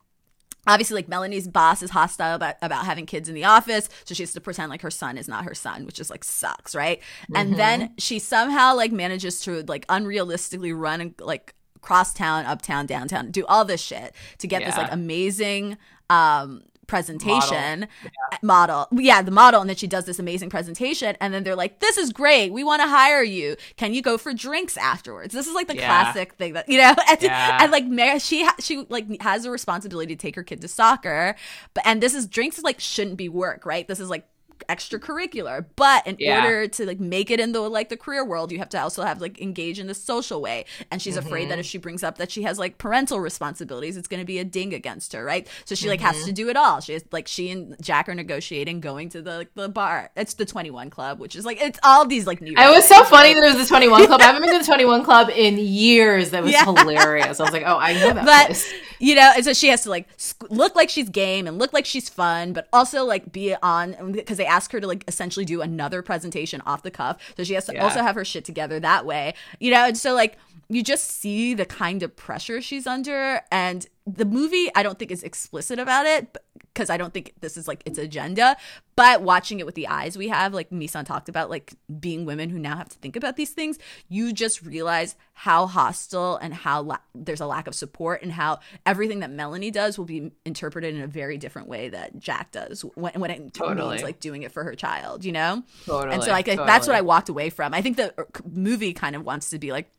obviously 0.68 0.95
like 0.95 1.07
melanie's 1.07 1.47
boss 1.47 1.84
is 1.84 1.91
hostile 1.91 2.36
about, 2.36 2.55
about 2.61 2.86
having 2.86 3.05
kids 3.05 3.30
in 3.30 3.36
the 3.36 3.43
office 3.43 3.88
so 4.03 4.16
she 4.16 4.24
has 4.24 4.34
to 4.34 4.41
pretend 4.41 4.70
like 4.70 4.82
her 4.82 4.91
son 4.91 5.18
is 5.18 5.28
not 5.28 5.43
her 5.43 5.53
son 5.53 5.86
which 5.86 5.99
is 5.99 6.09
like 6.09 6.24
sucks 6.24 6.74
right 6.74 6.99
mm-hmm. 6.99 7.36
and 7.36 7.55
then 7.55 7.93
she 7.97 8.18
somehow 8.18 8.76
like 8.76 8.91
manages 8.91 9.41
to 9.41 9.63
like 9.68 9.86
unrealistically 9.88 10.76
run 10.76 11.01
and 11.01 11.13
like 11.20 11.53
cross 11.82 12.13
town 12.13 12.45
uptown 12.45 12.88
downtown 12.88 13.30
do 13.30 13.45
all 13.45 13.63
this 13.63 13.82
shit 13.82 14.13
to 14.39 14.47
get 14.47 14.61
yeah. 14.61 14.68
this 14.68 14.78
like 14.78 14.91
amazing 14.91 15.78
um 16.09 16.63
presentation 16.88 17.81
model. 17.81 17.88
Yeah. 18.03 18.38
model. 18.41 18.88
yeah 18.93 19.21
the 19.21 19.31
model 19.31 19.61
and 19.61 19.69
then 19.69 19.75
she 19.75 19.88
does 19.88 20.05
this 20.05 20.19
amazing 20.19 20.49
presentation 20.49 21.15
and 21.19 21.33
then 21.33 21.43
they're 21.43 21.55
like 21.55 21.79
this 21.79 21.97
is 21.97 22.11
great 22.11 22.51
we 22.51 22.63
want 22.63 22.81
to 22.81 22.88
hire 22.88 23.23
you 23.23 23.55
can 23.77 23.93
you 23.93 24.01
go 24.01 24.17
for 24.17 24.33
drinks 24.33 24.77
afterwards 24.77 25.33
this 25.33 25.47
is 25.47 25.53
like 25.53 25.67
the 25.67 25.75
yeah. 25.75 25.88
classic 25.88 26.33
thing 26.33 26.53
that 26.53 26.67
you 26.69 26.77
know 26.77 26.93
and, 27.09 27.21
yeah. 27.21 27.57
and 27.61 27.71
like 27.71 27.86
Mary, 27.86 28.19
she 28.19 28.47
she 28.59 28.86
like 28.89 29.21
has 29.21 29.45
a 29.45 29.51
responsibility 29.51 30.15
to 30.15 30.21
take 30.21 30.36
her 30.36 30.43
kid 30.43 30.61
to 30.61 30.67
soccer 30.67 31.36
but 31.73 31.86
and 31.86 32.01
this 32.01 32.13
is 32.13 32.27
drinks 32.27 32.57
is 32.57 32.63
like 32.63 32.79
shouldn't 32.79 33.17
be 33.17 33.29
work 33.29 33.65
right 33.65 33.88
this 33.88 33.99
is 33.99 34.09
like 34.09 34.27
extracurricular 34.70 35.66
but 35.76 36.06
in 36.08 36.16
yeah. 36.20 36.43
order 36.43 36.68
to 36.68 36.86
like 36.86 36.99
make 36.99 37.30
it 37.30 37.39
in 37.39 37.51
the 37.51 37.60
like 37.62 37.89
the 37.89 37.97
career 37.97 38.24
world 38.24 38.51
you 38.51 38.58
have 38.58 38.70
to 38.70 38.80
also 38.80 39.03
have 39.03 39.22
like 39.22 39.41
engage 39.41 39.80
in 39.80 39.88
the 39.88 39.93
social 39.93 40.41
way 40.41 40.66
and 40.91 41.01
she's 41.01 41.18
mm-hmm. 41.18 41.26
afraid 41.26 41.49
that 41.49 41.60
if 41.60 41.66
she 41.66 41.78
brings 41.78 42.03
up 42.03 42.18
that 42.18 42.32
she 42.32 42.43
has 42.43 42.58
like 42.58 42.78
parental 42.78 43.20
responsibilities 43.20 43.97
it's 43.97 44.08
going 44.08 44.20
to 44.20 44.26
be 44.26 44.39
a 44.39 44.43
ding 44.43 44.74
against 44.74 45.14
her 45.14 45.24
right 45.24 45.47
so 45.66 45.76
she 45.76 45.88
like 45.88 45.99
mm-hmm. 45.99 46.08
has 46.08 46.26
to 46.26 46.32
do 46.32 46.49
it 46.49 46.56
all 46.56 46.80
she 46.80 46.93
has 46.93 47.03
like 47.12 47.28
she 47.28 47.49
and 47.51 47.76
jack 47.82 48.10
are 48.10 48.16
negotiating 48.16 48.80
going 48.80 49.10
to 49.10 49.22
the 49.22 49.38
like, 49.38 49.53
the 49.56 49.70
bar 49.70 50.12
it's 50.16 50.34
the 50.36 50.45
21 50.45 50.89
club 50.89 51.20
which 51.20 51.36
is 51.36 51.45
like 51.45 51.62
it's 51.62 51.80
all 51.84 52.06
these 52.06 52.26
like 52.26 52.41
new 52.41 52.53
it 52.53 52.70
was 52.70 52.88
so 52.88 53.03
funny 53.03 53.34
that 53.34 53.43
it 53.43 53.56
was 53.56 53.58
the 53.58 53.68
21 53.68 54.08
club 54.08 54.22
i 54.22 54.26
haven't 54.26 54.41
been 54.41 54.51
to 54.51 54.60
the 54.60 54.66
21 54.66 55.03
club 55.03 55.30
in 55.30 55.58
years 55.58 56.32
that 56.32 56.43
was 56.43 56.51
yeah. 56.51 56.64
hilarious 56.64 57.39
i 57.39 57.43
was 57.43 57.53
like 57.53 57.64
oh 57.66 57.78
i 57.78 57.93
know 57.93 58.14
that 58.14 58.26
but 58.26 58.45
place. 58.47 58.74
you 58.99 59.16
know 59.16 59.32
and 59.36 59.43
so 59.43 59.53
she 59.53 59.68
has 59.68 59.84
to 59.84 59.89
like 59.89 60.08
look 60.49 60.76
like 60.76 60.89
she's 60.89 61.10
game 61.10 61.47
and 61.47 61.58
look 61.60 61.74
like 61.74 61.86
she's 61.86 62.10
fun 62.10 62.53
but 62.53 62.68
also 62.74 63.06
like 63.06 63.32
be 63.32 63.56
on 63.62 64.12
because 64.12 64.38
they 64.38 64.45
ask 64.46 64.72
her 64.72 64.80
to 64.80 64.88
like 64.88 65.04
essentially 65.08 65.46
do 65.46 65.62
another 65.62 66.02
presentation 66.02 66.62
off 66.66 66.84
the 66.84 66.91
cuff. 66.91 67.18
So 67.38 67.43
she 67.43 67.54
has 67.54 67.66
to 67.66 67.74
yeah. 67.74 67.84
also 67.84 68.02
have 68.02 68.16
her 68.16 68.26
shit 68.26 68.46
together 68.46 68.80
that 68.80 69.06
way. 69.06 69.34
You 69.60 69.72
know, 69.72 69.86
and 69.86 69.98
so 69.98 70.14
like 70.14 70.38
you 70.70 70.84
just 70.84 71.06
see 71.06 71.54
the 71.54 71.66
kind 71.66 72.04
of 72.04 72.16
pressure 72.16 72.62
she's 72.62 72.88
under 72.88 73.41
and 73.52 73.88
the 74.08 74.26
movie 74.26 74.70
i 74.76 74.84
don't 74.84 74.99
think 74.99 75.10
is 75.10 75.24
explicit 75.24 75.80
about 75.80 76.06
it 76.06 76.38
because 76.74 76.91
i 76.91 76.97
don't 76.97 77.14
think 77.14 77.34
this 77.41 77.58
is 77.58 77.68
like 77.68 77.82
its 77.86 77.97
agenda 77.97 78.56
but 78.95 79.24
watching 79.24 79.60
it 79.60 79.66
with 79.66 79.74
the 79.74 79.88
eyes 79.88 80.16
we 80.16 80.28
have 80.28 80.53
like 80.53 80.70
misan 80.70 81.03
talked 81.03 81.28
about 81.28 81.49
like 81.49 81.74
being 81.99 82.24
women 82.24 82.49
who 82.49 82.60
now 82.60 82.76
have 82.76 82.88
to 82.88 82.97
think 82.99 83.16
about 83.16 83.36
these 83.36 83.49
things 83.49 83.80
you 84.08 84.32
just 84.32 84.62
realize 84.62 85.16
how 85.34 85.66
hostile 85.66 86.38
and 86.38 86.53
how 86.53 86.84
la- 86.84 86.97
there's 87.16 87.41
a 87.41 87.47
lack 87.47 87.68
of 87.68 87.74
support 87.74 88.22
and 88.22 88.32
how 88.32 88.60
everything 88.86 89.22
that 89.22 89.32
melanie 89.32 89.72
does 89.72 89.97
will 89.97 90.06
be 90.06 90.32
interpreted 90.45 90.93
in 90.93 91.01
a 91.01 91.08
very 91.08 91.38
different 91.39 91.68
way 91.68 91.89
that 91.89 92.20
jack 92.20 92.51
does 92.51 92.82
when, 92.93 93.14
when 93.14 93.32
it 93.32 93.53
totally. 93.56 93.89
means 93.89 94.03
like 94.03 94.20
doing 94.20 94.43
it 94.43 94.51
for 94.51 94.64
her 94.64 94.76
child 94.76 95.26
you 95.26 95.32
know 95.32 95.64
totally, 95.86 96.14
and 96.14 96.24
so 96.24 96.30
like 96.30 96.45
totally. 96.45 96.68
that's 96.68 96.86
what 96.86 96.95
i 96.95 97.01
walked 97.01 97.30
away 97.30 97.49
from 97.49 97.74
i 97.74 97.82
think 97.82 97.97
the 97.97 98.14
uh, 98.20 98.24
movie 98.51 98.93
kind 98.93 99.16
of 99.16 99.26
wants 99.26 99.49
to 99.49 99.58
be 99.58 99.72
like 99.72 99.89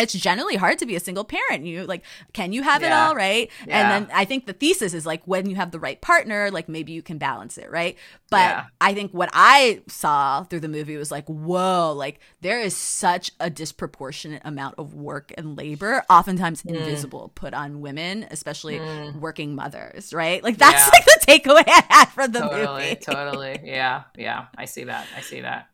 it's 0.00 0.14
generally 0.14 0.56
hard 0.56 0.78
to 0.78 0.86
be 0.86 0.96
a 0.96 1.00
single 1.00 1.24
parent. 1.24 1.66
You 1.66 1.84
like, 1.84 2.02
can 2.32 2.52
you 2.52 2.62
have 2.62 2.80
yeah. 2.80 2.88
it 2.88 2.92
all, 2.92 3.14
right? 3.14 3.50
Yeah. 3.66 3.92
And 3.92 4.08
then 4.08 4.16
I 4.16 4.24
think 4.24 4.46
the 4.46 4.54
thesis 4.54 4.94
is 4.94 5.04
like 5.04 5.22
when 5.26 5.48
you 5.50 5.56
have 5.56 5.70
the 5.70 5.78
right 5.78 6.00
partner, 6.00 6.50
like 6.50 6.68
maybe 6.68 6.92
you 6.92 7.02
can 7.02 7.18
balance 7.18 7.58
it, 7.58 7.70
right? 7.70 7.96
But 8.30 8.38
yeah. 8.38 8.64
I 8.80 8.94
think 8.94 9.12
what 9.12 9.28
I 9.34 9.82
saw 9.88 10.44
through 10.44 10.60
the 10.60 10.68
movie 10.68 10.96
was 10.96 11.10
like, 11.10 11.26
whoa, 11.26 11.92
like 11.94 12.20
there 12.40 12.58
is 12.58 12.74
such 12.74 13.32
a 13.38 13.50
disproportionate 13.50 14.40
amount 14.46 14.76
of 14.78 14.94
work 14.94 15.32
and 15.36 15.58
labor, 15.58 16.04
oftentimes 16.08 16.62
mm. 16.62 16.74
invisible, 16.74 17.30
put 17.34 17.52
on 17.52 17.82
women, 17.82 18.26
especially 18.30 18.78
mm. 18.78 19.14
working 19.16 19.54
mothers, 19.54 20.14
right? 20.14 20.42
Like 20.42 20.56
that's 20.56 20.88
like 20.90 21.04
the 21.04 21.20
takeaway 21.26 21.64
I 21.66 21.84
had 21.90 22.04
from 22.06 22.32
the 22.32 22.40
totally, 22.40 22.82
movie. 22.82 22.96
Totally, 22.96 23.60
yeah, 23.64 24.04
yeah, 24.16 24.46
I 24.56 24.64
see 24.64 24.84
that. 24.84 25.06
I 25.14 25.20
see 25.20 25.42
that. 25.42 25.68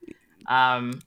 Um, 0.48 1.00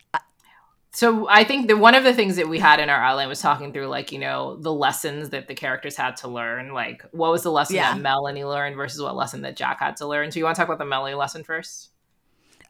so 0.93 1.27
I 1.29 1.45
think 1.45 1.67
that 1.67 1.77
one 1.77 1.95
of 1.95 2.03
the 2.03 2.13
things 2.13 2.35
that 2.35 2.49
we 2.49 2.59
had 2.59 2.81
in 2.81 2.89
our 2.89 3.01
outline 3.01 3.29
was 3.29 3.39
talking 3.39 3.71
through 3.71 3.87
like, 3.87 4.11
you 4.11 4.19
know, 4.19 4.57
the 4.57 4.73
lessons 4.73 5.29
that 5.29 5.47
the 5.47 5.55
characters 5.55 5.95
had 5.95 6.17
to 6.17 6.27
learn. 6.27 6.73
Like 6.73 7.05
what 7.11 7.31
was 7.31 7.43
the 7.43 7.51
lesson 7.51 7.77
yeah. 7.77 7.93
that 7.93 8.01
Melanie 8.01 8.43
learned 8.43 8.75
versus 8.75 9.01
what 9.01 9.15
lesson 9.15 9.41
that 9.41 9.55
Jack 9.55 9.79
had 9.79 9.95
to 9.97 10.07
learn. 10.07 10.31
So 10.31 10.39
you 10.39 10.43
want 10.43 10.55
to 10.55 10.59
talk 10.59 10.67
about 10.67 10.79
the 10.79 10.85
Melanie 10.85 11.15
lesson 11.15 11.43
first? 11.43 11.89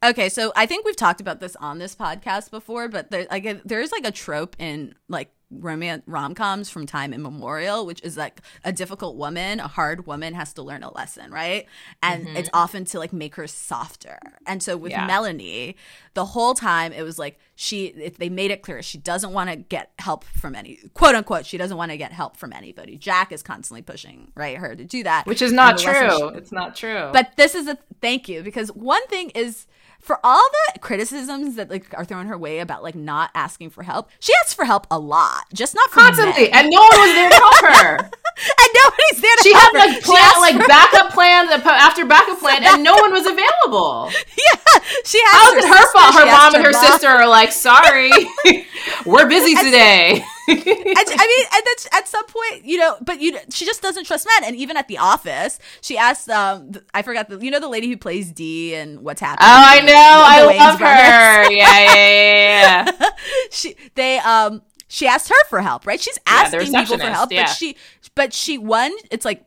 Okay, 0.03 0.29
so 0.29 0.51
I 0.55 0.65
think 0.65 0.85
we've 0.85 0.95
talked 0.95 1.21
about 1.21 1.39
this 1.39 1.55
on 1.57 1.77
this 1.77 1.95
podcast 1.95 2.49
before, 2.49 2.87
but 2.87 3.11
there, 3.11 3.27
like, 3.29 3.61
there's 3.63 3.91
like 3.91 4.05
a 4.05 4.11
trope 4.11 4.55
in 4.57 4.95
like 5.07 5.31
romance 5.51 6.03
rom 6.07 6.33
coms 6.33 6.69
from 6.69 6.85
time 6.85 7.13
immemorial, 7.13 7.85
which 7.85 8.01
is 8.03 8.17
like 8.17 8.41
a 8.63 8.71
difficult 8.71 9.15
woman, 9.15 9.59
a 9.59 9.67
hard 9.67 10.07
woman 10.07 10.33
has 10.33 10.53
to 10.53 10.61
learn 10.61 10.83
a 10.83 10.93
lesson, 10.93 11.31
right? 11.31 11.65
And 12.01 12.25
mm-hmm. 12.25 12.37
it's 12.37 12.49
often 12.53 12.85
to 12.85 12.99
like 12.99 13.13
make 13.13 13.35
her 13.35 13.47
softer. 13.47 14.19
And 14.45 14.63
so 14.63 14.77
with 14.77 14.91
yeah. 14.91 15.05
Melanie, 15.05 15.75
the 16.13 16.25
whole 16.25 16.53
time 16.53 16.93
it 16.93 17.03
was 17.03 17.19
like 17.19 17.39
she, 17.55 17.87
if 17.87 18.17
they 18.17 18.29
made 18.29 18.51
it 18.51 18.61
clear, 18.61 18.81
she 18.81 18.97
doesn't 18.97 19.33
want 19.33 19.49
to 19.49 19.55
get 19.55 19.91
help 19.99 20.23
from 20.23 20.55
any 20.55 20.79
quote 20.93 21.15
unquote, 21.15 21.45
she 21.45 21.57
doesn't 21.57 21.77
want 21.77 21.91
to 21.91 21.97
get 21.97 22.11
help 22.11 22.37
from 22.37 22.53
anybody. 22.53 22.97
Jack 22.97 23.31
is 23.31 23.43
constantly 23.43 23.81
pushing 23.81 24.31
right 24.35 24.57
her 24.57 24.75
to 24.75 24.85
do 24.85 25.03
that, 25.03 25.25
which 25.25 25.41
is 25.41 25.51
not 25.51 25.77
true. 25.77 26.09
She, 26.09 26.37
it's 26.37 26.51
not 26.51 26.75
true. 26.75 27.09
But 27.11 27.33
this 27.35 27.55
is 27.55 27.67
a 27.67 27.77
thank 28.01 28.29
you 28.29 28.43
because 28.43 28.69
one 28.71 29.05
thing 29.07 29.31
is 29.31 29.67
for 30.01 30.19
all 30.23 30.47
the 30.73 30.79
criticisms 30.79 31.55
that 31.55 31.69
like 31.69 31.93
are 31.97 32.05
thrown 32.05 32.27
her 32.27 32.37
way 32.37 32.59
about 32.59 32.83
like 32.83 32.95
not 32.95 33.31
asking 33.35 33.69
for 33.69 33.83
help, 33.83 34.09
she 34.19 34.33
asks 34.41 34.53
for 34.53 34.65
help 34.65 34.87
a 34.91 34.99
lot, 34.99 35.45
just 35.53 35.75
not 35.75 35.89
constantly, 35.91 36.49
men. 36.49 36.65
and 36.65 36.69
no 36.69 36.79
one 36.79 36.89
was 36.89 37.13
there 37.13 37.29
to 37.29 37.35
help 37.35 37.65
her. 37.65 38.11
and 38.37 38.69
nobody's 38.73 39.21
there 39.21 39.35
to 39.35 39.43
she 39.43 39.53
had 39.53 39.71
like 39.73 40.01
plan, 40.03 40.31
like 40.39 40.55
for- 40.55 40.67
backup 40.67 41.11
plans 41.13 41.51
after 41.51 42.05
backup 42.05 42.39
plan, 42.39 42.63
and 42.63 42.83
no 42.83 42.95
one 42.95 43.11
was 43.11 43.25
available. 43.25 44.11
Yeah, 44.41 44.79
she 45.05 45.19
has. 45.23 45.33
How 45.33 45.57
is 45.57 45.65
it 45.65 45.67
her 45.67 45.91
fault? 45.91 46.15
Her 46.15 46.25
mom 46.25 46.55
and 46.55 46.63
her, 46.65 46.71
her 46.71 46.91
sister 46.91 47.07
are 47.07 47.27
like, 47.27 47.51
"Sorry, 47.51 48.11
we're 49.05 49.27
busy 49.27 49.53
today." 49.55 50.23
I 50.47 50.53
mean, 50.55 51.45
and 51.53 51.63
then 51.65 51.99
at 51.99 52.07
some 52.07 52.25
point, 52.25 52.65
you 52.65 52.77
know, 52.77 52.97
but 53.01 53.21
you, 53.21 53.37
she 53.51 53.65
just 53.65 53.81
doesn't 53.81 54.05
trust 54.05 54.27
men. 54.27 54.49
And 54.49 54.55
even 54.55 54.75
at 54.77 54.87
the 54.87 54.97
office, 54.97 55.59
she 55.81 55.97
asked, 55.97 56.29
um, 56.29 56.71
I 56.93 57.01
forgot 57.03 57.29
the, 57.29 57.37
you 57.37 57.51
know, 57.51 57.59
the 57.59 57.69
lady 57.69 57.87
who 57.87 57.97
plays 57.97 58.31
D 58.31 58.73
and 58.75 59.01
what's 59.01 59.21
happening. 59.21 59.47
Oh, 59.47 59.63
I 59.67 59.81
know, 59.81 59.93
I 59.95 60.57
love 60.57 60.79
her. 60.79 61.51
yeah, 61.51 61.79
yeah, 61.79 61.93
yeah. 61.93 62.91
yeah. 62.99 63.09
she, 63.51 63.75
they, 63.95 64.17
um, 64.19 64.61
she 64.91 65.07
asked 65.07 65.29
her 65.29 65.45
for 65.47 65.61
help, 65.61 65.87
right? 65.87 66.01
She's 66.01 66.19
asking 66.27 66.73
yeah, 66.73 66.81
people 66.81 66.97
for 66.97 67.05
help, 67.05 67.31
yeah. 67.31 67.43
but 67.43 67.49
she, 67.51 67.77
but 68.13 68.33
she, 68.33 68.57
one, 68.57 68.91
it's 69.09 69.23
like 69.23 69.45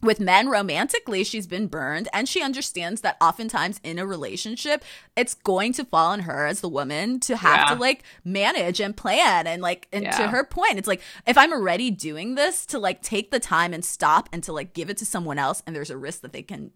with 0.00 0.20
men 0.20 0.48
romantically, 0.48 1.24
she's 1.24 1.48
been 1.48 1.66
burned 1.66 2.06
and 2.12 2.28
she 2.28 2.40
understands 2.40 3.00
that 3.00 3.16
oftentimes 3.20 3.80
in 3.82 3.98
a 3.98 4.06
relationship, 4.06 4.84
it's 5.16 5.34
going 5.34 5.72
to 5.72 5.84
fall 5.84 6.12
on 6.12 6.20
her 6.20 6.46
as 6.46 6.60
the 6.60 6.68
woman 6.68 7.18
to 7.18 7.36
have 7.36 7.68
yeah. 7.68 7.74
to 7.74 7.80
like 7.80 8.04
manage 8.24 8.78
and 8.78 8.96
plan. 8.96 9.48
And 9.48 9.60
like, 9.60 9.88
and 9.92 10.04
to 10.04 10.28
her 10.28 10.44
point, 10.44 10.78
it's 10.78 10.86
like, 10.86 11.02
if 11.26 11.36
I'm 11.36 11.52
already 11.52 11.90
doing 11.90 12.36
this 12.36 12.64
to 12.66 12.78
like 12.78 13.02
take 13.02 13.32
the 13.32 13.40
time 13.40 13.74
and 13.74 13.84
stop 13.84 14.28
and 14.32 14.40
to 14.44 14.52
like 14.52 14.72
give 14.72 14.88
it 14.88 14.98
to 14.98 15.04
someone 15.04 15.38
else 15.38 15.64
and 15.66 15.74
there's 15.74 15.90
a 15.90 15.96
risk 15.96 16.20
that 16.20 16.32
they 16.32 16.42
can 16.42 16.70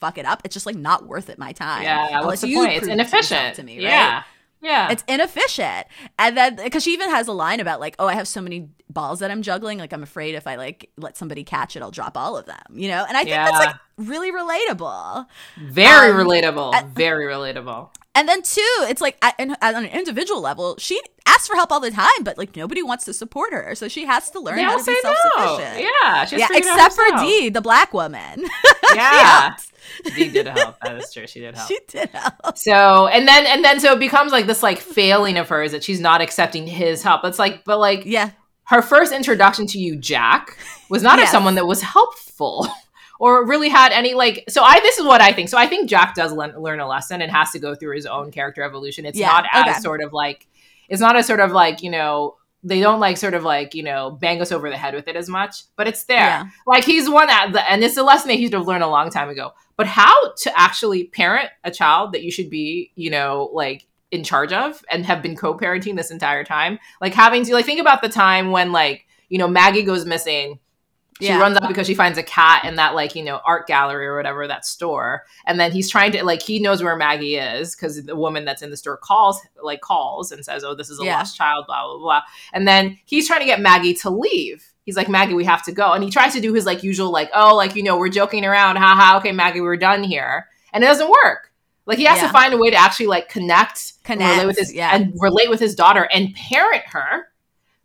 fuck 0.00 0.18
it 0.18 0.26
up, 0.26 0.42
it's 0.44 0.52
just 0.52 0.66
like 0.66 0.76
not 0.76 1.06
worth 1.06 1.30
it 1.30 1.38
my 1.38 1.52
time. 1.52 1.84
Yeah. 1.84 2.26
What's 2.26 2.42
the 2.42 2.54
point? 2.54 2.74
It's 2.74 2.88
inefficient 2.88 3.56
to 3.56 3.62
me, 3.62 3.76
right? 3.76 3.84
Yeah. 3.84 4.22
Yeah. 4.64 4.90
It's 4.90 5.04
inefficient. 5.06 5.86
And 6.18 6.36
then 6.36 6.56
because 6.56 6.82
she 6.82 6.92
even 6.94 7.10
has 7.10 7.28
a 7.28 7.32
line 7.32 7.60
about 7.60 7.80
like, 7.80 7.96
oh, 7.98 8.06
I 8.06 8.14
have 8.14 8.26
so 8.26 8.40
many 8.40 8.68
balls 8.88 9.20
that 9.20 9.30
I'm 9.30 9.42
juggling. 9.42 9.78
Like 9.78 9.92
I'm 9.92 10.02
afraid 10.02 10.34
if 10.34 10.46
I 10.46 10.56
like 10.56 10.90
let 10.96 11.16
somebody 11.16 11.44
catch 11.44 11.76
it, 11.76 11.82
I'll 11.82 11.90
drop 11.90 12.16
all 12.16 12.36
of 12.36 12.46
them. 12.46 12.62
You 12.72 12.88
know? 12.88 13.04
And 13.06 13.16
I 13.16 13.20
think 13.20 13.30
yeah. 13.30 13.50
that's 13.50 13.66
like 13.66 13.76
really 13.98 14.32
relatable. 14.32 15.26
Very 15.58 16.10
um, 16.10 16.16
relatable. 16.16 16.74
At, 16.74 16.88
Very 16.88 17.26
relatable. 17.26 17.90
And 18.16 18.28
then 18.28 18.42
two, 18.42 18.60
it's 18.82 19.00
like 19.00 19.18
at, 19.22 19.34
at, 19.38 19.74
on 19.74 19.84
an 19.84 19.90
individual 19.90 20.40
level, 20.40 20.76
she 20.78 21.00
asks 21.26 21.48
for 21.48 21.56
help 21.56 21.72
all 21.72 21.80
the 21.80 21.90
time, 21.90 22.22
but 22.22 22.38
like 22.38 22.54
nobody 22.54 22.80
wants 22.80 23.04
to 23.06 23.12
support 23.12 23.52
her, 23.52 23.74
so 23.74 23.88
she 23.88 24.04
has 24.04 24.30
to 24.30 24.40
learn 24.40 24.60
how 24.60 24.78
to 24.78 24.84
be 24.84 25.00
self 25.00 25.16
sufficient. 25.16 25.78
No. 25.78 25.80
Yeah, 25.80 26.26
yeah, 26.30 26.48
except 26.52 26.94
for 26.94 27.04
D, 27.18 27.48
the 27.48 27.60
black 27.60 27.92
woman. 27.92 28.44
Yeah. 28.94 29.56
Dee 30.14 30.30
did 30.30 30.46
help. 30.56 30.76
That 30.80 30.96
is 30.96 31.12
true. 31.12 31.26
She 31.26 31.40
did 31.40 31.54
help. 31.54 31.68
She 31.68 31.78
did 31.88 32.10
help. 32.10 32.56
So 32.56 33.06
and 33.06 33.26
then 33.26 33.46
and 33.46 33.64
then 33.64 33.80
so 33.80 33.92
it 33.92 33.98
becomes 33.98 34.32
like 34.32 34.46
this 34.46 34.62
like 34.62 34.78
failing 34.78 35.36
of 35.36 35.48
hers 35.48 35.72
that 35.72 35.84
she's 35.84 36.00
not 36.00 36.20
accepting 36.20 36.66
his 36.66 37.02
help. 37.02 37.24
It's 37.24 37.38
like, 37.38 37.64
but 37.64 37.78
like 37.78 38.04
yeah, 38.04 38.30
her 38.64 38.82
first 38.82 39.12
introduction 39.12 39.66
to 39.68 39.78
you, 39.78 39.96
Jack, 39.96 40.58
was 40.88 41.02
not 41.02 41.18
yes. 41.18 41.28
as 41.28 41.32
someone 41.32 41.54
that 41.56 41.66
was 41.66 41.82
helpful. 41.82 42.66
or 43.20 43.46
really 43.46 43.68
had 43.68 43.92
any 43.92 44.12
like 44.12 44.44
so 44.48 44.60
i 44.64 44.80
this 44.80 44.98
is 44.98 45.06
what 45.06 45.20
i 45.20 45.32
think 45.32 45.48
so 45.48 45.56
i 45.56 45.68
think 45.68 45.88
jack 45.88 46.16
does 46.16 46.32
le- 46.32 46.58
learn 46.58 46.80
a 46.80 46.86
lesson 46.86 47.22
and 47.22 47.30
has 47.30 47.52
to 47.52 47.60
go 47.60 47.72
through 47.72 47.94
his 47.94 48.06
own 48.06 48.32
character 48.32 48.60
evolution 48.60 49.06
it's 49.06 49.16
yeah, 49.16 49.28
not 49.28 49.46
as 49.52 49.68
okay. 49.68 49.80
sort 49.80 50.02
of 50.02 50.12
like 50.12 50.48
it's 50.88 51.00
not 51.00 51.16
a 51.16 51.22
sort 51.22 51.38
of 51.38 51.52
like 51.52 51.80
you 51.80 51.90
know 51.90 52.34
they 52.64 52.80
don't 52.80 52.98
like 52.98 53.16
sort 53.16 53.34
of 53.34 53.44
like 53.44 53.74
you 53.74 53.82
know 53.82 54.10
bang 54.10 54.40
us 54.40 54.50
over 54.50 54.70
the 54.70 54.76
head 54.76 54.94
with 54.94 55.06
it 55.06 55.14
as 55.14 55.28
much 55.28 55.64
but 55.76 55.86
it's 55.86 56.04
there. 56.04 56.18
Yeah. 56.18 56.44
like 56.66 56.84
he's 56.84 57.08
one 57.08 57.26
that 57.26 57.54
and 57.68 57.84
it's 57.84 57.96
a 57.96 58.02
lesson 58.02 58.28
that 58.28 58.34
he 58.34 58.44
should 58.44 58.54
have 58.54 58.66
learned 58.66 58.82
a 58.82 58.88
long 58.88 59.10
time 59.10 59.28
ago. 59.28 59.52
But 59.76 59.86
how 59.86 60.32
to 60.32 60.58
actually 60.58 61.04
parent 61.04 61.50
a 61.62 61.70
child 61.70 62.12
that 62.12 62.22
you 62.22 62.32
should 62.32 62.50
be 62.50 62.90
you 62.96 63.10
know 63.10 63.50
like 63.52 63.86
in 64.10 64.24
charge 64.24 64.52
of 64.52 64.82
and 64.90 65.04
have 65.04 65.22
been 65.22 65.36
co-parenting 65.36 65.96
this 65.96 66.10
entire 66.10 66.44
time? 66.44 66.78
Like 67.00 67.14
having 67.14 67.44
to 67.44 67.52
like 67.52 67.66
think 67.66 67.80
about 67.80 68.02
the 68.02 68.08
time 68.08 68.50
when 68.50 68.72
like 68.72 69.06
you 69.28 69.38
know 69.38 69.48
maggie 69.48 69.82
goes 69.82 70.04
missing 70.06 70.58
she 71.20 71.28
Yeah. 71.28 71.38
runs 71.38 71.56
out 71.56 71.68
because 71.68 71.86
she 71.86 71.94
finds 71.94 72.18
a 72.18 72.22
cat 72.22 72.64
in 72.64 72.74
that 72.76 72.94
like 72.94 73.14
you 73.14 73.22
know 73.22 73.40
art 73.46 73.66
gallery 73.66 74.06
or 74.06 74.16
whatever 74.16 74.46
that 74.48 74.66
store 74.66 75.24
and 75.46 75.60
then 75.60 75.70
he's 75.72 75.88
trying 75.90 76.12
to 76.12 76.24
like 76.24 76.42
he 76.42 76.58
knows 76.58 76.82
where 76.82 76.96
maggie 76.96 77.36
is 77.36 77.74
because 77.76 78.04
the 78.04 78.16
woman 78.16 78.44
that's 78.44 78.62
in 78.62 78.70
the 78.70 78.76
store 78.76 78.96
calls 78.96 79.40
like 79.62 79.80
calls 79.80 80.32
and 80.32 80.44
says 80.44 80.64
oh 80.64 80.74
this 80.74 80.90
is 80.90 81.00
a 81.00 81.04
Yeah. 81.04 81.18
lost 81.18 81.36
child 81.36 81.66
blah 81.66 81.86
blah 81.86 81.98
blah 81.98 82.20
and 82.52 82.66
then 82.66 82.98
he's 83.04 83.26
trying 83.28 83.40
to 83.40 83.46
get 83.46 83.60
maggie 83.60 83.94
to 83.94 84.10
leave 84.10 84.64
he's 84.84 84.96
like 84.96 85.08
maggie 85.08 85.34
we 85.34 85.44
have 85.44 85.62
to 85.64 85.72
go 85.72 85.92
and 85.92 86.02
he 86.02 86.10
tries 86.10 86.32
to 86.34 86.40
do 86.40 86.52
his 86.52 86.66
like 86.66 86.82
usual 86.82 87.10
like 87.12 87.30
oh 87.34 87.54
like 87.54 87.76
you 87.76 87.82
know 87.82 87.96
we're 87.96 88.08
joking 88.08 88.44
around 88.44 88.76
haha 88.76 89.16
okay 89.18 89.30
maggie 89.32 89.60
we're 89.60 89.76
done 89.76 90.02
here 90.02 90.46
and 90.72 90.82
it 90.82 90.86
doesn't 90.88 91.10
work 91.10 91.52
like 91.86 91.98
he 91.98 92.04
has 92.04 92.18
Yeah. 92.20 92.26
to 92.28 92.32
find 92.32 92.54
a 92.54 92.56
way 92.58 92.70
to 92.70 92.76
actually 92.76 93.06
like 93.08 93.28
connect, 93.28 93.92
and 94.06 94.18
relate 94.18 94.30
Connect, 94.32 94.46
with 94.46 94.58
his 94.58 94.72
yeah. 94.74 94.94
and 94.96 95.12
relate 95.20 95.48
with 95.50 95.60
his 95.60 95.74
daughter 95.74 96.08
and 96.12 96.34
parent 96.34 96.82
her 96.86 97.28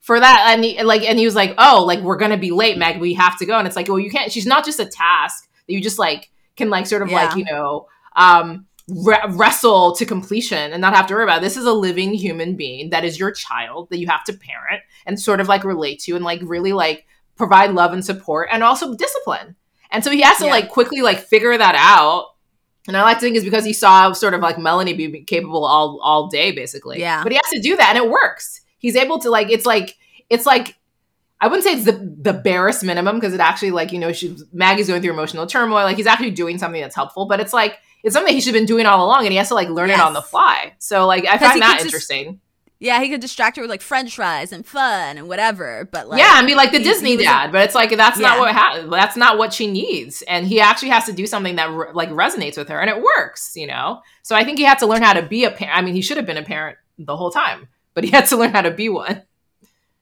for 0.10 0.20
that 0.20 0.45
and 0.49 0.64
he, 0.66 0.82
like 0.82 1.03
and 1.03 1.20
he 1.20 1.26
was 1.26 1.36
like 1.36 1.53
oh 1.60 1.84
like 1.86 1.99
we're 1.99 2.18
gonna 2.18 2.36
be 2.36 2.49
late 2.49 2.80
meg 2.80 2.99
we 2.99 3.14
have 3.14 3.38
to 3.38 3.45
go 3.45 3.60
and 3.60 3.68
it's 3.68 3.76
like 3.76 3.88
well 3.88 3.99
you 3.99 4.10
can't 4.10 4.32
she's 4.32 4.47
not 4.47 4.66
just 4.66 4.80
a 4.80 4.86
task 4.86 5.47
that 5.68 5.74
you 5.74 5.80
just 5.80 5.99
like 5.99 6.32
can 6.57 6.72
like 6.72 6.88
sort 6.88 7.03
of 7.03 7.12
Yeah. 7.12 7.26
like 7.26 7.36
you 7.38 7.45
know 7.45 7.86
um 8.16 8.66
re- 8.88 9.22
wrestle 9.30 9.93
to 9.97 10.05
completion 10.07 10.74
and 10.74 10.82
not 10.82 10.95
have 10.95 11.05
to 11.07 11.14
worry 11.14 11.24
about 11.26 11.38
it. 11.38 11.41
this 11.41 11.57
is 11.57 11.66
a 11.66 11.74
living 11.74 12.12
human 12.16 12.55
being 12.55 12.89
that 12.89 13.05
is 13.05 13.20
your 13.20 13.32
child 13.32 13.88
that 13.91 13.99
you 13.99 14.07
have 14.07 14.24
to 14.24 14.34
parent 14.34 14.82
and 15.05 15.20
sort 15.20 15.39
of 15.39 15.47
like 15.47 15.64
relate 15.64 15.99
to 15.99 16.16
and 16.16 16.26
like 16.26 16.41
really 16.43 16.74
like 16.74 17.05
provide 17.36 17.72
love 17.74 17.93
and 17.93 18.03
support 18.03 18.49
and 18.51 18.64
also 18.64 18.95
discipline 18.95 19.55
and 19.91 20.03
so 20.03 20.10
he 20.10 20.22
has 20.22 20.38
to 20.39 20.45
Yeah. 20.45 20.51
like 20.51 20.70
quickly 20.70 21.01
like 21.03 21.20
figure 21.20 21.55
that 21.55 21.76
out 21.78 22.30
and 22.88 22.97
I 22.97 23.03
like 23.03 23.18
to 23.18 23.22
think 23.22 23.36
is 23.36 23.43
because 23.43 23.66
he 23.66 23.74
saw 23.74 24.12
sort 24.14 24.34
of 24.34 24.41
like 24.41 24.57
Melanie 24.57 24.93
be 24.93 25.24
capable 25.26 25.64
all 25.64 25.99
all 26.01 26.28
day, 26.28 26.51
basically. 26.51 26.99
Yeah. 26.99 27.22
But 27.22 27.32
he 27.34 27.36
has 27.43 27.51
to 27.51 27.60
do 27.62 27.76
that, 27.76 27.89
and 27.95 27.97
it 28.03 28.10
works. 28.10 28.62
He's 28.80 28.95
able 28.95 29.20
to 29.20 29.30
like. 29.30 29.51
It's 29.51 29.66
like 29.66 29.95
it's 30.30 30.46
like 30.46 30.76
I 31.42 31.48
wouldn't 31.48 31.64
say 31.64 31.74
it's 31.74 31.86
the 31.86 31.94
the 32.22 32.34
barest 32.34 32.84
minimum 32.84 33.16
because 33.16 33.34
it 33.34 33.40
actually 33.40 33.72
like 33.72 33.92
you 33.92 34.00
know 34.00 34.12
she 34.12 34.36
Maggie's 34.54 34.88
going 34.88 35.02
through 35.02 35.14
emotional 35.14 35.48
turmoil. 35.48 35.84
Like 35.84 35.98
he's 35.98 36.08
actually 36.08 36.32
doing 36.32 36.58
something 36.58 36.82
that's 36.82 36.96
helpful, 36.96 37.26
but 37.26 37.40
it's 37.40 37.54
like 37.54 37.78
it's 38.04 38.14
something 38.14 38.34
he 38.34 38.42
should 38.42 38.54
have 38.54 38.60
been 38.62 38.66
doing 38.68 38.86
all 38.86 39.06
along, 39.06 39.24
and 39.26 39.32
he 39.32 39.38
has 39.38 39.48
to 39.50 39.56
like 39.56 39.70
learn 39.70 39.90
it 39.90 40.00
on 40.00 40.14
the 40.14 40.22
fly. 40.22 40.74
So 40.80 41.06
like 41.08 41.26
I 41.26 41.38
find 41.38 41.62
that 41.62 41.78
could 41.78 41.84
just- 41.84 41.86
interesting. 41.86 42.42
Yeah, 42.82 43.02
he 43.02 43.10
could 43.10 43.20
distract 43.20 43.58
her 43.58 43.62
with 43.62 43.70
like 43.70 43.82
French 43.82 44.16
fries 44.16 44.54
and 44.54 44.66
fun 44.66 45.18
and 45.18 45.28
whatever. 45.28 45.90
But 45.92 46.08
like, 46.08 46.18
yeah, 46.18 46.38
and 46.38 46.48
be 46.48 46.56
like 46.56 46.72
the 46.72 46.78
he- 46.78 46.84
Disney 46.86 47.10
he 47.10 47.18
was 47.18 47.26
a- 47.26 47.30
dad, 47.30 47.52
but 47.52 47.64
it's 47.64 47.76
like 47.76 47.90
that's 47.98 48.18
not 48.18 48.40
what 48.40 48.56
ha- 48.56 48.88
that's 48.90 49.18
not 49.18 49.38
what 49.38 49.52
she 49.54 49.68
needs, 49.68 50.22
and 50.30 50.48
he 50.48 50.62
actually 50.62 50.88
has 50.90 51.04
to 51.08 51.12
do 51.12 51.28
something 51.28 51.58
that 51.58 51.70
re- 51.70 51.88
like 51.94 52.10
resonates 52.10 52.56
with 52.58 52.70
her, 52.70 52.80
and 52.80 52.90
it 52.90 53.02
works, 53.04 53.52
you 53.58 53.68
know. 53.68 54.02
So 54.24 54.34
I 54.34 54.46
think 54.46 54.60
he 54.60 54.64
had 54.64 54.80
to 54.80 54.86
learn 54.88 55.02
how 55.02 55.12
to 55.12 55.22
be 55.22 55.44
a 55.44 55.52
parent. 55.52 55.78
I 55.78 55.82
mean, 55.82 55.94
he 55.94 56.02
should 56.02 56.16
have 56.16 56.26
been 56.26 56.38
a 56.38 56.42
parent 56.44 56.78
the 56.98 57.18
whole 57.18 57.32
time, 57.32 57.68
but 57.96 58.06
he 58.06 58.12
had 58.12 58.28
to 58.28 58.38
learn 58.38 58.52
how 58.52 58.62
to 58.62 58.72
be 58.72 58.88
one. 58.88 59.24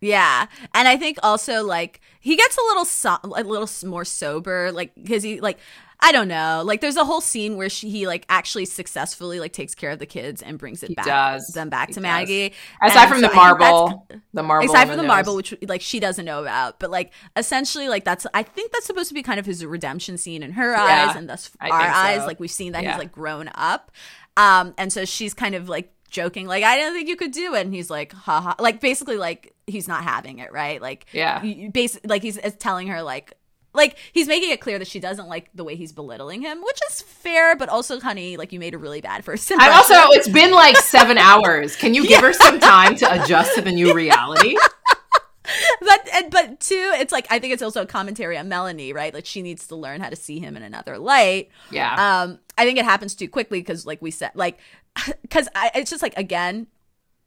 Yeah, 0.02 0.46
and 0.76 0.88
I 0.88 0.96
think 0.98 1.18
also 1.24 1.64
like 1.64 2.02
he 2.20 2.36
gets 2.36 2.58
a 2.58 2.62
little 2.62 2.86
so- 2.86 3.18
a 3.24 3.28
little 3.28 3.70
more 3.90 4.06
sober, 4.06 4.72
like 4.72 4.94
because 4.96 5.24
he 5.24 5.40
like 5.42 5.58
I 6.00 6.12
don't 6.12 6.28
know, 6.28 6.62
like 6.64 6.82
there's 6.82 6.96
a 6.98 7.04
whole 7.04 7.22
scene 7.22 7.58
where 7.58 7.70
she 7.70 7.90
he 7.90 8.06
like 8.06 8.24
actually 8.30 8.66
successfully 8.66 9.40
like 9.40 9.54
takes 9.54 9.74
care 9.74 9.90
of 9.90 9.98
the 9.98 10.06
kids 10.06 10.44
and 10.44 10.60
brings 10.60 10.84
it 10.84 10.90
He 10.90 10.94
back 10.94 11.06
does. 11.08 11.48
them 11.48 11.70
back 11.70 11.88
He 11.88 11.94
to 11.96 12.00
does. 12.00 12.04
Maggie. 12.04 12.54
Aside 12.84 13.00
And 13.06 13.10
from 13.10 13.18
so 13.22 13.22
the 13.22 13.34
I 13.34 13.48
think 13.48 13.60
that's- 13.60 13.72
marble, 13.72 14.08
the 14.36 14.44
marble, 14.44 14.70
aside 14.70 14.86
from 14.88 14.98
the 14.98 15.02
nose. 15.02 15.08
marble 15.08 15.36
which 15.36 15.56
like 15.64 15.82
she 15.82 16.00
doesn't 16.00 16.26
know 16.26 16.42
about 16.44 16.78
but 16.78 16.92
like 16.92 17.12
essentially 17.36 17.90
like 17.90 18.04
that's 18.06 18.28
i 18.36 18.44
think 18.44 18.72
that's 18.72 18.86
supposed 18.86 19.08
to 19.08 19.16
be 19.16 19.24
kind 19.24 19.40
of 19.40 19.48
his 19.48 19.66
redemption 19.66 20.20
scene 20.20 20.44
in 20.44 20.52
her 20.52 20.74
Yeah, 20.74 21.08
eyes 21.10 21.16
and 21.16 21.28
thus 21.28 21.50
I 21.60 21.70
our 21.72 21.82
so. 21.82 21.88
eyes 22.22 22.28
like 22.28 22.40
we've 22.40 22.52
seen 22.52 22.74
that 22.74 22.84
Yeah. 22.84 22.92
he's 22.92 23.00
like 23.00 23.12
grown 23.12 23.50
up 23.56 23.92
um 24.36 24.76
and 24.78 24.94
so 24.94 25.04
she's 25.06 25.34
kind 25.34 25.56
of 25.56 25.68
like 25.68 25.92
joking 26.10 26.48
like 26.48 26.64
i 26.64 26.76
didn't 26.78 26.94
think 26.94 27.08
you 27.10 27.16
could 27.16 27.32
do 27.32 27.54
it 27.56 27.62
and 27.66 27.74
he's 27.74 27.90
like 27.90 28.14
haha 28.14 28.54
like 28.60 28.80
basically 28.80 29.18
like 29.18 29.54
he's 29.68 29.88
not 29.88 30.04
having 30.04 30.40
it 30.40 30.52
right 30.54 30.82
like 30.82 31.06
Yeah. 31.12 31.42
basically 31.72 32.08
like 32.08 32.22
he's 32.24 32.40
telling 32.60 32.88
her 32.88 33.02
like 33.02 33.34
like 33.74 33.98
he's 34.14 34.28
making 34.28 34.50
it 34.52 34.60
clear 34.60 34.80
that 34.80 34.88
she 34.88 35.00
doesn't 35.00 35.28
like 35.28 35.50
the 35.54 35.64
way 35.64 35.76
he's 35.76 35.92
belittling 35.92 36.42
him, 36.42 36.64
which 36.64 36.80
is 36.90 37.02
fair, 37.02 37.56
but 37.56 37.70
also, 37.70 38.00
honey, 38.00 38.36
like 38.36 38.52
you 38.52 38.60
made 38.60 38.74
a 38.74 38.78
really 38.80 39.02
bad 39.02 39.24
first 39.24 39.52
I'm 39.52 39.60
impression. 39.60 39.96
also. 39.98 40.14
It's 40.14 40.28
been 40.28 40.52
like 40.52 40.76
seven 40.78 41.16
hours. 41.20 41.76
Can 41.76 41.94
you 41.94 42.08
give 42.08 42.22
her 42.22 42.34
some 42.34 42.60
time 42.60 42.96
to 42.96 43.22
adjust 43.24 43.54
to 43.54 43.62
the 43.62 43.72
new 43.72 43.94
reality? 43.94 44.56
but 45.82 46.10
and, 46.14 46.32
but 46.32 46.60
two, 46.60 46.92
it's 46.96 47.12
like 47.12 47.28
I 47.30 47.38
think 47.40 47.54
it's 47.54 47.62
also 47.62 47.84
a 47.84 47.86
commentary 47.86 48.38
on 48.38 48.50
Melanie, 48.50 48.94
right? 48.94 49.14
Like 49.14 49.26
she 49.28 49.42
needs 49.44 49.68
to 49.68 49.76
learn 49.76 50.02
how 50.02 50.10
to 50.10 50.16
see 50.16 50.40
him 50.40 50.58
in 50.58 50.64
another 50.64 50.98
light. 50.98 51.50
Yeah. 51.70 52.22
Um, 52.24 52.40
I 52.58 52.66
think 52.66 52.80
it 52.80 52.86
happens 52.86 53.14
too 53.16 53.30
quickly 53.30 53.60
because, 53.60 53.86
like 53.86 54.02
we 54.02 54.10
said, 54.10 54.32
like 54.34 54.58
because 55.22 55.48
it's 55.76 55.90
just 55.90 56.02
like 56.04 56.18
again, 56.18 56.68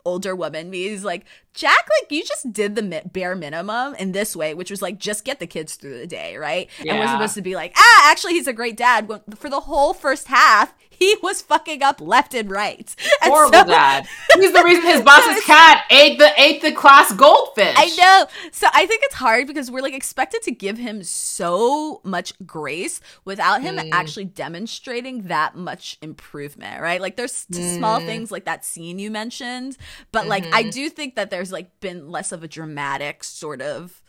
older 0.05 0.35
woman 0.35 0.71
me 0.71 0.87
is 0.87 1.05
like 1.05 1.25
Jack, 1.53 1.89
like 2.01 2.11
you 2.11 2.25
just 2.25 2.53
did 2.53 2.75
the 2.77 2.83
mi- 2.83 3.03
bare 3.05 3.35
minimum 3.35 3.95
in 3.97 4.13
this 4.13 4.37
way, 4.37 4.55
which 4.55 4.71
was 4.71 4.81
like 4.81 4.99
just 4.99 5.25
get 5.25 5.41
the 5.41 5.47
kids 5.47 5.75
through 5.75 5.99
the 5.99 6.07
day, 6.07 6.37
right? 6.37 6.69
And 6.91 6.99
we're 6.99 7.07
supposed 7.13 7.35
to 7.35 7.43
be 7.43 7.55
like, 7.57 7.73
ah, 7.77 8.11
actually, 8.11 8.35
he's 8.35 8.47
a 8.47 8.53
great 8.53 8.77
dad. 8.77 9.11
For 9.37 9.51
the 9.51 9.61
whole 9.61 9.93
first 9.93 10.29
half, 10.29 10.75
he 11.01 11.17
was 11.23 11.43
fucking 11.43 11.83
up 11.83 12.01
left 12.01 12.33
and 12.35 12.49
right. 12.51 12.95
And 13.23 13.33
Horrible 13.33 13.59
so- 13.59 13.65
dad. 13.67 14.07
He's 14.37 14.53
the 14.53 14.63
reason 14.63 14.85
his 14.85 15.01
boss's 15.11 15.43
cat 15.45 15.85
ate 15.91 16.19
the 16.19 16.31
ate 16.41 16.63
the 16.63 16.71
class 16.73 17.13
goldfish. 17.13 17.75
I 17.77 17.87
know. 17.99 18.27
So 18.53 18.69
I 18.73 18.87
think 18.87 19.03
it's 19.05 19.15
hard 19.17 19.47
because 19.49 19.71
we're 19.71 19.81
like 19.81 19.95
expected 19.95 20.43
to 20.43 20.53
give 20.53 20.79
him 20.79 21.03
so 21.03 22.01
much 22.05 22.33
grace 22.47 23.01
without 23.25 23.63
him 23.63 23.77
Mm. 23.77 23.89
actually 23.93 24.27
demonstrating 24.27 25.23
that 25.23 25.55
much 25.57 25.97
improvement, 26.03 26.81
right? 26.83 27.01
Like 27.01 27.17
there's 27.17 27.47
s- 27.51 27.77
small 27.77 28.01
Mm. 28.01 28.07
things 28.07 28.31
like 28.31 28.45
that 28.45 28.65
scene 28.65 28.99
you 28.99 29.11
mentioned, 29.11 29.77
but 30.13 30.27
like 30.27 30.45
I 30.53 30.63
Mm-hmm. 30.63 30.71
do 30.71 30.91
think 30.91 31.15
that 31.17 31.31
there's 31.31 31.51
like 31.51 31.81
been 31.81 32.11
less 32.11 32.31
of 32.33 32.43
a 32.45 32.49
dramatic 32.49 33.25
sort 33.25 33.63
of 33.63 34.03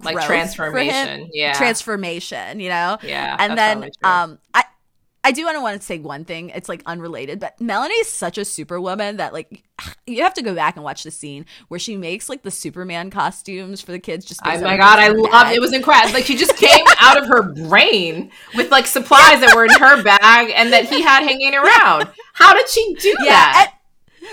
Like 0.00 0.14
growth 0.14 0.26
for 0.26 0.32
him. 0.34 0.38
transformation. 0.38 1.30
Yeah. 1.32 1.52
transformation, 1.54 2.60
you 2.60 2.68
know? 2.68 2.98
Yeah. 3.02 3.36
and 3.40 3.58
then 3.58 3.90
um 4.04 4.38
I 4.54 4.64
I 5.24 5.30
do 5.30 5.44
want 5.44 5.56
to 5.56 5.60
want 5.60 5.80
to 5.80 5.86
say 5.86 5.98
one 6.00 6.24
thing. 6.24 6.48
It's 6.50 6.68
like 6.68 6.82
unrelated, 6.84 7.38
but 7.38 7.60
Melanie's 7.60 8.08
such 8.08 8.38
a 8.38 8.44
superwoman 8.44 9.18
that 9.18 9.32
like 9.32 9.62
you 10.06 10.22
have 10.24 10.34
to 10.34 10.42
go 10.42 10.54
back 10.54 10.74
and 10.76 10.84
watch 10.84 11.04
the 11.04 11.10
scene 11.12 11.46
where 11.68 11.78
she 11.78 11.96
makes 11.96 12.28
like 12.28 12.42
the 12.42 12.50
Superman 12.50 13.08
costumes 13.10 13.80
for 13.80 13.92
the 13.92 14.00
kids. 14.00 14.24
Just 14.24 14.40
Oh 14.44 14.60
my 14.60 14.76
god, 14.76 14.98
I 14.98 15.08
love 15.08 15.52
it. 15.52 15.60
was 15.60 15.72
incredible. 15.72 16.12
Like 16.14 16.24
she 16.24 16.36
just 16.36 16.56
came 16.56 16.84
out 17.00 17.18
of 17.22 17.26
her 17.28 17.42
brain 17.42 18.30
with 18.56 18.70
like 18.72 18.86
supplies 18.86 19.40
that 19.40 19.54
were 19.54 19.64
in 19.64 19.70
her 19.78 20.02
bag 20.02 20.52
and 20.56 20.72
that 20.72 20.86
he 20.86 21.02
had 21.02 21.22
hanging 21.22 21.54
around. 21.54 22.08
How 22.34 22.52
did 22.54 22.68
she 22.68 22.94
do 22.94 23.14
Yeah, 23.20 23.30
that? 23.52 23.74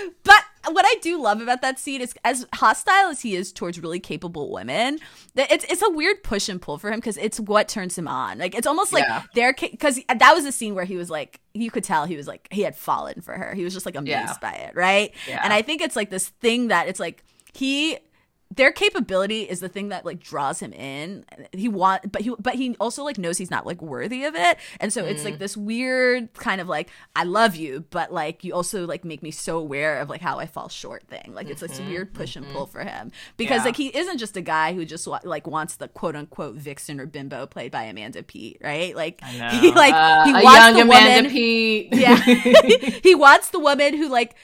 and- 0.00 0.12
but 0.24 0.42
what 0.68 0.84
I 0.86 0.94
do 1.00 1.20
love 1.20 1.40
about 1.40 1.62
that 1.62 1.78
scene 1.78 2.00
is, 2.00 2.14
as 2.24 2.46
hostile 2.54 3.08
as 3.10 3.22
he 3.22 3.34
is 3.34 3.52
towards 3.52 3.78
really 3.80 4.00
capable 4.00 4.50
women, 4.52 4.98
that 5.34 5.50
it's 5.50 5.64
it's 5.64 5.82
a 5.82 5.90
weird 5.90 6.22
push 6.22 6.48
and 6.48 6.60
pull 6.60 6.78
for 6.78 6.90
him 6.90 6.98
because 7.00 7.16
it's 7.16 7.40
what 7.40 7.68
turns 7.68 7.96
him 7.96 8.06
on. 8.08 8.38
Like 8.38 8.54
it's 8.54 8.66
almost 8.66 8.92
like 8.92 9.04
Yeah. 9.04 9.22
they're 9.34 9.54
because 9.54 10.00
that 10.08 10.32
was 10.34 10.44
a 10.44 10.52
scene 10.52 10.74
where 10.74 10.84
he 10.84 10.96
was 10.96 11.10
like, 11.10 11.40
you 11.54 11.70
could 11.70 11.84
tell 11.84 12.04
he 12.04 12.16
was 12.16 12.26
like 12.26 12.48
he 12.50 12.62
had 12.62 12.76
fallen 12.76 13.20
for 13.20 13.34
her. 13.34 13.54
He 13.54 13.64
was 13.64 13.72
just 13.74 13.86
like 13.86 13.96
amazed 13.96 14.10
Yeah. 14.10 14.34
by 14.40 14.52
it, 14.52 14.74
right? 14.74 15.12
Yeah. 15.28 15.40
And 15.42 15.52
I 15.52 15.62
think 15.62 15.80
it's 15.82 15.96
like 15.96 16.10
this 16.10 16.28
thing 16.28 16.68
that 16.68 16.88
it's 16.88 17.00
like 17.00 17.24
he 17.54 17.98
their 18.52 18.72
capability 18.72 19.42
is 19.42 19.60
the 19.60 19.68
thing 19.68 19.90
that 19.90 20.04
like 20.04 20.18
draws 20.18 20.60
him 20.60 20.72
in 20.72 21.24
he 21.52 21.68
want 21.68 22.10
but 22.10 22.22
he 22.22 22.34
but 22.40 22.54
he 22.56 22.74
also 22.80 23.04
like 23.04 23.16
knows 23.16 23.38
he's 23.38 23.50
not 23.50 23.64
like 23.64 23.80
worthy 23.80 24.24
of 24.24 24.34
it 24.34 24.58
and 24.80 24.92
so 24.92 25.04
Mm. 25.04 25.10
it's 25.10 25.24
like 25.24 25.38
this 25.38 25.56
weird 25.56 26.32
kind 26.34 26.60
of 26.60 26.66
like 26.68 26.90
i 27.14 27.22
love 27.24 27.54
you 27.54 27.84
but 27.90 28.12
like 28.12 28.42
you 28.42 28.52
also 28.52 28.86
like 28.86 29.04
make 29.04 29.22
me 29.22 29.30
so 29.30 29.56
aware 29.58 29.98
of 30.00 30.08
like 30.10 30.20
how 30.20 30.38
i 30.40 30.46
fall 30.46 30.68
short 30.68 31.04
thing 31.08 31.32
like 31.32 31.48
it's 31.48 31.60
this 31.60 31.78
weird 31.80 32.12
push 32.12 32.34
and 32.34 32.44
pull 32.48 32.66
for 32.66 32.80
him 32.82 33.12
because 33.36 33.50
Mm-hmm. 33.50 33.58
Yeah. 33.60 33.64
like 33.64 33.76
he 33.76 33.96
isn't 33.96 34.18
just 34.18 34.36
a 34.36 34.40
guy 34.42 34.74
who 34.74 34.84
just 34.84 35.06
like 35.06 35.46
wants 35.46 35.76
the 35.76 35.88
quote 35.88 36.16
unquote 36.16 36.56
vixen 36.56 36.98
or 37.00 37.06
bimbo 37.06 37.46
played 37.46 37.70
by 37.70 37.84
Amanda 37.84 38.22
Peet 38.22 38.58
right 38.62 38.94
like 38.96 39.22
he 39.24 39.70
like 39.72 39.94
Uh, 39.94 40.24
he 40.24 40.32
wants 40.32 40.76
the 40.76 40.82
Amanda 40.82 41.16
woman 41.22 41.30
Peet. 41.30 41.94
yeah. 41.94 42.16
he 43.02 43.14
wants 43.14 43.50
the 43.50 43.58
woman 43.60 43.96
who 43.96 44.08
like 44.08 44.34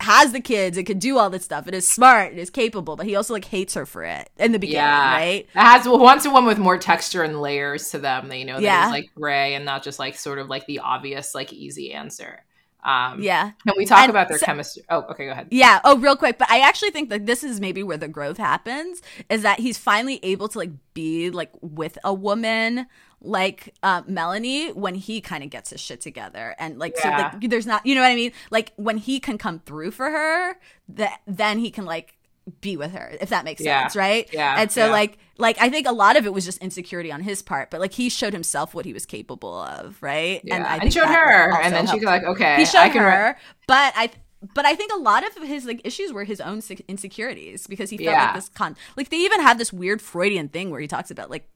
has 0.00 0.32
the 0.32 0.40
kids 0.40 0.76
and 0.76 0.86
can 0.86 0.98
do 0.98 1.18
all 1.18 1.30
this 1.30 1.44
stuff 1.44 1.66
and 1.66 1.74
is 1.74 1.86
smart 1.90 2.30
and 2.32 2.40
is 2.40 2.50
capable, 2.50 2.96
but 2.96 3.06
he 3.06 3.16
also 3.16 3.34
like 3.34 3.46
hates 3.46 3.74
her 3.74 3.86
for 3.86 4.04
it 4.04 4.30
in 4.38 4.52
the 4.52 4.58
beginning, 4.58 5.02
Yeah, 5.02 5.06
right? 5.06 5.48
It 5.54 5.58
has 5.60 5.86
well, 5.86 5.98
wants 5.98 6.24
a 6.26 6.30
woman 6.30 6.46
with 6.48 6.58
more 6.58 6.78
texture 6.78 7.22
and 7.22 7.40
layers 7.40 7.90
to 7.90 7.98
them. 7.98 8.28
That 8.28 8.38
you 8.38 8.44
know, 8.46 8.60
that 8.60 8.62
Yeah. 8.62 8.84
is 8.84 8.90
like 8.90 9.10
gray 9.14 9.54
and 9.54 9.64
not 9.64 9.82
just 9.82 9.98
like 9.98 10.16
sort 10.16 10.38
of 10.38 10.48
like 10.48 10.66
the 10.66 10.80
obvious 10.80 11.34
like 11.34 11.52
easy 11.52 11.92
answer. 11.92 12.45
Um, 12.86 13.20
Yeah. 13.20 13.50
Can 13.66 13.74
we 13.76 13.84
talk 13.84 13.98
And 13.98 14.10
about 14.10 14.28
their 14.28 14.38
so- 14.38 14.46
chemistry? 14.46 14.84
Oh, 14.88 15.02
okay, 15.10 15.26
go 15.26 15.32
ahead. 15.32 15.48
Yeah. 15.50 15.80
Oh, 15.84 15.98
real 15.98 16.16
quick, 16.16 16.38
but 16.38 16.48
I 16.50 16.60
actually 16.60 16.90
think 16.92 17.10
that 17.10 17.26
this 17.26 17.42
is 17.44 17.60
maybe 17.60 17.82
where 17.82 17.96
the 17.98 18.08
growth 18.08 18.38
happens 18.38 19.02
is 19.28 19.42
that 19.42 19.58
he's 19.58 19.76
finally 19.76 20.20
able 20.22 20.48
to 20.48 20.58
like 20.58 20.70
be 20.94 21.30
like 21.30 21.50
with 21.60 21.98
a 22.04 22.14
woman 22.14 22.86
like 23.20 23.74
uh, 23.82 24.02
Melanie 24.06 24.70
when 24.72 24.94
he 24.94 25.20
kind 25.20 25.42
of 25.42 25.50
gets 25.50 25.70
his 25.70 25.80
shit 25.80 26.00
together 26.00 26.54
and 26.58 26.78
like 26.78 26.96
so 26.98 27.08
like 27.08 27.48
there's 27.50 27.66
not 27.66 27.84
you 27.84 27.94
know 27.94 28.02
what 28.02 28.10
I 28.10 28.14
mean 28.14 28.30
like 28.50 28.72
when 28.76 28.98
he 28.98 29.18
can 29.20 29.36
come 29.38 29.58
through 29.60 29.90
for 29.92 30.10
her 30.10 30.56
that 30.90 31.20
then 31.26 31.58
he 31.58 31.70
can 31.70 31.86
like 31.86 32.15
be 32.60 32.76
with 32.76 32.92
her 32.92 33.16
if 33.20 33.28
that 33.30 33.44
makes 33.44 33.60
Yeah. 33.60 33.82
sense 33.82 33.96
right 33.96 34.28
Yeah, 34.32 34.60
and 34.60 34.70
so 34.70 34.86
yeah. 34.86 34.92
like 34.92 35.18
like 35.38 35.56
i 35.60 35.68
think 35.68 35.86
a 35.86 35.92
lot 35.92 36.16
of 36.16 36.26
it 36.26 36.32
was 36.32 36.44
just 36.44 36.58
insecurity 36.58 37.10
on 37.10 37.20
his 37.20 37.42
part 37.42 37.70
but 37.70 37.80
like 37.80 37.92
he 37.92 38.08
showed 38.08 38.32
himself 38.32 38.72
what 38.74 38.84
he 38.84 38.92
was 38.92 39.04
capable 39.04 39.60
of 39.62 40.00
right 40.00 40.40
Yeah. 40.44 40.64
I 40.64 40.76
And, 40.76 40.92
showed 40.92 41.06
her, 41.08 41.60
and 41.60 41.74
then 41.74 41.86
helped 41.86 41.98
she's 42.00 42.06
like, 42.06 42.22
okay, 42.22 42.56
he 42.56 42.64
showed 42.64 42.78
I 42.78 42.88
can 42.90 43.02
re- 43.02 43.10
her 43.10 43.36
but 43.66 43.92
i 43.96 44.10
but 44.54 44.64
i 44.66 44.74
think 44.74 44.92
a 44.92 44.98
lot 44.98 45.26
of 45.26 45.36
his 45.42 45.64
like 45.64 45.80
issues 45.84 46.12
were 46.12 46.24
his 46.24 46.40
own 46.40 46.60
insecurities 46.88 47.66
because 47.66 47.90
he 47.90 47.96
felt 47.96 48.10
Yeah. 48.10 48.24
like 48.26 48.34
this 48.34 48.48
con 48.50 48.76
like 48.96 49.08
they 49.08 49.16
even 49.18 49.40
have 49.40 49.58
this 49.58 49.72
weird 49.72 50.00
freudian 50.02 50.48
thing 50.48 50.70
where 50.70 50.80
he 50.80 50.86
talks 50.86 51.10
about 51.10 51.30
like 51.30 51.48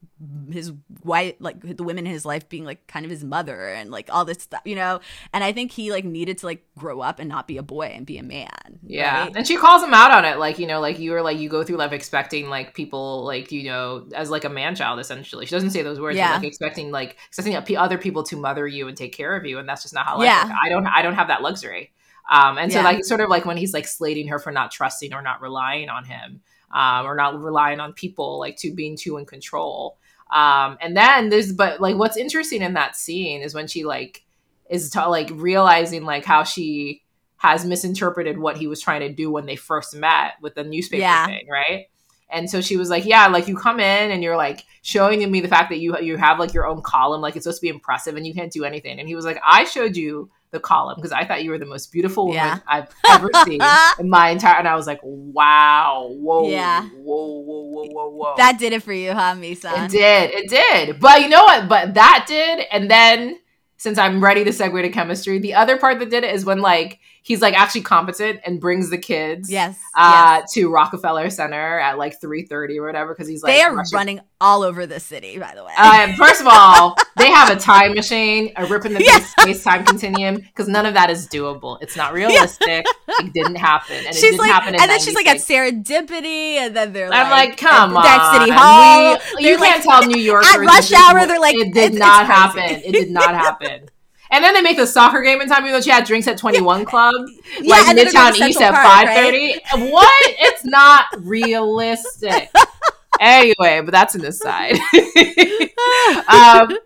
his 0.51 0.71
wife 1.03 1.35
like 1.39 1.59
the 1.77 1.83
women 1.83 2.05
in 2.05 2.11
his 2.11 2.25
life 2.25 2.47
being 2.49 2.65
like 2.65 2.85
kind 2.87 3.05
of 3.05 3.11
his 3.11 3.23
mother 3.23 3.67
and 3.69 3.89
like 3.91 4.09
all 4.11 4.25
this 4.25 4.39
stuff 4.43 4.61
you 4.65 4.75
know 4.75 4.99
and 5.33 5.43
i 5.43 5.51
think 5.51 5.71
he 5.71 5.91
like 5.91 6.05
needed 6.05 6.37
to 6.39 6.45
like 6.45 6.63
grow 6.77 7.01
up 7.01 7.19
and 7.19 7.29
not 7.29 7.47
be 7.47 7.57
a 7.57 7.63
boy 7.63 7.85
and 7.95 8.05
be 8.05 8.17
a 8.17 8.23
man 8.23 8.47
Yeah. 8.83 9.21
right? 9.25 9.35
And 9.35 9.47
she 9.47 9.57
calls 9.57 9.83
him 9.83 9.93
out 9.93 10.11
on 10.11 10.25
it. 10.25 10.37
Like, 10.39 10.57
you 10.59 10.65
know, 10.67 10.79
like 10.79 10.97
you 10.99 11.11
were 11.11 11.21
like, 11.21 11.37
you 11.37 11.47
go 11.49 11.63
through 11.63 11.77
life 11.77 11.91
expecting 11.91 12.49
like 12.49 12.73
people, 12.73 13.23
like, 13.23 13.51
you 13.51 13.63
know, 13.63 14.07
as 14.15 14.29
like 14.29 14.43
a 14.43 14.49
man 14.49 14.75
child, 14.75 14.99
essentially. 14.99 15.45
She 15.45 15.51
doesn't 15.51 15.69
say 15.71 15.81
those 15.83 15.99
words, 15.99 16.17
Yeah. 16.17 16.29
but 16.33 16.39
like 16.39 16.47
expecting 16.47 16.91
like, 16.91 17.17
expecting 17.27 17.55
other 17.77 17.97
people 17.97 18.23
to 18.23 18.35
mother 18.35 18.67
you 18.67 18.87
and 18.87 18.97
take 18.97 19.13
care 19.13 19.35
of 19.35 19.45
you. 19.45 19.59
And 19.59 19.69
that's 19.69 19.83
just 19.83 19.93
not 19.93 20.05
how 20.05 20.17
life 20.17 20.25
Yeah. 20.25 20.43
works. 20.45 20.55
I 20.63 20.69
don't, 20.69 20.87
I 20.87 21.01
don't 21.01 21.13
have 21.15 21.27
that 21.27 21.41
luxury. 21.41 21.91
Um, 22.29 22.57
and 22.57 22.71
so 22.71 22.81
like, 22.81 23.03
sort 23.05 23.21
of 23.21 23.29
like 23.29 23.45
when 23.45 23.57
he's 23.57 23.73
like 23.73 23.87
slating 23.87 24.27
her 24.27 24.39
for 24.39 24.51
not 24.51 24.71
trusting 24.71 25.13
or 25.13 25.21
not 25.21 25.41
relying 25.41 25.89
on 25.89 26.05
him, 26.05 26.41
um, 26.73 27.05
or 27.05 27.15
not 27.15 27.41
relying 27.41 27.79
on 27.79 27.93
people, 27.93 28.39
like 28.39 28.57
to 28.57 28.73
being 28.73 28.97
too 28.97 29.17
in 29.17 29.25
control. 29.25 29.97
Um, 30.31 30.77
and 30.79 30.95
then 30.95 31.29
there's, 31.29 31.51
but 31.51 31.81
like, 31.81 31.97
what's 31.97 32.15
interesting 32.17 32.61
in 32.61 32.73
that 32.75 32.95
scene 32.95 33.41
is 33.41 33.53
when 33.53 33.67
she 33.67 33.83
like, 33.83 34.23
is 34.69 34.89
to, 34.91 35.09
like 35.09 35.29
realizing 35.33 36.05
like 36.05 36.23
how 36.23 36.43
she 36.43 37.03
has 37.35 37.65
misinterpreted 37.65 38.37
what 38.37 38.55
he 38.55 38.67
was 38.67 38.79
trying 38.79 39.01
to 39.01 39.11
do 39.11 39.29
when 39.29 39.45
they 39.45 39.57
first 39.57 39.95
met 39.95 40.33
with 40.41 40.55
the 40.55 40.63
newspaper 40.63 41.01
Yeah. 41.01 41.25
thing, 41.25 41.47
right? 41.49 41.87
And 42.29 42.49
so 42.49 42.61
she 42.61 42.77
was 42.77 42.89
like, 42.89 43.03
"Yeah, 43.03 43.27
like 43.27 43.49
you 43.49 43.57
come 43.57 43.81
in 43.81 44.11
and 44.11 44.23
you're 44.23 44.37
like 44.37 44.63
showing 44.83 45.29
me 45.29 45.41
the 45.41 45.49
fact 45.49 45.69
that 45.69 45.79
you 45.79 45.99
you 45.99 46.15
have 46.15 46.39
like 46.39 46.53
your 46.53 46.65
own 46.65 46.81
column, 46.81 47.19
like 47.19 47.35
it's 47.35 47.43
supposed 47.43 47.59
to 47.59 47.65
be 47.65 47.69
impressive, 47.69 48.15
and 48.15 48.25
you 48.25 48.33
can't 48.33 48.53
do 48.53 48.63
anything." 48.63 48.99
And 48.99 49.07
he 49.09 49.15
was 49.15 49.25
like, 49.25 49.37
"I 49.45 49.65
showed 49.65 49.97
you 49.97 50.29
the 50.51 50.59
column 50.59 50.95
because 50.97 51.11
I 51.11 51.25
thought 51.25 51.43
you 51.43 51.49
were 51.51 51.57
the 51.57 51.65
most 51.65 51.91
beautiful 51.91 52.27
woman 52.27 52.35
Yeah. 52.43 52.59
I've 52.67 52.87
ever 53.09 53.29
seen 53.45 53.61
in 53.99 54.09
my 54.09 54.29
entire." 54.29 54.57
And 54.57 54.67
I 54.67 54.75
was 54.75 54.87
like, 54.87 54.99
"Wow, 55.03 56.09
whoa, 56.11 56.49
Yeah. 56.49 56.83
whoa, 56.89 57.41
whoa, 57.41 57.61
whoa, 57.63 57.85
whoa, 57.89 58.09
whoa." 58.09 58.33
that 58.37 58.59
did 58.59 58.73
it 58.73 58.83
for 58.83 58.93
you 58.93 59.13
huh 59.13 59.35
Misan 59.35 59.85
It 59.85 59.91
did. 59.91 60.31
It 60.33 60.49
did. 60.49 60.99
But 60.99 61.21
you 61.21 61.29
know 61.29 61.43
what? 61.43 61.67
But 61.69 61.93
that 61.95 62.25
did. 62.27 62.65
And 62.71 62.89
then 62.89 63.39
since 63.77 63.97
I'm 63.97 64.23
ready 64.23 64.43
to 64.43 64.51
segue 64.51 64.79
to 64.81 64.89
chemistry, 64.89 65.39
the 65.39 65.55
other 65.55 65.77
part 65.77 65.99
that 65.99 66.09
did 66.09 66.23
it 66.23 66.35
is 66.35 66.45
when 66.45 66.59
like 66.59 66.99
he's 67.23 67.41
like 67.41 67.53
actually 67.59 67.81
competent 67.81 68.39
and 68.45 68.59
brings 68.59 68.89
the 68.89 68.97
kids 68.97 69.49
yes 69.51 69.77
uh 69.95 70.39
yes. 70.41 70.53
to 70.53 70.69
Rockefeller 70.71 71.29
Center 71.29 71.79
at 71.79 71.97
like 71.97 72.19
3:30 72.19 72.77
or 72.77 72.85
whatever 72.85 73.13
because 73.13 73.27
he's 73.27 73.43
like 73.43 73.53
they 73.53 73.61
are 73.61 73.75
rushing- 73.75 73.95
running 73.95 74.19
all 74.39 74.63
over 74.63 74.87
the 74.87 74.99
city 74.99 75.37
by 75.37 75.53
the 75.53 75.63
way 75.63 75.71
Uh, 75.77 76.13
first 76.17 76.41
of 76.41 76.47
all, 76.49 76.97
they 77.17 77.29
have 77.29 77.49
a 77.55 77.55
time 77.59 77.93
machine, 77.93 78.51
a 78.55 78.65
rip 78.65 78.85
in 78.85 78.93
the 78.95 79.03
Yeah. 79.03 79.19
space 79.19 79.63
time 79.63 79.85
continuum, 79.85 80.37
because 80.37 80.67
none 80.67 80.87
of 80.87 80.95
that 80.95 81.11
is 81.11 81.27
doable. 81.27 81.77
It's 81.79 81.95
not 81.95 82.11
realistic. 82.13 82.83
It 83.07 83.33
didn't 83.33 83.57
happen, 83.57 83.97
and 83.97 84.07
it 84.07 84.13
she's 84.15 84.21
didn't 84.31 84.39
like, 84.39 84.51
happen. 84.51 84.73
And 84.73 84.89
then 84.89 84.99
she's 84.99 85.13
like 85.13 85.27
at 85.27 85.37
serendipity, 85.37 86.55
and 86.55 86.75
then 86.75 86.91
they're 86.91 87.13
I'm 87.13 87.29
like, 87.29 87.49
like, 87.49 87.57
come 87.59 87.95
at 87.97 88.19
on, 88.19 88.39
City 88.39 88.51
Hall. 88.51 89.17
We- 89.37 89.47
you 89.49 89.57
can't 89.57 89.85
like- 89.85 90.01
tell 90.01 90.07
New 90.09 90.19
Yorkers 90.19 90.49
at 90.55 90.59
rush 90.59 90.91
hour, 90.91 91.27
they're 91.27 91.39
like, 91.39 91.55
it 91.55 91.71
did 91.73 91.93
not 91.93 92.25
happen. 92.25 92.81
It 92.83 92.91
did 92.93 93.11
not 93.11 93.35
happen. 93.45 93.89
And 94.31 94.43
then 94.43 94.53
they 94.53 94.61
make 94.61 94.77
the 94.77 94.87
soccer 94.87 95.21
game 95.21 95.41
in 95.41 95.49
time, 95.49 95.63
even 95.63 95.73
though 95.73 95.81
she 95.81 95.89
had 95.89 96.05
drinks 96.05 96.27
at 96.27 96.37
Twenty 96.37 96.61
One 96.61 96.85
Club, 96.85 97.13
Yeah, 97.59 97.75
like 97.75 97.97
Midtown 97.97 98.47
East 98.47 98.61
at 98.61 98.73
Park, 98.73 98.85
five 98.85 99.09
thirty. 99.09 99.55
What? 99.91 100.15
It's 100.39 100.63
not 100.63 101.05
realistic. 101.19 102.49
anyway, 103.19 103.81
but 103.81 103.91
that's 103.91 104.15
an 104.15 104.23
aside. 104.25 104.77
um, 106.27 106.77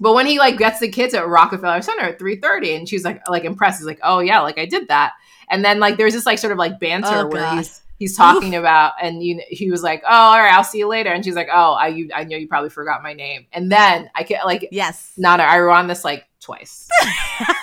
but 0.00 0.14
when 0.14 0.26
he 0.26 0.38
like 0.38 0.56
gets 0.58 0.80
the 0.80 0.88
kids 0.88 1.14
at 1.14 1.26
Rockefeller 1.26 1.82
Center 1.82 2.04
at 2.04 2.18
three 2.18 2.36
thirty, 2.36 2.74
and 2.74 2.88
she's 2.88 3.04
like 3.04 3.28
like 3.28 3.44
impressed, 3.44 3.80
he's 3.80 3.86
like, 3.86 4.00
"Oh 4.02 4.20
yeah, 4.20 4.40
like 4.40 4.58
I 4.58 4.66
did 4.66 4.88
that." 4.88 5.12
And 5.50 5.64
then 5.64 5.80
like 5.80 5.96
there's 5.96 6.14
this 6.14 6.26
like 6.26 6.38
sort 6.38 6.52
of 6.52 6.58
like 6.58 6.78
banter 6.78 7.08
Oh, 7.10 7.26
where 7.26 7.42
God. 7.42 7.56
he's 7.58 7.80
he's 7.98 8.16
talking 8.16 8.54
about, 8.54 8.92
and 9.00 9.22
you 9.22 9.42
he 9.48 9.70
was 9.70 9.82
like, 9.82 10.02
"Oh, 10.04 10.12
all 10.12 10.38
right, 10.38 10.52
I'll 10.52 10.64
see 10.64 10.78
you 10.78 10.88
later," 10.88 11.10
and 11.10 11.24
she's 11.24 11.36
like, 11.36 11.48
"Oh, 11.52 11.72
I 11.72 11.88
you 11.88 12.10
I 12.14 12.24
know 12.24 12.36
you 12.36 12.48
probably 12.48 12.70
forgot 12.70 13.02
my 13.02 13.14
name." 13.14 13.46
And 13.52 13.70
then 13.70 14.10
I 14.14 14.24
can 14.24 14.38
like 14.44 14.68
yes. 14.70 15.12
Nana, 15.16 15.42
I 15.44 15.56
rewound 15.56 15.88
this 15.88 16.04
like 16.04 16.24
twice. 16.44 16.88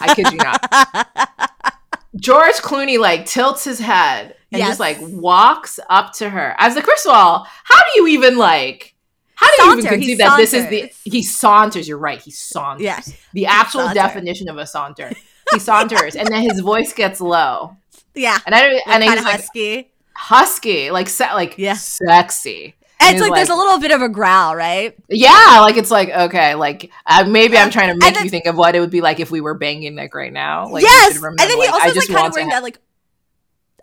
I 0.01 0.13
kid 0.15 0.31
you 0.31 0.37
not. 0.37 1.47
George 2.17 2.55
Clooney 2.55 2.99
like 2.99 3.25
tilts 3.25 3.63
his 3.63 3.79
head 3.79 4.35
and 4.51 4.59
Yes. 4.59 4.69
just 4.71 4.79
like 4.81 4.97
walks 5.01 5.79
up 5.89 6.11
to 6.13 6.29
her. 6.29 6.55
As 6.57 6.75
the 6.75 6.81
first 6.81 7.05
of 7.05 7.13
all, 7.13 7.47
how 7.63 7.77
do 7.77 8.01
you 8.01 8.07
even 8.09 8.37
like? 8.37 8.95
How 9.35 9.47
do 9.55 9.63
you 9.63 9.77
even 9.79 9.85
conceive 9.91 10.17
that 10.19 10.37
this 10.37 10.53
is 10.53 10.67
the 10.67 10.91
he 11.03 11.23
saunters? 11.23 11.87
You're 11.87 11.97
right, 11.97 12.19
he 12.21 12.29
saunters. 12.31 12.83
Yeah. 12.83 12.99
the 13.33 13.45
actual 13.47 13.81
saunter. 13.81 13.93
definition 13.95 14.49
of 14.49 14.57
a 14.57 14.67
saunter. 14.67 15.11
He 15.53 15.59
saunters, 15.59 16.15
and 16.15 16.27
then 16.27 16.43
his 16.43 16.59
voice 16.59 16.93
gets 16.93 17.19
low, 17.21 17.75
Yeah. 18.13 18.37
and 18.45 18.53
I 18.53 18.61
don't, 18.69 18.81
and 18.87 19.03
he's 19.03 19.17
of 19.17 19.23
like 19.23 19.35
husky. 19.37 19.91
husky, 20.15 20.91
like 20.91 21.09
se- 21.09 21.33
like 21.33 21.55
Yeah. 21.57 21.73
sexy. 21.73 22.75
And 23.01 23.13
he's 23.13 23.21
it's 23.21 23.29
like, 23.29 23.35
there's 23.35 23.49
a 23.49 23.55
little 23.55 23.79
bit 23.79 23.91
of 23.91 24.01
a 24.01 24.09
growl, 24.09 24.55
right? 24.55 24.95
Yeah, 25.09 25.59
like 25.61 25.77
it's 25.77 25.91
like 25.91 26.09
okay, 26.09 26.55
like 26.55 26.91
uh, 27.05 27.25
maybe 27.27 27.57
I'm 27.57 27.71
trying 27.71 27.89
to 27.89 27.97
make 27.97 28.13
then- 28.15 28.23
you 28.23 28.29
think 28.29 28.45
of 28.45 28.55
what 28.57 28.75
it 28.75 28.79
would 28.79 28.91
be 28.91 29.01
like 29.01 29.19
if 29.19 29.31
we 29.31 29.41
were 29.41 29.53
banging 29.55 29.95
like 29.95 30.13
right 30.13 30.31
now. 30.31 30.67
Like, 30.67 30.83
yes. 30.83 31.13
should 31.13 31.23
And 31.23 31.37
then 31.37 31.49
he 31.49 31.57
like, 31.57 31.73
also 31.73 31.85
I 31.85 31.89
is 31.89 31.95
like 31.97 32.07
kind 32.07 32.27
of 32.27 32.33
wearing 32.33 32.49
ha- 32.49 32.55
that 32.57 32.63
like. 32.63 32.79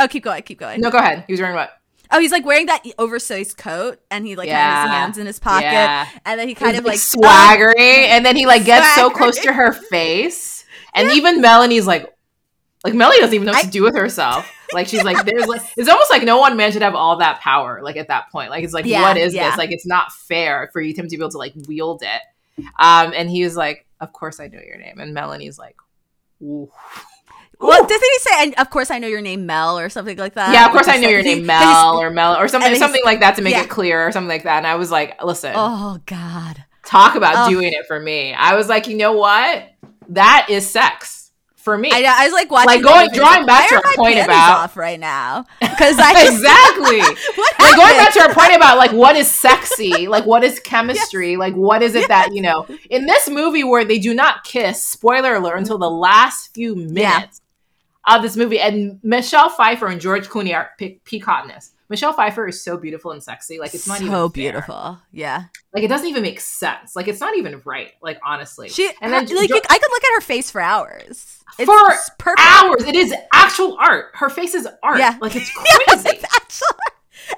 Oh, 0.00 0.06
keep 0.06 0.22
going, 0.22 0.42
keep 0.44 0.60
going. 0.60 0.80
No, 0.80 0.90
go 0.90 0.98
ahead. 0.98 1.24
He 1.26 1.32
was 1.32 1.40
wearing 1.40 1.56
what? 1.56 1.72
Oh, 2.10 2.20
he's 2.20 2.32
like 2.32 2.46
wearing 2.46 2.66
that 2.66 2.84
oversized 2.98 3.58
coat, 3.58 4.00
and 4.10 4.26
he 4.26 4.34
like 4.36 4.48
has 4.48 4.84
his 4.84 4.90
hands 4.90 5.18
in 5.18 5.26
his 5.26 5.38
pocket, 5.38 5.64
Yeah. 5.64 6.08
and 6.24 6.40
then 6.40 6.48
he 6.48 6.54
kind 6.54 6.72
was, 6.72 6.78
of 6.78 6.84
like 6.86 6.98
swaggering, 6.98 7.74
and 7.76 8.24
then 8.24 8.34
he 8.36 8.46
like 8.46 8.64
gets 8.64 8.94
so 8.94 9.10
close 9.10 9.38
to 9.40 9.52
her 9.52 9.72
face, 9.72 10.64
and 10.94 11.10
even 11.10 11.40
Melanie's 11.42 11.86
like, 11.86 12.10
like 12.82 12.94
Melanie 12.94 13.20
doesn't 13.20 13.34
even 13.34 13.46
know 13.46 13.52
what 13.52 13.64
to 13.64 13.70
do 13.70 13.82
with 13.82 13.94
herself. 13.94 14.50
Like 14.72 14.86
she's 14.88 15.02
like, 15.04 15.24
there's 15.24 15.46
like, 15.46 15.62
it's 15.76 15.88
almost 15.88 16.10
like 16.10 16.22
no 16.24 16.38
one 16.38 16.56
man 16.56 16.72
should 16.72 16.82
have 16.82 16.94
all 16.94 17.16
that 17.18 17.40
power. 17.40 17.80
Like 17.82 17.96
at 17.96 18.08
that 18.08 18.30
point, 18.30 18.50
like 18.50 18.64
it's 18.64 18.72
like, 18.74 18.84
Yeah, 18.86 19.02
what 19.02 19.16
is 19.16 19.32
yeah. 19.34 19.48
this? 19.50 19.58
Like 19.58 19.72
it's 19.72 19.86
not 19.86 20.12
fair 20.12 20.68
for 20.72 20.80
you 20.80 20.94
him 20.94 21.08
to 21.08 21.16
be 21.16 21.22
able 21.22 21.30
to 21.30 21.38
like 21.38 21.54
wield 21.66 22.02
it. 22.02 22.64
Um, 22.78 23.12
and 23.16 23.30
he 23.30 23.44
was 23.44 23.56
like, 23.56 23.86
of 24.00 24.12
course 24.12 24.40
I 24.40 24.48
know 24.48 24.60
your 24.60 24.78
name, 24.78 24.98
and 25.00 25.14
Melanie's 25.14 25.58
like, 25.58 25.76
Ooh. 26.42 26.70
Well, 27.60 27.82
doesn't 27.82 28.00
he 28.12 28.18
say? 28.20 28.42
And 28.44 28.54
of 28.54 28.70
course, 28.70 28.88
I 28.92 29.00
know 29.00 29.08
your 29.08 29.20
name, 29.20 29.44
Mel, 29.44 29.80
or 29.80 29.88
something 29.88 30.16
like 30.16 30.34
that. 30.34 30.52
yeah, 30.52 30.66
of 30.66 30.70
course 30.72 30.86
I 30.86 30.96
know 30.96 31.02
like- 31.08 31.10
your 31.10 31.22
name, 31.24 31.44
Mel 31.44 31.98
or 32.00 32.08
Mel 32.10 32.36
or 32.36 32.46
something, 32.46 32.72
something 32.76 33.02
like 33.04 33.18
that 33.20 33.34
to 33.34 33.42
make 33.42 33.54
yeah. 33.54 33.64
it 33.64 33.68
clear 33.68 34.06
or 34.06 34.12
something 34.12 34.28
like 34.28 34.44
that. 34.44 34.58
And 34.58 34.66
I 34.66 34.76
was 34.76 34.92
like, 34.92 35.20
listen, 35.24 35.52
Oh 35.56 35.98
God. 36.06 36.64
talk 36.84 37.16
about 37.16 37.46
Oh. 37.46 37.50
doing 37.50 37.72
it 37.72 37.84
for 37.88 37.98
me. 37.98 38.32
I 38.32 38.54
was 38.54 38.68
like, 38.68 38.86
you 38.86 38.96
know 38.96 39.12
what? 39.14 39.70
That 40.10 40.46
is 40.48 40.70
sex 40.70 41.17
for 41.68 41.78
me. 41.78 41.90
I. 41.92 42.02
I 42.18 42.24
was 42.24 42.32
like 42.32 42.50
watching, 42.50 42.66
Like, 42.66 42.82
going- 42.82 43.10
drawing 43.12 43.46
like, 43.46 43.46
back 43.46 43.68
to 43.68 43.74
our 43.76 43.94
point 43.94 44.18
about- 44.18 44.58
off 44.58 44.76
right 44.76 44.98
now 44.98 45.44
because 45.60 45.98
I 45.98 46.12
just- 46.14 46.36
exactly. 46.36 46.98
what 47.36 47.54
like 47.60 47.76
going 47.76 47.96
back 47.96 48.12
to 48.14 48.20
our 48.22 48.32
point 48.34 48.56
about 48.56 48.78
like 48.78 48.92
what 48.92 49.16
is 49.16 49.30
sexy, 49.30 50.08
like 50.08 50.24
what 50.24 50.42
is 50.44 50.58
chemistry, 50.60 51.36
like 51.36 51.54
what 51.54 51.82
is 51.82 51.94
it 51.94 52.08
that 52.08 52.34
you 52.34 52.40
know 52.42 52.66
in 52.90 53.06
this 53.06 53.28
movie 53.28 53.64
where 53.64 53.84
they 53.84 53.98
do 53.98 54.14
not 54.14 54.44
kiss. 54.44 54.82
Spoiler 54.82 55.34
alert 55.34 55.56
until 55.58 55.78
the 55.78 55.90
last 55.90 56.54
few 56.54 56.74
minutes 56.74 57.40
of 58.06 58.22
this 58.22 58.36
movie, 58.36 58.58
and 58.58 58.98
Michelle 59.02 59.50
Pfeiffer 59.50 59.86
and 59.86 60.00
George 60.00 60.28
Clooney 60.28 60.54
are 60.54 60.70
pe-. 60.78 60.98
Michelle 61.88 62.12
Pfeiffer 62.12 62.46
is 62.46 62.62
so 62.62 62.76
beautiful 62.76 63.12
and 63.12 63.22
sexy, 63.22 63.58
like 63.58 63.74
it's 63.74 63.86
not 63.88 64.00
even 64.00 64.12
so 64.12 64.28
beautiful. 64.28 64.98
Yeah, 65.12 65.44
Like 65.72 65.84
it 65.84 65.88
doesn't 65.88 66.06
even 66.06 66.22
make 66.22 66.40
sense. 66.40 66.94
Like 66.94 67.08
it's 67.08 67.20
not 67.20 67.36
even 67.36 67.62
right. 67.64 67.92
Like 68.02 68.18
honestly, 68.24 68.68
she 68.68 68.90
and 69.00 69.12
then 69.12 69.26
like 69.34 69.48
Jo- 69.48 69.56
I 69.56 69.78
could 69.78 69.90
look 69.90 70.04
at 70.04 70.14
her 70.16 70.20
face 70.20 70.50
for 70.50 70.60
hours. 70.60 71.42
It's 71.58 71.66
For 71.66 72.14
perfect. 72.18 72.40
hours. 72.46 72.84
It 72.84 72.94
is 72.94 73.12
actual 73.32 73.76
art. 73.80 74.10
Her 74.14 74.28
face 74.28 74.54
is 74.54 74.68
art. 74.82 74.98
Yeah. 74.98 75.16
Like 75.20 75.34
it's 75.34 75.50
crazy. 75.86 76.08
it's 76.10 76.24
actual. 76.24 76.76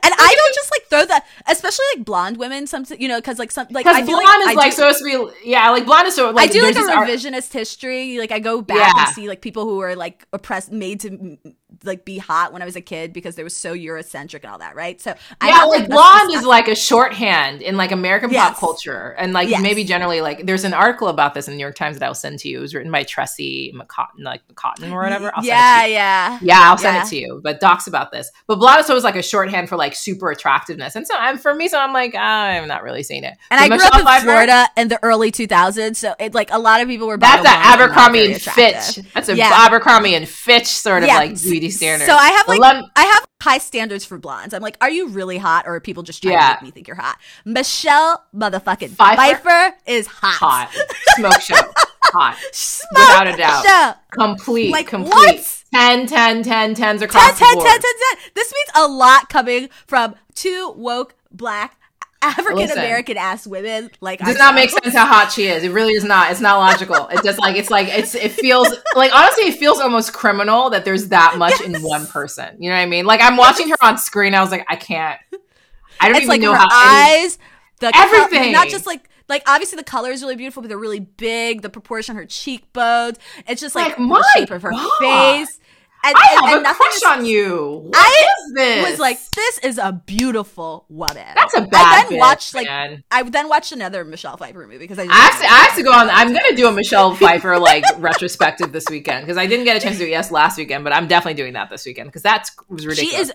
And 0.05 0.15
I 0.17 0.35
don't 0.37 0.55
just 0.55 0.71
like 0.71 0.83
throw 0.89 1.05
that, 1.07 1.27
especially 1.49 1.85
like 1.97 2.05
blonde 2.05 2.37
women. 2.37 2.67
Some 2.67 2.85
you 2.99 3.09
know, 3.09 3.19
because 3.19 3.39
like 3.41 3.51
some 3.51 3.67
like 3.71 3.87
I 3.87 4.05
feel 4.05 4.21
blonde 4.21 4.25
like 4.27 4.41
is 4.41 4.47
I 4.49 4.53
like 4.55 4.71
do- 4.73 4.77
supposed 4.77 4.99
to 4.99 5.05
be. 5.05 5.49
Yeah, 5.51 5.71
like 5.71 5.85
blonde 5.87 6.07
is 6.09 6.15
so. 6.15 6.31
Like, 6.31 6.49
I 6.51 6.53
do 6.53 6.63
like 6.63 6.77
a 6.77 6.79
this 6.79 6.89
art- 6.89 7.09
revisionist 7.09 7.53
history. 7.53 8.19
Like 8.19 8.31
I 8.31 8.39
go 8.41 8.63
back 8.63 8.77
Yeah. 8.77 9.07
and 9.07 9.15
see 9.15 9.29
like 9.29 9.41
people 9.41 9.65
who 9.65 9.81
are 9.81 9.97
like 9.97 10.27
oppressed, 10.33 10.71
made 10.71 11.01
to 11.01 11.39
like 11.85 12.05
be 12.05 12.19
hot 12.19 12.53
when 12.53 12.63
I 12.63 12.65
was 12.65 12.77
a 12.77 12.81
kid 12.81 13.13
because 13.13 13.37
they 13.37 13.43
were 13.43 13.49
so 13.49 13.75
Eurocentric 13.75 14.43
and 14.43 14.47
all 14.53 14.59
that, 14.59 14.75
right? 14.77 15.01
So 15.01 15.15
I 15.41 15.49
yeah, 15.49 15.65
like 15.65 15.89
blonde 15.89 16.33
is 16.33 16.45
like 16.45 16.69
a 16.69 16.75
shorthand 16.75 17.63
in 17.63 17.77
like 17.77 17.93
American 17.93 18.31
Yes. 18.31 18.51
pop 18.51 18.59
culture, 18.59 19.15
and 19.19 19.33
like 19.33 19.49
Yes. 19.49 19.63
maybe 19.63 19.85
generally 19.85 20.21
like 20.21 20.47
there's 20.47 20.65
an 20.65 20.75
article 20.75 21.09
about 21.09 21.35
this 21.35 21.49
in 21.49 21.53
the 21.53 21.57
New 21.59 21.63
York 21.65 21.77
Times 21.77 21.99
that 21.99 22.05
I'll 22.07 22.15
send 22.15 22.39
to 22.41 22.49
you. 22.49 22.59
It 22.59 22.61
was 22.63 22.75
written 22.75 22.91
by 22.93 23.05
Tressie 23.05 23.73
McCotton, 23.75 24.25
like 24.25 24.43
McCotton 24.49 24.93
or 24.93 25.01
whatever. 25.03 25.33
I'll 25.35 25.45
yeah, 25.45 25.81
send 25.81 25.83
it 25.83 25.85
to 25.85 25.89
you. 25.91 25.95
yeah, 25.95 26.39
Yeah, 26.43 26.71
I'll 26.71 26.79
send 26.79 26.97
Yeah. 26.97 27.03
it 27.05 27.09
to 27.09 27.17
you. 27.17 27.41
But 27.43 27.61
docs 27.61 27.87
about 27.87 28.13
this. 28.13 28.31
But 28.47 28.57
blonde 28.57 28.81
is 28.81 28.91
always 28.91 29.05
like 29.05 29.17
a 29.17 29.23
shorthand 29.23 29.69
for 29.69 29.77
like 29.77 29.95
super 29.95 30.31
attractiveness, 30.31 30.97
and 30.97 31.07
so 31.07 31.15
and 31.19 31.41
for 31.41 31.55
me, 31.55 31.69
so 31.69 31.79
I'm 31.79 31.93
like 31.93 32.15
I'm 32.15 32.69
not 32.69 32.83
really 32.83 33.03
seeing 33.03 33.25
it. 33.25 33.35
And 33.51 33.59
But 33.59 33.61
I 33.61 33.69
grew 33.69 33.77
Michelle 33.77 33.93
up 33.95 34.01
in 34.01 34.07
Pfeiffer- 34.07 34.25
Florida 34.27 34.69
in 34.77 34.89
the 34.89 35.03
early 35.03 35.31
2000s, 35.33 35.97
so 35.97 36.15
it 36.19 36.35
like 36.35 36.51
a 36.53 36.59
lot 36.59 36.81
of 36.81 36.89
people 36.89 37.07
were. 37.07 37.17
That's 37.17 37.41
an 37.47 37.47
Abercrombie 37.47 38.33
and. 38.33 38.41
Fitch. 38.43 38.97
That's 39.15 39.29
a 39.29 39.37
Yeah. 39.37 39.51
Abercrombie 39.53 40.15
and 40.15 40.29
Fitch 40.29 40.67
sort 40.67 41.03
of 41.03 41.09
Yeah. 41.09 41.17
like 41.17 41.37
beauty 41.61 41.71
standards. 41.73 42.11
So 42.11 42.17
I 42.17 42.29
have 42.31 42.49
like 42.49 42.61
lem- 42.61 42.85
I 42.97 43.05
have 43.05 43.27
high 43.43 43.59
standards 43.59 44.05
for 44.05 44.19
blondes. 44.19 44.53
I'm 44.55 44.63
like, 44.63 44.77
are 44.81 44.91
you 44.91 45.09
really 45.09 45.39
hot, 45.39 45.67
or 45.67 45.75
are 45.77 45.81
people 45.81 46.03
just 46.03 46.23
trying 46.23 46.35
Yeah. 46.35 46.49
to 46.49 46.55
make 46.57 46.63
me 46.63 46.71
think 46.73 46.89
you're 46.89 46.97
hot? 46.97 47.19
Michelle 47.45 48.25
motherfucking 48.35 48.91
Pfeiffer? 48.91 49.17
Pfeiffer, 49.17 49.77
is 49.87 50.07
hot. 50.07 50.35
hot 50.35 50.71
smoke 51.17 51.41
show, 51.41 51.55
hot 52.05 52.37
Smoke 52.53 52.91
without 52.99 53.27
a 53.29 53.37
doubt. 53.37 53.65
show. 53.65 53.93
complete, 54.11 54.73
Like, 54.73 54.87
complete. 54.89 55.13
what? 55.13 55.57
10, 55.73 56.07
10, 56.09 56.43
10, 56.43 56.75
10s 56.75 57.03
across 57.03 57.39
10, 57.39 57.39
the 57.39 57.45
10, 57.45 57.55
board. 57.55 57.67
10, 57.67 57.81
10. 57.81 58.31
This 58.35 58.53
means 58.53 58.71
a 58.75 58.89
lot 58.89 59.29
coming 59.29 59.69
from 59.87 60.15
two 60.35 60.73
woke 60.77 61.15
black 61.31 61.77
African 62.23 62.71
American 62.71 63.17
ass 63.17 63.47
women. 63.47 63.91
Like 64.01 64.21
does 64.21 64.37
not 64.39 64.55
make 64.55 64.71
sense 64.71 64.95
how 64.95 65.07
hot 65.07 65.33
she 65.33 65.47
is. 65.47 65.63
It 65.65 65.71
really 65.73 65.95
is 65.95 66.05
not. 66.05 66.31
It's 66.31 66.41
not 66.41 66.59
logical. 66.59 67.09
It 67.09 67.23
just 67.25 67.39
like 67.39 67.57
it's 67.57 67.71
like 67.71 67.89
it's 67.89 68.15
it 68.15 68.33
feels 68.33 68.69
like 68.95 69.11
honestly 69.15 69.45
it 69.45 69.55
feels 69.59 69.81
almost 69.81 70.13
criminal 70.13 70.71
that 70.71 70.85
there's 70.85 71.09
that 71.09 71.37
much 71.39 71.61
in 71.63 71.75
one 71.83 72.07
person. 72.07 72.57
You 72.63 72.71
know 72.71 72.77
what 72.77 72.83
I 72.83 72.87
mean? 72.87 73.07
Like 73.07 73.21
I'm 73.23 73.37
watching 73.37 73.69
her 73.71 73.77
on 73.83 73.97
screen. 73.99 74.35
I 74.35 74.41
was 74.43 74.51
like, 74.51 74.67
I 74.69 74.77
can't. 74.77 75.19
I 76.01 76.09
don't 76.09 76.17
It's 76.17 76.25
even 76.25 76.29
like 76.29 76.41
know 76.41 76.53
her 76.53 76.59
how. 76.59 76.69
eyes, 76.71 77.39
the 77.81 77.91
Everything. 77.95 78.53
not 78.53 78.69
just 78.69 78.87
like 78.87 79.09
like 79.29 79.43
obviously 79.47 79.77
the 79.77 79.85
color 79.85 80.11
is 80.11 80.23
really 80.23 80.37
beautiful, 80.37 80.61
but 80.63 80.69
they're 80.69 80.79
really 80.79 81.01
big. 81.01 81.63
The 81.63 81.71
proportion 81.71 82.17
her 82.17 82.27
cheekbones, 82.27 83.19
it's 83.47 83.61
just 83.61 83.75
like, 83.75 83.99
Like, 83.99 84.09
the 84.09 84.25
shape 84.35 84.51
of 84.51 84.63
her 84.63 84.71
God. 84.73 84.91
face. 85.01 85.59
And, 86.03 86.15
I 86.17 86.29
and- 86.33 86.47
have 86.47 86.57
and 86.59 86.67
a 86.67 86.75
crush 86.75 86.97
is- 86.97 87.03
on 87.05 87.25
you. 87.27 87.83
What 87.91 87.95
I 87.97 88.27
is 88.47 88.55
this? 88.55 88.91
was 88.91 88.99
like, 89.01 89.19
this 89.33 89.59
is 89.59 89.77
a 89.79 89.93
beautiful 90.07 90.87
woman. 90.89 91.27
that's 91.35 91.55
a 91.55 91.61
bad. 91.63 91.73
I 91.73 92.03
then 92.09 92.13
bitch, 92.13 92.19
watched 92.21 92.55
like 92.55 92.67
man. 92.67 93.05
I 93.11 93.23
then 93.23 93.49
watched 93.49 93.73
another 93.73 94.05
Michelle 94.05 94.37
Pfeiffer 94.39 94.61
movie 94.67 94.79
because 94.79 94.99
I, 94.99 95.03
I 95.03 95.15
have, 95.15 95.41
to, 95.41 95.45
I 95.47 95.57
have 95.59 95.77
to 95.77 95.83
go 95.83 95.93
on. 95.93 96.09
I'm 96.11 96.33
gonna 96.33 96.57
do 96.57 96.69
a 96.69 96.73
Michelle 96.73 97.15
Pfeiffer 97.15 97.59
like 97.59 97.85
retrospective 97.99 98.73
this 98.73 98.85
weekend 98.91 99.27
because 99.27 99.37
I 99.37 99.47
didn't 99.47 99.65
get 99.67 99.77
a 99.77 99.81
chance 99.81 99.97
to 99.97 100.05
do 100.05 100.07
it 100.07 100.11
yes 100.11 100.31
last 100.31 100.57
weekend, 100.57 100.85
but 100.85 100.93
I'm 100.95 101.07
definitely 101.07 101.35
doing 101.37 101.53
that 101.53 101.69
this 101.69 101.85
weekend 101.85 102.09
because 102.09 102.23
that 102.23 102.49
was 102.69 102.83
she 102.99 103.15
is 103.17 103.31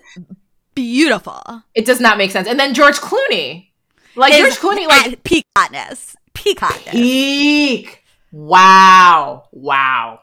beautiful. 0.74 1.42
it 1.76 1.86
does 1.86 2.00
not 2.00 2.18
make 2.18 2.32
sense. 2.32 2.48
And 2.48 2.60
then 2.60 2.74
George 2.74 2.96
Clooney, 2.98 3.70
like 4.16 4.34
Is 4.34 4.58
George 4.58 4.76
Clooney, 4.78 4.88
like 4.88 5.24
peak 5.24 5.46
hotness, 5.58 6.16
peak 6.34 6.60
hotness. 6.60 6.92
peak. 6.94 8.04
Wow, 8.32 9.48
wow. 9.52 10.20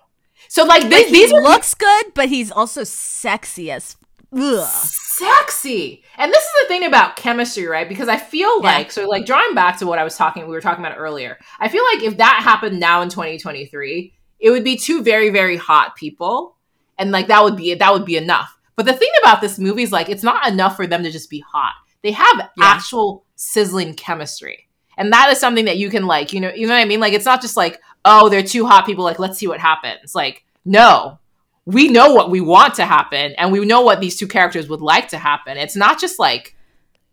So 0.55 0.65
like 0.65 0.83
Like, 0.83 0.91
this, 0.91 1.07
he 1.07 1.13
these 1.13 1.33
are 1.33 1.41
looks 1.41 1.73
good, 1.73 2.13
but 2.13 2.29
he's 2.29 2.51
also 2.53 2.85
sexy 2.85 3.71
as. 3.71 3.97
Ugh. 4.37 4.69
sexy. 4.69 6.03
And 6.19 6.31
this 6.31 6.43
is 6.43 6.51
the 6.63 6.69
thing 6.69 6.85
about 6.85 7.17
chemistry, 7.17 7.67
right? 7.67 7.89
Because 7.89 8.07
I 8.09 8.19
feel 8.19 8.57
Yeah. 8.63 8.65
like 8.77 8.93
so 8.93 9.07
like 9.07 9.25
drawing 9.25 9.55
back 9.55 9.79
to 9.79 9.87
what 9.87 9.99
I 9.99 10.05
was 10.05 10.15
talking 10.15 10.43
we 10.47 10.51
were 10.53 10.61
talking 10.61 10.85
about 10.85 10.99
earlier. 10.99 11.39
I 11.59 11.69
feel 11.71 11.83
like 11.95 12.03
if 12.03 12.19
that 12.19 12.41
happened 12.43 12.79
now 12.79 13.01
in 13.01 13.09
2023, 13.09 14.13
it 14.41 14.51
would 14.51 14.63
be 14.63 14.77
two 14.77 15.03
very 15.03 15.31
very 15.31 15.57
hot 15.57 15.97
people 15.97 16.57
and 16.99 17.13
like 17.13 17.29
that 17.29 17.43
would 17.43 17.57
be 17.57 17.73
that 17.75 17.93
would 17.93 18.05
be 18.05 18.19
enough. 18.19 18.55
But 18.77 18.85
the 18.85 18.93
thing 18.93 19.11
about 19.23 19.41
this 19.41 19.59
movie 19.59 19.85
is 19.85 19.93
like 19.93 20.11
it's 20.11 20.23
not 20.23 20.47
enough 20.47 20.77
for 20.77 20.87
them 20.87 21.03
to 21.03 21.11
just 21.11 21.31
be 21.31 21.43
hot. 21.51 21.73
They 22.03 22.13
have 22.13 22.37
Yeah. 22.59 22.65
actual 22.65 23.25
sizzling 23.37 23.95
chemistry. 23.95 24.69
And 24.99 25.11
that 25.15 25.31
is 25.31 25.39
something 25.41 25.65
that 25.65 25.79
you 25.79 25.89
can 25.89 26.07
like, 26.07 26.35
you 26.35 26.41
know, 26.41 26.53
you 26.55 26.67
know 26.67 26.75
what 26.75 26.81
I 26.83 26.85
mean? 26.85 27.01
Like 27.01 27.15
it's 27.15 27.25
not 27.25 27.41
just 27.41 27.57
like, 27.57 27.81
oh, 28.05 28.29
they're 28.29 28.43
two 28.43 28.67
hot 28.67 28.87
people 28.87 29.05
like 29.05 29.19
let's 29.19 29.39
see 29.39 29.47
what 29.47 29.61
happens. 29.61 30.15
Like 30.15 30.45
no, 30.65 31.19
we 31.67 31.89
know 31.89 32.13
what 32.15 32.31
we 32.31 32.41
want 32.41 32.75
to 32.75 32.85
happen 32.85 33.33
and 33.39 33.53
we 33.53 33.65
know 33.65 33.83
what 33.83 34.01
these 34.01 34.17
two 34.17 34.27
characters 34.29 34.69
would 34.69 34.81
like 34.81 35.09
to 35.09 35.19
happen. 35.19 35.57
It's 35.57 35.77
not 35.77 36.01
just 36.01 36.19
like, 36.19 36.57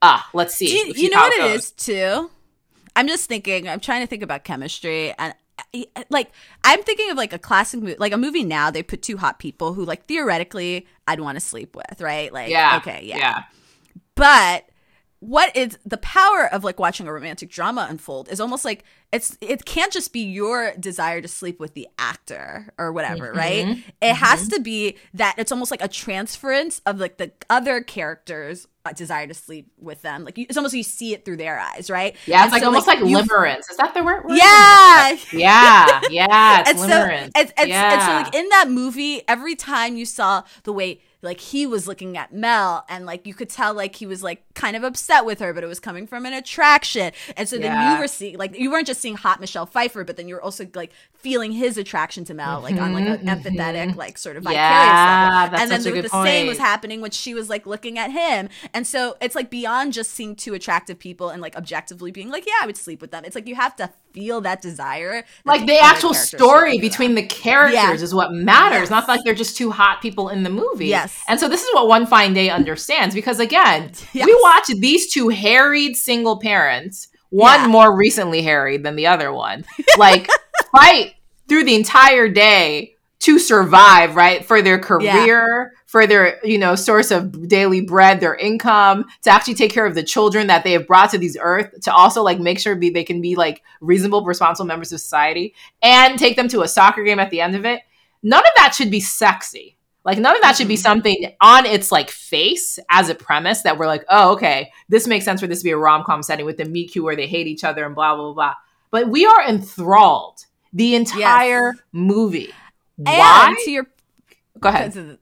ah, 0.02 0.28
let's 0.34 0.56
see. 0.56 0.72
You, 0.78 0.88
Let's 0.88 1.00
you 1.00 1.10
know 1.10 1.18
what 1.20 1.34
it 1.34 1.40
goes. 1.40 1.56
is 1.66 1.72
too? 1.72 2.32
I'm 2.96 3.08
just 3.08 3.28
thinking. 3.30 3.68
I'm 3.70 3.80
trying 3.80 4.02
to 4.02 4.08
think 4.08 4.24
about 4.24 4.44
chemistry, 4.44 5.14
and 5.18 5.34
like 6.10 6.32
I'm 6.64 6.82
thinking 6.84 7.12
of 7.12 7.18
like 7.18 7.34
a 7.34 7.40
classic 7.40 7.80
movie, 7.82 7.96
like 8.00 8.12
a 8.14 8.18
movie 8.18 8.44
now. 8.44 8.72
They 8.72 8.84
put 8.84 9.02
two 9.02 9.18
hot 9.18 9.40
people 9.40 9.74
who, 9.74 9.86
like, 9.86 10.06
theoretically, 10.06 10.88
I'd 11.08 11.20
want 11.20 11.36
to 11.36 11.40
sleep 11.40 11.76
with, 11.76 12.02
right? 12.02 12.32
Like, 12.34 12.50
Yeah. 12.50 12.78
okay, 12.78 13.02
yeah. 13.04 13.18
Yeah. 13.18 13.44
But 14.16 14.69
what 15.20 15.54
is 15.56 15.78
the 15.86 15.98
power 15.98 16.48
of 16.52 16.64
like 16.64 16.80
watching 16.80 17.08
a 17.08 17.14
romantic 17.14 17.50
drama 17.50 17.88
unfold 17.90 18.30
is 18.30 18.40
almost 18.40 18.64
like 18.64 18.86
it's 19.12 19.38
it 19.42 19.66
can't 19.66 19.92
just 19.92 20.14
be 20.14 20.22
your 20.22 20.74
desire 20.80 21.20
to 21.20 21.28
sleep 21.28 21.60
with 21.60 21.74
the 21.74 21.88
actor 21.98 22.72
or 22.78 22.94
whatever, 22.94 23.28
mm-hmm. 23.28 23.38
right? 23.38 23.66
Mm-hmm. 23.66 23.90
It 24.02 24.14
has 24.14 24.42
mm-hmm. 24.42 24.56
to 24.56 24.62
be 24.62 24.98
that 25.16 25.36
it's 25.38 25.52
almost 25.52 25.72
like 25.72 25.84
a 25.84 25.90
transference 25.90 26.80
of 26.86 27.00
like 27.00 27.18
the 27.18 27.34
other 27.50 27.82
characters' 27.82 28.68
uh, 28.86 28.94
desire 28.94 29.28
to 29.28 29.34
sleep 29.34 29.70
with 29.78 30.02
them. 30.04 30.24
Like 30.24 30.38
you, 30.38 30.46
it's 30.48 30.56
almost 30.56 30.74
you 30.74 30.84
see 30.84 31.14
it 31.14 31.26
through 31.26 31.38
their 31.38 31.60
eyes, 31.60 31.90
right? 31.90 32.16
Yeah, 32.26 32.46
it's 32.46 32.54
like 32.54 32.62
so, 32.62 32.68
almost 32.68 32.88
like, 32.88 33.00
you- 33.00 33.18
limerence. 33.18 33.70
Is 33.70 33.78
that 33.78 33.94
the 33.94 34.04
word? 34.04 34.24
word? 34.24 34.38
Yeah. 34.38 35.18
Yeah. 35.34 36.02
Yeah. 36.10 36.62
It's 36.62 36.70
and 36.70 36.80
so, 36.80 36.88
limerence. 36.88 37.32
and, 37.36 37.54
and, 37.58 37.72
and 37.72 38.02
so 38.02 38.08
like 38.12 38.36
in 38.36 38.48
that 38.50 38.70
movie, 38.70 39.22
every 39.28 39.56
time 39.56 39.98
you 39.98 40.06
saw 40.06 40.44
the 40.64 40.72
way 40.72 41.02
like 41.22 41.40
he 41.42 41.68
was 41.68 41.88
looking 41.88 42.18
at 42.18 42.34
Mel, 42.34 42.86
and 42.88 43.06
like 43.06 43.28
you 43.28 43.34
could 43.34 43.50
tell 43.50 43.74
like 43.74 43.96
he 43.96 44.06
was 44.06 44.24
like 44.24 44.44
kind 44.54 44.76
of 44.76 44.84
upset 44.84 45.26
with 45.26 45.40
her, 45.40 45.54
but 45.54 45.64
it 45.64 45.68
was 45.68 45.80
coming 45.80 46.08
from 46.08 46.26
an 46.26 46.34
attraction. 46.34 47.12
And 47.36 47.48
so 47.50 47.58
then 47.58 47.74
you 47.92 47.98
were 47.98 48.08
seeing 48.08 48.38
like 48.38 48.58
you 48.58 48.72
weren't 48.72 48.88
just 48.88 49.02
seeing 49.02 49.16
hot 49.16 49.40
Michelle 49.42 49.66
Pfeiffer, 49.66 50.04
but 50.04 50.16
then 50.18 50.28
you 50.28 50.36
were 50.36 50.42
also 50.42 50.66
like 50.76 50.92
feeling 51.14 51.52
his 51.52 51.78
attraction 51.78 52.24
to 52.26 52.34
Mel, 52.34 52.62
like 52.62 52.78
on 52.78 52.94
like 52.94 53.06
an 53.06 53.18
Mhm, 53.28 53.44
empathetic, 53.44 53.92
mhm. 53.92 53.96
like 53.98 54.18
sort 54.18 54.38
of 54.38 54.44
vicarious 54.44 55.04
Yeah, 55.06 55.06
level. 55.06 55.52
that's 55.52 55.62
and 55.64 55.72
then 55.72 55.82
such 55.82 55.92
a 55.92 55.96
the, 55.96 56.02
the 56.04 56.10
same 56.24 56.48
was 56.48 56.58
happening 56.58 57.02
when 57.02 57.12
she 57.12 57.34
was 57.34 57.50
like 57.50 57.66
looking 57.66 58.00
at 58.00 58.12
him. 58.12 58.48
And 58.74 58.88
so 58.88 59.18
it's 59.20 59.36
like 59.36 59.50
beyond 59.50 59.92
just 59.92 60.12
seeing 60.12 60.36
two 60.36 60.54
attractive 60.54 60.98
people 61.00 61.30
and 61.30 61.42
like 61.42 61.58
objectively 61.58 62.12
being 62.12 62.30
like, 62.30 62.46
yeah, 62.46 62.54
I 62.62 62.66
would 62.66 62.78
sleep 62.78 63.02
with 63.02 63.12
them. 63.12 63.26
It's 63.26 63.36
like 63.36 63.48
you 63.48 63.56
have 63.56 63.76
to 63.76 63.90
feel 64.14 64.42
that 64.42 64.62
desire. 64.62 65.24
like 65.46 65.66
the 65.66 65.78
actual 65.80 66.14
story 66.14 66.80
between 66.80 67.16
the 67.16 67.24
characters 67.24 67.74
Yeah. 67.76 67.94
is 67.94 68.14
what 68.14 68.32
matters, 68.32 68.82
Yes. 68.82 68.90
not 68.90 69.08
like 69.08 69.22
they're 69.24 69.34
just 69.36 69.56
two 69.58 69.72
hot 69.72 70.02
people 70.02 70.30
in 70.30 70.44
the 70.44 70.50
movie. 70.50 70.88
Yes. 70.88 71.22
And 71.28 71.40
so 71.40 71.48
this 71.48 71.62
is 71.64 71.70
what 71.74 71.88
One 71.88 72.06
Fine 72.08 72.34
Day 72.34 72.50
understands 72.50 73.14
because 73.16 73.40
again, 73.40 73.92
Yes. 74.14 74.26
we 74.26 74.38
watch 74.42 74.66
these 74.80 75.12
two 75.12 75.30
harried 75.30 75.96
single 75.96 76.40
parents, 76.40 77.08
one 77.30 77.62
Yeah. 77.62 77.68
more 77.68 77.96
recently 77.96 78.42
harried 78.42 78.84
than 78.84 78.96
the 78.96 79.08
other 79.08 79.32
one, 79.32 79.66
like 79.98 80.28
fight 80.76 81.14
through 81.48 81.64
the 81.66 81.76
entire 81.76 82.28
day 82.30 82.96
to 83.20 83.38
survive, 83.38 84.16
right? 84.16 84.46
For 84.46 84.62
their 84.62 84.80
career, 84.80 85.74
for 85.90 86.06
their, 86.06 86.40
you 86.46 86.60
know, 86.60 86.76
source 86.76 87.10
of 87.10 87.48
daily 87.48 87.82
bread, 87.82 88.20
their 88.20 88.36
income, 88.36 89.04
to 89.24 89.30
actually 89.32 89.56
take 89.56 89.72
care 89.72 89.88
of 89.88 89.96
the 89.96 90.04
children 90.04 90.46
that 90.46 90.64
they 90.64 90.72
have 90.74 90.86
brought 90.86 91.10
to 91.10 91.18
these 91.18 91.36
earth, 91.42 91.82
to 91.82 91.92
also 91.92 92.22
like 92.22 92.40
make 92.40 92.60
sure 92.60 92.76
be, 92.76 92.92
they 92.92 93.04
can 93.04 93.22
be 93.22 93.36
like 93.36 93.64
reasonable, 93.82 94.24
responsible 94.24 94.68
members 94.68 94.92
of 94.92 95.00
society 95.00 95.56
and 95.82 96.20
take 96.20 96.36
them 96.36 96.48
to 96.48 96.62
a 96.62 96.68
soccer 96.68 97.04
game 97.04 97.18
at 97.18 97.32
the 97.32 97.42
end 97.42 97.56
of 97.56 97.66
it. 97.66 97.82
None 98.22 98.44
of 98.44 98.52
that 98.58 98.76
should 98.76 98.92
be 98.92 99.00
sexy. 99.00 99.78
Like 100.06 100.20
none 100.20 100.36
of 100.36 100.44
that 100.44 100.56
should 100.56 100.68
be 100.68 100.76
Mhm. 100.76 100.82
something 100.84 101.36
on 101.42 101.66
its 101.66 101.92
like 101.92 102.12
face 102.12 102.78
as 102.92 103.10
a 103.10 103.16
premise 103.16 103.64
that 103.64 103.80
we're 103.80 103.88
like, 103.88 104.06
oh, 104.10 104.34
okay, 104.34 104.72
this 104.90 105.08
makes 105.08 105.26
sense 105.26 105.42
for 105.42 105.48
this 105.48 105.62
to 105.62 105.64
be 105.64 105.72
a 105.72 105.78
rom 105.78 106.04
com 106.04 106.22
setting 106.22 106.46
with 106.46 106.58
the 106.58 106.66
meet 106.66 106.92
cute 106.92 107.04
where 107.04 107.16
they 107.16 107.26
hate 107.26 107.48
each 107.48 107.64
other 107.64 107.84
and 107.84 107.96
blah 107.96 108.16
blah 108.16 108.32
blah. 108.34 108.54
But 108.92 109.10
we 109.10 109.26
are 109.26 109.44
enthralled 109.48 110.46
the 110.72 110.94
entire 110.94 111.74
movie. 111.92 112.54
And 112.98 113.08
Why? 113.08 113.56
to 113.66 113.72
your 113.72 113.88
Go 114.60 114.70
ahead. 114.70 115.19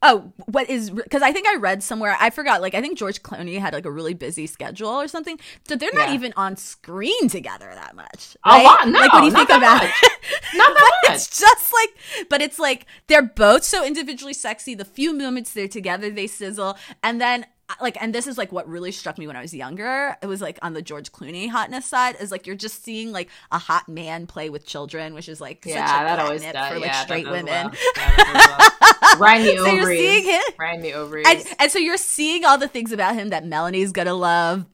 Oh, 0.00 0.32
what 0.46 0.70
is 0.70 0.90
because 0.90 1.22
I 1.22 1.32
think 1.32 1.48
I 1.48 1.56
read 1.56 1.82
somewhere 1.82 2.16
I 2.20 2.30
forgot 2.30 2.60
like 2.62 2.74
I 2.74 2.80
think 2.80 2.96
George 2.96 3.20
Clooney 3.22 3.58
had 3.58 3.74
like 3.74 3.84
a 3.84 3.90
really 3.90 4.14
busy 4.14 4.46
schedule 4.46 4.88
or 4.90 5.08
something, 5.08 5.40
so 5.66 5.74
they're 5.74 5.90
not 5.92 6.08
Yeah. 6.10 6.14
even 6.14 6.32
on 6.36 6.56
screen 6.56 7.28
together 7.28 7.68
that 7.74 7.96
much. 7.96 8.36
A 8.44 8.50
right? 8.50 8.64
lot? 8.64 8.88
No, 8.88 9.00
like 9.00 9.12
when 9.12 9.24
you 9.24 9.32
think 9.32 9.48
about 9.50 9.82
much. 9.82 9.92
it, 10.02 10.12
Not 10.54 10.72
that 10.74 10.92
much. 11.08 11.16
It's 11.16 11.40
just 11.40 11.72
like, 11.74 12.28
but 12.30 12.40
it's 12.40 12.60
like 12.60 12.86
they're 13.08 13.22
both 13.22 13.64
so 13.64 13.84
individually 13.84 14.34
sexy. 14.34 14.76
The 14.76 14.84
few 14.84 15.12
moments 15.12 15.52
they're 15.52 15.66
together, 15.66 16.10
they 16.10 16.28
sizzle, 16.28 16.76
and 17.02 17.20
then 17.20 17.46
like, 17.80 17.96
and 18.00 18.14
this 18.14 18.26
is 18.26 18.38
like 18.38 18.50
what 18.52 18.68
really 18.68 18.92
struck 18.92 19.18
me 19.18 19.26
when 19.26 19.36
I 19.36 19.42
was 19.42 19.52
younger. 19.54 20.16
It 20.22 20.26
was 20.26 20.40
like 20.40 20.58
on 20.62 20.72
the 20.72 20.82
George 20.82 21.12
Clooney 21.12 21.48
hotness 21.48 21.86
side, 21.86 22.16
is 22.20 22.30
like 22.30 22.46
you're 22.46 22.56
just 22.56 22.82
seeing 22.82 23.12
like 23.12 23.28
a 23.52 23.58
hot 23.58 23.88
man 23.88 24.26
play 24.26 24.50
with 24.50 24.64
children, 24.66 25.14
which 25.14 25.28
is 25.28 25.40
like 25.40 25.64
Yeah, 25.66 25.86
such 25.86 26.00
a 26.00 26.04
that 26.04 26.18
always 26.20 26.42
does. 26.42 26.68
for 26.72 26.78
like 26.78 26.86
yeah, 26.90 27.02
straight 27.04 27.26
women. 27.26 27.44
well. 27.46 27.72
Yeah, 27.96 28.16
that 28.16 28.70
well. 28.80 29.16
Grind 29.18 29.44
the 29.44 29.56
So 29.56 29.66
you're 29.66 29.80
ovaries. 29.82 29.98
seeing 30.00 30.24
him, 30.24 30.42
Grind 30.56 30.84
the 30.84 30.92
ovaries. 30.94 31.26
and, 31.28 31.44
and 31.58 31.70
so 31.72 31.78
you're 31.78 31.96
seeing 31.96 32.44
all 32.44 32.58
the 32.58 32.68
things 32.68 32.92
about 32.92 33.14
him 33.14 33.30
that 33.30 33.44
Melanie's 33.44 33.92
gonna 33.92 34.14
love. 34.14 34.66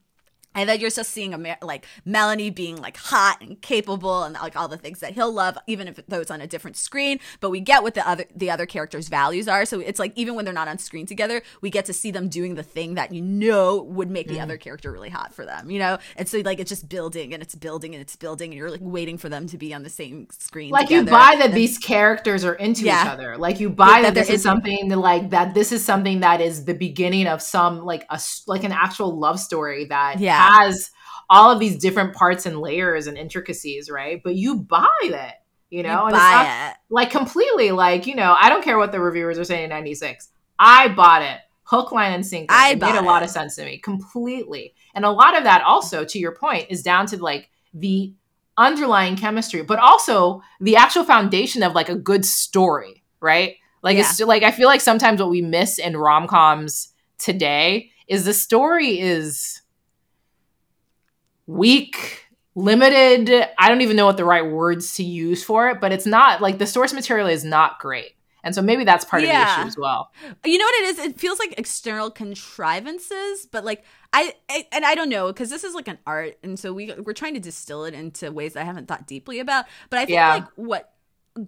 And 0.55 0.69
then 0.69 0.81
you're 0.81 0.91
just 0.91 1.11
seeing 1.11 1.35
a 1.35 1.57
like 1.63 1.87
Melanie 2.05 2.51
being 2.51 2.77
like 2.77 2.97
hot 2.97 3.39
and 3.41 3.61
capable 3.61 4.23
and 4.25 4.35
like 4.35 4.57
all 4.57 4.69
the 4.69 4.77
things 4.77 5.01
that 5.01 5.13
he'll 5.15 5.33
love, 5.33 5.59
even 5.67 5.89
if 5.89 6.01
though 6.09 6.21
it's 6.21 6.31
on 6.31 6.41
a 6.41 6.47
different 6.47 6.77
screen. 6.77 7.19
But 7.41 7.51
we 7.51 7.61
get 7.61 7.83
what 7.83 7.95
the 7.95 8.09
other 8.09 8.25
the 8.35 8.51
other 8.51 8.67
characters' 8.67 9.09
values 9.09 9.49
are. 9.49 9.65
So 9.65 9.81
it's 9.81 9.99
like 9.99 10.13
even 10.17 10.35
when 10.35 10.45
they're 10.45 10.55
not 10.55 10.69
on 10.69 10.79
screen 10.79 11.07
together, 11.07 11.43
we 11.61 11.71
get 11.71 11.85
to 11.87 11.93
see 11.93 12.11
them 12.11 12.29
doing 12.29 12.55
the 12.55 12.63
thing 12.63 12.95
that 12.95 13.13
you 13.13 13.21
know 13.23 13.83
would 13.83 14.11
make 14.11 14.25
Mm. 14.29 14.31
the 14.35 14.41
other 14.41 14.57
character 14.57 14.91
really 14.93 15.11
hot 15.11 15.35
for 15.35 15.45
them. 15.45 15.71
You 15.71 15.79
know, 15.79 15.99
and 16.17 16.29
so 16.29 16.39
like 16.39 16.59
it's 16.61 16.69
just 16.71 16.89
building 16.89 17.35
and 17.35 17.43
it's 17.43 17.55
building 17.55 17.95
and 17.95 18.01
it's 18.01 18.17
building, 18.17 18.51
and 18.53 18.59
you're 18.59 18.71
like 18.71 18.81
waiting 18.83 19.19
for 19.19 19.29
them 19.29 19.47
to 19.49 19.59
be 19.59 19.75
on 19.75 19.83
the 19.83 19.91
same 19.91 20.29
screen. 20.31 20.71
like 20.71 20.89
you 20.91 21.05
buy 21.05 21.35
that 21.39 21.47
And- 21.47 21.55
these 21.55 21.79
characters 21.79 22.45
are 22.45 22.55
into 22.55 22.85
each 22.87 22.93
other 23.07 23.37
like 23.37 23.61
you 23.61 23.69
buy 23.71 23.87
Yeah, 23.89 24.03
that, 24.03 24.15
that 24.15 24.21
this 24.27 24.31
is 24.31 24.43
something 24.43 24.89
that, 24.89 24.97
like 24.99 25.31
that 25.31 25.53
this 25.55 25.73
is 25.73 25.85
something 25.85 26.21
that 26.21 26.41
is 26.41 26.65
the 26.65 26.75
beginning 26.75 27.27
of 27.27 27.43
some 27.43 27.85
like 27.85 28.05
a 28.11 28.21
like 28.47 28.65
an 28.65 28.73
actual 28.73 29.19
love 29.19 29.39
story 29.41 29.85
that 29.87 30.21
Yeah. 30.21 30.44
Has 30.53 30.91
all 31.31 31.51
of 31.51 31.59
these 31.59 31.77
different 31.77 32.15
parts 32.15 32.47
and 32.47 32.61
layers 32.61 33.07
and 33.07 33.17
intricacies 33.17 33.91
right 33.91 34.21
but 34.23 34.35
you 34.35 34.57
buy 34.57 34.87
that 35.11 35.43
you 35.71 35.79
you 35.79 35.83
know 35.83 36.05
and 36.05 36.13
buy 36.13 36.19
it's 36.19 36.49
not 36.49 36.71
it. 36.71 36.77
like 36.91 37.11
completely 37.11 37.71
like 37.71 38.07
you 38.07 38.15
know 38.15 38.37
i 38.41 38.49
don't 38.49 38.63
care 38.63 38.79
what 38.79 38.93
the 38.93 39.01
reviewers 39.01 39.39
are 39.39 39.45
saying 39.45 39.65
in 39.65 39.71
96 39.71 40.29
I 40.59 40.89
bought 40.89 41.23
it 41.23 41.41
hook, 41.65 41.93
line, 41.93 42.13
and 42.13 42.27
sinker. 42.27 42.55
I 42.55 42.71
it 42.71 42.81
made 42.81 42.95
a 42.95 43.03
lot 43.03 43.23
it. 43.23 43.27
of 43.27 43.31
sense 43.31 43.57
to 43.57 43.65
me 43.65 43.79
completely. 43.79 44.75
And 44.95 45.05
a 45.05 45.11
lot 45.11 45.37
of 45.37 45.45
that 45.45 45.63
also, 45.63 46.05
to 46.05 46.19
your 46.19 46.33
point, 46.33 46.67
is 46.71 46.83
down 46.83 47.07
to 47.07 47.17
like 47.17 47.51
the 47.73 48.15
underlying 48.57 49.17
chemistry, 49.17 49.63
but 49.63 49.79
also 49.79 50.43
the 50.61 50.77
actual 50.77 51.05
foundation 51.05 51.63
of 51.63 51.75
like 51.75 51.89
a 51.89 51.97
good 51.97 52.25
story, 52.25 53.03
right? 53.21 53.57
Like 53.83 53.99
it's 53.99 54.21
like 54.21 54.43
I 54.43 54.51
feel 54.51 54.69
like 54.69 54.81
sometimes 54.81 55.21
what 55.21 55.31
we 55.31 55.43
miss 55.43 55.79
in 55.79 55.97
rom 55.97 56.27
coms 56.27 56.93
today 57.19 57.91
is 58.07 58.25
the 58.25 58.33
story 58.33 58.99
is 59.01 59.61
weak, 61.47 62.27
limited. 62.55 63.49
I 63.59 63.69
don't 63.69 63.81
even 63.83 63.97
know 63.97 64.07
what 64.07 64.17
the 64.17 64.25
right 64.25 64.47
words 64.47 64.95
to 64.95 65.03
use 65.05 65.43
for 65.43 65.69
it, 65.69 65.81
but 65.81 65.93
it's 65.93 66.07
not 66.07 66.41
like 66.41 66.59
the 66.59 66.67
source 66.67 66.93
material 66.93 67.27
is 67.27 67.45
not 67.45 67.79
great. 67.79 68.13
And 68.43 68.55
so 68.55 68.61
maybe 68.61 68.85
that's 68.85 69.07
part 69.07 69.25
of 69.25 69.31
the 69.31 69.37
issue 69.37 69.63
as 69.63 69.77
well. 69.79 70.11
You 70.45 70.59
know 70.59 70.67
what 70.67 70.75
it 70.75 70.85
is? 70.85 70.99
It 70.99 71.19
feels 71.19 71.39
like 71.39 71.55
external 71.57 72.11
contrivances, 72.11 73.47
but 73.51 73.65
like 73.65 73.85
I, 74.13 74.35
I 74.51 74.67
and 74.71 74.85
I 74.85 74.95
don't 74.95 75.09
know 75.09 75.29
because 75.29 75.49
this 75.49 75.65
is 75.65 75.75
like 75.75 75.89
an 75.89 75.99
art, 76.07 76.37
and 76.43 76.59
so 76.59 76.75
we 76.75 76.93
we're 76.93 77.15
trying 77.15 77.33
to 77.35 77.41
distill 77.41 77.87
it 77.87 77.95
into 77.95 78.31
ways 78.31 78.55
I 78.55 78.65
haven't 78.65 78.87
thought 78.87 79.07
deeply 79.07 79.39
about. 79.39 79.65
But 79.89 79.99
I 79.99 80.05
think 80.05 80.17
Yeah. 80.17 80.29
like 80.29 80.47
what 80.57 80.93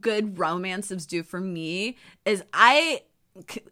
good 0.01 0.39
romances 0.39 1.05
do 1.07 1.23
for 1.23 1.39
me 1.39 1.99
is 2.25 2.43
I 2.55 3.03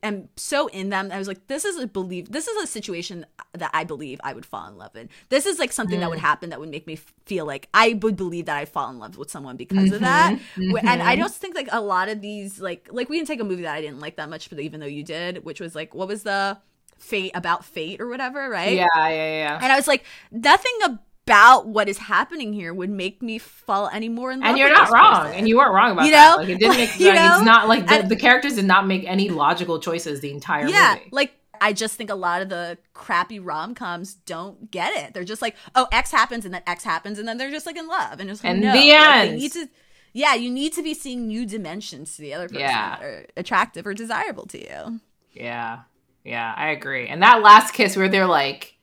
am 0.03 0.29
so 0.37 0.67
in 0.69 0.91
them. 0.91 1.11
I 1.13 1.19
was 1.19 1.29
like, 1.29 1.47
this 1.47 1.65
is 1.65 1.77
a 1.77 1.87
believe. 1.87 2.31
This 2.31 2.49
is 2.49 2.63
a 2.63 2.67
situation 2.67 3.27
that 3.53 3.71
I 3.73 3.85
believe 3.85 4.21
I 4.25 4.33
would 4.33 4.47
fall 4.47 4.69
in 4.69 4.77
love 4.77 4.97
in. 4.97 5.09
This 5.29 5.47
is 5.47 5.59
like 5.59 5.73
something 5.73 6.01
that 6.01 6.11
would 6.11 6.19
mm. 6.19 6.23
happen 6.23 6.51
that 6.51 6.61
would 6.61 6.71
make 6.71 6.87
me 6.87 6.97
feel 7.27 7.47
like 7.47 7.69
I 7.73 7.99
would 8.03 8.17
believe 8.17 8.47
that 8.47 8.57
I 8.57 8.65
fall 8.65 8.91
in 8.91 8.99
love 8.99 9.17
with 9.17 9.31
someone 9.31 9.57
because 9.57 9.93
of 9.93 10.01
that. 10.01 10.35
Mm-hmm, 10.35 10.77
Wh- 10.77 10.85
And 10.85 11.03
I 11.03 11.15
mm-hmm. 11.15 11.23
just 11.23 11.41
think 11.41 11.55
like 11.55 11.69
a 11.73 11.81
lot 11.81 12.09
of 12.09 12.21
these 12.21 12.61
like 12.61 12.89
like 12.91 13.09
we 13.09 13.17
didn't 13.17 13.29
take 13.29 13.41
a 13.41 13.45
movie 13.45 13.63
that 13.63 13.75
I 13.75 13.81
didn't 13.81 14.01
like 14.01 14.17
that 14.17 14.29
much, 14.29 14.51
but 14.51 14.61
even 14.61 14.81
though 14.81 14.87
you 14.87 15.03
did, 15.03 15.45
which 15.45 15.61
was 15.61 15.75
like 15.75 15.95
what 15.95 16.09
was 16.09 16.23
the 16.23 16.59
fate 16.99 17.33
about 17.35 17.65
fate 17.65 18.01
or 18.01 18.09
whatever, 18.09 18.49
right? 18.49 18.77
Yeah, 18.77 18.87
yeah, 18.95 19.09
yeah. 19.09 19.59
And 19.61 19.73
I 19.73 19.77
was 19.77 19.89
like, 19.89 20.05
nothing 20.31 20.73
about 20.85 20.99
what 21.27 21.89
is 21.89 21.99
happening 21.99 22.53
here 22.53 22.73
would 22.75 22.91
make 22.91 23.23
me 23.23 23.39
fall 23.39 23.89
any 23.89 24.09
more 24.09 24.31
in 24.31 24.41
love. 24.41 24.49
and 24.51 24.59
you're 24.59 24.73
not 24.73 24.91
wrong, 24.91 25.23
person. 25.23 25.35
and 25.39 25.49
you 25.49 25.57
weren't 25.57 25.73
wrong 25.73 25.93
about 25.93 26.05
You 26.05 26.11
that. 26.13 26.37
Like 26.39 26.49
it 26.49 26.59
didn't 26.59 26.77
make 26.77 26.99
You 27.01 27.13
know? 27.15 27.37
it's 27.37 27.45
not 27.45 27.69
like 27.69 27.87
the, 27.87 27.95
And- 28.01 28.09
the 28.11 28.17
characters 28.17 28.55
did 28.57 28.65
not 28.67 28.87
make 28.87 29.05
any 29.07 29.29
logical 29.31 29.79
choices 29.81 30.21
the 30.21 30.31
entire 30.31 30.67
yeah, 30.69 30.95
movie. 30.99 31.09
like 31.13 31.33
I 31.61 31.73
just 31.73 31.95
think 31.97 32.11
a 32.11 32.15
lot 32.17 32.43
of 32.43 32.49
the 32.49 32.77
crappy 32.95 33.39
rom 33.39 33.75
coms 33.75 34.15
don't 34.15 34.71
get 34.71 34.93
it. 34.97 35.15
They're 35.15 35.25
just 35.25 35.41
like, 35.41 35.55
oh, 35.75 35.87
X 35.93 36.11
happens 36.11 36.45
and 36.45 36.53
then 36.53 36.63
X 36.67 36.83
happens 36.85 37.19
and 37.19 37.27
then 37.29 37.39
they're 37.39 37.51
just 37.51 37.65
like 37.65 37.77
in 37.77 37.87
love 37.87 38.19
and 38.21 38.29
just 38.29 38.43
like, 38.45 38.51
And 38.53 38.61
no. 38.61 38.73
the 38.73 38.91
Like, 38.91 39.31
they 39.31 39.37
need 39.37 39.53
to, 39.53 39.69
yeah, 40.13 40.35
you 40.35 40.51
need 40.51 40.73
to 40.75 40.83
be 40.83 40.95
seeing 40.95 41.27
new 41.29 41.47
dimensions 41.47 42.17
to 42.17 42.23
the 42.23 42.35
other 42.35 42.49
person 42.49 42.61
Yeah. 42.61 42.97
that 42.99 43.03
are 43.05 43.27
attractive 43.37 43.87
or 43.87 43.95
desirable 43.95 44.47
to 44.47 44.61
you. 44.61 45.01
Yeah, 45.33 45.81
yeah, 46.25 46.53
I 46.57 46.71
agree. 46.71 47.07
And 47.09 47.23
that 47.23 47.41
last 47.41 47.73
kiss 47.73 47.97
where 47.97 48.09
they're 48.09 48.27
like 48.27 48.74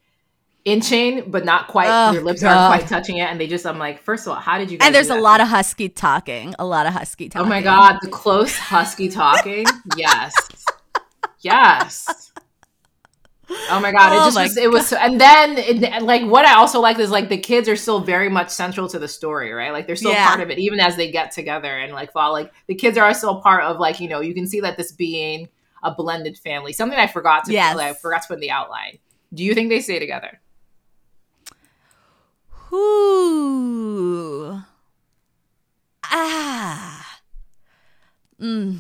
inching, 0.66 1.30
but 1.32 1.44
not 1.46 1.68
quite, 1.68 1.88
Oh, 1.90 2.14
their 2.14 2.22
lips 2.22 2.42
God. 2.42 2.56
aren't 2.56 2.80
quite 2.82 2.90
touching 2.90 3.18
it, 3.18 3.24
and 3.24 3.40
they 3.40 3.48
just, 3.48 3.66
I'm 3.66 3.80
like, 3.80 4.02
first 4.02 4.28
of 4.28 4.34
all, 4.34 4.40
how 4.40 4.58
did 4.58 4.70
you? 4.72 4.78
And 4.82 4.94
there's 4.94 5.10
a 5.10 5.16
lot 5.16 5.42
of 5.42 5.48
husky 5.48 5.90
talking, 5.90 6.54
a 6.60 6.66
lot 6.66 6.86
of 6.86 6.94
husky 6.94 7.30
talking. 7.30 7.46
Oh 7.46 7.50
my 7.50 7.62
god, 7.62 7.98
the 8.02 8.10
close 8.10 8.56
husky 8.58 9.10
talking. 9.10 9.66
yes, 9.98 10.34
yes. 11.40 12.32
Oh 13.70 13.82
my 13.82 13.92
god, 13.92 14.14
it 14.14 14.20
Oh 14.22 14.26
just 14.26 14.38
was. 14.38 14.58
It 14.58 14.72
was, 14.72 14.88
so, 14.88 14.96
and 14.98 15.20
then 15.20 15.58
it, 15.58 16.02
like 16.04 16.24
what 16.24 16.46
I 16.46 16.54
also 16.56 16.80
like 16.80 17.00
is 17.00 17.12
like 17.12 17.28
the 17.28 17.38
kids 17.38 17.68
are 17.68 17.76
still 17.76 18.00
very 18.00 18.30
much 18.30 18.50
central 18.50 18.88
to 18.88 18.98
the 19.00 19.10
story, 19.10 19.52
right? 19.52 19.74
Like 19.74 19.88
they're 19.88 19.98
still 19.98 20.12
Yeah. 20.14 20.26
part 20.28 20.40
of 20.40 20.50
it, 20.50 20.58
even 20.58 20.80
as 20.80 20.96
they 20.96 21.12
get 21.12 21.32
together 21.32 21.78
and 21.78 21.92
like 21.92 22.14
fall. 22.14 22.32
Like 22.32 22.54
the 22.68 22.76
kids 22.76 22.98
are 22.98 23.14
still 23.14 23.42
part 23.42 23.64
of 23.66 23.78
like 23.78 24.00
you 24.00 24.08
know 24.08 24.22
you 24.22 24.34
can 24.34 24.48
see 24.48 24.62
that 24.62 24.78
this 24.78 24.94
being 24.94 25.50
a 25.84 25.94
blended 25.94 26.38
family. 26.38 26.72
Something 26.72 26.98
I 26.98 27.08
forgot 27.08 27.44
to 27.46 27.52
Yes. 27.52 27.76
I 27.78 27.94
forgot 27.94 28.22
to 28.22 28.28
put 28.30 28.34
in 28.36 28.40
the 28.42 28.52
outline. 28.52 29.00
Do 29.34 29.44
you 29.44 29.54
think 29.54 29.70
they 29.70 29.82
stay 29.82 30.00
together? 30.00 30.40
Ooh. 32.74 34.62
Ah. 36.04 37.20
Mm. 38.40 38.80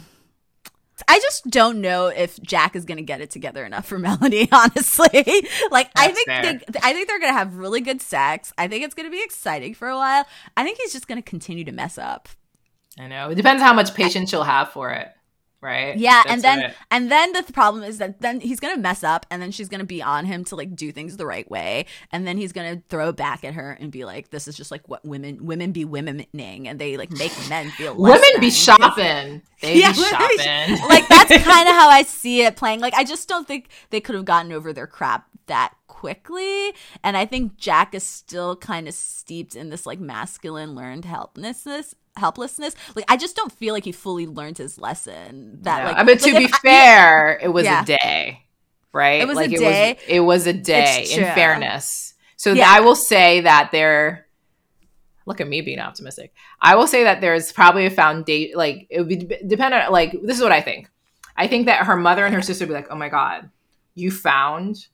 I 1.07 1.19
just 1.19 1.49
don't 1.49 1.81
know 1.81 2.07
if 2.07 2.41
Jack 2.41 2.75
is 2.75 2.85
going 2.85 2.97
to 2.97 3.03
get 3.03 3.21
it 3.21 3.31
together 3.31 3.65
enough 3.65 3.85
for 3.85 3.99
Melanie. 3.99 4.47
Honestly, 4.51 5.07
like 5.71 5.91
I 5.95 6.09
think 6.09 6.27
they, 6.27 6.79
I 6.81 6.93
think 6.93 7.07
they're 7.07 7.19
going 7.19 7.33
to 7.33 7.37
have 7.37 7.57
really 7.57 7.81
good 7.81 8.01
sex. 8.01 8.53
I 8.57 8.67
think 8.67 8.83
it's 8.85 8.95
going 8.95 9.07
to 9.07 9.11
be 9.11 9.21
exciting 9.23 9.73
for 9.73 9.87
a 9.89 9.95
while. 9.95 10.25
I 10.55 10.63
think 10.63 10.77
he's 10.77 10.93
just 10.93 11.07
going 11.07 11.21
to 11.21 11.29
continue 11.29 11.65
to 11.65 11.71
mess 11.71 11.97
up. 11.97 12.29
I 12.99 13.07
know 13.07 13.29
it 13.29 13.35
depends 13.35 13.61
how 13.61 13.73
much 13.73 13.93
patience 13.93 14.29
she'll 14.29 14.43
have 14.43 14.69
for 14.69 14.91
it, 14.91 15.09
right? 15.61 15.95
Yeah, 15.97 16.21
That's 16.25 16.31
and 16.33 16.41
then 16.43 16.59
it. 16.63 16.75
and 16.89 17.11
then 17.11 17.33
the 17.33 17.41
th- 17.41 17.53
problem 17.53 17.83
is 17.83 17.97
that 17.99 18.21
then 18.21 18.39
he's 18.39 18.59
gonna 18.59 18.77
mess 18.77 19.03
up, 19.03 19.25
and 19.29 19.41
then 19.41 19.51
she's 19.51 19.69
gonna 19.69 19.83
be 19.85 20.01
on 20.01 20.25
him 20.25 20.43
to 20.45 20.55
like 20.55 20.75
do 20.75 20.91
things 20.91 21.17
the 21.17 21.25
right 21.25 21.49
way, 21.49 21.85
and 22.11 22.25
then 22.27 22.37
he's 22.37 22.51
gonna 22.51 22.81
throw 22.89 23.11
back 23.11 23.43
at 23.43 23.53
her 23.53 23.71
and 23.79 23.91
be 23.91 24.05
like, 24.05 24.29
"This 24.31 24.47
is 24.47 24.55
just 24.57 24.71
like 24.71 24.87
what 24.89 25.05
women 25.05 25.45
women 25.45 25.71
be 25.71 25.85
womening, 25.85 26.67
and 26.67 26.79
they 26.79 26.97
like 26.97 27.11
make 27.11 27.31
men 27.49 27.69
feel 27.71 27.93
less 27.95 28.19
women 28.21 28.41
be 28.41 28.51
shopping. 28.51 29.41
They 29.61 29.79
Yeah, 29.79 29.93
be 29.93 29.99
women 29.99 30.27
be 30.27 30.37
sh- 30.37 30.43
shopping. 30.43 30.89
like 30.89 31.07
that's 31.07 31.29
kind 31.43 31.69
of 31.69 31.75
how 31.75 31.89
I 31.89 32.03
see 32.03 32.43
it 32.43 32.55
playing. 32.55 32.79
Like 32.79 32.93
I 32.95 33.03
just 33.03 33.27
don't 33.27 33.47
think 33.47 33.69
they 33.91 34.01
could 34.01 34.15
have 34.15 34.25
gotten 34.25 34.51
over 34.51 34.73
their 34.73 34.87
crap 34.87 35.27
that 35.47 35.73
quickly, 36.01 36.73
and 37.03 37.15
I 37.15 37.25
think 37.27 37.57
Jack 37.57 37.93
is 37.93 38.03
still 38.03 38.55
kind 38.55 38.87
of 38.87 38.93
steeped 38.95 39.55
in 39.55 39.69
this 39.69 39.85
like 39.85 39.99
masculine 39.99 40.73
learned 40.73 41.05
helplessness. 41.05 41.93
Helplessness, 42.17 42.75
like 42.95 43.05
I 43.07 43.15
just 43.15 43.37
don't 43.37 43.53
feel 43.53 43.73
like 43.73 43.85
he 43.85 43.93
fully 43.93 44.27
learned 44.27 44.57
his 44.57 44.77
lesson. 44.77 45.59
That 45.61 45.79
No. 45.79 45.85
like, 45.91 45.97
I 45.97 46.03
mean, 46.03 46.17
to 46.17 46.33
like, 46.33 46.47
be 46.49 46.53
I- 46.53 46.57
fair, 46.57 47.39
it 47.41 47.47
was 47.47 47.63
Yeah. 47.63 47.83
a 47.83 47.85
day, 47.85 48.43
right? 48.91 49.21
It 49.21 49.27
was 49.29 49.37
a 49.37 49.41
like, 49.41 49.49
day. 49.51 49.97
It 50.09 50.19
was, 50.19 50.45
it 50.45 50.47
was 50.47 50.47
a 50.47 50.53
day. 50.53 51.05
In 51.09 51.23
fairness, 51.23 52.13
so 52.35 52.51
Yeah. 52.51 52.65
I 52.67 52.81
will 52.81 52.95
say 52.97 53.39
that 53.41 53.69
there. 53.71 54.27
Look 55.25 55.39
at 55.39 55.47
me 55.47 55.61
being 55.61 55.79
optimistic. 55.79 56.33
I 56.59 56.75
will 56.75 56.87
say 56.87 57.03
that 57.05 57.21
there's 57.21 57.53
probably 57.53 57.85
a 57.85 57.91
foundation. 57.91 58.57
Like 58.57 58.87
it 58.89 58.99
would 58.99 59.07
be 59.07 59.17
dependent. 59.47 59.91
Like 59.91 60.11
this 60.23 60.35
is 60.37 60.43
what 60.43 60.51
I 60.51 60.59
think. 60.61 60.89
I 61.37 61.47
think 61.47 61.67
that 61.67 61.85
her 61.85 61.95
mother 61.95 62.25
and 62.25 62.35
her 62.35 62.41
sister 62.41 62.65
would 62.65 62.69
be 62.69 62.73
like, 62.73 62.87
"Oh 62.91 62.95
my 62.95 63.07
god, 63.07 63.49
you 63.95 64.11
found 64.11 64.87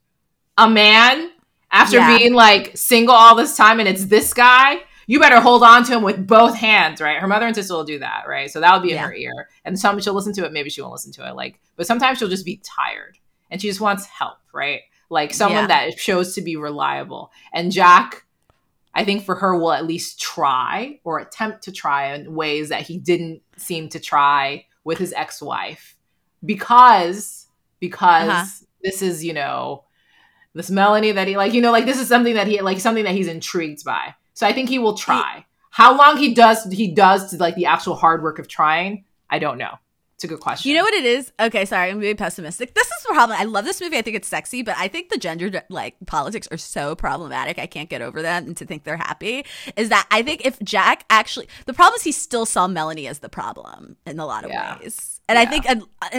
a 0.58 0.68
man 0.68 1.30
after 1.70 1.96
Yeah. 1.96 2.18
being 2.18 2.34
like 2.34 2.76
single 2.76 3.14
all 3.14 3.34
this 3.34 3.56
time, 3.56 3.80
and 3.80 3.88
it's 3.88 4.04
this 4.06 4.34
guy." 4.34 4.82
You 5.10 5.18
better 5.18 5.40
hold 5.40 5.62
on 5.62 5.84
to 5.84 5.92
him 5.94 6.02
with 6.02 6.26
both 6.26 6.54
hands, 6.54 7.00
right? 7.00 7.16
Her 7.18 7.26
mother 7.26 7.46
and 7.46 7.56
sister 7.56 7.72
will 7.72 7.84
do 7.84 7.98
that, 8.00 8.24
right? 8.28 8.50
So 8.50 8.60
that 8.60 8.74
would 8.74 8.82
be 8.82 8.90
in 8.90 8.96
Yeah. 8.96 9.06
her 9.06 9.14
ear. 9.14 9.48
And 9.64 9.78
some 9.80 9.98
she'll 10.00 10.12
listen 10.12 10.34
to 10.34 10.44
it, 10.44 10.52
maybe 10.52 10.68
she 10.68 10.82
won't 10.82 10.92
listen 10.92 11.12
to 11.12 11.26
it. 11.26 11.34
Like, 11.34 11.60
but 11.76 11.86
sometimes 11.86 12.18
she'll 12.18 12.28
just 12.28 12.44
be 12.44 12.60
tired 12.62 13.16
and 13.50 13.58
she 13.58 13.68
just 13.68 13.80
wants 13.80 14.04
help, 14.04 14.36
right? 14.52 14.82
Like 15.08 15.32
someone 15.32 15.62
Yeah. 15.62 15.86
that 15.88 15.98
shows 15.98 16.34
to 16.34 16.42
be 16.42 16.56
reliable. 16.56 17.32
And 17.54 17.72
Jack, 17.72 18.26
I 18.94 19.02
think 19.06 19.24
for 19.24 19.36
her 19.36 19.56
will 19.56 19.72
at 19.72 19.86
least 19.86 20.20
try 20.20 21.00
or 21.04 21.18
attempt 21.20 21.62
to 21.64 21.72
try 21.72 22.12
in 22.12 22.34
ways 22.34 22.68
that 22.68 22.82
he 22.82 22.98
didn't 22.98 23.40
seem 23.56 23.88
to 23.88 23.98
try 24.00 24.66
with 24.84 24.98
his 24.98 25.14
ex-wife 25.14 25.96
because 26.44 27.46
because 27.80 28.28
Uh-huh. 28.28 28.44
this 28.82 29.00
is 29.00 29.24
you 29.24 29.32
know 29.32 29.84
this 30.58 30.70
Melanie 30.70 31.12
that 31.12 31.28
he 31.28 31.36
like 31.36 31.54
you 31.54 31.62
know 31.62 31.70
like 31.72 31.86
this 31.86 32.00
is 32.00 32.08
something 32.08 32.34
that 32.34 32.46
he 32.48 32.60
like 32.60 32.80
something 32.80 33.04
that 33.04 33.14
he's 33.14 33.28
intrigued 33.28 33.84
by. 33.84 34.14
So 34.34 34.46
I 34.46 34.52
think 34.52 34.68
he 34.68 34.78
will 34.78 34.94
try. 34.94 35.46
How 35.70 35.96
long 35.96 36.16
he 36.16 36.34
does 36.34 36.64
he 36.64 36.88
does 36.88 37.30
to 37.30 37.36
like 37.36 37.54
the 37.54 37.66
actual 37.66 37.94
hard 37.94 38.22
work 38.22 38.38
of 38.38 38.48
trying, 38.48 39.04
I 39.30 39.38
don't 39.38 39.56
know. 39.58 39.78
It's 40.16 40.24
a 40.24 40.26
good 40.26 40.40
question. 40.40 40.68
You 40.68 40.76
know 40.76 40.82
what 40.82 40.94
it 40.94 41.04
is? 41.04 41.32
Okay, 41.38 41.64
sorry, 41.64 41.90
I'm 41.90 42.00
being 42.00 42.16
pessimistic. 42.16 42.74
This 42.74 42.88
is 42.88 43.02
the 43.04 43.14
problem. 43.14 43.38
I 43.40 43.44
love 43.44 43.64
this 43.64 43.80
movie. 43.80 43.96
I 43.98 44.02
think 44.02 44.16
it's 44.16 44.26
sexy, 44.26 44.62
but 44.62 44.74
I 44.76 44.88
think 44.88 45.10
the 45.10 45.16
gender 45.16 45.62
like 45.68 45.94
politics 46.06 46.48
are 46.50 46.56
so 46.56 46.96
problematic. 46.96 47.60
I 47.60 47.66
can't 47.66 47.88
get 47.88 48.02
over 48.02 48.20
that 48.22 48.42
and 48.42 48.56
to 48.56 48.66
think 48.66 48.82
they're 48.82 48.96
happy. 48.96 49.44
Is 49.76 49.90
that 49.90 50.08
I 50.10 50.22
think 50.22 50.44
if 50.44 50.58
Jack 50.58 51.04
actually 51.08 51.48
the 51.66 51.72
problem 51.72 51.94
is 51.98 52.02
he 52.02 52.10
still 52.10 52.46
saw 52.46 52.66
Melanie 52.66 53.06
as 53.06 53.20
the 53.20 53.28
problem 53.28 53.96
in 54.06 54.18
a 54.18 54.26
lot 54.26 54.42
of 54.44 54.50
Yeah. 54.50 54.80
ways. 54.80 55.17
And 55.28 55.38
I 55.38 55.44
think 55.44 55.68
uh, 55.68 55.76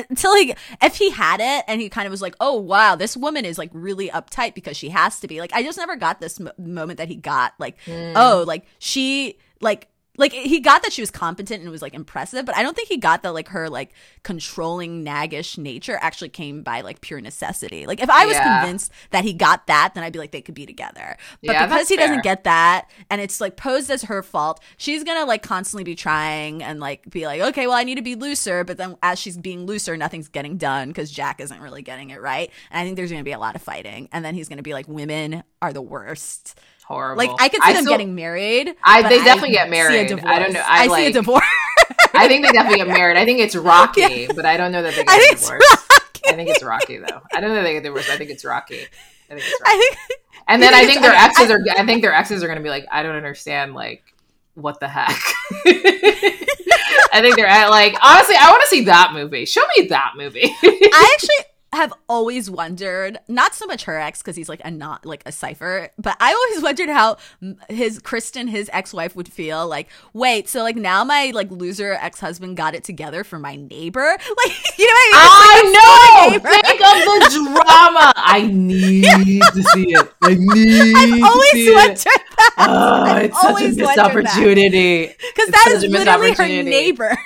until 0.10 0.36
he 0.36 0.53
if 0.81 0.95
he 0.95 1.10
had 1.10 1.40
it 1.41 1.65
and 1.68 1.81
he 1.81 1.90
kind 1.90 2.06
of 2.06 2.11
was 2.11 2.22
like, 2.22 2.36
"Oh, 2.40 2.56
wow, 2.60 2.95
this 2.95 3.18
woman 3.18 3.44
is 3.44 3.57
like 3.57 3.72
really 3.73 4.10
uptight 4.10 4.53
because 4.53 4.77
she 4.77 4.90
has 4.90 5.19
to 5.19 5.27
be." 5.27 5.41
Like 5.41 5.52
I 5.53 5.64
just 5.64 5.77
never 5.77 5.95
got 5.95 6.22
this 6.22 6.40
mo- 6.40 6.52
moment 6.57 6.98
that 6.98 7.07
he 7.10 7.15
got 7.15 7.53
like, 7.60 7.76
Mm. 7.86 8.14
"Oh, 8.15 8.44
like 8.48 8.65
she 8.77 9.38
like 9.61 9.88
like 10.19 10.33
he 10.33 10.59
got 10.59 10.83
that 10.83 10.93
she 10.93 11.01
was 11.01 11.09
competent 11.09 11.61
and 11.63 11.71
was 11.71 11.81
like 11.81 11.93
impressive, 11.95 12.45
but 12.45 12.55
I 12.55 12.61
don't 12.61 12.75
think 12.75 12.89
he 12.89 12.97
got 12.97 13.23
that 13.23 13.33
like 13.33 13.47
her 13.49 13.69
like 13.69 13.93
controlling 14.23 15.03
naggish 15.03 15.57
nature 15.57 15.97
actually 16.01 16.29
came 16.29 16.61
by 16.61 16.81
like 16.81 17.01
pure 17.01 17.21
necessity. 17.21 17.85
Like 17.87 18.01
if 18.01 18.09
I 18.09 18.25
was 18.25 18.35
Yeah. 18.35 18.43
convinced 18.43 18.91
that 19.11 19.23
he 19.23 19.33
got 19.33 19.65
that, 19.67 19.93
then 19.95 20.03
I'd 20.03 20.13
be 20.13 20.19
like 20.19 20.31
they 20.31 20.41
could 20.41 20.55
be 20.55 20.65
together. 20.67 21.17
But 21.43 21.53
Yeah, 21.53 21.65
because 21.65 21.89
he 21.89 21.95
fair. 21.95 22.05
doesn't 22.05 22.21
get 22.21 22.43
that 22.43 22.89
and 23.09 23.19
it's 23.21 23.41
like 23.41 23.55
posed 23.57 23.89
as 23.89 24.03
her 24.03 24.21
fault, 24.21 24.61
she's 24.77 25.03
gonna 25.03 25.25
like 25.25 25.41
constantly 25.41 25.83
be 25.83 25.95
trying 25.95 26.61
and 26.61 26.79
like 26.79 27.09
be 27.09 27.25
like, 27.25 27.41
okay, 27.41 27.65
well 27.65 27.77
I 27.77 27.83
need 27.83 27.95
to 27.95 28.01
be 28.03 28.15
looser, 28.15 28.63
but 28.63 28.77
then 28.77 28.97
as 29.01 29.17
she's 29.19 29.37
being 29.37 29.65
looser, 29.65 29.97
nothing's 29.97 30.27
getting 30.27 30.57
done 30.57 30.89
because 30.89 31.09
Jack 31.09 31.39
isn't 31.39 31.61
really 31.61 31.81
getting 31.81 32.09
it 32.11 32.21
right. 32.21 32.51
And 32.69 32.79
I 32.81 32.83
think 32.83 32.97
there's 32.97 33.11
gonna 33.11 33.23
be 33.23 33.31
a 33.31 33.39
lot 33.39 33.55
of 33.55 33.61
fighting, 33.61 34.09
and 34.11 34.23
then 34.23 34.35
he's 34.35 34.49
gonna 34.49 34.61
be 34.63 34.73
like, 34.73 34.87
women 34.87 35.43
are 35.61 35.73
the 35.73 35.81
worst. 35.81 36.59
Horrible. 36.89 37.17
Like 37.23 37.31
I 37.39 37.47
could 37.47 37.63
see 37.63 37.73
them 37.73 37.83
still- 37.83 37.93
getting 37.93 38.15
married. 38.15 38.75
I- 38.83 39.03
they 39.07 39.23
definitely 39.23 39.51
get 39.51 39.69
married. 39.69 40.11
I 40.11 40.39
don't 40.39 40.53
know. 40.53 40.63
I 40.65 40.87
I, 40.87 40.95
see 40.95 41.05
a 41.05 41.13
divorce. 41.13 41.43
I 42.13 42.27
think 42.27 42.45
they 42.45 42.51
definitely 42.51 42.79
get 42.79 42.87
married. 42.87 43.15
I 43.17 43.23
think 43.23 43.39
it's 43.39 43.55
rocky, 43.71 44.27
but 44.27 44.45
I 44.45 44.57
don't 44.57 44.71
know 44.73 44.81
that 44.81 44.93
they 44.95 45.01
I 45.01 45.05
get 45.05 45.19
think 45.21 45.31
it's 45.33 45.41
divorced. 45.43 45.69
rocky. 45.91 45.95
I 46.27 46.33
think 46.33 46.49
it's 46.49 46.63
Rocky 46.63 46.97
though. 46.97 47.21
I 47.33 47.39
don't 47.39 47.63
think 47.63 47.81
the 47.83 47.91
worst. 47.93 48.09
I 48.09 48.17
think 48.17 48.29
it's 48.29 48.43
Rocky. 48.43 48.81
I 48.81 49.35
think 49.35 49.41
it's 49.41 49.61
Rocky. 49.61 49.71
I 49.71 49.77
think, 49.77 49.97
and 50.47 50.61
then 50.61 50.73
I 50.73 50.85
think 50.85 51.01
their 51.01 51.13
I- 51.13 51.25
exes 51.25 51.49
are. 51.49 51.59
I 51.77 51.85
think 51.85 52.01
their 52.01 52.13
exes 52.13 52.43
are 52.43 52.47
going 52.47 52.57
to 52.57 52.63
be 52.63 52.69
like, 52.69 52.85
I 52.91 53.03
don't 53.03 53.15
understand. 53.15 53.73
Like, 53.73 54.03
what 54.55 54.79
the 54.79 54.87
heck? 54.87 55.09
I 57.11 57.21
think 57.21 57.35
they're 57.35 57.47
at, 57.47 57.69
like, 57.69 57.95
honestly, 58.03 58.35
I 58.39 58.49
want 58.49 58.61
to 58.63 58.67
see 58.67 58.83
that 58.85 59.11
movie. 59.13 59.45
Show 59.45 59.61
me 59.77 59.87
that 59.87 60.13
movie. 60.15 60.43
I 60.63 61.09
actually 61.15 61.45
have 61.73 61.93
always 62.07 62.49
wondered, 62.49 63.19
not 63.27 63.53
so 63.53 63.65
much 63.67 63.83
her 63.83 63.99
ex 63.99 64.21
because 64.21 64.35
he's 64.35 64.49
like 64.49 64.61
a 64.65 64.71
not 64.71 65.05
like 65.05 65.21
a 65.25 65.31
cipher, 65.31 65.89
but 65.99 66.17
I 66.19 66.33
always 66.33 66.63
wondered 66.63 66.89
how 66.89 67.17
his 67.69 67.99
Kristen, 67.99 68.47
his 68.47 68.69
ex-wife, 68.73 69.15
would 69.15 69.31
feel. 69.31 69.67
Like, 69.67 69.87
wait, 70.13 70.49
so 70.49 70.63
like 70.63 70.75
now 70.75 71.03
my 71.03 71.31
like 71.33 71.51
loser 71.51 71.93
ex-husband 71.93 72.57
got 72.57 72.73
it 72.75 72.83
together 72.83 73.23
for 73.23 73.37
my 73.39 73.55
neighbor. 73.55 74.17
Like, 74.39 74.77
you 74.79 74.85
know 74.85 74.93
what 74.93 75.09
I 75.13 75.61
mean? 75.63 76.35
It's, 76.35 76.45
I 76.45 76.51
know. 76.51 76.51
Think 76.61 76.81
of 76.81 76.95
the 77.05 77.53
drama. 77.53 78.13
I 78.15 78.47
need 78.51 79.41
to 79.53 79.63
see 79.63 79.91
it. 79.93 80.13
I 80.21 80.35
need 80.39 80.95
I've 80.95 81.19
to 81.19 81.25
always 81.25 81.51
see 81.51 81.73
wondered 81.73 81.91
it. 81.97 82.05
that 82.05 82.53
Oh, 82.57 83.03
I've 83.03 83.25
it's 83.25 83.41
such 83.41 83.61
a 83.61 83.67
missed 83.75 83.97
opportunity. 83.99 85.07
because 85.07 85.49
that 85.49 85.67
missed 85.71 85.87
literally 85.87 86.33
her 86.33 86.47
neighbor, 86.63 87.17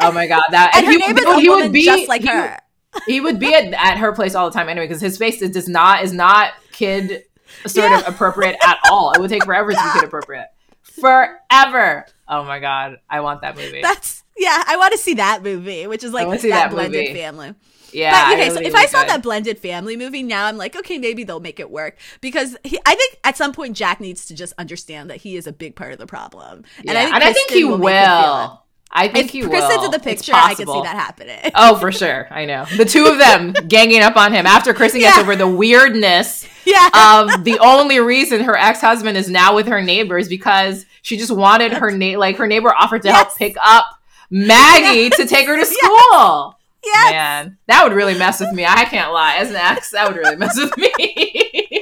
Oh 0.00 0.12
my 0.12 0.26
god, 0.26 0.42
that 0.50 0.72
and 0.76 0.86
her 0.86 0.92
he, 0.92 0.98
neighbor's 0.98 1.24
would- 1.24 1.36
a 1.38 1.40
he 1.40 1.48
woman 1.48 1.64
would 1.66 1.72
be 1.72 1.84
just 1.84 2.08
like 2.08 2.22
would- 2.22 2.30
her. 2.30 2.58
He 3.06 3.20
would 3.20 3.38
be 3.38 3.54
at, 3.54 3.72
at 3.74 3.98
her 3.98 4.12
place 4.12 4.34
all 4.34 4.48
the 4.50 4.54
time 4.54 4.68
anyway 4.68 4.86
because 4.86 5.00
his 5.00 5.16
face 5.18 5.40
is, 5.42 5.50
does 5.50 5.68
not 5.68 6.02
is 6.02 6.12
not 6.12 6.52
kid 6.72 7.24
sort 7.66 7.90
Yeah. 7.90 8.00
of 8.00 8.08
appropriate 8.14 8.56
at 8.64 8.78
all. 8.90 9.12
It 9.12 9.20
would 9.20 9.30
take 9.30 9.44
forever 9.44 9.70
to 9.72 9.76
be 9.76 9.90
kid 10.00 10.04
appropriate. 10.04 10.48
Forever. 10.82 12.06
Oh 12.28 12.44
my 12.44 12.58
god, 12.60 12.98
I 13.08 13.20
want 13.20 13.42
that 13.42 13.56
movie. 13.56 13.82
That's 13.82 14.22
yeah. 14.38 14.62
I 14.66 14.76
want 14.76 14.92
to 14.92 14.98
see 14.98 15.14
that 15.14 15.42
movie, 15.42 15.86
which 15.86 16.04
is 16.04 16.12
like 16.12 16.28
that, 16.30 16.42
that 16.48 16.70
blended 16.70 17.08
movie. 17.08 17.14
family. 17.20 17.54
yeah. 17.92 18.28
but 18.30 18.34
okay, 18.38 18.46
I 18.46 18.48
so 18.54 18.60
if 18.60 18.74
I 18.74 18.86
saw 18.86 19.00
would. 19.00 19.08
that 19.08 19.22
blended 19.22 19.58
family 19.58 19.96
movie 19.96 20.22
now, 20.22 20.46
I'm 20.46 20.56
like, 20.56 20.76
okay, 20.76 20.98
maybe 20.98 21.24
they'll 21.24 21.40
make 21.40 21.58
it 21.60 21.70
work 21.70 21.96
because 22.20 22.56
he, 22.64 22.78
I 22.86 22.94
think 22.94 23.18
at 23.24 23.36
some 23.36 23.52
point 23.52 23.76
Jack 23.76 24.00
needs 24.00 24.26
to 24.26 24.34
just 24.34 24.52
understand 24.58 25.10
that 25.10 25.18
he 25.18 25.36
is 25.36 25.46
a 25.46 25.52
big 25.52 25.74
part 25.74 25.92
of 25.92 25.98
the 25.98 26.06
problem, 26.06 26.64
Yeah, 26.82 26.92
and 26.92 27.14
I 27.22 27.32
think 27.32 27.50
he 27.50 27.62
Kristen 27.62 27.70
will. 27.70 27.78
make 27.78 27.94
him 27.96 28.22
feel 28.22 28.44
it. 28.44 28.50
I 28.92 29.06
think 29.08 29.26
If 29.26 29.30
he 29.32 29.42
will. 29.42 29.50
Kristen's 29.50 29.84
in 29.84 29.90
the 29.92 29.98
picture, 30.00 30.32
I 30.34 30.54
can 30.54 30.66
see 30.66 30.82
that 30.82 30.96
happening. 30.96 31.38
Oh, 31.54 31.76
for 31.76 31.92
sure. 31.92 32.26
I 32.30 32.44
know. 32.44 32.64
The 32.76 32.84
two 32.84 33.06
of 33.06 33.18
them 33.18 33.52
ganging 33.68 34.02
up 34.02 34.16
on 34.16 34.32
him 34.32 34.46
after 34.46 34.74
Kristen 34.74 35.00
gets 35.00 35.16
over 35.18 35.36
the 35.36 35.46
weirdness 35.48 36.46
yeah, 36.66 36.88
of 37.32 37.44
the 37.44 37.58
only 37.60 38.00
reason 38.00 38.42
her 38.44 38.56
ex-husband 38.56 39.16
is 39.16 39.30
now 39.30 39.54
with 39.54 39.66
her 39.68 39.80
neighbor 39.80 40.18
is 40.18 40.28
because 40.28 40.86
she 41.02 41.16
just 41.16 41.30
wanted 41.30 41.72
her 41.72 41.90
na- 41.90 42.18
like 42.18 42.36
her 42.36 42.46
neighbor 42.46 42.74
offered 42.74 43.02
to 43.02 43.12
help 43.12 43.36
pick 43.36 43.54
up 43.64 43.84
Maggie 44.30 45.10
to 45.10 45.26
take 45.26 45.46
her 45.46 45.54
to 45.54 45.60
Yes. 45.60 45.76
school. 45.76 46.58
yes. 46.84 47.12
Man, 47.12 47.58
that 47.68 47.84
would 47.84 47.92
really 47.92 48.16
mess 48.18 48.40
with 48.40 48.52
me. 48.52 48.64
I 48.66 48.84
can't 48.86 49.12
lie. 49.12 49.36
As 49.36 49.50
an 49.50 49.56
ex, 49.56 49.90
that 49.90 50.08
would 50.08 50.16
really 50.16 50.36
mess 50.36 50.56
with 50.58 50.76
me. 50.76 51.79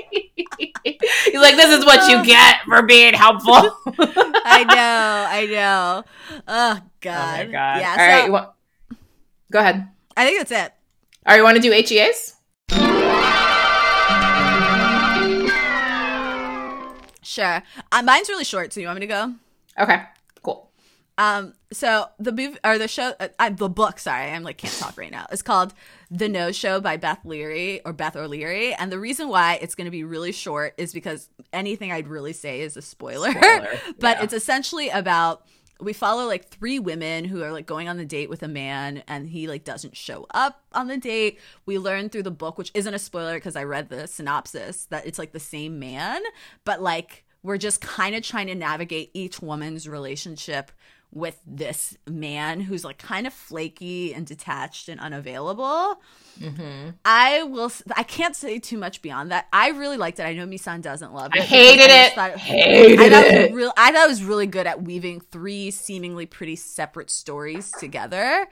He's 1.25 1.41
like, 1.41 1.57
this 1.57 1.79
is 1.79 1.85
what 1.85 2.09
you 2.11 2.25
get 2.25 2.57
for 2.67 2.83
being 2.83 3.15
helpful. 3.15 3.53
oh 3.55 3.83
I 4.45 4.65
know, 4.65 5.27
I 5.29 5.47
know. 5.51 6.05
Oh 6.47 6.81
God, 7.01 7.41
Oh 7.41 7.45
my 7.47 7.53
god. 7.53 7.81
yeah. 7.81 7.91
All 7.91 7.97
so 7.97 8.03
right, 8.03 8.27
you 8.27 8.33
want- 8.33 8.51
go 9.53 9.59
ahead. 9.61 9.89
I 10.17 10.25
think 10.27 10.39
that's 10.39 10.51
it. 10.53 10.73
All 11.27 11.33
right, 11.33 11.37
you 11.37 11.45
want 11.45 11.57
to 11.57 11.63
do 11.63 11.71
HEAs? 11.73 12.35
Sure. 17.23 17.63
Uh, 17.93 18.03
mine's 18.03 18.29
really 18.31 18.45
short, 18.45 18.73
so 18.73 18.81
you 18.81 18.87
want 18.87 18.99
me 18.99 19.07
to 19.07 19.13
go? 19.13 19.35
Okay, 19.79 20.03
cool. 20.43 20.71
Um, 21.19 21.53
so 21.71 22.07
the 22.19 22.33
movie 22.33 22.57
or 22.65 22.79
the 22.79 22.89
show, 22.89 23.13
uh, 23.21 23.51
the 23.51 23.69
book. 23.69 23.99
Sorry, 23.99 24.31
I'm 24.31 24.43
like 24.43 24.57
can't 24.57 24.73
talk 24.75 24.97
right 24.97 25.11
now. 25.11 25.27
It's 25.31 25.43
called 25.43 25.75
The 26.11 26.29
No 26.29 26.53
Show 26.53 26.81
by 26.81 26.97
Beth 26.97 27.25
Leary 27.25 27.81
or 27.85 27.93
Beth 27.93 28.17
O'Leary, 28.17 28.75
and 28.75 28.91
the 28.91 28.99
reason 28.99 29.29
why 29.29 29.59
it's 29.61 29.75
going 29.75 29.85
to 29.85 29.91
be 29.91 30.05
really 30.05 30.33
short 30.33 30.75
is 30.79 30.93
because 30.93 31.29
anything 31.53 31.93
I'd 31.93 32.09
really 32.09 32.33
say 32.33 32.61
is 32.61 32.77
a 32.77 32.83
spoiler. 32.83 33.31
Spoiler, 33.33 33.69
but 33.99 34.19
yeah. 34.19 34.23
it's 34.25 34.33
essentially 34.33 34.89
about 34.89 35.47
we 35.81 35.93
follow 35.93 36.27
like 36.27 36.49
three 36.49 36.79
women 36.79 37.25
who 37.25 37.43
are 37.43 37.53
like 37.53 37.67
going 37.67 37.89
on 37.89 37.97
the 37.97 38.05
date 38.05 38.29
with 38.29 38.43
a 38.43 38.49
man 38.49 39.03
and 39.07 39.29
he 39.29 39.47
like 39.47 39.65
doesn't 39.65 39.97
show 39.97 40.27
up 40.35 40.63
on 40.73 40.89
the 40.89 40.97
date 40.97 41.39
we 41.67 41.79
learn 41.79 42.09
through 42.09 42.23
the 42.23 42.31
book 42.31 42.59
which 42.59 42.73
isn't 42.75 42.95
a 42.95 42.99
spoiler 42.99 43.35
because 43.35 43.55
i 43.55 43.63
read 43.63 43.89
the 43.89 44.07
synopsis 44.07 44.87
that 44.87 45.07
it's 45.07 45.19
like 45.19 45.33
the 45.33 45.39
same 45.39 45.79
man 45.79 46.21
but 46.65 46.83
like 46.83 47.25
we're 47.43 47.59
just 47.59 47.81
kind 47.81 48.17
of 48.17 48.23
trying 48.23 48.49
to 48.49 48.55
navigate 48.55 49.11
each 49.15 49.41
woman's 49.41 49.89
relationship 49.89 50.73
with 51.13 51.41
this 51.47 51.97
man 52.07 52.61
who's 52.61 52.85
like 52.85 52.99
kind 52.99 53.27
of 53.27 53.33
flaky 53.33 54.13
and 54.15 54.27
detached 54.27 54.89
and 54.89 55.01
unavailable 55.01 56.01
Mm-hmm. 56.39 56.91
I 57.05 57.43
will. 57.43 57.73
I 57.97 58.05
can't 58.05 58.37
say 58.37 58.61
too 58.61 58.79
much 58.79 59.03
beyond 59.03 59.33
that. 59.33 59.49
I 59.53 59.71
really 59.71 59.97
liked 59.97 60.21
it. 60.21 60.23
I 60.23 60.35
know 60.35 60.47
Misan 60.47 60.81
doesn't 60.83 61.13
love 61.13 61.33
it. 61.35 61.41
I 61.41 61.45
hated 61.45 61.89
just 61.89 62.13
it. 62.13 62.15
thought- 62.15 62.37
Hated 62.37 63.01
I 63.01 63.11
thought 63.11 63.25
it. 63.25 63.35
It 63.35 63.51
was 63.51 63.57
real, 63.57 63.73
I 63.77 63.91
thought 63.91 64.05
it 64.05 64.09
was 64.09 64.23
really 64.23 64.47
good 64.47 64.69
at 64.69 64.81
weaving 64.85 65.21
three 65.33 65.73
seemingly 65.73 66.27
pretty 66.27 66.55
separate 66.55 67.11
stories 67.11 67.73
together. 67.81 68.47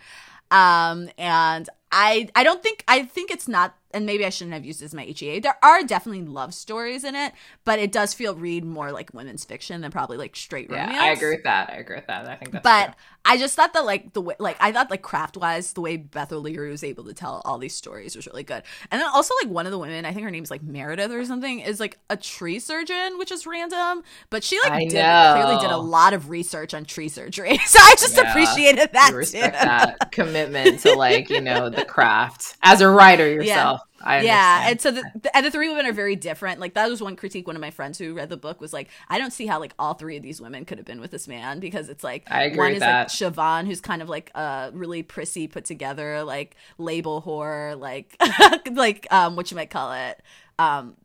Um, 0.50 1.10
and 1.16 1.68
I 1.92 2.28
I 2.34 2.42
don't 2.42 2.60
think 2.60 2.82
I 2.88 3.04
think 3.04 3.30
it's 3.30 3.46
not 3.46 3.76
and 3.96 4.06
maybe 4.06 4.24
I 4.26 4.30
shouldn't 4.30 4.54
have 4.54 4.64
used 4.64 4.82
as 4.82 4.94
my 4.94 5.04
HEA. 5.04 5.40
There 5.40 5.58
are 5.62 5.82
definitely 5.82 6.22
love 6.22 6.54
stories 6.54 7.04
in 7.04 7.14
it, 7.14 7.32
but 7.64 7.78
it 7.78 7.92
does 7.92 8.14
feel 8.14 8.34
read 8.34 8.64
more 8.64 8.92
like 8.92 9.14
women's 9.14 9.44
fiction 9.44 9.80
than 9.80 9.90
probably 9.90 10.16
like 10.18 10.36
straight 10.36 10.70
romance. 10.70 10.96
Yeah. 10.96 11.02
I 11.02 11.10
agree 11.12 11.30
with 11.34 11.44
that. 11.44 11.70
I 11.70 11.76
agree 11.76 11.96
with 11.96 12.06
that. 12.08 12.26
I 12.28 12.36
think 12.36 12.52
that's 12.52 12.62
But 12.62 12.70
true. 12.70 12.94
I 13.24 13.38
just 13.38 13.56
thought 13.56 13.72
that 13.74 13.84
like 13.84 14.12
the 14.12 14.20
way 14.20 14.34
like 14.38 14.56
I 14.60 14.70
thought 14.72 14.90
like 14.90 15.02
craft 15.02 15.36
wise 15.36 15.72
the 15.72 15.80
way 15.80 15.96
Beth 15.96 16.32
O'Leary 16.32 16.70
was 16.70 16.84
able 16.84 17.04
to 17.04 17.14
tell 17.14 17.42
all 17.44 17.58
these 17.58 17.74
stories 17.74 18.14
was 18.16 18.26
really 18.26 18.44
good. 18.44 18.62
And 18.90 19.00
then 19.00 19.08
also 19.12 19.34
like 19.42 19.50
one 19.52 19.66
of 19.66 19.72
the 19.72 19.78
women, 19.78 20.04
I 20.04 20.12
think 20.12 20.24
her 20.24 20.30
name's 20.30 20.50
like 20.50 20.62
Meredith 20.62 21.10
or 21.10 21.24
something, 21.24 21.60
is 21.60 21.80
like 21.80 21.98
a 22.08 22.16
tree 22.16 22.58
surgeon, 22.60 23.18
which 23.18 23.32
is 23.32 23.46
random. 23.46 24.02
But 24.30 24.44
she 24.44 24.58
like 24.60 24.74
I 24.74 24.84
did 24.88 25.18
know. 25.18 25.22
clearly 25.24 25.58
did 25.58 25.70
a 25.70 25.76
lot 25.78 26.14
of 26.14 26.30
research 26.30 26.72
on 26.74 26.84
tree 26.84 27.08
surgery. 27.08 27.58
So 27.66 27.78
I 27.80 27.94
just 27.98 28.16
Yeah. 28.16 28.20
appreciated 28.30 28.92
that 28.92 29.10
You 29.10 29.16
respect 29.16 29.60
too. 29.60 29.64
that 29.64 30.12
commitment 30.12 30.80
to 30.80 30.92
like 30.92 31.30
you 31.30 31.40
know 31.40 31.70
the 31.70 31.84
craft 31.84 32.56
as 32.62 32.80
a 32.80 32.88
writer 32.88 33.28
yourself. 33.32 33.80
I 34.00 34.20
Yeah, 34.20 34.68
understand. 34.68 34.70
and 34.70 34.80
so 34.80 34.90
the, 34.90 35.20
the 35.22 35.36
and 35.36 35.46
the 35.46 35.50
three 35.50 35.68
women 35.68 35.86
are 35.86 35.92
very 35.92 36.16
different. 36.16 36.60
Like 36.60 36.74
that 36.74 36.88
was 36.90 37.00
one 37.02 37.16
critique. 37.16 37.46
One 37.46 37.56
of 37.56 37.62
my 37.62 37.70
friends 37.70 37.96
who 37.98 38.12
read 38.14 38.28
the 38.28 38.36
book 38.36 38.60
was 38.60 38.72
like, 38.72 38.88
I 39.08 39.18
don't 39.18 39.32
see 39.32 39.46
how 39.46 39.58
like 39.58 39.72
all 39.78 39.94
three 39.94 40.16
of 40.16 40.22
these 40.22 40.40
women 40.40 40.64
could 40.66 40.76
have 40.78 40.86
been 40.86 41.00
with 41.00 41.10
this 41.10 41.26
man 41.26 41.60
because 41.60 41.88
it's 41.88 42.04
like 42.04 42.24
I 42.30 42.44
agree 42.44 42.58
one 42.58 42.66
with 42.68 42.76
is 42.76 42.80
that. 42.80 43.08
like 43.08 43.34
Siobhan, 43.34 43.66
who's 43.66 43.80
kind 43.80 44.02
of 44.02 44.08
like 44.08 44.30
a 44.34 44.70
really 44.74 45.02
prissy, 45.02 45.48
put 45.48 45.64
together, 45.64 46.22
like 46.24 46.56
label 46.78 47.22
whore, 47.22 47.78
like 47.80 48.16
like 48.70 49.06
um 49.10 49.34
what 49.36 49.50
you 49.50 49.56
might 49.56 49.70
call 49.70 49.92
it. 49.92 50.22
Um, 50.58 50.96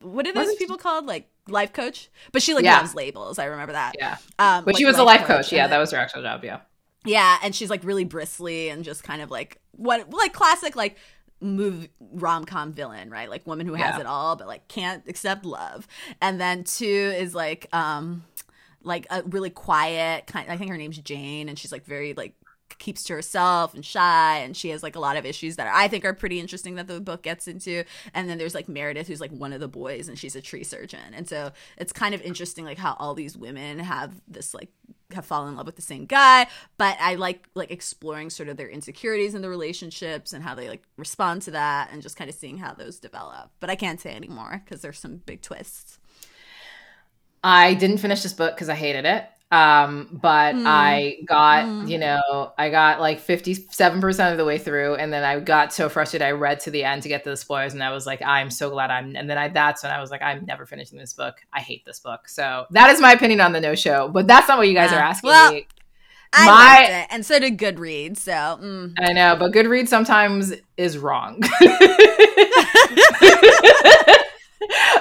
what 0.00 0.26
are 0.26 0.32
those 0.32 0.54
people 0.56 0.78
called? 0.78 1.06
Like 1.06 1.28
life 1.48 1.72
coach, 1.72 2.08
but 2.32 2.42
she 2.42 2.54
like 2.54 2.64
Yeah. 2.64 2.78
loves 2.78 2.94
labels. 2.94 3.38
I 3.38 3.46
remember 3.46 3.72
that. 3.72 3.94
yeah, 3.98 4.16
Um, 4.38 4.64
but 4.64 4.76
she 4.76 4.84
like, 4.84 4.92
was 4.92 4.98
a 5.00 5.04
life 5.04 5.24
coach. 5.24 5.46
and 5.48 5.52
Yeah, 5.52 5.62
then- 5.64 5.70
that 5.72 5.78
was 5.78 5.90
her 5.92 5.98
actual 5.98 6.22
job. 6.22 6.44
Yeah, 6.44 6.60
yeah, 7.04 7.38
and 7.42 7.54
she's 7.54 7.68
like 7.70 7.84
really 7.84 8.04
bristly 8.04 8.68
and 8.70 8.84
just 8.84 9.02
kind 9.04 9.22
of 9.22 9.30
like 9.30 9.58
what 9.72 10.10
like 10.12 10.32
classic 10.32 10.76
like 10.76 10.96
move 11.40 11.88
rom 12.00 12.44
com 12.44 12.72
villain, 12.72 13.10
right? 13.10 13.30
Like 13.30 13.46
woman 13.46 13.66
who 13.66 13.74
has 13.74 13.94
Yeah. 13.94 14.00
it 14.00 14.06
all 14.06 14.36
but 14.36 14.46
like 14.46 14.66
can't 14.68 15.02
accept 15.08 15.44
love. 15.44 15.86
And 16.20 16.40
then 16.40 16.64
two 16.64 16.84
is 17.16 17.34
like 17.34 17.68
um 17.72 18.24
like 18.82 19.06
a 19.10 19.22
really 19.24 19.50
quiet 19.50 20.26
kind 20.26 20.50
I 20.50 20.56
think 20.56 20.70
her 20.70 20.76
name's 20.76 20.98
Jane 20.98 21.48
and 21.48 21.58
she's 21.58 21.72
like 21.72 21.84
very 21.84 22.14
like 22.14 22.34
keeps 22.78 23.02
to 23.04 23.12
herself 23.14 23.74
and 23.74 23.84
shy 23.84 24.38
and 24.38 24.56
she 24.56 24.68
has 24.68 24.82
like 24.84 24.94
a 24.94 25.00
lot 25.00 25.16
of 25.16 25.24
issues 25.26 25.56
that 25.56 25.66
I 25.72 25.88
think 25.88 26.04
are 26.04 26.12
pretty 26.14 26.38
interesting 26.38 26.76
that 26.76 26.86
the 26.86 27.00
book 27.00 27.22
gets 27.22 27.48
into 27.48 27.82
and 28.14 28.28
then 28.28 28.38
there's 28.38 28.54
like 28.54 28.68
Meredith 28.68 29.08
who's 29.08 29.20
like 29.20 29.32
one 29.32 29.52
of 29.52 29.58
the 29.60 29.66
boys 29.68 30.06
and 30.08 30.16
she's 30.18 30.36
a 30.36 30.40
tree 30.40 30.62
surgeon 30.62 31.12
and 31.12 31.28
so 31.28 31.50
it's 31.76 31.92
kind 31.92 32.14
of 32.14 32.20
interesting 32.22 32.64
like 32.64 32.78
how 32.78 32.94
all 33.00 33.14
these 33.14 33.36
women 33.36 33.78
have 33.80 34.20
this 34.28 34.54
like 34.54 34.68
have 35.14 35.24
fallen 35.24 35.50
in 35.50 35.56
love 35.56 35.66
with 35.66 35.76
the 35.76 35.82
same 35.82 36.04
guy 36.04 36.46
but 36.76 36.96
I 37.00 37.14
like 37.14 37.48
like 37.54 37.70
exploring 37.70 38.30
sort 38.30 38.48
of 38.48 38.56
their 38.56 38.68
insecurities 38.68 39.34
in 39.34 39.42
the 39.42 39.48
relationships 39.48 40.32
and 40.32 40.44
how 40.44 40.54
they 40.54 40.68
like 40.68 40.82
respond 40.96 41.42
to 41.42 41.50
that 41.52 41.90
and 41.92 42.02
just 42.02 42.16
kind 42.16 42.28
of 42.28 42.36
seeing 42.36 42.58
how 42.58 42.74
those 42.74 42.98
develop 42.98 43.50
but 43.58 43.70
I 43.70 43.76
can't 43.76 44.00
say 44.00 44.14
anymore 44.14 44.62
because 44.64 44.82
there's 44.82 44.98
some 44.98 45.22
big 45.24 45.40
twists 45.40 45.98
I 47.42 47.74
didn't 47.74 47.98
finish 47.98 48.22
this 48.22 48.32
book 48.32 48.54
because 48.54 48.68
I 48.68 48.74
hated 48.74 49.04
it. 49.04 49.24
Um, 49.50 50.10
but 50.12 50.54
Mm. 50.56 50.64
I 50.66 51.16
got, 51.26 51.64
Mm. 51.64 51.88
you 51.88 51.96
know, 51.98 52.52
I 52.58 52.68
got 52.68 53.00
like 53.00 53.18
57% 53.18 54.30
of 54.32 54.36
the 54.36 54.44
way 54.44 54.58
through. 54.58 54.96
And 54.96 55.10
then 55.10 55.24
I 55.24 55.40
got 55.40 55.72
so 55.72 55.88
frustrated. 55.88 56.26
I 56.26 56.32
read 56.32 56.60
to 56.60 56.70
the 56.70 56.84
end 56.84 57.02
to 57.04 57.08
get 57.08 57.24
to 57.24 57.30
the 57.30 57.36
spoilers. 57.36 57.72
And 57.72 57.82
I 57.82 57.90
was 57.90 58.04
like, 58.06 58.20
I'm 58.22 58.50
so 58.50 58.68
glad 58.68 58.90
I'm, 58.90 59.16
and 59.16 59.28
then 59.30 59.38
I, 59.38 59.48
that's 59.48 59.82
when 59.82 59.90
I 59.92 60.00
was 60.02 60.10
like, 60.10 60.20
I'm 60.20 60.44
never 60.44 60.66
finishing 60.66 60.98
this 60.98 61.14
book. 61.14 61.36
I 61.52 61.60
hate 61.60 61.84
this 61.86 61.98
book. 62.00 62.28
So 62.28 62.66
that 62.72 62.90
is 62.90 63.00
my 63.00 63.12
opinion 63.12 63.40
on 63.40 63.52
the 63.52 63.60
no 63.60 63.74
show, 63.74 64.08
but 64.08 64.26
that's 64.26 64.48
not 64.48 64.58
what 64.58 64.68
you 64.68 64.74
guys 64.74 64.90
Yeah. 64.92 64.98
are 64.98 65.02
asking 65.02 65.30
Well, 65.30 65.52
me. 65.54 65.66
I 66.34 66.44
My- 66.44 66.52
liked 66.80 66.90
it 66.90 67.06
and 67.14 67.24
so 67.24 67.38
did 67.38 67.56
Goodreads 67.56 68.18
so 68.18 68.32
mm. 68.32 68.92
I 68.98 69.14
know, 69.14 69.34
but 69.36 69.52
Goodreads 69.52 69.88
sometimes 69.88 70.52
is 70.76 70.98
wrong. 70.98 71.40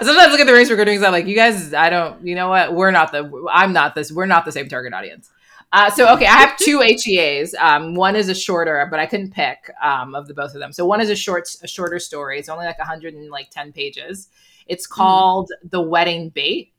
Sometimes 0.04 0.32
look 0.32 0.40
at 0.40 0.48
the 0.48 0.54
race 0.54 0.70
for 0.70 0.76
Goodreads. 0.76 1.06
I'm 1.06 1.12
like, 1.12 1.28
you 1.28 1.36
guys, 1.36 1.74
I 1.74 1.90
don't, 1.90 2.26
you 2.26 2.36
know 2.36 2.50
what? 2.50 2.74
We're 2.74 2.92
not 2.92 3.12
the, 3.12 3.48
I'm 3.52 3.74
not 3.74 3.96
this, 3.96 4.12
we're 4.12 4.26
not 4.26 4.46
the 4.46 4.52
same 4.52 4.70
target 4.70 4.94
audience. 4.94 5.30
Uh, 5.74 5.90
so 5.90 6.14
okay, 6.14 6.26
I 6.26 6.38
have 6.38 6.58
two 6.62 6.82
HEAs. 6.82 7.54
Um, 7.56 7.94
one 7.94 8.16
is 8.16 8.30
a 8.30 8.36
shorter, 8.36 8.88
but 8.90 9.00
I 9.00 9.06
couldn't 9.06 9.32
pick 9.32 9.70
um, 9.82 10.16
of 10.16 10.28
the 10.28 10.34
both 10.34 10.54
of 10.54 10.60
them. 10.60 10.72
So 10.72 10.86
one 10.86 11.02
is 11.02 11.10
a 11.10 11.16
short, 11.16 11.50
a 11.62 11.68
shorter 11.68 12.00
story. 12.00 12.40
It's 12.40 12.50
only 12.50 12.66
like 12.66 12.80
110 12.80 13.74
pages. 13.74 14.30
It's 14.68 14.88
mm-hmm. 14.88 14.94
called 14.94 15.52
mm. 15.66 15.70
"The 15.70 15.82
Wedding 15.82 16.30
Bait," 16.30 16.74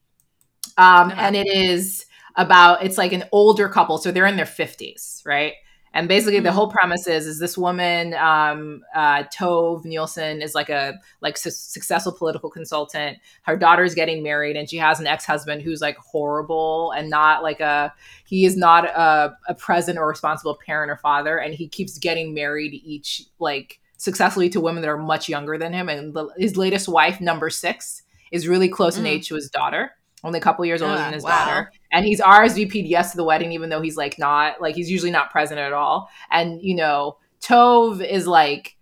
um, 0.78 1.12
and 1.16 1.36
it 1.36 1.47
is 1.47 2.07
about. 2.36 2.82
It's 2.82 2.97
like 2.97 3.12
an 3.12 3.24
older 3.31 3.69
couple, 3.69 3.99
so 3.99 4.11
they're 4.11 4.27
in 4.27 4.36
their 4.36 4.47
50s, 4.47 5.24
right? 5.27 5.55
And 5.94 6.09
basically, 6.09 6.36
mm-hmm. 6.36 6.44
the 6.44 6.52
whole 6.52 6.70
premise 6.70 7.06
is 7.06 7.27
is 7.27 7.39
this 7.39 7.56
woman, 7.56 8.15
um, 8.15 8.82
uh, 8.94 9.24
Tove 9.24 9.85
Nielsen, 9.85 10.43
is 10.43 10.55
like 10.55 10.69
a 10.69 10.98
like 11.20 11.36
su- 11.36 11.51
successful 11.51 12.12
political 12.12 12.51
consultant. 12.51 13.19
Her 13.43 13.56
daughter's 13.56 13.94
getting 13.94 14.23
married, 14.23 14.56
and 14.56 14.69
she 14.69 14.77
has 14.77 15.01
an 15.01 15.06
ex 15.06 15.24
husband 15.24 15.62
who's 15.62 15.81
like 15.81 15.97
horrible 15.97 16.93
and 16.93 17.09
not 17.09 17.43
like 17.43 17.60
a 17.60 17.93
he 18.27 18.44
is 18.44 18.56
not 18.56 18.85
a, 18.85 19.36
a 19.48 19.55
present 19.55 19.98
or 19.98 20.06
responsible 20.06 20.59
parent 20.65 20.90
or 20.90 20.97
father, 20.97 21.39
and 21.39 21.55
he 21.55 21.69
keeps 21.69 21.98
getting 21.98 22.35
married 22.35 22.74
each 22.85 23.24
like 23.39 23.81
successfully 23.97 24.48
to 24.51 24.60
women 24.60 24.82
that 24.82 24.89
are 24.89 24.98
much 24.98 25.28
younger 25.28 25.59
than 25.59 25.73
him. 25.73 25.89
And 25.89 26.15
the, 26.15 26.28
his 26.39 26.56
latest 26.56 26.89
wife, 26.89 27.20
number 27.20 27.51
six, 27.51 28.02
is 28.31 28.47
really 28.47 28.69
close 28.69 28.97
mm. 28.97 29.01
in 29.01 29.06
age 29.06 29.28
to 29.28 29.35
his 29.35 29.51
daughter 29.51 29.93
only 30.24 30.39
a 30.39 30.43
couple 30.43 30.65
years 30.65 30.82
older 30.82 30.95
uh, 30.95 30.99
than 30.99 31.12
his 31.12 31.23
wow. 31.23 31.45
daughter. 31.45 31.73
And 31.93 32.05
he's 32.05 32.20
RSVP'd 32.20 32.86
yes 32.86 33.12
to 33.12 33.16
the 33.16 33.24
wedding, 33.24 33.53
even 33.53 33.70
though 33.70 33.81
he's 33.81 33.97
like 33.97 34.19
not, 34.19 34.61
like 34.61 34.74
he's 34.74 34.90
usually 34.90 35.11
not 35.11 35.31
present 35.31 35.61
at 35.61 35.73
all. 35.73 36.11
And, 36.31 36.61
you 36.62 36.74
know, 36.74 37.19
Tove 37.40 38.05
is 38.05 38.27
like 38.27 38.77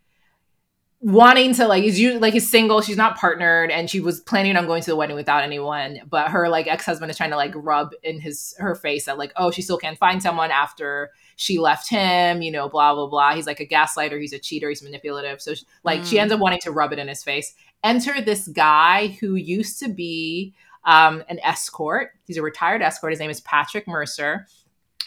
wanting 1.00 1.54
to 1.54 1.68
like 1.68 1.84
he's 1.84 2.00
usually 2.00 2.18
like 2.18 2.32
he's 2.32 2.48
single 2.50 2.80
she's 2.80 2.96
not 2.96 3.16
partnered 3.16 3.70
and 3.70 3.90
she 3.90 4.00
was 4.00 4.20
planning 4.20 4.56
on 4.56 4.66
going 4.66 4.82
to 4.82 4.90
the 4.90 4.96
wedding 4.96 5.14
without 5.14 5.42
anyone 5.42 6.00
but 6.08 6.30
her 6.30 6.48
like 6.48 6.66
ex-husband 6.66 7.10
is 7.10 7.16
trying 7.16 7.30
to 7.30 7.36
like 7.36 7.52
rub 7.54 7.92
in 8.02 8.18
his 8.18 8.54
her 8.58 8.74
face 8.74 9.04
that 9.04 9.18
like 9.18 9.30
oh 9.36 9.50
she 9.50 9.60
still 9.60 9.76
can't 9.76 9.98
find 9.98 10.22
someone 10.22 10.50
after 10.50 11.10
she 11.36 11.58
left 11.58 11.88
him 11.90 12.40
you 12.40 12.50
know 12.50 12.68
blah 12.68 12.94
blah 12.94 13.06
blah 13.06 13.34
he's 13.34 13.46
like 13.46 13.60
a 13.60 13.66
gaslighter 13.66 14.18
he's 14.18 14.32
a 14.32 14.38
cheater 14.38 14.70
he's 14.70 14.82
manipulative 14.82 15.40
so 15.40 15.52
like 15.84 16.00
mm. 16.00 16.06
she 16.06 16.18
ends 16.18 16.32
up 16.32 16.40
wanting 16.40 16.60
to 16.60 16.70
rub 16.70 16.92
it 16.92 16.98
in 16.98 17.08
his 17.08 17.22
face 17.22 17.54
enter 17.84 18.20
this 18.22 18.48
guy 18.48 19.08
who 19.20 19.34
used 19.34 19.78
to 19.78 19.88
be 19.88 20.54
um, 20.86 21.22
an 21.28 21.38
escort. 21.42 22.12
He's 22.26 22.38
a 22.38 22.42
retired 22.42 22.80
escort. 22.80 23.12
His 23.12 23.20
name 23.20 23.30
is 23.30 23.40
Patrick 23.42 23.86
Mercer, 23.86 24.46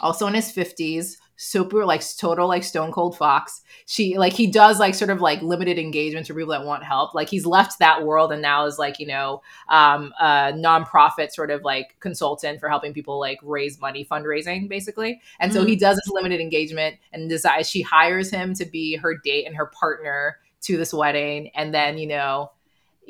also 0.01 0.27
in 0.27 0.33
his 0.33 0.51
50s, 0.51 1.15
super 1.41 1.85
like 1.85 2.03
total 2.17 2.49
like 2.49 2.65
stone 2.65 2.91
cold 2.91 3.17
fox. 3.17 3.61
She 3.85 4.17
like 4.17 4.33
he 4.33 4.45
does 4.45 4.77
like 4.77 4.93
sort 4.93 5.09
of 5.09 5.21
like 5.21 5.41
limited 5.41 5.79
engagement 5.79 6.25
to 6.25 6.33
people 6.33 6.49
that 6.49 6.65
want 6.65 6.83
help. 6.83 7.15
Like 7.15 7.29
he's 7.29 7.45
left 7.45 7.79
that 7.79 8.03
world 8.03 8.33
and 8.33 8.41
now 8.41 8.65
is 8.65 8.77
like, 8.77 8.99
you 8.99 9.07
know, 9.07 9.41
um, 9.69 10.11
a 10.19 10.51
nonprofit 10.53 11.31
sort 11.31 11.49
of 11.49 11.63
like 11.63 11.95
consultant 12.01 12.59
for 12.59 12.67
helping 12.67 12.93
people 12.93 13.19
like 13.19 13.39
raise 13.41 13.79
money, 13.79 14.05
fundraising 14.05 14.67
basically. 14.67 15.21
And 15.39 15.49
mm-hmm. 15.51 15.61
so 15.61 15.65
he 15.65 15.75
mm-hmm. 15.75 15.79
does 15.79 15.95
this 15.95 16.09
limited 16.09 16.41
engagement 16.41 16.97
and 17.13 17.29
decides 17.29 17.69
she 17.69 17.81
hires 17.81 18.29
him 18.29 18.53
to 18.55 18.65
be 18.65 18.97
her 18.97 19.17
date 19.17 19.47
and 19.47 19.55
her 19.55 19.67
partner 19.67 20.39
to 20.63 20.75
this 20.75 20.93
wedding. 20.93 21.51
And 21.55 21.73
then, 21.73 21.97
you 21.97 22.07
know, 22.07 22.51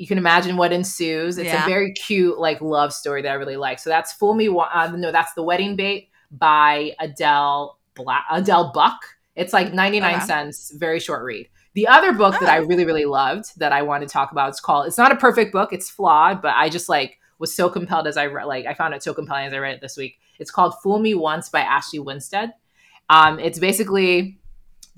you 0.00 0.06
can 0.06 0.16
imagine 0.16 0.56
what 0.56 0.72
ensues. 0.72 1.36
It's 1.36 1.52
yeah. 1.52 1.62
a 1.62 1.68
very 1.68 1.92
cute 1.92 2.38
like 2.38 2.62
love 2.62 2.90
story 2.94 3.20
that 3.20 3.28
I 3.28 3.34
really 3.34 3.58
like. 3.58 3.78
So 3.78 3.90
that's 3.90 4.14
Fool 4.14 4.32
Me. 4.32 4.48
Uh, 4.48 4.90
no, 4.96 5.12
that's 5.12 5.34
The 5.34 5.42
Wedding 5.42 5.76
Bait 5.76 6.08
by 6.30 6.92
Adele 6.98 7.78
Black, 7.94 8.24
Adele 8.30 8.72
Buck. 8.72 8.98
It's 9.36 9.52
like 9.52 9.74
99 9.74 10.14
uh-huh. 10.14 10.26
cents, 10.26 10.70
very 10.70 11.00
short 11.00 11.22
read. 11.22 11.50
The 11.74 11.86
other 11.86 12.14
book 12.14 12.34
oh. 12.34 12.40
that 12.40 12.48
I 12.48 12.56
really, 12.56 12.86
really 12.86 13.04
loved 13.04 13.58
that 13.58 13.72
I 13.72 13.82
want 13.82 14.02
to 14.02 14.08
talk 14.08 14.32
about 14.32 14.48
is 14.48 14.58
called, 14.58 14.86
it's 14.86 14.96
not 14.96 15.12
a 15.12 15.16
perfect 15.16 15.52
book, 15.52 15.70
it's 15.70 15.90
flawed, 15.90 16.40
but 16.40 16.54
I 16.56 16.70
just 16.70 16.88
like 16.88 17.18
was 17.38 17.54
so 17.54 17.68
compelled 17.68 18.06
as 18.06 18.16
I 18.16 18.24
read, 18.24 18.46
like, 18.46 18.64
I 18.64 18.72
found 18.72 18.94
it 18.94 19.02
so 19.02 19.12
compelling 19.12 19.48
as 19.48 19.52
I 19.52 19.58
read 19.58 19.74
it 19.74 19.82
this 19.82 19.98
week. 19.98 20.18
It's 20.38 20.50
called 20.50 20.72
Fool 20.82 20.98
Me 20.98 21.12
Once 21.12 21.50
by 21.50 21.60
Ashley 21.60 21.98
Winstead. 21.98 22.54
Um, 23.10 23.38
it's 23.38 23.58
basically 23.58 24.39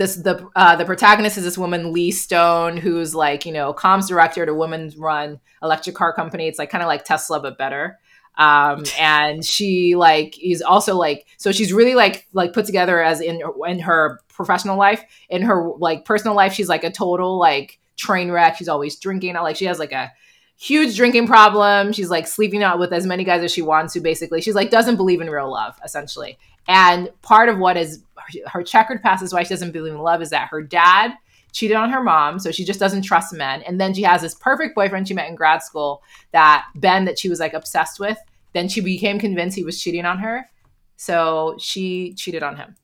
this 0.03 0.17
the 0.17 0.49
uh, 0.57 0.77
the 0.77 0.85
protagonist 0.85 1.39
is 1.39 1.45
this 1.45 1.57
woman 1.57 1.93
Lee 1.93 2.11
Stone 2.11 2.77
who's 2.77 3.15
like 3.15 3.47
you 3.47 3.53
know 3.53 3.73
comms 3.73 4.09
director 4.09 4.43
at 4.43 4.49
a 4.49 4.55
women's 4.55 4.97
run 4.97 5.41
electric 5.63 5.97
car 5.97 6.13
company. 6.13 6.49
It's 6.49 6.59
like 6.59 6.71
kind 6.71 6.83
of 6.83 6.89
like 6.89 7.05
Tesla 7.05 7.41
but 7.41 7.57
better. 7.57 7.99
Um, 8.37 8.85
and 8.99 9.45
she 9.45 9.95
like 9.95 10.43
is 10.43 10.61
also 10.61 10.97
like 10.97 11.27
so 11.39 11.53
she's 11.53 11.73
really 11.73 11.95
like 11.95 12.27
like 12.33 12.53
put 12.53 12.67
together 12.67 13.03
as 13.03 13.21
in 13.21 13.41
in 13.67 13.79
her 13.81 14.21
professional 14.29 14.77
life. 14.77 15.03
In 15.31 15.43
her 15.43 15.71
like 15.79 16.05
personal 16.05 16.37
life, 16.37 16.53
she's 16.53 16.69
like 16.69 16.85
a 16.85 16.91
total 16.91 17.39
like 17.39 17.79
train 17.97 18.31
wreck. 18.31 18.57
She's 18.57 18.69
always 18.69 18.99
drinking. 18.99 19.35
Like 19.35 19.57
she 19.57 19.67
has 19.67 19.79
like 19.79 19.93
a 19.93 20.13
huge 20.59 20.97
drinking 20.97 21.27
problem. 21.27 21.93
She's 21.93 22.11
like 22.11 22.27
sleeping 22.27 22.63
out 22.63 22.79
with 22.79 22.93
as 22.93 23.07
many 23.07 23.25
guys 23.25 23.43
as 23.43 23.53
she 23.53 23.63
wants 23.63 23.95
to. 23.95 24.01
Basically, 24.01 24.41
she's 24.41 24.55
like 24.55 24.71
doesn't 24.71 24.97
believe 24.97 25.21
in 25.21 25.31
real 25.31 25.51
love 25.51 25.79
essentially. 25.85 26.39
And 26.69 27.11
part 27.23 27.49
of 27.49 27.59
what 27.59 27.77
is 27.77 28.03
her 28.47 28.63
checkered 28.63 29.03
past 29.03 29.23
is 29.23 29.33
why 29.33 29.43
she 29.43 29.51
doesn't 29.51 29.73
believe 29.73 29.93
in 29.93 30.01
love 30.01 30.23
is 30.23 30.31
that 30.31 30.49
her 30.49 30.63
dad 30.63 31.13
cheated 31.53 31.77
on 31.77 31.91
her 31.91 32.03
mom, 32.03 32.39
so 32.39 32.51
she 32.51 32.65
just 32.65 32.81
doesn't 32.81 33.03
trust 33.03 33.35
men. 33.35 33.63
And 33.63 33.81
then 33.81 33.93
she 33.95 34.03
has 34.03 34.23
this 34.23 34.35
perfect 34.35 34.75
boyfriend 34.75 35.07
she 35.07 35.15
met 35.15 35.29
in 35.29 35.35
grad 35.35 35.63
school, 35.63 36.03
that 36.33 36.65
Ben 36.75 37.05
that 37.05 37.19
she 37.19 37.29
was 37.29 37.41
like 37.41 37.53
obsessed 37.53 38.01
with. 38.01 38.19
Then 38.55 38.69
she 38.69 38.81
became 38.81 39.19
convinced 39.19 39.57
he 39.57 39.65
was 39.65 39.81
cheating 39.81 40.05
on 40.05 40.19
her, 40.19 40.49
so 40.97 41.57
she 41.59 42.15
cheated 42.15 42.43
on 42.43 42.57
him. 42.57 42.75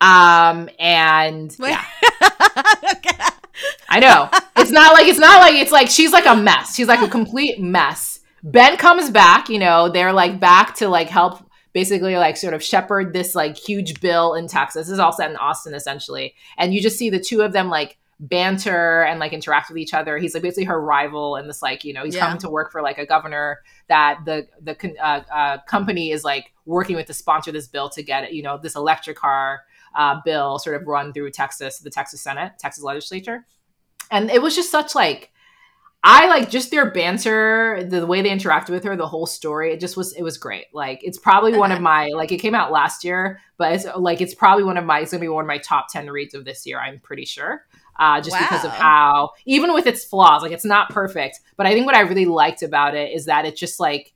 Um, 0.00 0.68
and 0.78 1.54
Wait. 1.58 1.70
yeah. 1.70 1.84
I 3.88 4.00
know. 4.00 4.28
It's 4.56 4.70
not 4.70 4.92
like 4.94 5.06
it's 5.06 5.18
not 5.18 5.40
like 5.40 5.54
it's 5.54 5.72
like 5.72 5.88
she's 5.88 6.12
like 6.12 6.26
a 6.26 6.34
mess. 6.34 6.74
She's 6.74 6.88
like 6.88 7.00
a 7.00 7.08
complete 7.08 7.60
mess. 7.60 8.20
Ben 8.42 8.76
comes 8.76 9.10
back, 9.10 9.48
you 9.48 9.58
know, 9.58 9.88
they're 9.88 10.12
like 10.12 10.38
back 10.38 10.74
to 10.76 10.88
like 10.88 11.08
help 11.08 11.43
basically 11.74 12.16
like 12.16 12.38
sort 12.38 12.54
of 12.54 12.62
shepherd 12.62 13.12
this 13.12 13.34
like 13.34 13.58
huge 13.58 14.00
bill 14.00 14.32
in 14.32 14.46
Texas. 14.48 14.86
This 14.86 14.92
is 14.94 14.98
all 14.98 15.12
set 15.12 15.30
in 15.30 15.36
Austin 15.36 15.74
essentially. 15.74 16.34
And 16.56 16.72
you 16.72 16.80
just 16.80 16.96
see 16.96 17.10
the 17.10 17.20
two 17.20 17.42
of 17.42 17.52
them 17.52 17.68
like 17.68 17.98
banter 18.20 19.02
and 19.02 19.18
like 19.18 19.32
interact 19.32 19.68
with 19.68 19.76
each 19.76 19.92
other. 19.92 20.16
He's 20.16 20.34
like 20.34 20.42
basically 20.42 20.64
her 20.64 20.80
rival 20.80 21.36
and 21.36 21.48
this 21.48 21.60
like, 21.60 21.84
you 21.84 21.92
know, 21.92 22.04
he's 22.04 22.14
yeah. 22.14 22.26
coming 22.26 22.38
to 22.38 22.48
work 22.48 22.70
for 22.70 22.80
like 22.80 22.96
a 22.96 23.04
governor 23.04 23.58
that 23.88 24.20
the 24.24 24.46
the 24.62 24.94
uh, 25.04 25.22
uh, 25.32 25.58
company 25.66 26.12
is 26.12 26.24
like 26.24 26.52
working 26.64 26.96
with 26.96 27.06
to 27.06 27.14
sponsor 27.14 27.50
this 27.50 27.66
bill 27.66 27.90
to 27.90 28.02
get, 28.02 28.32
you 28.32 28.42
know, 28.42 28.56
this 28.56 28.76
electric 28.76 29.16
car 29.16 29.62
uh, 29.96 30.20
bill 30.24 30.58
sort 30.60 30.80
of 30.80 30.86
run 30.86 31.12
through 31.12 31.30
Texas, 31.30 31.80
the 31.80 31.90
Texas 31.90 32.22
Senate, 32.22 32.52
Texas 32.58 32.84
legislature. 32.84 33.44
And 34.10 34.30
it 34.30 34.40
was 34.40 34.54
just 34.54 34.70
such 34.70 34.94
like 34.94 35.32
I 36.06 36.26
like 36.26 36.50
just 36.50 36.70
their 36.70 36.90
banter, 36.90 37.82
the 37.88 38.06
way 38.06 38.20
they 38.20 38.28
interacted 38.28 38.68
with 38.68 38.84
her, 38.84 38.94
the 38.94 39.06
whole 39.06 39.24
story. 39.24 39.72
It 39.72 39.80
just 39.80 39.96
was, 39.96 40.12
it 40.12 40.22
was 40.22 40.36
great. 40.36 40.66
Like 40.74 41.02
it's 41.02 41.16
probably 41.16 41.56
one 41.56 41.72
of 41.72 41.80
my, 41.80 42.08
like 42.08 42.30
it 42.30 42.36
came 42.36 42.54
out 42.54 42.70
last 42.70 43.04
year, 43.04 43.40
but 43.56 43.72
it's 43.72 43.86
like 43.96 44.20
it's 44.20 44.34
probably 44.34 44.64
one 44.64 44.76
of 44.76 44.84
my, 44.84 45.00
it's 45.00 45.12
gonna 45.12 45.22
be 45.22 45.28
one 45.28 45.44
of 45.44 45.48
my 45.48 45.56
top 45.56 45.86
ten 45.90 46.10
reads 46.10 46.34
of 46.34 46.44
this 46.44 46.66
year. 46.66 46.78
I'm 46.78 47.00
pretty 47.00 47.24
sure, 47.24 47.64
uh, 47.98 48.20
just 48.20 48.32
wow. 48.32 48.40
because 48.42 48.66
of 48.66 48.72
how, 48.72 49.30
even 49.46 49.72
with 49.72 49.86
its 49.86 50.04
flaws, 50.04 50.42
like 50.42 50.52
it's 50.52 50.66
not 50.66 50.90
perfect. 50.90 51.40
But 51.56 51.64
I 51.64 51.72
think 51.72 51.86
what 51.86 51.94
I 51.94 52.00
really 52.00 52.26
liked 52.26 52.62
about 52.62 52.94
it 52.94 53.12
is 53.12 53.24
that 53.24 53.46
it's 53.46 53.58
just 53.58 53.80
like, 53.80 54.12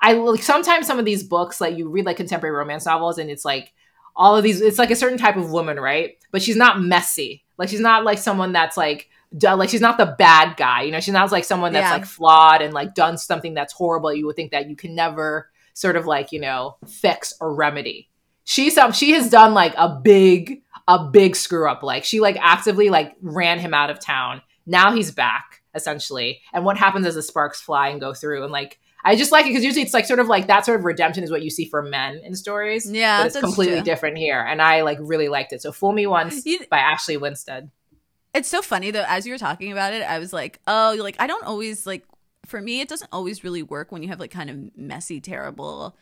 I 0.00 0.12
like 0.12 0.44
sometimes 0.44 0.86
some 0.86 1.00
of 1.00 1.04
these 1.04 1.24
books, 1.24 1.60
like 1.60 1.76
you 1.76 1.88
read 1.88 2.06
like 2.06 2.18
contemporary 2.18 2.54
romance 2.56 2.86
novels, 2.86 3.18
and 3.18 3.28
it's 3.28 3.44
like 3.44 3.72
all 4.14 4.36
of 4.36 4.44
these, 4.44 4.60
it's 4.60 4.78
like 4.78 4.92
a 4.92 4.96
certain 4.96 5.18
type 5.18 5.36
of 5.36 5.50
woman, 5.50 5.80
right? 5.80 6.16
But 6.30 6.42
she's 6.42 6.54
not 6.54 6.80
messy. 6.80 7.44
Like 7.58 7.70
she's 7.70 7.80
not 7.80 8.04
like 8.04 8.18
someone 8.18 8.52
that's 8.52 8.76
like 8.76 9.08
like 9.42 9.68
she's 9.68 9.80
not 9.80 9.98
the 9.98 10.14
bad 10.18 10.56
guy 10.56 10.82
you 10.82 10.92
know 10.92 11.00
she's 11.00 11.12
not 11.12 11.30
like 11.30 11.44
someone 11.44 11.72
that's 11.72 11.84
yeah. 11.84 11.92
like 11.92 12.06
flawed 12.06 12.62
and 12.62 12.72
like 12.72 12.94
done 12.94 13.18
something 13.18 13.54
that's 13.54 13.72
horrible 13.72 14.12
you 14.12 14.26
would 14.26 14.36
think 14.36 14.50
that 14.50 14.68
you 14.68 14.76
can 14.76 14.94
never 14.94 15.50
sort 15.74 15.96
of 15.96 16.06
like 16.06 16.32
you 16.32 16.40
know 16.40 16.76
fix 16.86 17.34
or 17.40 17.54
remedy 17.54 18.08
she's 18.44 18.78
she 18.94 19.12
has 19.12 19.28
done 19.28 19.54
like 19.54 19.74
a 19.76 19.88
big 20.02 20.62
a 20.86 21.04
big 21.04 21.36
screw 21.36 21.68
up 21.70 21.82
like 21.82 22.04
she 22.04 22.20
like 22.20 22.36
actively 22.40 22.88
like 22.88 23.14
ran 23.20 23.58
him 23.58 23.74
out 23.74 23.90
of 23.90 24.00
town 24.00 24.40
now 24.66 24.92
he's 24.92 25.10
back 25.10 25.62
essentially 25.74 26.40
and 26.54 26.64
what 26.64 26.78
happens 26.78 27.06
as 27.06 27.14
the 27.14 27.22
sparks 27.22 27.60
fly 27.60 27.88
and 27.88 28.00
go 28.00 28.14
through 28.14 28.42
and 28.42 28.52
like 28.52 28.78
I 29.04 29.14
just 29.14 29.30
like 29.30 29.46
it 29.46 29.50
because 29.50 29.64
usually 29.64 29.82
it's 29.82 29.94
like 29.94 30.06
sort 30.06 30.18
of 30.18 30.26
like 30.26 30.48
that 30.48 30.66
sort 30.66 30.80
of 30.80 30.84
redemption 30.84 31.22
is 31.22 31.30
what 31.30 31.42
you 31.42 31.50
see 31.50 31.64
for 31.64 31.82
men 31.82 32.20
in 32.24 32.34
stories. 32.34 32.90
Yeah, 32.90 33.20
but 33.20 33.28
it's 33.28 33.38
completely 33.38 33.76
true. 33.76 33.84
different 33.84 34.18
here, 34.18 34.40
and 34.40 34.60
I 34.60 34.82
like 34.82 34.98
really 35.00 35.28
liked 35.28 35.52
it. 35.52 35.62
So 35.62 35.70
"Fool 35.70 35.92
Me 35.92 36.06
Once" 36.06 36.44
you, 36.44 36.60
by 36.68 36.78
Ashley 36.78 37.16
Winstead. 37.16 37.70
It's 38.34 38.48
so 38.48 38.62
funny 38.62 38.90
though. 38.90 39.04
As 39.06 39.26
you 39.26 39.32
were 39.32 39.38
talking 39.38 39.72
about 39.72 39.92
it, 39.92 40.02
I 40.02 40.18
was 40.18 40.32
like, 40.32 40.60
oh, 40.66 40.96
like 40.98 41.16
I 41.18 41.26
don't 41.26 41.44
always 41.44 41.86
like. 41.86 42.04
For 42.46 42.62
me, 42.62 42.80
it 42.80 42.88
doesn't 42.88 43.10
always 43.12 43.44
really 43.44 43.62
work 43.62 43.92
when 43.92 44.02
you 44.02 44.08
have 44.08 44.20
like 44.20 44.30
kind 44.30 44.48
of 44.48 44.76
messy, 44.76 45.20
terrible 45.20 45.94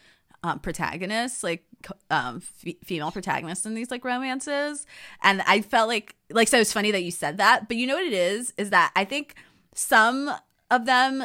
um, 0.45 0.61
protagonists, 0.61 1.43
like 1.43 1.65
um, 2.11 2.43
f- 2.65 2.75
female 2.85 3.11
protagonists 3.11 3.67
in 3.67 3.75
these 3.75 3.91
like 3.91 4.05
romances. 4.05 4.87
And 5.23 5.43
I 5.47 5.61
felt 5.61 5.89
like, 5.89 6.15
like, 6.31 6.47
so 6.47 6.59
it's 6.61 6.73
funny 6.73 6.93
that 6.93 7.03
you 7.03 7.11
said 7.11 7.39
that. 7.39 7.67
But 7.67 7.77
you 7.79 7.87
know 7.87 7.97
what 7.97 8.05
it 8.05 8.13
is? 8.13 8.53
Is 8.57 8.71
that 8.71 8.93
I 8.95 9.05
think 9.05 9.35
some 9.75 10.31
of 10.71 10.87
them 10.87 11.25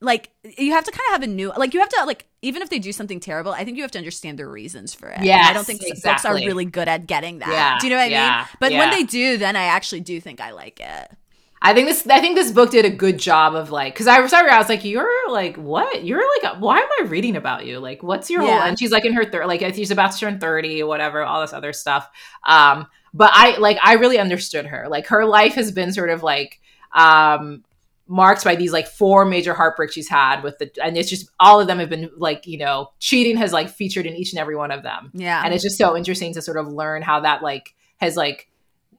like 0.00 0.30
you 0.58 0.72
have 0.72 0.84
to 0.84 0.90
kind 0.90 1.02
of 1.08 1.12
have 1.12 1.22
a 1.22 1.26
new 1.26 1.52
like 1.56 1.74
you 1.74 1.80
have 1.80 1.88
to 1.88 2.04
like 2.06 2.26
even 2.42 2.62
if 2.62 2.70
they 2.70 2.78
do 2.78 2.92
something 2.92 3.20
terrible 3.20 3.52
i 3.52 3.64
think 3.64 3.76
you 3.76 3.82
have 3.82 3.90
to 3.90 3.98
understand 3.98 4.38
their 4.38 4.48
reasons 4.48 4.94
for 4.94 5.08
it. 5.08 5.22
Yeah 5.22 5.46
i 5.48 5.52
don't 5.52 5.66
think 5.66 5.82
exactly. 5.82 6.10
books 6.10 6.24
are 6.24 6.34
really 6.46 6.64
good 6.64 6.88
at 6.88 7.06
getting 7.06 7.38
that. 7.40 7.48
Yeah, 7.48 7.78
do 7.78 7.86
you 7.86 7.92
know 7.92 7.98
what 7.98 8.12
i 8.12 8.38
mean? 8.38 8.48
but 8.58 8.72
yeah. 8.72 8.78
when 8.78 8.90
they 8.90 9.04
do 9.04 9.36
then 9.36 9.56
i 9.56 9.64
actually 9.64 10.00
do 10.00 10.20
think 10.20 10.40
i 10.40 10.50
like 10.50 10.80
it. 10.80 11.16
I 11.62 11.74
think 11.74 11.88
this 11.88 12.06
I 12.06 12.20
think 12.20 12.36
this 12.36 12.50
book 12.52 12.70
did 12.70 12.86
a 12.86 12.90
good 12.90 13.18
job 13.18 13.54
of 13.54 13.70
like 13.70 13.92
because 13.92 14.06
I 14.06 14.20
was 14.20 14.30
sorry 14.30 14.50
I 14.50 14.58
was 14.58 14.70
like 14.70 14.82
you're 14.82 15.30
like 15.30 15.56
what? 15.56 16.04
You're 16.04 16.22
like 16.42 16.58
why 16.58 16.78
am 16.78 16.88
I 17.00 17.02
reading 17.08 17.36
about 17.36 17.66
you? 17.66 17.78
Like 17.78 18.02
what's 18.02 18.30
your 18.30 18.42
yeah. 18.42 18.60
whole 18.60 18.62
and 18.62 18.78
she's 18.78 18.90
like 18.90 19.04
in 19.04 19.12
her 19.12 19.26
third 19.26 19.46
like 19.46 19.60
she's 19.74 19.90
about 19.90 20.12
to 20.12 20.18
turn 20.18 20.38
thirty 20.38 20.82
whatever 20.82 21.22
all 21.22 21.42
this 21.42 21.52
other 21.52 21.74
stuff. 21.74 22.08
Um 22.44 22.86
but 23.12 23.30
I 23.34 23.58
like 23.58 23.78
I 23.82 23.94
really 23.94 24.18
understood 24.18 24.66
her. 24.66 24.86
Like 24.88 25.08
her 25.08 25.26
life 25.26 25.54
has 25.54 25.70
been 25.70 25.92
sort 25.92 26.08
of 26.08 26.22
like 26.22 26.60
um 26.94 27.62
marked 28.10 28.42
by 28.42 28.56
these 28.56 28.72
like 28.72 28.88
four 28.88 29.24
major 29.24 29.54
heartbreaks 29.54 29.94
she's 29.94 30.08
had 30.08 30.42
with 30.42 30.58
the 30.58 30.68
and 30.82 30.98
it's 30.98 31.08
just 31.08 31.30
all 31.38 31.60
of 31.60 31.68
them 31.68 31.78
have 31.78 31.88
been 31.88 32.10
like 32.16 32.44
you 32.44 32.58
know 32.58 32.88
cheating 32.98 33.36
has 33.36 33.52
like 33.52 33.70
featured 33.70 34.04
in 34.04 34.16
each 34.16 34.32
and 34.32 34.40
every 34.40 34.56
one 34.56 34.72
of 34.72 34.82
them. 34.82 35.12
Yeah. 35.14 35.40
And 35.44 35.54
it's 35.54 35.62
just 35.62 35.78
so 35.78 35.96
interesting 35.96 36.34
to 36.34 36.42
sort 36.42 36.56
of 36.56 36.66
learn 36.66 37.02
how 37.02 37.20
that 37.20 37.40
like 37.40 37.72
has 37.98 38.16
like 38.16 38.50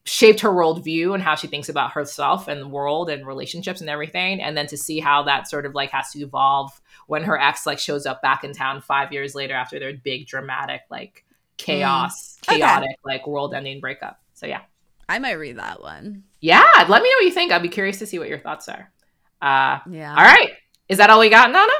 shaped 0.05 0.39
her 0.39 0.49
worldview 0.49 1.13
and 1.13 1.21
how 1.21 1.35
she 1.35 1.47
thinks 1.47 1.67
about 1.67 1.91
herself 1.91 2.47
and 2.47 2.61
the 2.61 2.67
world 2.69 3.09
and 3.09 3.27
relationships 3.27 3.81
and 3.81 3.89
everything. 3.89 4.41
And 4.41 4.55
then 4.55 4.65
to 4.67 4.77
see 4.77 5.01
how 5.01 5.23
that 5.23 5.49
sort 5.49 5.65
of 5.65 5.75
like 5.75 5.91
has 5.91 6.11
to 6.11 6.19
evolve 6.19 6.71
when 7.07 7.23
her 7.23 7.37
ex 7.37 7.65
like 7.65 7.79
shows 7.79 8.05
up 8.05 8.21
back 8.21 8.45
in 8.45 8.53
town 8.53 8.79
five 8.79 9.11
years 9.11 9.35
later 9.35 9.55
after 9.55 9.77
their 9.77 9.93
big 9.93 10.25
dramatic 10.25 10.83
like 10.89 11.25
chaos 11.57 12.37
mm. 12.37 12.47
chaotic 12.47 12.91
okay. 12.91 12.95
like 13.03 13.27
world 13.27 13.53
ending 13.53 13.81
breakup. 13.81 14.21
So 14.35 14.45
yeah. 14.45 14.61
I 15.09 15.19
might 15.19 15.33
read 15.33 15.57
that 15.57 15.81
one. 15.81 16.23
Yeah 16.39 16.63
let 16.87 17.03
me 17.03 17.09
know 17.09 17.17
what 17.17 17.25
you 17.25 17.31
think. 17.31 17.51
I'll 17.51 17.59
be 17.59 17.67
curious 17.67 17.99
to 17.99 18.05
see 18.05 18.17
what 18.17 18.29
your 18.29 18.39
thoughts 18.39 18.69
are 18.69 18.89
uh 19.41 19.79
yeah. 19.89 20.11
all 20.15 20.23
right. 20.23 20.51
Is 20.89 20.97
that 20.97 21.09
all 21.09 21.19
we 21.19 21.29
got 21.29 21.51
nana? 21.51 21.71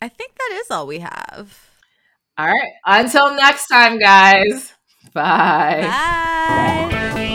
I 0.00 0.08
think 0.08 0.34
that 0.36 0.60
is 0.62 0.70
all 0.70 0.86
we 0.86 1.00
have. 1.00 1.68
All 2.38 2.46
right. 2.46 2.72
Until 2.86 3.34
next 3.34 3.66
time 3.68 3.98
guys. 3.98 4.72
Bye. 5.12 5.82
Bye. 5.82 7.28